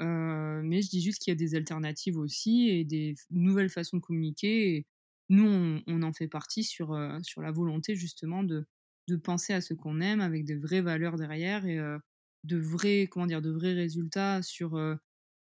Heu, 0.00 0.62
mais 0.64 0.82
je 0.82 0.88
dis 0.90 1.02
juste 1.02 1.20
qu'il 1.22 1.30
y 1.32 1.36
a 1.36 1.38
des 1.38 1.54
alternatives 1.54 2.18
aussi 2.18 2.68
et 2.70 2.84
des 2.84 3.14
nouvelles 3.30 3.68
façons 3.70 3.96
de 3.98 4.02
communiquer 4.02 4.76
et 4.76 4.86
nous, 5.28 5.80
on 5.86 6.02
en 6.02 6.12
fait 6.12 6.28
partie 6.28 6.64
sur, 6.64 6.94
heu, 6.94 7.18
sur 7.22 7.42
la 7.42 7.52
volonté 7.52 7.94
justement 7.96 8.42
de 8.44 8.66
de 9.08 9.16
penser 9.16 9.52
à 9.52 9.60
ce 9.60 9.74
qu'on 9.74 10.00
aime 10.00 10.20
avec 10.20 10.44
des 10.44 10.54
vraies 10.56 10.80
valeurs 10.80 11.16
derrière 11.16 11.66
et 11.66 11.78
heu, 11.78 11.98
de 12.44 12.56
vrais 12.58 13.08
comment 13.10 13.26
dire? 13.26 13.42
De 13.42 13.50
vrais 13.50 13.72
résultats 13.74 14.42
sur, 14.42 14.76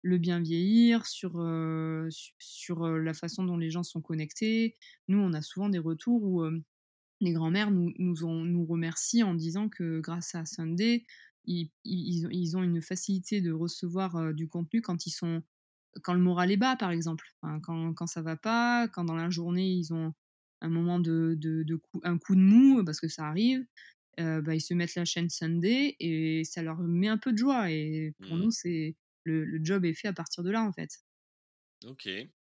le 0.02 0.18
bien 0.18 0.40
vieillir, 0.40 1.06
sur, 1.06 1.32
sur, 2.38 2.86
la 2.88 3.14
façon 3.14 3.44
dont 3.44 3.56
les 3.56 3.70
gens 3.70 3.82
sont 3.82 4.00
connectés. 4.02 4.76
Nous, 5.08 5.18
on 5.18 5.32
a 5.32 5.42
souvent 5.42 5.68
des 5.68 5.78
retours 5.78 6.22
où, 6.24 6.44
les 7.22 7.32
grands-mères 7.34 7.70
nous 7.72 7.92
nous 7.98 8.24
ont 8.26 8.44
nous 8.44 8.66
remercient 8.66 9.24
en 9.24 9.34
disant 9.34 9.68
que 9.70 10.00
grâce 10.00 10.34
à 10.36 10.46
Sunday, 10.46 11.04
ils 11.46 11.70
ils 11.84 12.28
ils 12.32 12.56
ont 12.58 12.62
une 12.64 12.82
facilité 12.82 13.40
de 13.42 13.52
recevoir, 13.52 14.16
heu, 14.18 14.34
du 14.34 14.48
contenu 14.48 14.82
quand 14.82 15.06
ils 15.06 15.10
sont 15.12 15.42
quand 16.02 16.14
le 16.14 16.20
moral 16.20 16.50
est 16.52 16.56
bas, 16.56 16.76
par 16.76 16.90
exemple. 16.90 17.26
Enfin, 17.42 17.60
quand 17.60 17.94
quand 17.94 18.06
ça 18.06 18.22
va 18.22 18.36
pas, 18.36 18.88
quand 18.88 19.04
dans 19.04 19.16
la 19.16 19.30
journée, 19.30 19.70
ils 19.72 19.92
ont 19.94 20.12
un 20.62 20.68
moment 20.70 21.00
de 21.00 21.34
de 21.38 21.62
de 21.64 21.76
coup 21.76 22.00
un 22.04 22.18
coup 22.18 22.34
de 22.36 22.40
mou, 22.40 22.84
parce 22.84 23.00
que 23.00 23.08
ça 23.08 23.26
arrive, 23.28 23.64
heu, 24.20 24.42
bah, 24.42 24.54
ils 24.56 24.60
se 24.62 24.74
mettent 24.74 24.94
la 24.96 25.04
chaîne 25.06 25.30
Sunday 25.30 25.96
et 26.00 26.44
ça 26.44 26.62
leur 26.62 26.78
met 26.80 27.08
un 27.08 27.18
peu 27.18 27.32
de 27.32 27.38
joie 27.38 27.70
et 27.72 28.14
pour 28.22 28.36
Mmh. 28.36 28.44
nous, 28.44 28.50
c'est 28.52 28.96
le 29.24 29.44
le 29.44 29.60
job 29.64 29.84
est 29.84 29.94
fait 29.94 30.08
à 30.08 30.12
partir 30.14 30.42
de 30.44 30.50
là, 30.50 30.64
en 30.64 30.72
fait. 30.72 30.90
OK. 31.86 32.32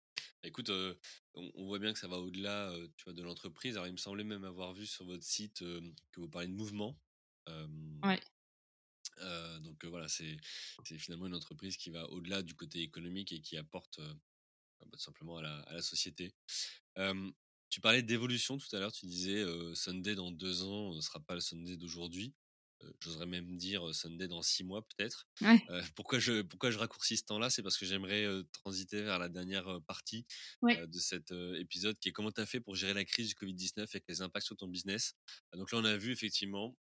Écoute, 0.42 0.70
heu, 0.70 0.98
on 1.34 1.50
on 1.54 1.66
voit 1.66 1.78
bien 1.78 1.92
que 1.92 1.98
ça 1.98 2.08
va 2.08 2.18
au-delà, 2.18 2.72
heu, 2.72 2.92
tu 2.96 3.04
vois, 3.04 3.12
de 3.12 3.22
l'entreprise. 3.22 3.76
Alors 3.76 3.86
il 3.88 3.92
me 3.92 3.96
semblait 3.98 4.24
même 4.24 4.44
avoir 4.44 4.72
vu 4.72 4.86
sur 4.86 5.04
votre 5.04 5.22
site, 5.24 5.62
hem, 5.62 5.94
que 6.12 6.20
vous 6.20 6.28
parliez 6.28 6.48
de 6.48 6.54
mouvement. 6.54 6.98
Ouais. 8.02 8.20
donc 9.60 9.84
voilà, 9.84 10.08
c'est 10.08 10.36
finalement 10.98 11.26
une 11.26 11.34
entreprise 11.34 11.76
qui 11.76 11.90
va 11.90 12.08
au-delà 12.10 12.42
du 12.42 12.54
côté 12.54 12.80
économique 12.80 13.32
et 13.32 13.40
qui 13.40 13.56
apporte, 13.56 14.00
bah, 14.00 14.88
tout 14.92 15.00
simplement 15.00 15.38
à 15.38 15.42
la 15.42 15.60
à 15.62 15.74
la 15.74 15.82
société. 15.82 16.32
Tu 17.70 17.80
parlais 17.80 18.02
d'évolution 18.02 18.58
tout 18.58 18.74
à 18.74 18.80
l'heure, 18.80 18.92
tu 18.92 19.06
disais, 19.06 19.44
Sunday 19.74 20.14
dans 20.16 20.32
2 20.32 20.62
ans 20.64 20.94
ne 20.94 21.00
sera 21.00 21.20
pas 21.20 21.34
le 21.34 21.40
Sunday 21.40 21.76
d'aujourd'hui. 21.76 22.34
Heu, 22.82 22.92
j'oserais 23.00 23.26
même 23.26 23.56
dire, 23.56 23.94
Sunday 23.94 24.28
dans 24.28 24.42
6 24.42 24.64
mois 24.64 24.82
peut-être. 24.82 25.26
Ouais. 25.40 25.70
Heu, 25.70 25.82
pourquoi 25.96 26.18
je 26.18 26.42
pourquoi 26.42 26.70
je 26.70 26.78
raccourcis 26.78 27.16
ce 27.18 27.24
temps-là? 27.24 27.50
C'est 27.50 27.62
parce 27.62 27.76
que 27.78 27.86
j'aimerais, 27.86 28.26
transiter 28.52 29.02
vers 29.02 29.18
la 29.18 29.28
dernière, 29.28 29.80
partie, 29.86 30.26
Ouais. 30.62 30.80
de 30.88 30.98
cet, 30.98 31.32
épisode 31.58 31.98
qui 31.98 32.08
est 32.10 32.12
comment 32.12 32.32
tu 32.32 32.40
as 32.40 32.46
fait 32.46 32.60
pour 32.60 32.74
gérer 32.76 32.94
la 32.94 33.04
crise 33.04 33.28
du 33.28 33.34
Covid-19 33.34 33.90
avec 33.94 34.04
les 34.08 34.22
impacts 34.22 34.46
sur 34.46 34.56
ton 34.56 34.68
business? 34.68 35.14
Donc 35.54 35.70
là, 35.72 35.78
on 35.78 35.84
a 35.84 35.96
vu 35.96 36.12
effectivement, 36.12 36.76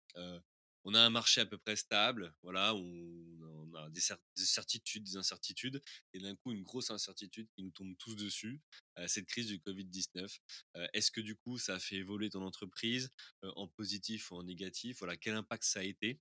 on 0.85 0.95
a 0.95 1.01
un 1.01 1.11
marché 1.11 1.41
à 1.41 1.47
peu 1.47 1.59
près 1.59 1.77
stable, 1.77 2.35
voilà, 2.43 2.75
on 2.75 3.75
a 3.75 3.91
des 3.91 4.01
cer 4.01 4.17
des 4.37 4.45
certitudes, 4.45 5.05
des 5.05 5.17
incertitudes 5.17 5.83
et 6.13 6.19
d'un 6.21 6.35
coup 6.37 6.53
une 6.53 6.63
grosse 6.63 6.91
incertitude 6.91 7.49
qui 7.55 7.63
nous 7.63 7.71
tombe 7.71 7.97
tous 7.99 8.15
dessus, 8.17 8.61
cette 9.07 9.27
crise 9.27 9.47
du 9.47 9.59
Covid-19. 9.59 10.39
Heu, 10.77 10.89
est-ce 10.93 11.11
que 11.11 11.21
du 11.21 11.37
coup 11.37 11.59
ça 11.59 11.75
a 11.77 11.79
fait 11.79 11.97
évoluer 11.97 12.31
ton 12.31 12.43
entreprise, 12.43 13.11
en 13.43 13.69
positif 13.69 14.31
ou 14.31 14.37
en 14.37 14.43
négatif? 14.43 14.99
Voilà, 14.99 15.17
quel 15.17 15.35
impact 15.35 15.65
ça 15.65 15.81
a 15.81 15.83
été? 15.85 16.21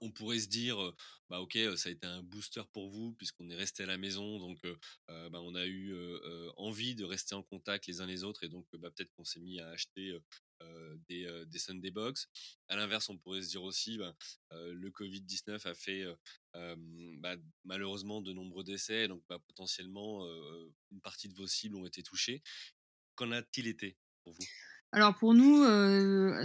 On 0.00 0.10
pourrait 0.10 0.40
se 0.40 0.48
dire, 0.48 0.78
bah, 1.28 1.40
OK, 1.40 1.56
ça 1.76 1.90
a 1.90 1.92
été 1.92 2.06
un 2.06 2.22
booster 2.22 2.62
pour 2.72 2.90
vous 2.90 3.12
puisqu'on 3.12 3.48
est 3.50 3.54
resté 3.54 3.84
à 3.84 3.86
la 3.86 3.98
maison 3.98 4.38
donc 4.40 4.60
bah, 5.08 5.40
on 5.42 5.54
a 5.54 5.66
eu, 5.66 5.94
envie 6.56 6.94
de 6.94 7.04
rester 7.04 7.34
en 7.34 7.42
contact 7.42 7.86
les 7.86 8.00
uns 8.00 8.06
les 8.06 8.24
autres 8.24 8.42
et 8.44 8.48
donc 8.48 8.66
bah, 8.74 8.90
peut-être 8.90 9.12
qu'on 9.16 9.24
s'est 9.24 9.40
mis 9.40 9.60
à 9.60 9.68
acheter, 9.68 10.18
des, 11.08 11.24
heu, 11.26 11.46
des 11.46 11.58
Sunday 11.58 11.90
box. 11.90 12.28
À 12.68 12.76
l'inverse, 12.76 13.08
on 13.08 13.18
pourrait 13.18 13.42
se 13.42 13.48
dire 13.50 13.62
aussi, 13.62 13.98
ben, 13.98 14.14
heu, 14.52 14.72
le 14.72 14.90
Covid-19 14.90 15.66
a 15.66 15.74
fait, 15.74 16.04
bah, 16.54 17.36
malheureusement 17.64 18.22
de 18.22 18.32
nombreux 18.32 18.64
décès 18.64 19.08
donc 19.08 19.22
bah, 19.28 19.38
potentiellement, 19.38 20.24
une 20.90 21.00
partie 21.02 21.28
de 21.28 21.34
vos 21.34 21.46
cibles 21.46 21.76
ont 21.76 21.86
été 21.86 22.02
touchées. 22.02 22.42
Qu'en 23.16 23.32
a-t-il 23.32 23.68
été 23.68 23.98
pour 24.24 24.34
vous? 24.34 24.48
Alors 24.92 25.16
pour 25.16 25.34
nous, 25.34 25.64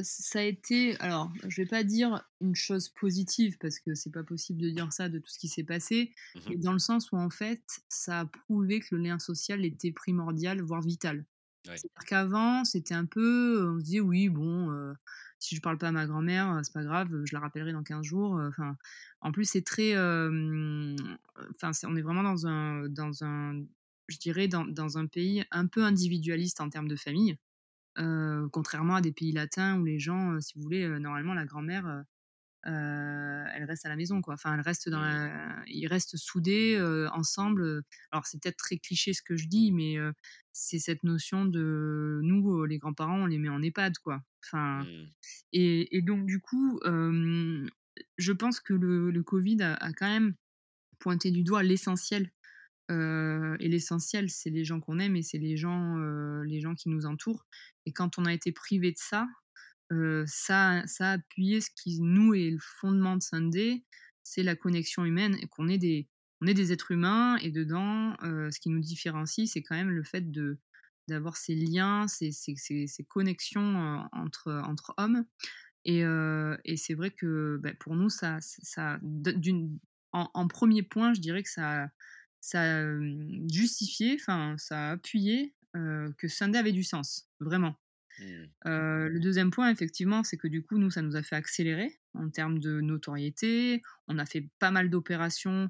ça 0.03 0.39
a 0.39 0.43
été 0.43 0.97
alors 0.99 1.31
je 1.47 1.61
vais 1.61 1.67
pas 1.67 1.83
dire 1.83 2.23
une 2.41 2.55
chose 2.55 2.89
positive 2.89 3.57
parce 3.59 3.79
que 3.79 3.93
c'est 3.95 4.11
pas 4.11 4.23
possible 4.23 4.61
de 4.61 4.69
dire 4.69 4.91
ça 4.91 5.09
de 5.09 5.19
tout 5.19 5.29
ce 5.29 5.39
qui 5.39 5.47
s'est 5.47 5.63
passé, 5.63 6.13
Mmh 6.33 6.43
mais 6.47 6.57
dans 6.57 6.73
le 6.73 6.79
sens 6.79 7.11
où 7.11 7.17
en 7.17 7.29
fait, 7.29 7.63
ça 7.89 8.21
a 8.21 8.25
prouvé 8.25 8.79
que 8.81 8.95
le 8.95 9.01
lien 9.03 9.19
social 9.19 9.63
était 9.63 9.91
primordial, 9.91 10.61
voire 10.61 10.81
vital. 10.81 11.25
C'est-à-dire 11.75 12.05
qu'avant, 12.07 12.63
c'était 12.65 12.93
un 12.95 13.05
peu, 13.05 13.71
on 13.75 13.79
se 13.79 13.83
disait: 13.85 13.99
«Oui 14.01 14.29
bon, 14.29 14.93
si 15.39 15.55
je 15.55 15.61
parle 15.61 15.77
pas 15.77 15.89
à 15.89 15.91
ma 15.91 16.05
grand-mère, 16.07 16.59
c'est 16.63 16.73
pas 16.73 16.83
grave, 16.83 17.09
je 17.25 17.33
la 17.35 17.39
rappellerai 17.41 17.71
dans 17.73 17.83
15 17.83 18.05
jours», 18.05 18.33
enfin, 18.49 18.77
en 19.21 19.31
plus 19.31 19.45
c'est 19.45 19.61
très, 19.63 19.93
enfin 19.95 21.71
on 21.85 21.95
est 21.95 22.01
vraiment 22.01 22.23
dans 22.23 22.47
un 22.47 22.87
dans 22.89 23.23
un 23.23 23.63
je 24.07 24.17
dirais 24.17 24.47
dans 24.47 24.97
un 24.97 25.07
pays 25.07 25.45
un 25.51 25.67
peu 25.67 25.83
individualiste 25.83 26.61
en 26.61 26.69
termes 26.69 26.87
de 26.89 26.95
famille. 26.95 27.37
Contrairement 28.51 28.95
à 28.95 29.01
des 29.01 29.11
pays 29.13 29.31
latins 29.33 29.79
où 29.79 29.85
les 29.85 29.99
gens, 29.99 30.39
si 30.41 30.53
vous 30.57 30.63
voulez, 30.63 30.87
normalement 30.99 31.33
la 31.33 31.45
grand-mère, 31.45 32.03
heu, 32.67 33.45
elle 33.53 33.63
reste 33.65 33.85
à 33.85 33.89
la 33.89 33.95
maison, 33.95 34.21
quoi. 34.21 34.35
Enfin, 34.35 34.53
elle 34.55 34.61
reste 34.61 34.89
dans 34.89 34.99
Mmh. 34.99 35.01
la 35.01 35.63
ils 35.67 35.87
restent 35.87 36.17
soudés, 36.17 36.77
heu, 36.79 37.07
ensemble. 37.13 37.83
Alors 38.11 38.25
c'est 38.27 38.41
peut-être 38.41 38.57
très 38.57 38.77
cliché 38.77 39.13
ce 39.13 39.21
que 39.21 39.35
je 39.37 39.47
dis, 39.47 39.71
mais 39.71 39.97
heu, 39.97 40.13
c'est 40.53 40.79
cette 40.79 41.03
notion 41.03 41.45
de 41.45 42.19
nous, 42.23 42.65
les 42.65 42.77
grands-parents, 42.77 43.21
on 43.23 43.25
les 43.27 43.37
met 43.39 43.49
en 43.49 43.61
EHPAD, 43.61 43.97
quoi. 43.99 44.21
Enfin 44.45 44.87
Mmh. 44.87 45.13
et 45.53 45.97
et 45.97 46.01
donc 46.03 46.25
du 46.27 46.39
coup, 46.41 46.79
je 48.17 48.31
pense 48.31 48.59
que 48.59 48.73
le 48.73 49.11
le 49.11 49.23
covid 49.23 49.61
a 49.61 49.73
a 49.75 49.93
quand 49.93 50.07
même 50.07 50.35
pointé 50.99 51.31
du 51.31 51.43
doigt 51.43 51.63
l'essentiel, 51.63 52.31
heu 52.91 53.57
et 53.59 53.69
l'essentiel, 53.69 54.29
c'est 54.29 54.51
les 54.51 54.65
gens 54.65 54.79
qu'on 54.81 54.99
aime 54.99 55.15
et 55.17 55.23
c'est 55.23 55.39
les 55.39 55.57
gens, 55.57 55.97
les 56.45 56.61
gens 56.61 56.75
qui 56.75 56.89
nous 56.89 57.05
entourent 57.07 57.45
et 57.85 57.93
quand 57.93 58.19
on 58.19 58.25
a 58.25 58.33
été 58.33 58.51
privés 58.53 58.91
de 58.93 58.97
ça, 58.99 59.27
ça 60.27 60.83
ça 60.87 61.09
a 61.11 61.13
appuyé 61.13 61.61
ce 61.61 61.69
qui 61.75 61.99
nous 62.01 62.33
est 62.33 62.51
le 62.51 62.59
fondement 62.61 63.17
de 63.17 63.23
Sunday, 63.23 63.83
c'est 64.23 64.43
la 64.43 64.55
connexion 64.55 65.05
humaine 65.05 65.35
et 65.41 65.47
qu'on 65.47 65.67
est 65.67 65.77
des 65.79 66.07
est 66.47 66.53
des 66.55 66.71
êtres 66.73 66.91
humains 66.91 67.37
et 67.37 67.51
dedans, 67.51 68.15
ce 68.21 68.59
qui 68.59 68.69
nous 68.69 68.79
différencie, 68.81 69.49
c'est 69.51 69.61
quand 69.63 69.75
même 69.75 69.91
le 69.91 70.03
fait 70.03 70.31
de 70.31 70.59
d'avoir 71.07 71.37
ces 71.37 71.55
liens, 71.55 72.07
ces 72.07 72.31
ces 72.31 72.55
ces 72.87 73.03
connexions, 73.05 74.07
entre, 74.13 74.51
entre 74.65 74.93
hommes 74.97 75.25
et 75.85 76.01
et 76.65 76.77
c'est 76.77 76.93
vrai 76.95 77.11
que, 77.11 77.59
bah, 77.63 77.73
pour 77.79 77.95
nous 77.95 78.09
ça 78.09 78.39
ça 78.41 78.99
en 80.13 80.47
1er 80.47 80.83
point, 80.83 81.13
je 81.13 81.21
dirais 81.21 81.43
que 81.43 81.49
ça 81.49 81.89
ça 82.41 82.83
enfin 84.15 84.55
ça 84.57 84.89
a 84.89 84.91
appuyé, 84.93 85.55
que 85.73 86.27
Sunday 86.27 86.59
avait 86.59 86.71
du 86.73 86.83
sens, 86.83 87.29
vraiment. 87.39 87.75
Mmh. 88.21 88.45
Le 88.65 89.19
2e 89.19 89.49
point 89.49 89.69
effectivement, 89.69 90.23
c'est 90.23 90.37
que 90.37 90.47
du 90.47 90.63
coup, 90.63 90.77
nous, 90.77 90.91
ça 90.91 91.01
nous 91.01 91.15
a 91.15 91.23
fait 91.23 91.35
accélérer 91.35 91.99
en 92.13 92.29
termes 92.29 92.59
de 92.59 92.79
notoriété. 92.81 93.81
On 94.07 94.17
a 94.19 94.25
fait 94.25 94.47
pas 94.59 94.71
mal 94.71 94.89
d'opérations, 94.89 95.69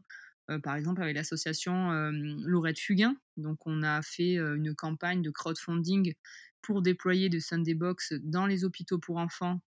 par 0.64 0.76
exemple 0.76 1.02
avec 1.02 1.16
l'association, 1.16 1.94
hem, 1.94 2.44
Laurette 2.46 2.80
Fugain. 2.80 3.16
Donc 3.38 3.66
on 3.66 3.84
a 3.84 4.02
fait, 4.02 4.36
une 4.36 4.76
campagne 4.76 5.22
de 5.22 5.30
crowdfunding 5.30 6.14
pour 6.62 6.82
déployer 6.82 7.30
de 7.30 7.40
Sunday 7.40 7.74
Box 7.74 8.14
dans 8.22 8.46
les 8.46 8.66
hôpitaux 8.66 9.00
pour 9.00 9.18
enfants, 9.18 9.62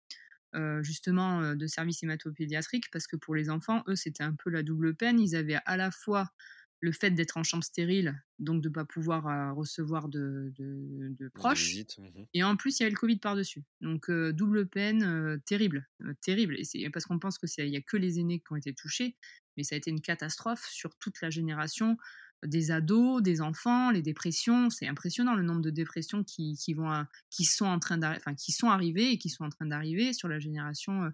justement, 0.82 1.56
de 1.56 1.68
services 1.68 2.04
hémato-pédiatriques 2.04 2.92
parce 2.92 3.08
que 3.08 3.16
pour 3.16 3.34
les 3.34 3.50
enfants, 3.50 3.84
eux, 3.88 3.96
c'était 3.96 4.24
un 4.24 4.36
peu 4.36 4.50
la 4.50 4.62
double 4.62 4.96
peine. 4.96 5.20
Ils 5.20 5.36
avaient 5.36 5.60
à 5.66 5.78
la 5.78 5.90
fois 5.90 6.30
le 6.84 6.92
fait 6.92 7.12
d'être 7.12 7.38
en 7.38 7.44
chambre 7.44 7.64
stérile, 7.64 8.22
donc 8.40 8.62
de 8.62 8.68
pas 8.68 8.84
pouvoir, 8.84 9.56
recevoir 9.56 10.10
de 10.10 10.52
de 10.58 11.16
de 11.18 11.28
proches 11.30 11.80
Mmh 11.98 12.26
et 12.34 12.44
en 12.44 12.58
plus, 12.58 12.80
il 12.80 12.84
y 12.84 12.86
avait 12.86 12.92
le 12.92 12.98
covid 12.98 13.18
par-dessus. 13.20 13.64
Donc 13.80 14.12
double 14.12 14.68
peine, 14.68 15.40
terrible, 15.46 15.88
terrible 16.22 16.60
et 16.60 16.66
c'est 16.66 16.90
parce 16.90 17.06
qu'on 17.06 17.20
pense 17.20 17.38
que 17.38 17.48
c'est 17.48 17.66
il 17.66 17.74
y 17.74 17.78
a 17.78 17.82
que 17.82 17.96
les 17.96 18.20
aînés 18.20 18.40
qui 18.40 18.52
ont 18.52 18.58
été 18.58 18.74
touchés, 18.74 19.16
mais 19.56 19.64
ça 19.64 19.76
a 19.76 19.78
été 19.78 19.92
une 19.92 20.02
catastrophe 20.02 20.66
sur 20.70 20.98
toute 20.98 21.22
la 21.22 21.30
génération 21.30 21.98
des 22.46 22.72
ados, 22.72 23.22
des 23.24 23.40
enfants, 23.40 23.92
les 23.92 24.02
dépressions. 24.02 24.70
C'est 24.70 24.88
impressionnant 24.88 25.36
le 25.36 25.44
nombre 25.44 25.62
de 25.62 25.70
dépressions 25.70 26.26
qui 26.26 26.58
qui 26.58 26.74
vont 26.74 27.06
qui 27.30 27.46
sont 27.46 27.66
en 27.66 27.80
train 27.80 27.98
enfin 28.04 28.36
qui 28.36 28.52
sont 28.52 28.70
arrivées 28.70 29.12
et 29.12 29.18
qui 29.18 29.30
sont 29.30 29.46
en 29.46 29.50
train 29.50 29.68
d'arriver 29.68 30.12
sur 30.12 30.28
la 30.28 30.40
génération, 30.40 31.14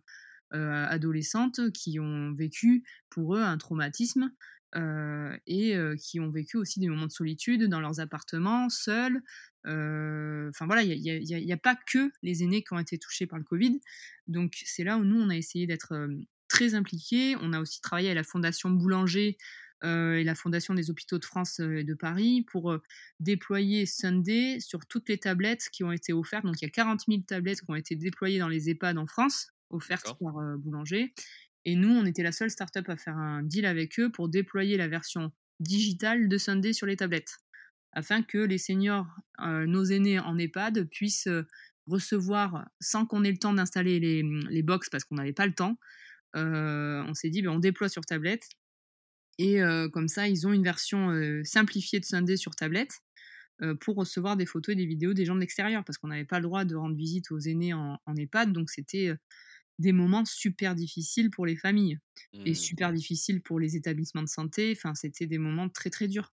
adolescente 0.52 1.72
qui 1.74 2.00
ont 2.00 2.34
vécu 2.34 2.84
pour 3.10 3.36
eux 3.36 3.42
un 3.42 3.58
traumatisme, 3.58 4.32
heu 4.76 5.40
et 5.48 5.76
qui 6.00 6.20
ont 6.20 6.30
vécu 6.30 6.58
aussi 6.58 6.80
des 6.80 6.88
moments 6.88 7.08
de 7.08 7.12
solitude 7.12 7.66
dans 7.66 7.80
leurs 7.80 8.00
appartements, 8.00 8.70
seuls. 8.70 9.22
Enfin 9.66 10.66
voilà, 10.66 10.84
il 10.84 10.90
y 10.90 11.10
a 11.10 11.16
il 11.16 11.28
y 11.28 11.34
a 11.34 11.38
il 11.38 11.48
y 11.48 11.54
a 11.54 11.58
pas 11.58 11.76
que 11.76 12.12
les 12.22 12.44
aînés 12.44 12.64
qui 12.64 12.74
ont 12.74 12.80
été 12.80 12.98
touchés 12.98 13.28
par 13.28 13.40
le 13.40 13.46
covid. 13.46 13.80
Donc 14.28 14.54
c'est 14.66 14.84
là 14.84 14.98
où 14.98 15.04
nous, 15.04 15.20
on 15.20 15.30
a 15.30 15.36
essayé 15.36 15.68
d'être, 15.68 16.08
très 16.48 16.76
impliqués. 16.76 17.36
On 17.42 17.54
a 17.54 17.60
aussi 17.60 17.80
travaillé 17.80 18.10
à 18.10 18.14
la 18.14 18.24
Fondation 18.24 18.70
Boulanger, 18.70 19.38
et 19.84 20.24
la 20.26 20.36
Fondation 20.36 20.74
des 20.74 20.90
Hôpitaux 20.90 21.20
de 21.20 21.24
France 21.24 21.60
et 21.60 21.86
de 21.86 21.94
Paris 21.94 22.46
pour, 22.52 22.78
déployer 23.20 23.86
Sunday 23.86 24.60
sur 24.60 24.86
toutes 24.86 25.08
les 25.08 25.18
tablettes 25.18 25.70
qui 25.72 25.84
ont 25.84 25.92
été 25.92 26.12
offertes. 26.12 26.46
Donc 26.46 26.62
il 26.62 26.66
y 26.66 26.68
a 26.68 26.72
40 26.72 27.02
000 27.08 27.22
tablettes 27.22 27.62
qui 27.62 27.70
ont 27.70 27.76
été 27.76 27.96
déployées 27.96 28.40
dans 28.40 28.50
les 28.50 28.70
EHPAD 28.70 28.98
en 28.98 29.08
France, 29.08 29.54
offertes 29.70 30.18
par, 30.20 30.58
Boulanger 30.58 31.14
et 31.70 31.76
nous, 31.76 31.92
on 31.92 32.06
était 32.06 32.24
la 32.24 32.32
seule 32.32 32.50
start-up 32.50 32.90
à 32.90 32.98
faire 32.98 33.18
un 33.18 33.44
deal 33.44 33.66
avec 33.66 34.00
eux 34.00 34.12
pour 34.12 34.28
déployer 34.28 34.76
la 34.78 34.88
version 34.88 35.32
digitale 35.60 36.28
de 36.28 36.38
Sunday 36.38 36.74
sur 36.74 36.88
les 36.88 36.96
tablettes. 36.96 37.38
Afin 37.92 38.24
que 38.24 38.38
les 38.38 38.58
seniors, 38.58 39.08
nos 39.40 39.84
aînés 39.86 40.20
en 40.20 40.38
EHPAD 40.38 40.86
puissent, 40.90 41.30
recevoir 41.88 42.70
sans 42.80 43.06
qu'on 43.06 43.24
ait 43.24 43.32
le 43.32 43.38
temps 43.38 43.54
d'installer 43.54 44.00
les, 44.00 44.24
les 44.50 44.64
box 44.64 44.90
parce 44.90 45.04
qu'on 45.04 45.16
n'avait 45.16 45.34
pas 45.34 45.48
le 45.48 45.54
temps. 45.54 45.78
on 46.36 47.14
s'est 47.14 47.30
dit: 47.30 47.42
«Beh, 47.42 47.48
on 47.50 47.60
déploie 47.60 47.90
sur 47.90 48.06
tablette» 48.06 48.48
et 49.38 49.60
comme 49.94 50.08
ça, 50.08 50.28
ils 50.28 50.48
ont 50.48 50.54
une 50.54 50.64
version, 50.64 51.12
simplifiée 51.44 52.00
de 52.00 52.06
Sunday 52.06 52.36
sur 52.36 52.56
tablette, 52.56 52.92
pour 53.80 53.96
recevoir 53.96 54.38
des 54.38 54.46
photos 54.46 54.74
et 54.74 54.76
des 54.76 54.86
vidéos 54.86 55.14
des 55.14 55.26
gens 55.26 55.36
de 55.36 55.40
l'extérieur. 55.40 55.84
Parce 55.86 55.98
qu'on 55.98 56.10
n'avait 56.10 56.26
pas 56.26 56.40
le 56.40 56.44
droit 56.44 56.66
de 56.66 56.76
rendre 56.76 56.96
visite 56.96 57.32
aux 57.32 57.40
aînés 57.40 57.74
en 57.74 58.00
en 58.06 58.16
EHPAD, 58.16 58.54
donc 58.54 58.70
c'était, 58.70 59.14
des 59.80 59.94
moments 59.94 60.26
super 60.26 60.76
difficiles 60.76 61.32
pour 61.32 61.46
les 61.48 61.56
familles 61.58 62.00
et 62.46 62.54
Mmh. 62.54 62.56
super 62.56 62.94
difficiles 62.94 63.42
pour 63.42 63.60
les 63.60 63.76
établissements 63.78 64.24
de 64.24 64.30
santé. 64.30 64.74
Enfin, 64.78 64.96
c'était 64.96 65.28
des 65.28 65.40
moments 65.40 65.70
très, 65.70 65.90
très 65.90 66.08
durs. 66.08 66.34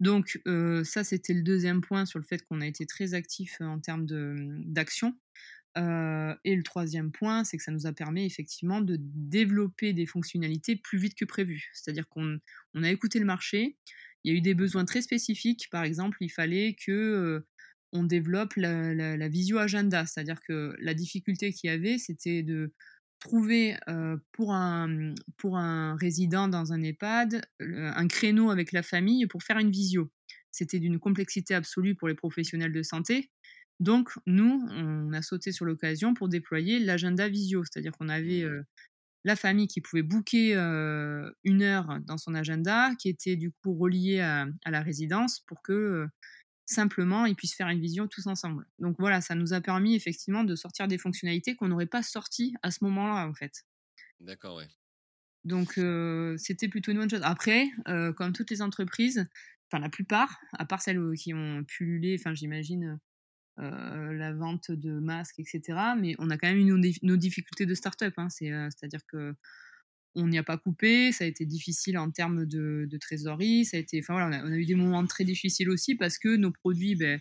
Donc 0.00 0.40
ça, 0.84 1.04
c'était 1.04 1.34
le 1.34 1.42
2e 1.42 1.80
point 1.80 2.06
sur 2.06 2.18
le 2.18 2.24
fait 2.24 2.44
qu'on 2.44 2.60
a 2.60 2.66
été 2.66 2.86
très 2.86 3.14
actifs 3.14 3.60
en 3.60 3.78
termes 3.80 4.04
mmh, 4.04 4.64
d'action. 4.72 5.18
Et 5.76 6.56
le 6.56 6.62
3e 6.62 7.12
point, 7.12 7.44
c'est 7.44 7.56
que 7.56 7.62
ça 7.62 7.72
nous 7.72 7.86
a 7.86 7.92
permis 7.92 8.24
effectivement 8.26 8.80
de 8.80 8.96
développer 9.00 9.92
des 9.92 10.06
fonctionnalités 10.06 10.76
plus 10.76 10.98
vite 10.98 11.14
que 11.14 11.24
prévu. 11.24 11.70
C'est-à-dire 11.72 12.08
qu'on 12.08 12.38
on 12.74 12.82
a 12.82 12.90
écouté 12.90 13.18
le 13.18 13.24
marché, 13.24 13.78
il 14.24 14.32
y 14.32 14.34
a 14.34 14.38
eu 14.38 14.42
des 14.42 14.54
besoins 14.54 14.84
très 14.84 15.02
spécifiques. 15.02 15.68
Par 15.70 15.84
exemple, 15.84 16.18
il 16.20 16.30
fallait 16.30 16.74
que, 16.74 17.44
on 17.92 18.04
développe 18.04 18.54
la 18.56 18.94
la 18.94 19.16
la 19.16 19.28
visio 19.28 19.58
agenda. 19.58 20.06
C'est-à-dire 20.06 20.40
que 20.46 20.74
la 20.80 20.94
difficulté 20.94 21.52
qu'il 21.52 21.70
y 21.70 21.72
avait, 21.72 21.98
c'était 21.98 22.42
de 22.42 22.72
trouver, 23.20 23.76
heu, 23.88 24.20
pour 24.32 24.52
un, 24.52 25.14
pour 25.36 25.56
un 25.58 25.94
résident 25.96 26.48
dans 26.48 26.72
un 26.72 26.82
EHPAD, 26.82 27.42
un 27.60 28.08
créneau 28.08 28.50
avec 28.50 28.72
la 28.72 28.82
famille 28.82 29.26
pour 29.26 29.42
faire 29.44 29.58
une 29.58 29.70
visio. 29.70 30.10
C'était 30.50 30.80
d'une 30.80 30.98
complexité 30.98 31.54
absolue 31.54 31.94
pour 31.94 32.08
les 32.08 32.14
professionnels 32.14 32.72
de 32.72 32.82
santé. 32.82 33.30
Donc 33.80 34.10
nous, 34.26 34.66
on 34.70 35.12
a 35.12 35.22
sauté 35.22 35.52
sur 35.52 35.64
l'occasion 35.64 36.14
pour 36.14 36.28
déployer 36.28 36.78
l'agenda 36.80 37.28
visio. 37.28 37.62
C'est-à-dire 37.64 37.92
qu'on 37.92 38.08
avait, 38.08 38.44
Mmh. 38.44 38.62
la 39.24 39.36
famille 39.36 39.68
qui 39.68 39.80
pouvait 39.80 40.02
booker, 40.02 40.54
une 41.44 41.62
heure 41.62 42.00
dans 42.06 42.18
son 42.18 42.34
agenda, 42.34 42.90
qui 42.98 43.08
était 43.08 43.36
du 43.36 43.50
coup 43.52 43.74
reliée 43.74 44.20
à 44.20 44.46
à 44.64 44.70
la 44.70 44.82
résidence 44.82 45.40
pour 45.46 45.62
que, 45.62 46.06
simplement, 46.66 47.26
ils 47.26 47.34
puissent 47.34 47.54
faire 47.54 47.68
une 47.68 47.80
visio 47.80 48.06
tous 48.06 48.26
ensemble. 48.26 48.66
Donc 48.78 48.96
voilà, 48.98 49.20
ça 49.20 49.34
nous 49.34 49.52
a 49.52 49.60
permis 49.60 49.94
effectivement 49.94 50.44
de 50.44 50.54
sortir 50.56 50.88
des 50.88 50.98
fonctionnalités 50.98 51.56
qu'on 51.56 51.68
n'aurait 51.68 51.86
pas 51.86 52.02
sorties 52.02 52.54
à 52.62 52.70
ce 52.70 52.84
moment-là, 52.84 53.28
en 53.28 53.34
fait. 53.34 53.64
D'accord, 54.20 54.56
ouais. 54.56 54.68
Donc 55.44 55.80
c'était 56.38 56.68
plutôt 56.68 56.92
une 56.92 56.98
bonne 56.98 57.10
chose. 57.10 57.22
Après, 57.24 57.68
comme 58.16 58.32
toutes 58.32 58.50
les 58.50 58.62
entreprises, 58.62 59.26
enfin 59.68 59.80
la 59.80 59.88
plupart, 59.88 60.38
à 60.52 60.64
part 60.64 60.80
celles, 60.80 61.00
qui 61.16 61.34
ont 61.34 61.64
pullulé, 61.64 62.16
enfin 62.18 62.32
j'imagine, 62.32 63.00
la 63.56 64.32
vente 64.32 64.70
de 64.70 65.00
masques 65.00 65.40
et 65.40 65.44
cetera, 65.44 65.96
mais 65.96 66.14
on 66.18 66.30
a 66.30 66.38
quand 66.38 66.46
même 66.46 66.58
eu 66.58 66.64
nos 66.64 66.78
dif 66.78 66.98
nos 67.02 67.16
difficultés 67.16 67.66
de 67.66 67.74
start-up, 67.74 68.14
hein. 68.18 68.28
C'est, 68.30 68.50
c'est-à-dire 68.70 69.00
qu'on 70.14 70.28
n'y 70.28 70.38
a 70.38 70.42
pas 70.42 70.58
coupé, 70.58 71.12
ça 71.12 71.24
a 71.24 71.26
été 71.26 71.46
difficile 71.46 71.98
en 71.98 72.10
termes 72.10 72.46
de 72.46 72.86
de 72.88 72.96
trésorerie, 72.98 73.64
ça 73.64 73.76
a 73.78 73.80
été 73.80 74.00
enfin 74.00 74.14
voilà, 74.14 74.28
on 74.28 74.32
a 74.32 74.48
on 74.48 74.52
a 74.52 74.56
eu 74.56 74.66
des 74.66 74.74
moments 74.76 75.06
très 75.06 75.24
difficiles 75.24 75.70
aussi 75.70 75.94
parce 75.96 76.18
que 76.18 76.36
nos 76.36 76.52
produits, 76.52 76.94
beh, 76.96 77.18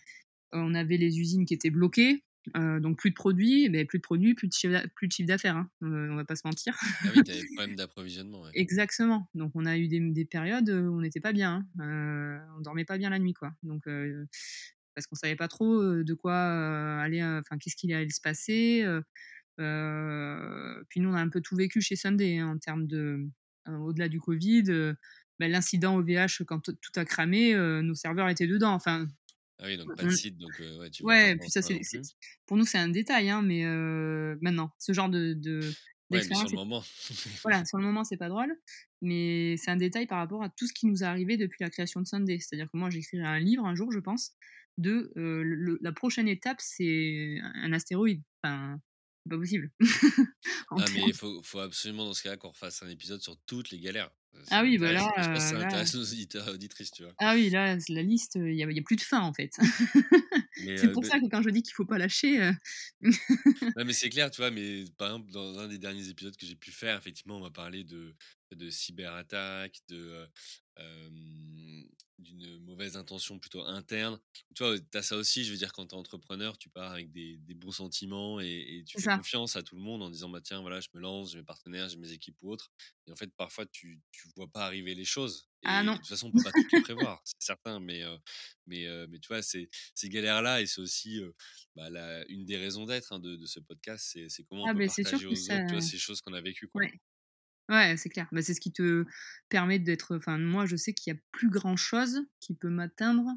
on 0.53 0.73
avait 0.75 0.97
les 0.97 1.19
usines 1.19 1.45
qui 1.45 1.53
étaient 1.55 1.69
bloquées, 1.71 2.23
heu, 2.57 2.79
donc 2.81 2.99
plus 2.99 3.11
de 3.11 3.15
produits, 3.15 3.69
beh, 3.69 3.85
plus 3.85 3.99
de 3.99 4.03
produits, 4.03 4.35
plus 4.35 4.47
de 4.49 4.53
chiffre 4.53 5.27
d'affaires, 5.27 5.57
hein, 5.57 5.69
heu, 5.83 6.11
on 6.11 6.15
va 6.15 6.25
pas 6.25 6.35
se 6.37 6.43
mentir. 6.45 6.77
Ah 7.03 7.11
oui, 7.11 7.21
tu 7.23 7.29
avais 7.31 7.41
des 7.43 7.45
problèmes 7.45 7.75
d'approvisionnement, 7.75 8.41
ouais. 8.41 8.53
Exactement, 8.53 9.29
donc 9.33 9.53
on 9.55 9.65
a 9.65 9.77
eu 9.77 9.87
des 9.87 10.01
des 10.11 10.25
périodes, 10.25 10.69
où 10.69 10.97
on 10.97 10.99
n'était 11.01 11.21
pas 11.21 11.31
bien, 11.31 11.65
hein, 11.79 11.85
heu, 11.85 12.39
on 12.57 12.61
dormait 12.61 12.83
pas 12.83 12.97
bien 12.97 13.09
la 13.09 13.17
nuit, 13.19 13.33
quoi. 13.33 13.53
Donc 13.63 13.87
heu, 13.87 14.27
parce 14.93 15.07
qu'on 15.07 15.15
savait 15.15 15.37
pas 15.37 15.47
trop, 15.47 15.81
de 16.03 16.13
quoi, 16.13 16.35
aller, 17.01 17.23
enfin 17.23 17.57
qu'est-ce 17.57 17.77
qui 17.77 17.93
allait 17.93 18.09
se 18.09 18.19
passer, 18.21 18.83
puis 19.57 21.01
nous, 21.01 21.09
on 21.09 21.13
a 21.13 21.21
un 21.21 21.29
peu 21.29 21.41
tout 21.41 21.55
vécu 21.55 21.81
chez 21.81 21.95
Sunday, 21.95 22.37
hein, 22.37 22.49
en 22.49 22.57
termes 22.57 22.87
de 22.87 23.27
au-delà 23.67 24.09
du 24.09 24.19
covid, 24.19 24.63
bah, 25.39 25.47
l'incident 25.47 25.97
OVH 25.97 26.43
quand 26.47 26.61
tout 26.61 26.91
a 26.95 27.05
cramé, 27.05 27.53
nos 27.83 27.95
serveurs 27.95 28.27
étaient 28.29 28.47
dedans, 28.47 28.73
enfin 28.73 29.07
Ah 29.59 29.65
oui, 29.67 29.77
donc 29.77 29.95
pas 29.95 30.03
de 30.03 30.09
site, 30.09 30.37
donc 30.37 30.51
ouais, 30.59 30.89
tu 30.89 31.03
ouais, 31.03 31.35
puis 31.35 31.51
ça 31.51 31.61
c'est 31.61 31.79
pour 32.47 32.57
nous, 32.57 32.65
c'est 32.65 32.79
un 32.79 32.89
détail, 32.89 33.29
hein, 33.29 33.41
mais 33.43 33.63
maintenant, 34.41 34.71
ce 34.79 34.93
genre 34.93 35.09
de 35.09 35.33
de 35.33 35.61
Ouais, 36.11 36.21
mais 36.29 36.35
sur 36.35 36.49
le 36.49 36.55
moment. 36.55 36.83
voilà, 37.43 37.63
sur 37.65 37.77
le 37.77 37.85
moment, 37.85 38.03
c'est 38.03 38.17
pas 38.17 38.27
drôle, 38.27 38.53
mais 39.01 39.55
c'est 39.57 39.71
un 39.71 39.77
détail 39.77 40.07
par 40.07 40.17
rapport 40.17 40.43
à 40.43 40.49
tout 40.49 40.67
ce 40.67 40.73
qui 40.73 40.85
nous 40.85 41.03
est 41.03 41.05
arrivé 41.05 41.37
depuis 41.37 41.57
la 41.61 41.69
création 41.69 42.01
de 42.01 42.05
Sunday. 42.05 42.39
C'est-à-dire 42.39 42.69
que 42.69 42.77
moi, 42.77 42.89
j'écrirai 42.89 43.23
un 43.23 43.39
livre 43.39 43.65
un 43.65 43.75
jour, 43.75 43.91
je 43.91 43.99
pense, 43.99 44.33
de, 44.77 45.11
le 45.15 45.79
la 45.81 45.91
prochaine 45.93 46.27
étape, 46.27 46.57
c'est 46.59 47.37
un 47.41 47.71
astéroïde. 47.71 48.21
Enfin, 48.43 48.79
pas 49.29 49.37
possible. 49.37 49.71
Ah 50.75 50.89
mais 50.89 51.05
il 51.05 51.13
faut 51.13 51.41
faut 51.43 51.59
absolument 51.59 52.05
dans 52.05 52.13
ce 52.13 52.23
cas-là 52.23 52.37
qu'on 52.37 52.49
refasse 52.49 52.81
un 52.83 52.89
épisode 52.89 53.21
sur 53.21 53.37
toutes 53.45 53.69
les 53.71 53.79
galères. 53.79 54.11
Ça 54.43 54.51
ah 54.51 54.61
oui, 54.63 54.77
bah 54.77 54.91
là, 54.93 54.99
je 54.99 55.09
pense 55.09 55.27
que 55.27 55.39
ça 55.39 55.55
heu, 55.55 55.59
là 55.59 55.71
intéresse 55.71 55.93
nos 55.95 56.03
auditeurs 56.03 56.47
et 56.49 56.51
auditrices, 56.51 56.91
tu 56.91 57.03
vois? 57.03 57.15
ah 57.19 57.33
oui, 57.35 57.49
là, 57.51 57.77
la 57.89 58.01
liste, 58.01 58.35
il 58.35 58.55
y 58.55 58.63
a 58.63 58.81
plus 58.83 58.95
de 58.95 59.01
fin, 59.01 59.21
en 59.21 59.33
fait. 59.33 59.51
C'est 60.75 60.89
heu, 60.89 60.91
pour 60.91 61.05
ça 61.05 61.19
que 61.19 61.27
quand 61.29 61.41
je 61.43 61.49
dis 61.49 61.61
qu'il 61.61 61.73
faut 61.73 61.85
pas 61.85 61.97
lâcher, 61.99 62.51
non, 63.75 63.85
mais 63.85 63.93
c'est 63.93 64.09
clair, 64.09 64.29
tu 64.31 64.41
vois? 64.41 64.51
Mais 64.51 64.83
par 64.97 65.07
exemple, 65.09 65.31
dans 65.31 65.57
un 65.59 65.67
des 65.69 65.77
derniers 65.77 66.09
épisodes 66.09 66.35
que 66.35 66.45
j'ai 66.45 66.55
pu 66.57 66.71
faire, 66.71 66.97
effectivement, 66.97 67.37
on 67.37 67.41
m'a 67.41 67.51
parlé 67.51 67.83
de 67.83 68.15
de 68.51 68.69
cyberattaques, 68.69 69.79
de, 69.87 70.27
d'une 72.21 72.59
mauvaise 72.59 72.97
intention 72.97 73.39
plutôt 73.39 73.63
interne. 73.63 74.19
Tu 74.55 74.63
vois, 74.63 74.77
tu 74.79 74.97
as 74.97 75.01
ça 75.01 75.17
aussi, 75.17 75.43
je 75.43 75.51
veux 75.51 75.57
dire, 75.57 75.73
quand 75.73 75.87
tu 75.87 75.95
es 75.95 75.97
entrepreneur, 75.97 76.57
tu 76.57 76.69
pars 76.69 76.91
avec 76.91 77.11
des, 77.11 77.39
bons 77.55 77.71
sentiments 77.71 78.39
et, 78.39 78.83
tu 78.87 79.01
fais 79.01 79.15
confiance 79.15 79.55
à 79.55 79.63
tout 79.63 79.75
le 79.75 79.81
monde 79.81 80.01
en 80.01 80.09
disant, 80.09 80.29
bah, 80.29 80.41
tiens, 80.41 80.61
voilà, 80.61 80.79
je 80.79 80.87
me 80.93 80.99
lance, 80.99 81.31
j'ai 81.31 81.39
mes 81.39 81.43
partenaires, 81.43 81.89
j'ai 81.89 81.97
mes 81.97 82.11
équipes 82.11 82.37
ou 82.41 82.51
autres. 82.51 82.71
Et 83.07 83.11
en 83.11 83.15
fait, 83.15 83.31
parfois, 83.35 83.65
tu 83.65 83.99
ne 84.25 84.31
vois 84.35 84.47
pas 84.47 84.65
arriver 84.65 84.95
les 84.95 85.05
choses. 85.05 85.47
ah 85.63 85.83
non. 85.83 85.93
De 85.93 85.97
toute 85.97 86.07
façon, 86.07 86.27
on 86.27 86.31
peut 86.31 86.43
pas 86.43 86.51
tout 86.51 86.61
prévoir, 86.83 87.21
c'est 87.23 87.41
certain. 87.41 87.79
Mais, 87.79 88.03
mais, 88.67 88.87
mais 89.07 89.19
tu 89.19 89.27
vois, 89.27 89.41
ces, 89.41 89.69
ces 89.93 90.09
galères-là, 90.09 90.61
et 90.61 90.67
c'est 90.67 90.81
aussi 90.81 91.19
bah, 91.75 91.89
une 92.29 92.45
des 92.45 92.57
raisons 92.57 92.85
d'être 92.85 93.13
hein, 93.13 93.19
de, 93.19 93.45
ce 93.45 93.59
podcast, 93.59 94.17
c'est 94.27 94.43
comment 94.43 94.63
on 94.63 94.67
ah, 94.67 94.73
peut 94.73 94.87
partager 94.87 95.25
aux 95.25 95.51
autres 95.51 95.79
ces 95.79 95.97
choses 95.97 96.21
qu'on 96.21 96.33
a 96.33 96.41
vécues. 96.41 96.67
Quoi. 96.67 96.83
Ouais, 96.83 97.01
c'est 97.97 98.09
clair. 98.09 98.27
Bah, 98.31 98.41
c'est 98.41 98.53
ce 98.53 98.61
qui 98.61 98.71
te 98.71 99.05
permet 99.49 99.79
d'être. 99.79 100.15
Enfin, 100.15 100.37
moi, 100.37 100.65
je 100.65 100.75
sais 100.75 100.93
qu'il 100.93 101.13
y 101.13 101.15
a 101.15 101.19
plus 101.31 101.49
grand 101.49 101.75
chose 101.75 102.21
qui 102.39 102.53
peut 102.53 102.69
m'atteindre, 102.69 103.27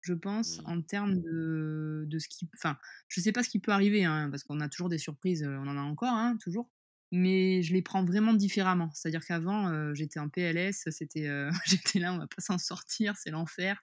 je 0.00 0.14
pense, 0.14 0.60
mmh. 0.60 0.66
en 0.66 0.82
termes 0.82 1.20
de, 1.20 2.04
de 2.06 2.18
ce 2.18 2.28
qui. 2.28 2.48
Enfin, 2.56 2.76
je 3.08 3.20
sais 3.20 3.32
pas 3.32 3.42
ce 3.42 3.48
qui 3.48 3.58
peut 3.58 3.72
arriver, 3.72 4.04
hein, 4.04 4.28
parce 4.30 4.44
qu'on 4.44 4.60
a 4.60 4.68
toujours 4.68 4.88
des 4.88 4.98
surprises, 4.98 5.44
on 5.44 5.66
en 5.68 5.76
a 5.76 5.82
encore, 5.82 6.14
hein, 6.14 6.36
toujours. 6.40 6.70
Mais 7.10 7.62
je 7.62 7.74
les 7.74 7.82
prends 7.82 8.04
vraiment 8.04 8.32
différemment. 8.32 8.90
C'est-à-dire 8.94 9.24
qu'avant, 9.24 9.94
j'étais 9.94 10.18
en 10.18 10.28
PLS, 10.28 10.88
c'était, 10.90 11.28
j'étais 11.66 11.98
là, 11.98 12.14
on 12.14 12.18
va 12.18 12.26
pas 12.26 12.40
s'en 12.40 12.58
sortir, 12.58 13.16
c'est 13.16 13.30
l'enfer. 13.30 13.82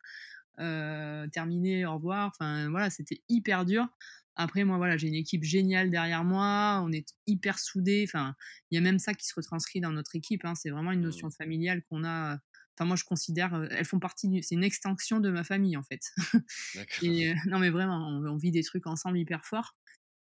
terminé, 0.57 1.85
au 1.85 1.95
revoir. 1.95 2.31
Enfin, 2.33 2.69
voilà, 2.69 2.89
c'était 2.89 3.21
hyper 3.29 3.65
dur. 3.65 3.87
Après, 4.35 4.63
moi, 4.63 4.77
voilà, 4.77 4.97
j'ai 4.97 5.07
une 5.07 5.15
équipe 5.15 5.43
géniale 5.43 5.89
derrière 5.89 6.23
moi, 6.23 6.81
on 6.85 6.91
est 6.91 7.07
hyper 7.27 7.59
soudés. 7.59 8.05
Enfin, 8.07 8.35
il 8.71 8.75
y 8.75 8.77
a 8.77 8.81
même 8.81 8.99
ça 8.99 9.13
qui 9.13 9.27
se 9.27 9.33
retranscrit 9.35 9.81
dans 9.81 9.91
notre 9.91 10.15
équipe. 10.15 10.45
Hein. 10.45 10.55
C'est 10.55 10.69
vraiment 10.69 10.91
une 10.91 11.01
notion 11.01 11.27
mmh. 11.27 11.31
familiale 11.31 11.83
qu'on 11.89 12.03
a. 12.03 12.39
Enfin, 12.77 12.85
moi, 12.85 12.95
je 12.95 13.03
considère, 13.03 13.67
elles 13.71 13.85
font 13.85 13.99
partie 13.99 14.29
du. 14.29 14.41
C'est 14.41 14.55
une 14.55 14.63
extension 14.63 15.19
de 15.19 15.29
ma 15.29 15.43
famille, 15.43 15.75
en 15.75 15.83
fait. 15.83 16.01
et, 17.03 17.33
non, 17.47 17.59
mais 17.59 17.69
vraiment, 17.69 18.07
on, 18.07 18.37
vit 18.37 18.51
des 18.51 18.63
trucs 18.63 18.87
ensemble 18.87 19.17
hyper 19.19 19.45
forts. 19.45 19.75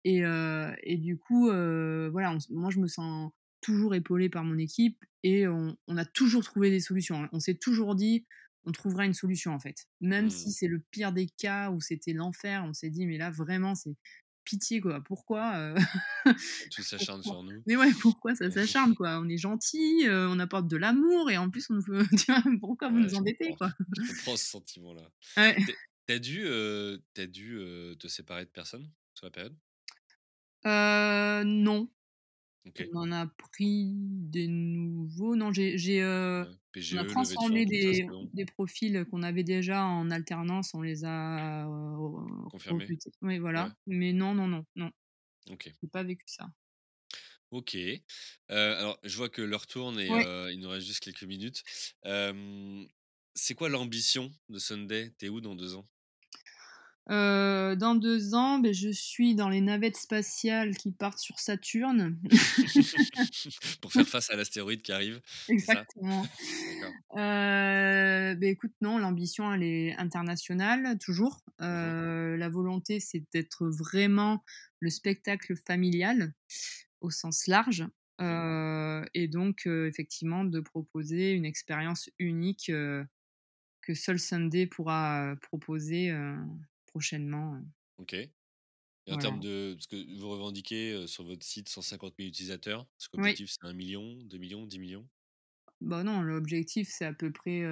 Et, 0.03 0.21
et 0.83 0.97
du 0.97 1.17
coup, 1.17 1.47
voilà, 1.47 2.37
moi, 2.49 2.69
je 2.69 2.79
me 2.79 2.87
sens 2.87 3.31
toujours 3.63 3.95
épaulée 3.95 4.29
par 4.29 4.43
mon 4.43 4.57
équipe 4.57 5.03
et 5.23 5.47
on, 5.47 5.75
on 5.87 5.97
a 5.97 6.05
toujours 6.05 6.43
trouvé 6.43 6.69
des 6.69 6.81
solutions. 6.81 7.27
On 7.31 7.39
s'est 7.39 7.55
toujours 7.55 7.95
dit, 7.95 8.25
on 8.65 8.71
trouvera 8.71 9.05
une 9.05 9.13
solution 9.13 9.53
en 9.53 9.59
fait. 9.59 9.87
Même 10.01 10.29
si 10.29 10.49
mmh. 10.49 10.51
c'est 10.51 10.67
le 10.67 10.79
pire 10.91 11.11
des 11.11 11.27
cas 11.27 11.69
où 11.71 11.81
c'était 11.81 12.13
l'enfer, 12.13 12.63
on 12.65 12.73
s'est 12.73 12.89
dit 12.89 13.05
mais 13.05 13.17
là 13.17 13.31
vraiment 13.31 13.75
c'est 13.75 13.95
pitié 14.43 14.81
quoi. 14.81 15.01
Pourquoi 15.01 15.73
Tout 16.71 16.83
s'acharne 16.83 17.23
sur 17.23 17.43
nous. 17.43 17.63
Mais 17.65 17.75
ouais, 17.75 17.91
pourquoi 18.01 18.35
ça 18.35 18.49
s'acharne 18.51 18.95
quoi? 18.95 19.19
On 19.19 19.29
est 19.29 19.37
gentil, 19.37 20.05
on 20.09 20.39
apporte 20.39 20.67
de 20.67 20.77
l'amour 20.77 21.31
et 21.31 21.37
en 21.37 21.49
plus 21.49 21.69
on 21.69 21.79
veut. 21.79 22.05
pourquoi 22.59 22.89
vous 22.89 22.99
nous 22.99 23.15
embêtez 23.15 23.55
quoi? 23.55 23.71
Je 24.01 24.13
comprends 24.13 24.37
ce 24.37 24.45
sentiment 24.45 24.93
là. 24.93 25.09
Ouais. 25.37 25.57
T'as 26.05 26.19
dû, 26.19 26.45
as 26.47 27.27
dû 27.27 27.57
te 27.99 28.07
séparer 28.07 28.45
de 28.45 28.49
personnes 28.49 28.89
sur 29.13 29.25
la 29.25 29.31
période? 29.31 29.55
Non, 31.45 31.89
on 32.93 32.99
en 32.99 33.11
a 33.11 33.27
pris 33.27 33.91
des 33.95 34.47
nouveaux. 34.47 35.35
Non, 35.35 35.51
j'ai, 35.51 35.77
j'ai 35.77 36.03
on 36.03 36.97
a 36.97 37.03
e, 37.03 37.07
transformé 37.07 37.65
des, 37.65 38.07
des 38.33 38.45
profils 38.45 39.05
qu'on 39.09 39.23
avait 39.23 39.43
déjà 39.43 39.85
en 39.85 40.09
alternance, 40.09 40.73
on 40.73 40.81
les 40.81 41.03
a 41.05 41.67
confirmés. 42.49 42.87
Oui, 43.21 43.39
voilà. 43.39 43.75
Mais 43.87 44.13
non, 44.13 44.33
non, 44.33 44.47
non, 44.47 44.65
non. 44.75 44.91
Ok. 45.49 45.71
J'ai 45.81 45.89
pas 45.89 46.03
vécu 46.03 46.25
ça. 46.27 46.49
Ok. 47.51 47.77
alors, 48.47 48.99
je 49.03 49.15
vois 49.17 49.29
que 49.29 49.41
l'heure 49.41 49.67
tourne 49.67 49.99
et 49.99 50.07
il 50.51 50.59
nous 50.59 50.69
reste 50.69 50.87
juste 50.87 51.03
quelques 51.03 51.23
minutes. 51.23 51.63
c'est 53.35 53.55
quoi 53.55 53.69
l'ambition 53.69 54.31
de 54.49 54.59
Sunday? 54.59 55.11
T'es 55.17 55.29
où 55.29 55.41
dans 55.41 55.55
deux 55.55 55.75
ans? 55.75 55.87
Euh, 57.09 57.75
dans 57.75 57.95
deux 57.95 58.33
ans, 58.33 58.59
ben, 58.59 58.73
je 58.73 58.89
suis 58.89 59.35
dans 59.35 59.49
les 59.49 59.59
navettes 59.59 59.97
spatiales 59.97 60.75
qui 60.77 60.91
partent 60.91 61.19
sur 61.19 61.37
Saturne. 61.39 62.17
Pour 63.81 63.91
faire 63.91 64.07
face 64.07 64.29
à 64.29 64.35
l'astéroïde 64.35 64.81
qui 64.81 64.91
arrive. 64.91 65.21
Exactement. 65.49 66.25
Euh, 67.15 68.35
ben, 68.35 68.43
écoute, 68.43 68.73
non, 68.81 68.97
l'ambition, 68.97 69.53
elle 69.53 69.63
est 69.63 69.95
internationale, 69.97 70.97
toujours. 70.99 71.43
Euh, 71.61 72.37
la 72.37 72.49
volonté, 72.49 72.99
c'est 72.99 73.23
d'être 73.33 73.67
vraiment 73.67 74.43
le 74.79 74.89
spectacle 74.89 75.55
familial 75.55 76.33
au 77.01 77.09
sens 77.09 77.47
large. 77.47 77.85
Et 78.19 79.27
donc, 79.27 79.65
effectivement, 79.65 80.45
de 80.45 80.61
proposer 80.61 81.33
une 81.33 81.43
expérience 81.43 82.09
unique 82.19 82.71
que 83.81 83.93
seul 83.93 84.17
Sunday 84.17 84.65
pourra 84.65 85.35
proposer 85.41 86.15
prochainement. 86.93 87.59
Ok. 87.97 88.13
Et 88.13 88.31
en 89.11 89.17
termes 89.17 89.39
de. 89.39 89.75
ce 89.79 89.87
que 89.87 90.19
vous 90.19 90.29
revendiquez 90.29 91.07
sur 91.07 91.23
votre 91.23 91.43
site 91.43 91.67
150 91.67 92.13
000 92.17 92.29
utilisateurs, 92.29 92.87
ce 92.97 93.09
l'objectif 93.13 93.51
c'est 93.51 93.67
1 93.67 93.73
million, 93.73 94.15
2 94.23 94.37
millions, 94.37 94.65
10 94.65 94.79
millions? 94.79 95.07
Bah 95.81 96.03
non, 96.03 96.21
l'objectif 96.21 96.89
c'est 96.89 97.05
à 97.05 97.13
peu 97.13 97.31
près. 97.31 97.63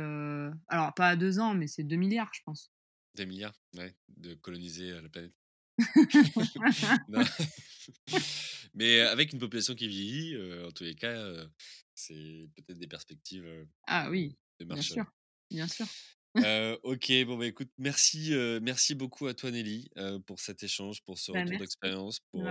Alors 0.68 0.94
pas 0.96 1.10
à 1.10 1.16
deux 1.16 1.40
ans, 1.40 1.54
mais 1.54 1.68
c'est 1.68 1.84
2 1.84 1.96
milliards, 1.96 2.32
je 2.34 2.42
pense. 2.44 2.72
2 3.16 3.26
milliards, 3.26 3.62
ouais, 3.78 3.96
de 4.10 4.34
coloniser 4.34 4.92
la 4.92 5.10
planète. 5.10 5.34
mais 8.74 9.00
avec 9.02 9.34
une 9.34 9.40
population 9.40 9.76
qui 9.76 9.88
vieillit, 9.88 10.36
en 10.66 10.72
tous 10.72 10.84
les 10.84 10.96
cas, 10.96 11.46
c'est 11.96 12.50
peut-être 12.56 12.80
des 12.80 12.88
perspectives. 12.88 13.68
ah 13.88 14.10
oui, 14.10 14.38
bien 14.60 14.82
sûr, 14.82 15.06
bien 15.50 15.68
sûr 15.68 15.86
ok, 16.84 17.12
bon 17.26 17.38
bah 17.38 17.48
écoute, 17.48 17.70
merci, 17.78 18.32
merci 18.62 18.96
beaucoup 18.96 19.28
à 19.28 19.34
toi 19.34 19.52
Nelly 19.52 19.90
pour 20.26 20.40
cet 20.40 20.64
échange, 20.64 21.02
pour 21.04 21.18
ce 21.18 21.32
bah, 21.32 21.42
retour 21.42 21.60
d'expérience, 21.60 22.20
pour 22.32 22.44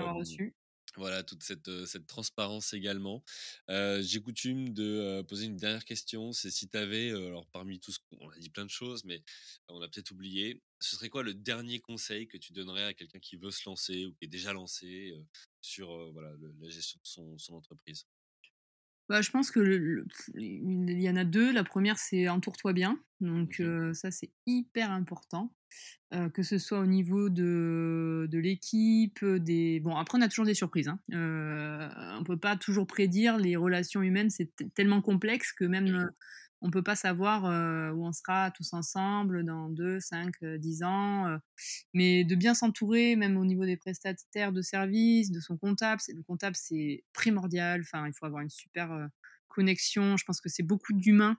voilà 0.96 1.22
toute 1.22 1.44
cette, 1.44 1.86
cette 1.86 2.06
transparence 2.06 2.72
également. 2.72 3.22
J'ai 3.68 4.20
coutume 4.20 4.74
de 4.74 5.22
poser 5.22 5.46
une 5.46 5.56
dernière 5.56 5.84
question, 5.84 6.32
c'est 6.32 6.50
si 6.50 6.68
tu 6.68 6.76
avais, 6.76 7.10
alors 7.10 7.46
parmi 7.46 7.78
tout 7.80 7.92
ce 7.92 7.98
qu'on 8.10 8.28
a 8.28 8.38
dit 8.38 8.50
plein 8.50 8.64
de 8.64 8.70
choses, 8.70 9.04
mais 9.04 9.22
on 9.68 9.80
a 9.82 9.88
peut-être 9.88 10.10
oublié, 10.10 10.62
ce 10.80 10.96
serait 10.96 11.08
quoi 11.08 11.22
le 11.22 11.34
dernier 11.34 11.78
conseil 11.78 12.26
que 12.26 12.38
tu 12.38 12.52
donnerais 12.52 12.84
à 12.84 12.94
quelqu'un 12.94 13.20
qui 13.20 13.36
veut 13.36 13.50
se 13.50 13.68
lancer 13.68 14.06
ou 14.06 14.12
qui 14.14 14.24
est 14.24 14.28
déjà 14.28 14.52
lancé 14.52 15.14
sur 15.60 16.12
voilà 16.12 16.32
la 16.60 16.68
gestion 16.68 16.98
de 17.02 17.06
son, 17.06 17.38
son 17.38 17.54
entreprise? 17.54 18.04
Bah, 19.10 19.22
je 19.22 19.30
pense 19.30 19.50
que 19.50 20.04
il 20.36 21.00
y 21.00 21.10
en 21.10 21.16
a 21.16 21.24
deux. 21.24 21.52
La 21.52 21.64
première, 21.64 21.98
c'est 21.98 22.28
entoure-toi 22.28 22.72
bien. 22.72 22.96
Donc 23.20 23.58
mmh 23.58 23.92
ça, 23.92 24.12
c'est 24.12 24.30
hyper 24.46 24.92
important. 24.92 25.52
que 26.32 26.44
ce 26.44 26.58
soit 26.58 26.78
au 26.78 26.86
niveau 26.86 27.28
de, 27.28 28.28
de 28.30 28.38
l'équipe, 28.38 29.24
des... 29.24 29.80
Bon, 29.80 29.96
après, 29.96 30.16
on 30.16 30.22
a 30.22 30.28
toujours 30.28 30.46
des 30.46 30.54
surprises. 30.54 30.88
Hein. 30.88 31.00
on 31.10 32.24
peut 32.24 32.38
pas 32.38 32.56
toujours 32.56 32.86
prédire. 32.86 33.36
Les 33.36 33.56
relations 33.56 34.00
humaines, 34.00 34.30
c'est 34.30 34.50
tellement 34.74 35.02
complexe 35.02 35.52
que 35.52 35.64
même 35.64 36.10
on 36.62 36.66
ne 36.66 36.72
peut 36.72 36.82
pas 36.82 36.96
savoir 36.96 37.44
où 37.94 38.06
on 38.06 38.12
sera 38.12 38.50
tous 38.50 38.72
ensemble 38.72 39.44
dans 39.44 39.68
2, 39.68 40.00
5, 40.00 40.34
10 40.44 40.82
ans. 40.82 41.38
mais 41.94 42.24
de 42.24 42.34
bien 42.34 42.54
s'entourer, 42.54 43.16
même 43.16 43.36
au 43.36 43.44
niveau 43.44 43.64
des 43.64 43.76
prestataires 43.76 44.52
de 44.52 44.62
services, 44.62 45.30
de 45.30 45.40
son 45.40 45.56
comptable. 45.56 46.00
Le 46.08 46.22
comptable, 46.22 46.56
c'est 46.56 47.04
primordial. 47.12 47.80
Enfin, 47.82 48.06
il 48.06 48.12
faut 48.12 48.26
avoir 48.26 48.42
une 48.42 48.50
super 48.50 49.08
connexion. 49.48 50.16
Je 50.16 50.24
pense 50.24 50.40
que 50.40 50.48
c'est 50.48 50.62
beaucoup 50.62 50.92
d'humains. 50.92 51.36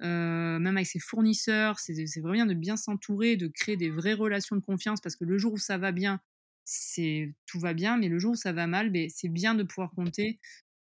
même 0.00 0.76
avec 0.76 0.86
ses 0.86 1.00
fournisseurs, 1.00 1.78
c'est 1.78 1.94
vraiment 2.20 2.32
bien 2.32 2.46
de 2.46 2.54
bien 2.54 2.76
s'entourer, 2.76 3.36
de 3.36 3.48
créer 3.48 3.76
des 3.76 3.90
vraies 3.90 4.14
relations 4.14 4.56
de 4.56 4.62
confiance 4.62 5.00
parce 5.00 5.16
que 5.16 5.24
le 5.24 5.38
jour 5.38 5.52
où 5.54 5.58
ça 5.58 5.78
va 5.78 5.92
bien, 5.92 6.20
c'est 6.64 7.34
tout 7.46 7.58
va 7.58 7.74
bien, 7.74 7.96
mais 7.96 8.08
le 8.08 8.18
jour 8.18 8.32
où 8.32 8.36
ça 8.36 8.52
va 8.52 8.66
mal, 8.66 8.90
ben, 8.90 9.08
c'est 9.12 9.28
bien 9.28 9.54
de 9.54 9.62
pouvoir 9.64 9.90
compter 9.90 10.38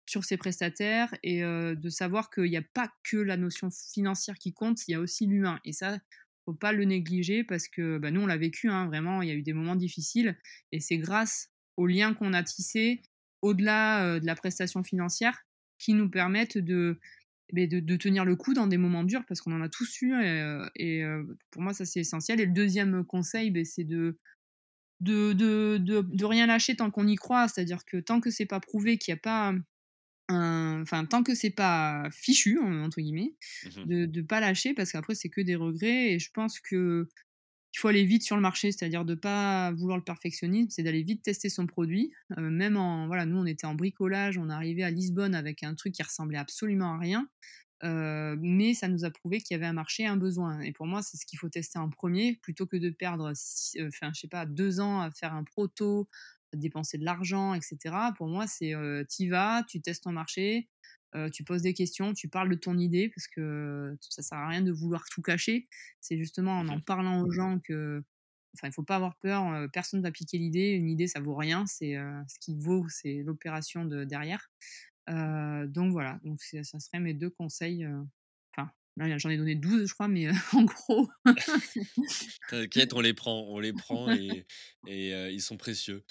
sur 0.08 0.24
ses 0.24 0.38
prestataires 0.38 1.14
et 1.24 1.42
de 1.42 1.90
savoir 1.90 2.30
qu'il 2.30 2.50
n'y 2.50 2.58
a 2.58 2.62
pas 2.62 2.92
que 3.04 3.18
la 3.18 3.38
notion 3.38 3.70
financière 3.70 4.38
qui 4.38 4.54
compte, 4.54 4.88
il 4.88 4.92
y 4.92 4.96
a 4.96 5.00
aussi 5.00 5.28
l'humain. 5.28 5.60
Et 5.66 5.74
ça, 5.74 6.00
faut 6.46 6.54
pas 6.54 6.72
le 6.72 6.86
négliger 6.86 7.44
parce 7.44 7.68
que 7.68 7.98
bah, 7.98 8.10
nous, 8.10 8.22
on 8.22 8.26
l'a 8.26 8.38
vécu, 8.38 8.70
hein, 8.70 8.88
vraiment, 8.88 9.22
il 9.22 9.28
y 9.28 9.32
a 9.32 9.36
eu 9.36 9.44
des 9.44 9.54
moments 9.54 9.76
difficiles 9.76 10.38
et 10.72 10.80
c'est 10.80 10.98
grâce 10.98 11.50
aux 11.76 11.88
liens 11.88 12.14
qu'on 12.14 12.34
a 12.34 12.42
tissés 12.42 13.02
au-delà 13.42 14.20
de 14.20 14.26
la 14.26 14.36
prestation 14.36 14.84
financière 14.84 15.46
qui 15.78 15.94
nous 15.94 16.10
permettent 16.10 16.58
de, 16.58 17.00
tenir 18.00 18.26
le 18.26 18.36
coup 18.36 18.54
dans 18.54 18.68
des 18.68 18.78
moments 18.78 19.04
durs 19.04 19.26
parce 19.28 19.42
qu'on 19.42 19.54
en 19.54 19.62
a 19.62 19.70
tous 19.70 20.02
eu 20.02 20.14
et, 20.76 21.04
pour 21.52 21.62
moi, 21.62 21.74
ça 21.74 21.86
c'est 21.86 22.00
essentiel. 22.00 22.40
Et 22.40 22.46
le 22.46 22.54
deuxième 22.54 23.04
conseil, 23.04 23.52
ben, 23.52 23.66
c'est 23.66 23.84
de 23.84 24.18
de, 25.00 25.34
de, 25.34 25.78
de, 25.78 26.26
rien 26.26 26.48
lâcher 26.48 26.76
tant 26.76 26.90
qu'on 26.90 27.06
y 27.06 27.16
croit, 27.16 27.48
c'est-à-dire 27.48 27.86
que 27.86 27.98
tant 27.98 28.20
que 28.20 28.32
c'est 28.32 28.48
pas 28.48 28.60
prouvé 28.60 28.98
qu'il 28.98 29.14
n'y 29.14 29.20
a 29.20 29.22
pas 29.22 29.54
enfin 30.30 31.06
tant 31.06 31.24
que 31.24 31.34
c'est 31.36 31.50
pas 31.50 32.10
fichu 32.12 32.60
entre 32.60 33.00
guillemets 33.00 33.36
mmh 33.66 33.86
de 33.86 34.06
ne 34.06 34.22
pas 34.22 34.40
lâcher 34.40 34.74
parce 34.74 34.92
qu'après 34.92 35.16
c'est 35.16 35.30
que 35.30 35.42
des 35.42 35.56
regrets 35.56 36.14
et 36.14 36.20
je 36.20 36.32
pense 36.32 36.60
que 36.60 37.08
il 37.74 37.80
faut 37.80 37.88
aller 37.90 38.06
vite 38.06 38.24
sur 38.24 38.36
le 38.36 38.42
marché 38.42 38.72
c'est-à-dire 38.72 39.06
de 39.06 39.16
pas 39.16 39.72
vouloir 39.72 39.98
le 39.98 40.04
perfectionnisme 40.04 40.70
c'est 40.70 40.84
d'aller 40.84 41.04
vite 41.04 41.22
tester 41.22 41.50
son 41.50 41.68
produit 41.68 42.12
même 42.38 42.76
en 42.76 43.08
voilà 43.08 43.26
nous 43.26 43.38
on 43.38 43.46
était 43.46 43.68
en 43.68 43.76
bricolage 43.76 44.38
on 44.38 44.50
arrivait 44.50 44.84
à 44.84 44.90
Lisbonne 44.90 45.36
avec 45.36 45.64
un 45.64 45.76
truc 45.76 45.94
qui 45.94 46.04
ressemblait 46.04 46.40
absolument 46.40 46.94
à 46.94 46.98
rien 46.98 47.30
mais 47.84 48.74
ça 48.74 48.88
nous 48.88 49.06
a 49.06 49.12
prouvé 49.12 49.40
qu'il 49.40 49.56
y 49.56 49.58
avait 49.58 49.66
un 49.66 49.74
marché, 49.74 50.06
un 50.06 50.18
besoin. 50.18 50.60
Et 50.62 50.72
pour 50.72 50.88
moi, 50.88 51.02
c'est 51.02 51.18
ce 51.18 51.26
qu'il 51.26 51.38
faut 51.40 51.50
tester 51.50 51.80
en 51.80 51.90
premier, 51.90 52.36
plutôt 52.42 52.66
que 52.66 52.78
de 52.78 52.90
perdre, 52.90 53.32
enfin, 53.32 54.12
je 54.14 54.20
sais 54.20 54.28
pas, 54.28 54.46
deux 54.46 54.80
ans 54.80 55.02
à 55.02 55.12
faire 55.12 55.34
un 55.34 55.44
proto, 55.44 56.10
dépenser 56.54 56.98
de 56.98 57.06
l'argent, 57.06 57.54
etc. 57.54 57.78
Pour 58.18 58.28
moi, 58.28 58.48
c'est 58.48 58.74
tu 59.10 59.30
vas, 59.30 59.64
tu 59.68 59.82
testes 59.82 60.04
ton 60.04 60.12
marché, 60.12 60.70
tu 61.34 61.44
poses 61.44 61.62
des 61.62 61.74
questions, 61.74 62.14
tu 62.14 62.30
parles 62.30 62.50
de 62.50 62.56
ton 62.56 62.78
idée, 62.78 63.10
parce 63.10 63.28
que 63.28 63.98
ça 64.02 64.22
sert 64.22 64.38
à 64.38 64.48
rien 64.48 64.62
de 64.62 64.72
vouloir 64.72 65.04
tout 65.12 65.22
cacher. 65.22 65.68
C'est 66.02 66.18
justement 66.18 66.60
en 66.60 66.68
en 66.70 66.80
parlant 66.80 67.22
aux 67.22 67.32
gens 67.32 67.60
que 67.60 68.04
Enfin, 68.56 68.70
il 68.70 68.74
faut 68.74 68.84
pas 68.84 68.96
avoir 68.96 69.18
peur. 69.18 69.70
personne 69.72 70.02
va 70.02 70.10
piquer 70.12 70.40
l'idée. 70.40 70.70
Une 70.72 70.90
idée, 70.90 71.08
ça 71.08 71.20
vaut 71.20 71.36
rien. 71.36 71.66
C'est 71.68 71.96
ce 72.28 72.40
qui 72.40 72.56
vaut, 72.58 72.88
c'est 72.90 73.22
l'opération 73.24 73.86
de 73.86 74.04
derrière. 74.04 74.50
donc 75.08 75.92
voilà. 75.92 76.20
Donc 76.24 76.42
ça 76.42 76.80
serait 76.80 77.00
mes 77.00 77.14
deux 77.14 77.30
conseils. 77.30 77.88
J'en 78.98 79.30
ai 79.30 79.38
donné 79.38 79.56
12, 79.56 79.88
je 79.88 79.94
crois, 79.94 80.08
mais 80.08 80.28
en 80.54 80.64
gros. 80.64 81.10
T'inquiète, 82.50 82.94
on 82.94 83.02
les 83.02 83.14
prend, 83.14 83.42
on 83.50 83.60
les 83.60 83.74
prend 83.74 84.12
et, 84.12 84.46
ils 84.88 85.42
sont 85.42 85.58
précieux. 85.58 86.04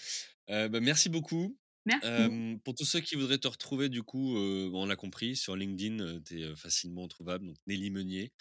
Bah, 0.48 0.80
merci 0.80 1.08
beaucoup. 1.08 1.58
Merci. 1.84 2.58
pour 2.64 2.74
tous 2.74 2.84
ceux 2.84 2.98
qui 2.98 3.14
voudraient 3.14 3.38
te 3.38 3.46
retrouver, 3.46 3.88
du 3.88 4.02
coup, 4.02 4.36
on 4.36 4.86
l'a 4.86 4.96
compris, 4.96 5.36
sur 5.36 5.54
LinkedIn, 5.54 6.20
tu 6.26 6.42
es 6.42 6.56
facilement 6.56 7.06
trouvable, 7.06 7.46
donc 7.46 7.56
Nelly 7.66 7.90
Meunier 7.90 8.32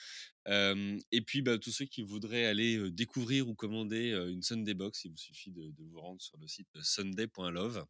et 0.47 1.21
puis, 1.25 1.41
bah, 1.41 1.57
tous 1.57 1.71
ceux 1.71 1.85
qui 1.85 2.03
voudraient 2.03 2.45
aller 2.45 2.91
découvrir 2.91 3.49
ou 3.49 3.55
commander 3.55 4.11
une 4.29 4.43
Sunday 4.43 4.73
Box, 4.73 5.05
il 5.05 5.11
vous 5.11 5.17
suffit 5.17 5.51
de, 5.51 5.71
vous 5.79 5.99
rendre 5.99 6.21
sur 6.21 6.37
le 6.37 6.47
site 6.47 6.67
sunday.love. 6.81 7.85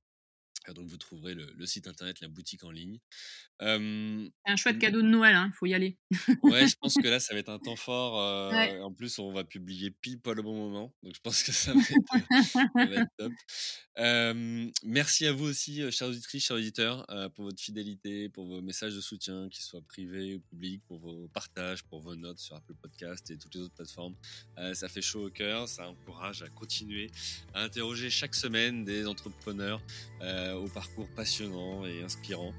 Donc, 0.73 0.87
vous 0.87 0.97
trouverez 0.97 1.33
le, 1.33 1.65
site 1.65 1.87
internet, 1.87 2.19
la 2.21 2.27
boutique 2.27 2.63
en 2.63 2.71
ligne. 2.71 2.99
un 3.59 4.55
chouette 4.55 4.79
cadeau 4.79 5.01
de 5.01 5.07
Noël, 5.07 5.33
il 5.33 5.37
hein, 5.37 5.51
faut 5.53 5.65
y 5.65 5.73
aller. 5.73 5.97
ouais, 6.43 6.67
je 6.67 6.75
pense 6.79 6.95
que 6.95 7.07
là, 7.07 7.19
ça 7.19 7.33
va 7.33 7.39
être 7.39 7.49
un 7.49 7.59
temps 7.59 7.75
fort. 7.75 8.15
En 8.83 8.93
plus, 8.93 9.19
on 9.19 9.31
va 9.31 9.43
publier 9.43 9.91
pile 9.91 10.19
poil 10.19 10.39
au 10.39 10.43
bon 10.43 10.55
moment. 10.55 10.93
Donc, 11.03 11.15
je 11.15 11.21
pense 11.21 11.43
que 11.43 11.51
ça 11.51 11.73
va 11.73 11.79
être, 12.83 13.09
top. 13.17 13.31
merci 14.83 15.25
à 15.25 15.33
vous 15.33 15.45
aussi, 15.45 15.91
chers 15.91 16.07
auditrices, 16.07 16.45
chers 16.45 16.57
auditeurs, 16.57 17.05
pour 17.35 17.45
votre 17.45 17.61
fidélité, 17.61 18.29
pour 18.29 18.45
vos 18.45 18.61
messages 18.61 18.95
de 18.95 19.01
soutien, 19.01 19.49
qu'ils 19.49 19.63
soient 19.63 19.81
privés 19.81 20.35
ou 20.35 20.39
publics, 20.39 20.81
pour 20.87 20.99
vos 20.99 21.27
partages, 21.29 21.83
pour 21.83 22.01
vos 22.01 22.15
notes 22.15 22.39
sur 22.39 22.55
Apple 22.55 22.75
Podcast 22.81 23.29
et 23.31 23.37
toutes 23.37 23.55
les 23.55 23.61
autres 23.61 23.75
plateformes. 23.75 24.15
ça 24.73 24.89
fait 24.89 25.01
chaud 25.01 25.27
au 25.27 25.29
cœur, 25.29 25.67
ça 25.67 25.87
encourage 25.87 26.41
à 26.41 26.49
continuer 26.49 27.11
à 27.53 27.63
interroger 27.63 28.09
chaque 28.09 28.35
semaine 28.35 28.83
des 28.83 29.07
entrepreneurs 29.07 29.81
au 30.59 30.67
parcours 30.67 31.07
passionnant 31.15 31.85
et 31.85 32.03
inspirant. 32.03 32.51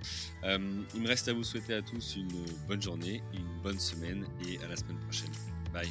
Euh, 0.44 0.58
il 0.94 1.02
me 1.02 1.08
reste 1.08 1.28
à 1.28 1.32
vous 1.32 1.44
souhaiter 1.44 1.74
à 1.74 1.82
tous 1.82 2.16
une 2.16 2.28
bonne 2.68 2.82
journée, 2.82 3.22
une 3.34 3.62
bonne 3.62 3.78
semaine 3.78 4.26
et 4.46 4.58
à 4.64 4.68
la 4.68 4.76
semaine 4.76 4.98
prochaine. 4.98 5.30
Bye. 5.72 5.90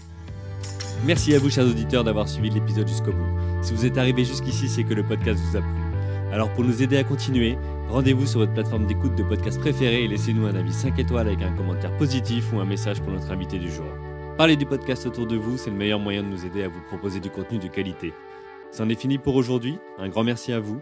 Merci 1.05 1.35
à 1.35 1.39
vous, 1.39 1.49
chers 1.49 1.65
auditeurs, 1.65 2.03
d'avoir 2.03 2.27
suivi 2.27 2.49
l'épisode 2.49 2.87
jusqu'au 2.87 3.11
bout. 3.11 3.39
Si 3.61 3.73
vous 3.73 3.85
êtes 3.85 3.97
arrivé 3.97 4.25
jusqu'ici, 4.25 4.67
c'est 4.67 4.83
que 4.83 4.93
le 4.93 5.03
podcast 5.03 5.39
vous 5.39 5.57
a 5.57 5.61
plu. 5.61 5.85
Alors 6.31 6.51
pour 6.53 6.63
nous 6.63 6.81
aider 6.81 6.97
à 6.97 7.03
continuer, 7.03 7.57
rendez-vous 7.89 8.25
sur 8.25 8.39
votre 8.39 8.53
plateforme 8.53 8.87
d'écoute 8.87 9.15
de 9.15 9.23
podcast 9.23 9.59
préférée 9.59 10.03
et 10.03 10.07
laissez-nous 10.07 10.45
un 10.47 10.55
avis 10.55 10.73
5 10.73 10.97
étoiles 10.99 11.27
avec 11.27 11.41
un 11.41 11.55
commentaire 11.55 11.95
positif 11.97 12.51
ou 12.51 12.59
un 12.59 12.65
message 12.65 13.01
pour 13.01 13.11
notre 13.11 13.31
invité 13.31 13.59
du 13.59 13.71
jour. 13.71 13.85
Parlez 14.37 14.57
du 14.57 14.65
podcast 14.65 15.05
autour 15.05 15.27
de 15.27 15.37
vous, 15.37 15.57
c'est 15.57 15.69
le 15.69 15.77
meilleur 15.77 15.99
moyen 15.99 16.23
de 16.23 16.27
nous 16.27 16.45
aider 16.45 16.63
à 16.63 16.67
vous 16.67 16.81
proposer 16.81 17.19
du 17.19 17.29
contenu 17.29 17.57
de 17.57 17.67
qualité. 17.67 18.13
C'en 18.71 18.89
est 18.89 18.99
fini 18.99 19.17
pour 19.17 19.35
aujourd'hui, 19.35 19.77
un 19.97 20.09
grand 20.09 20.25
merci 20.25 20.51
à 20.51 20.59
vous 20.59 20.81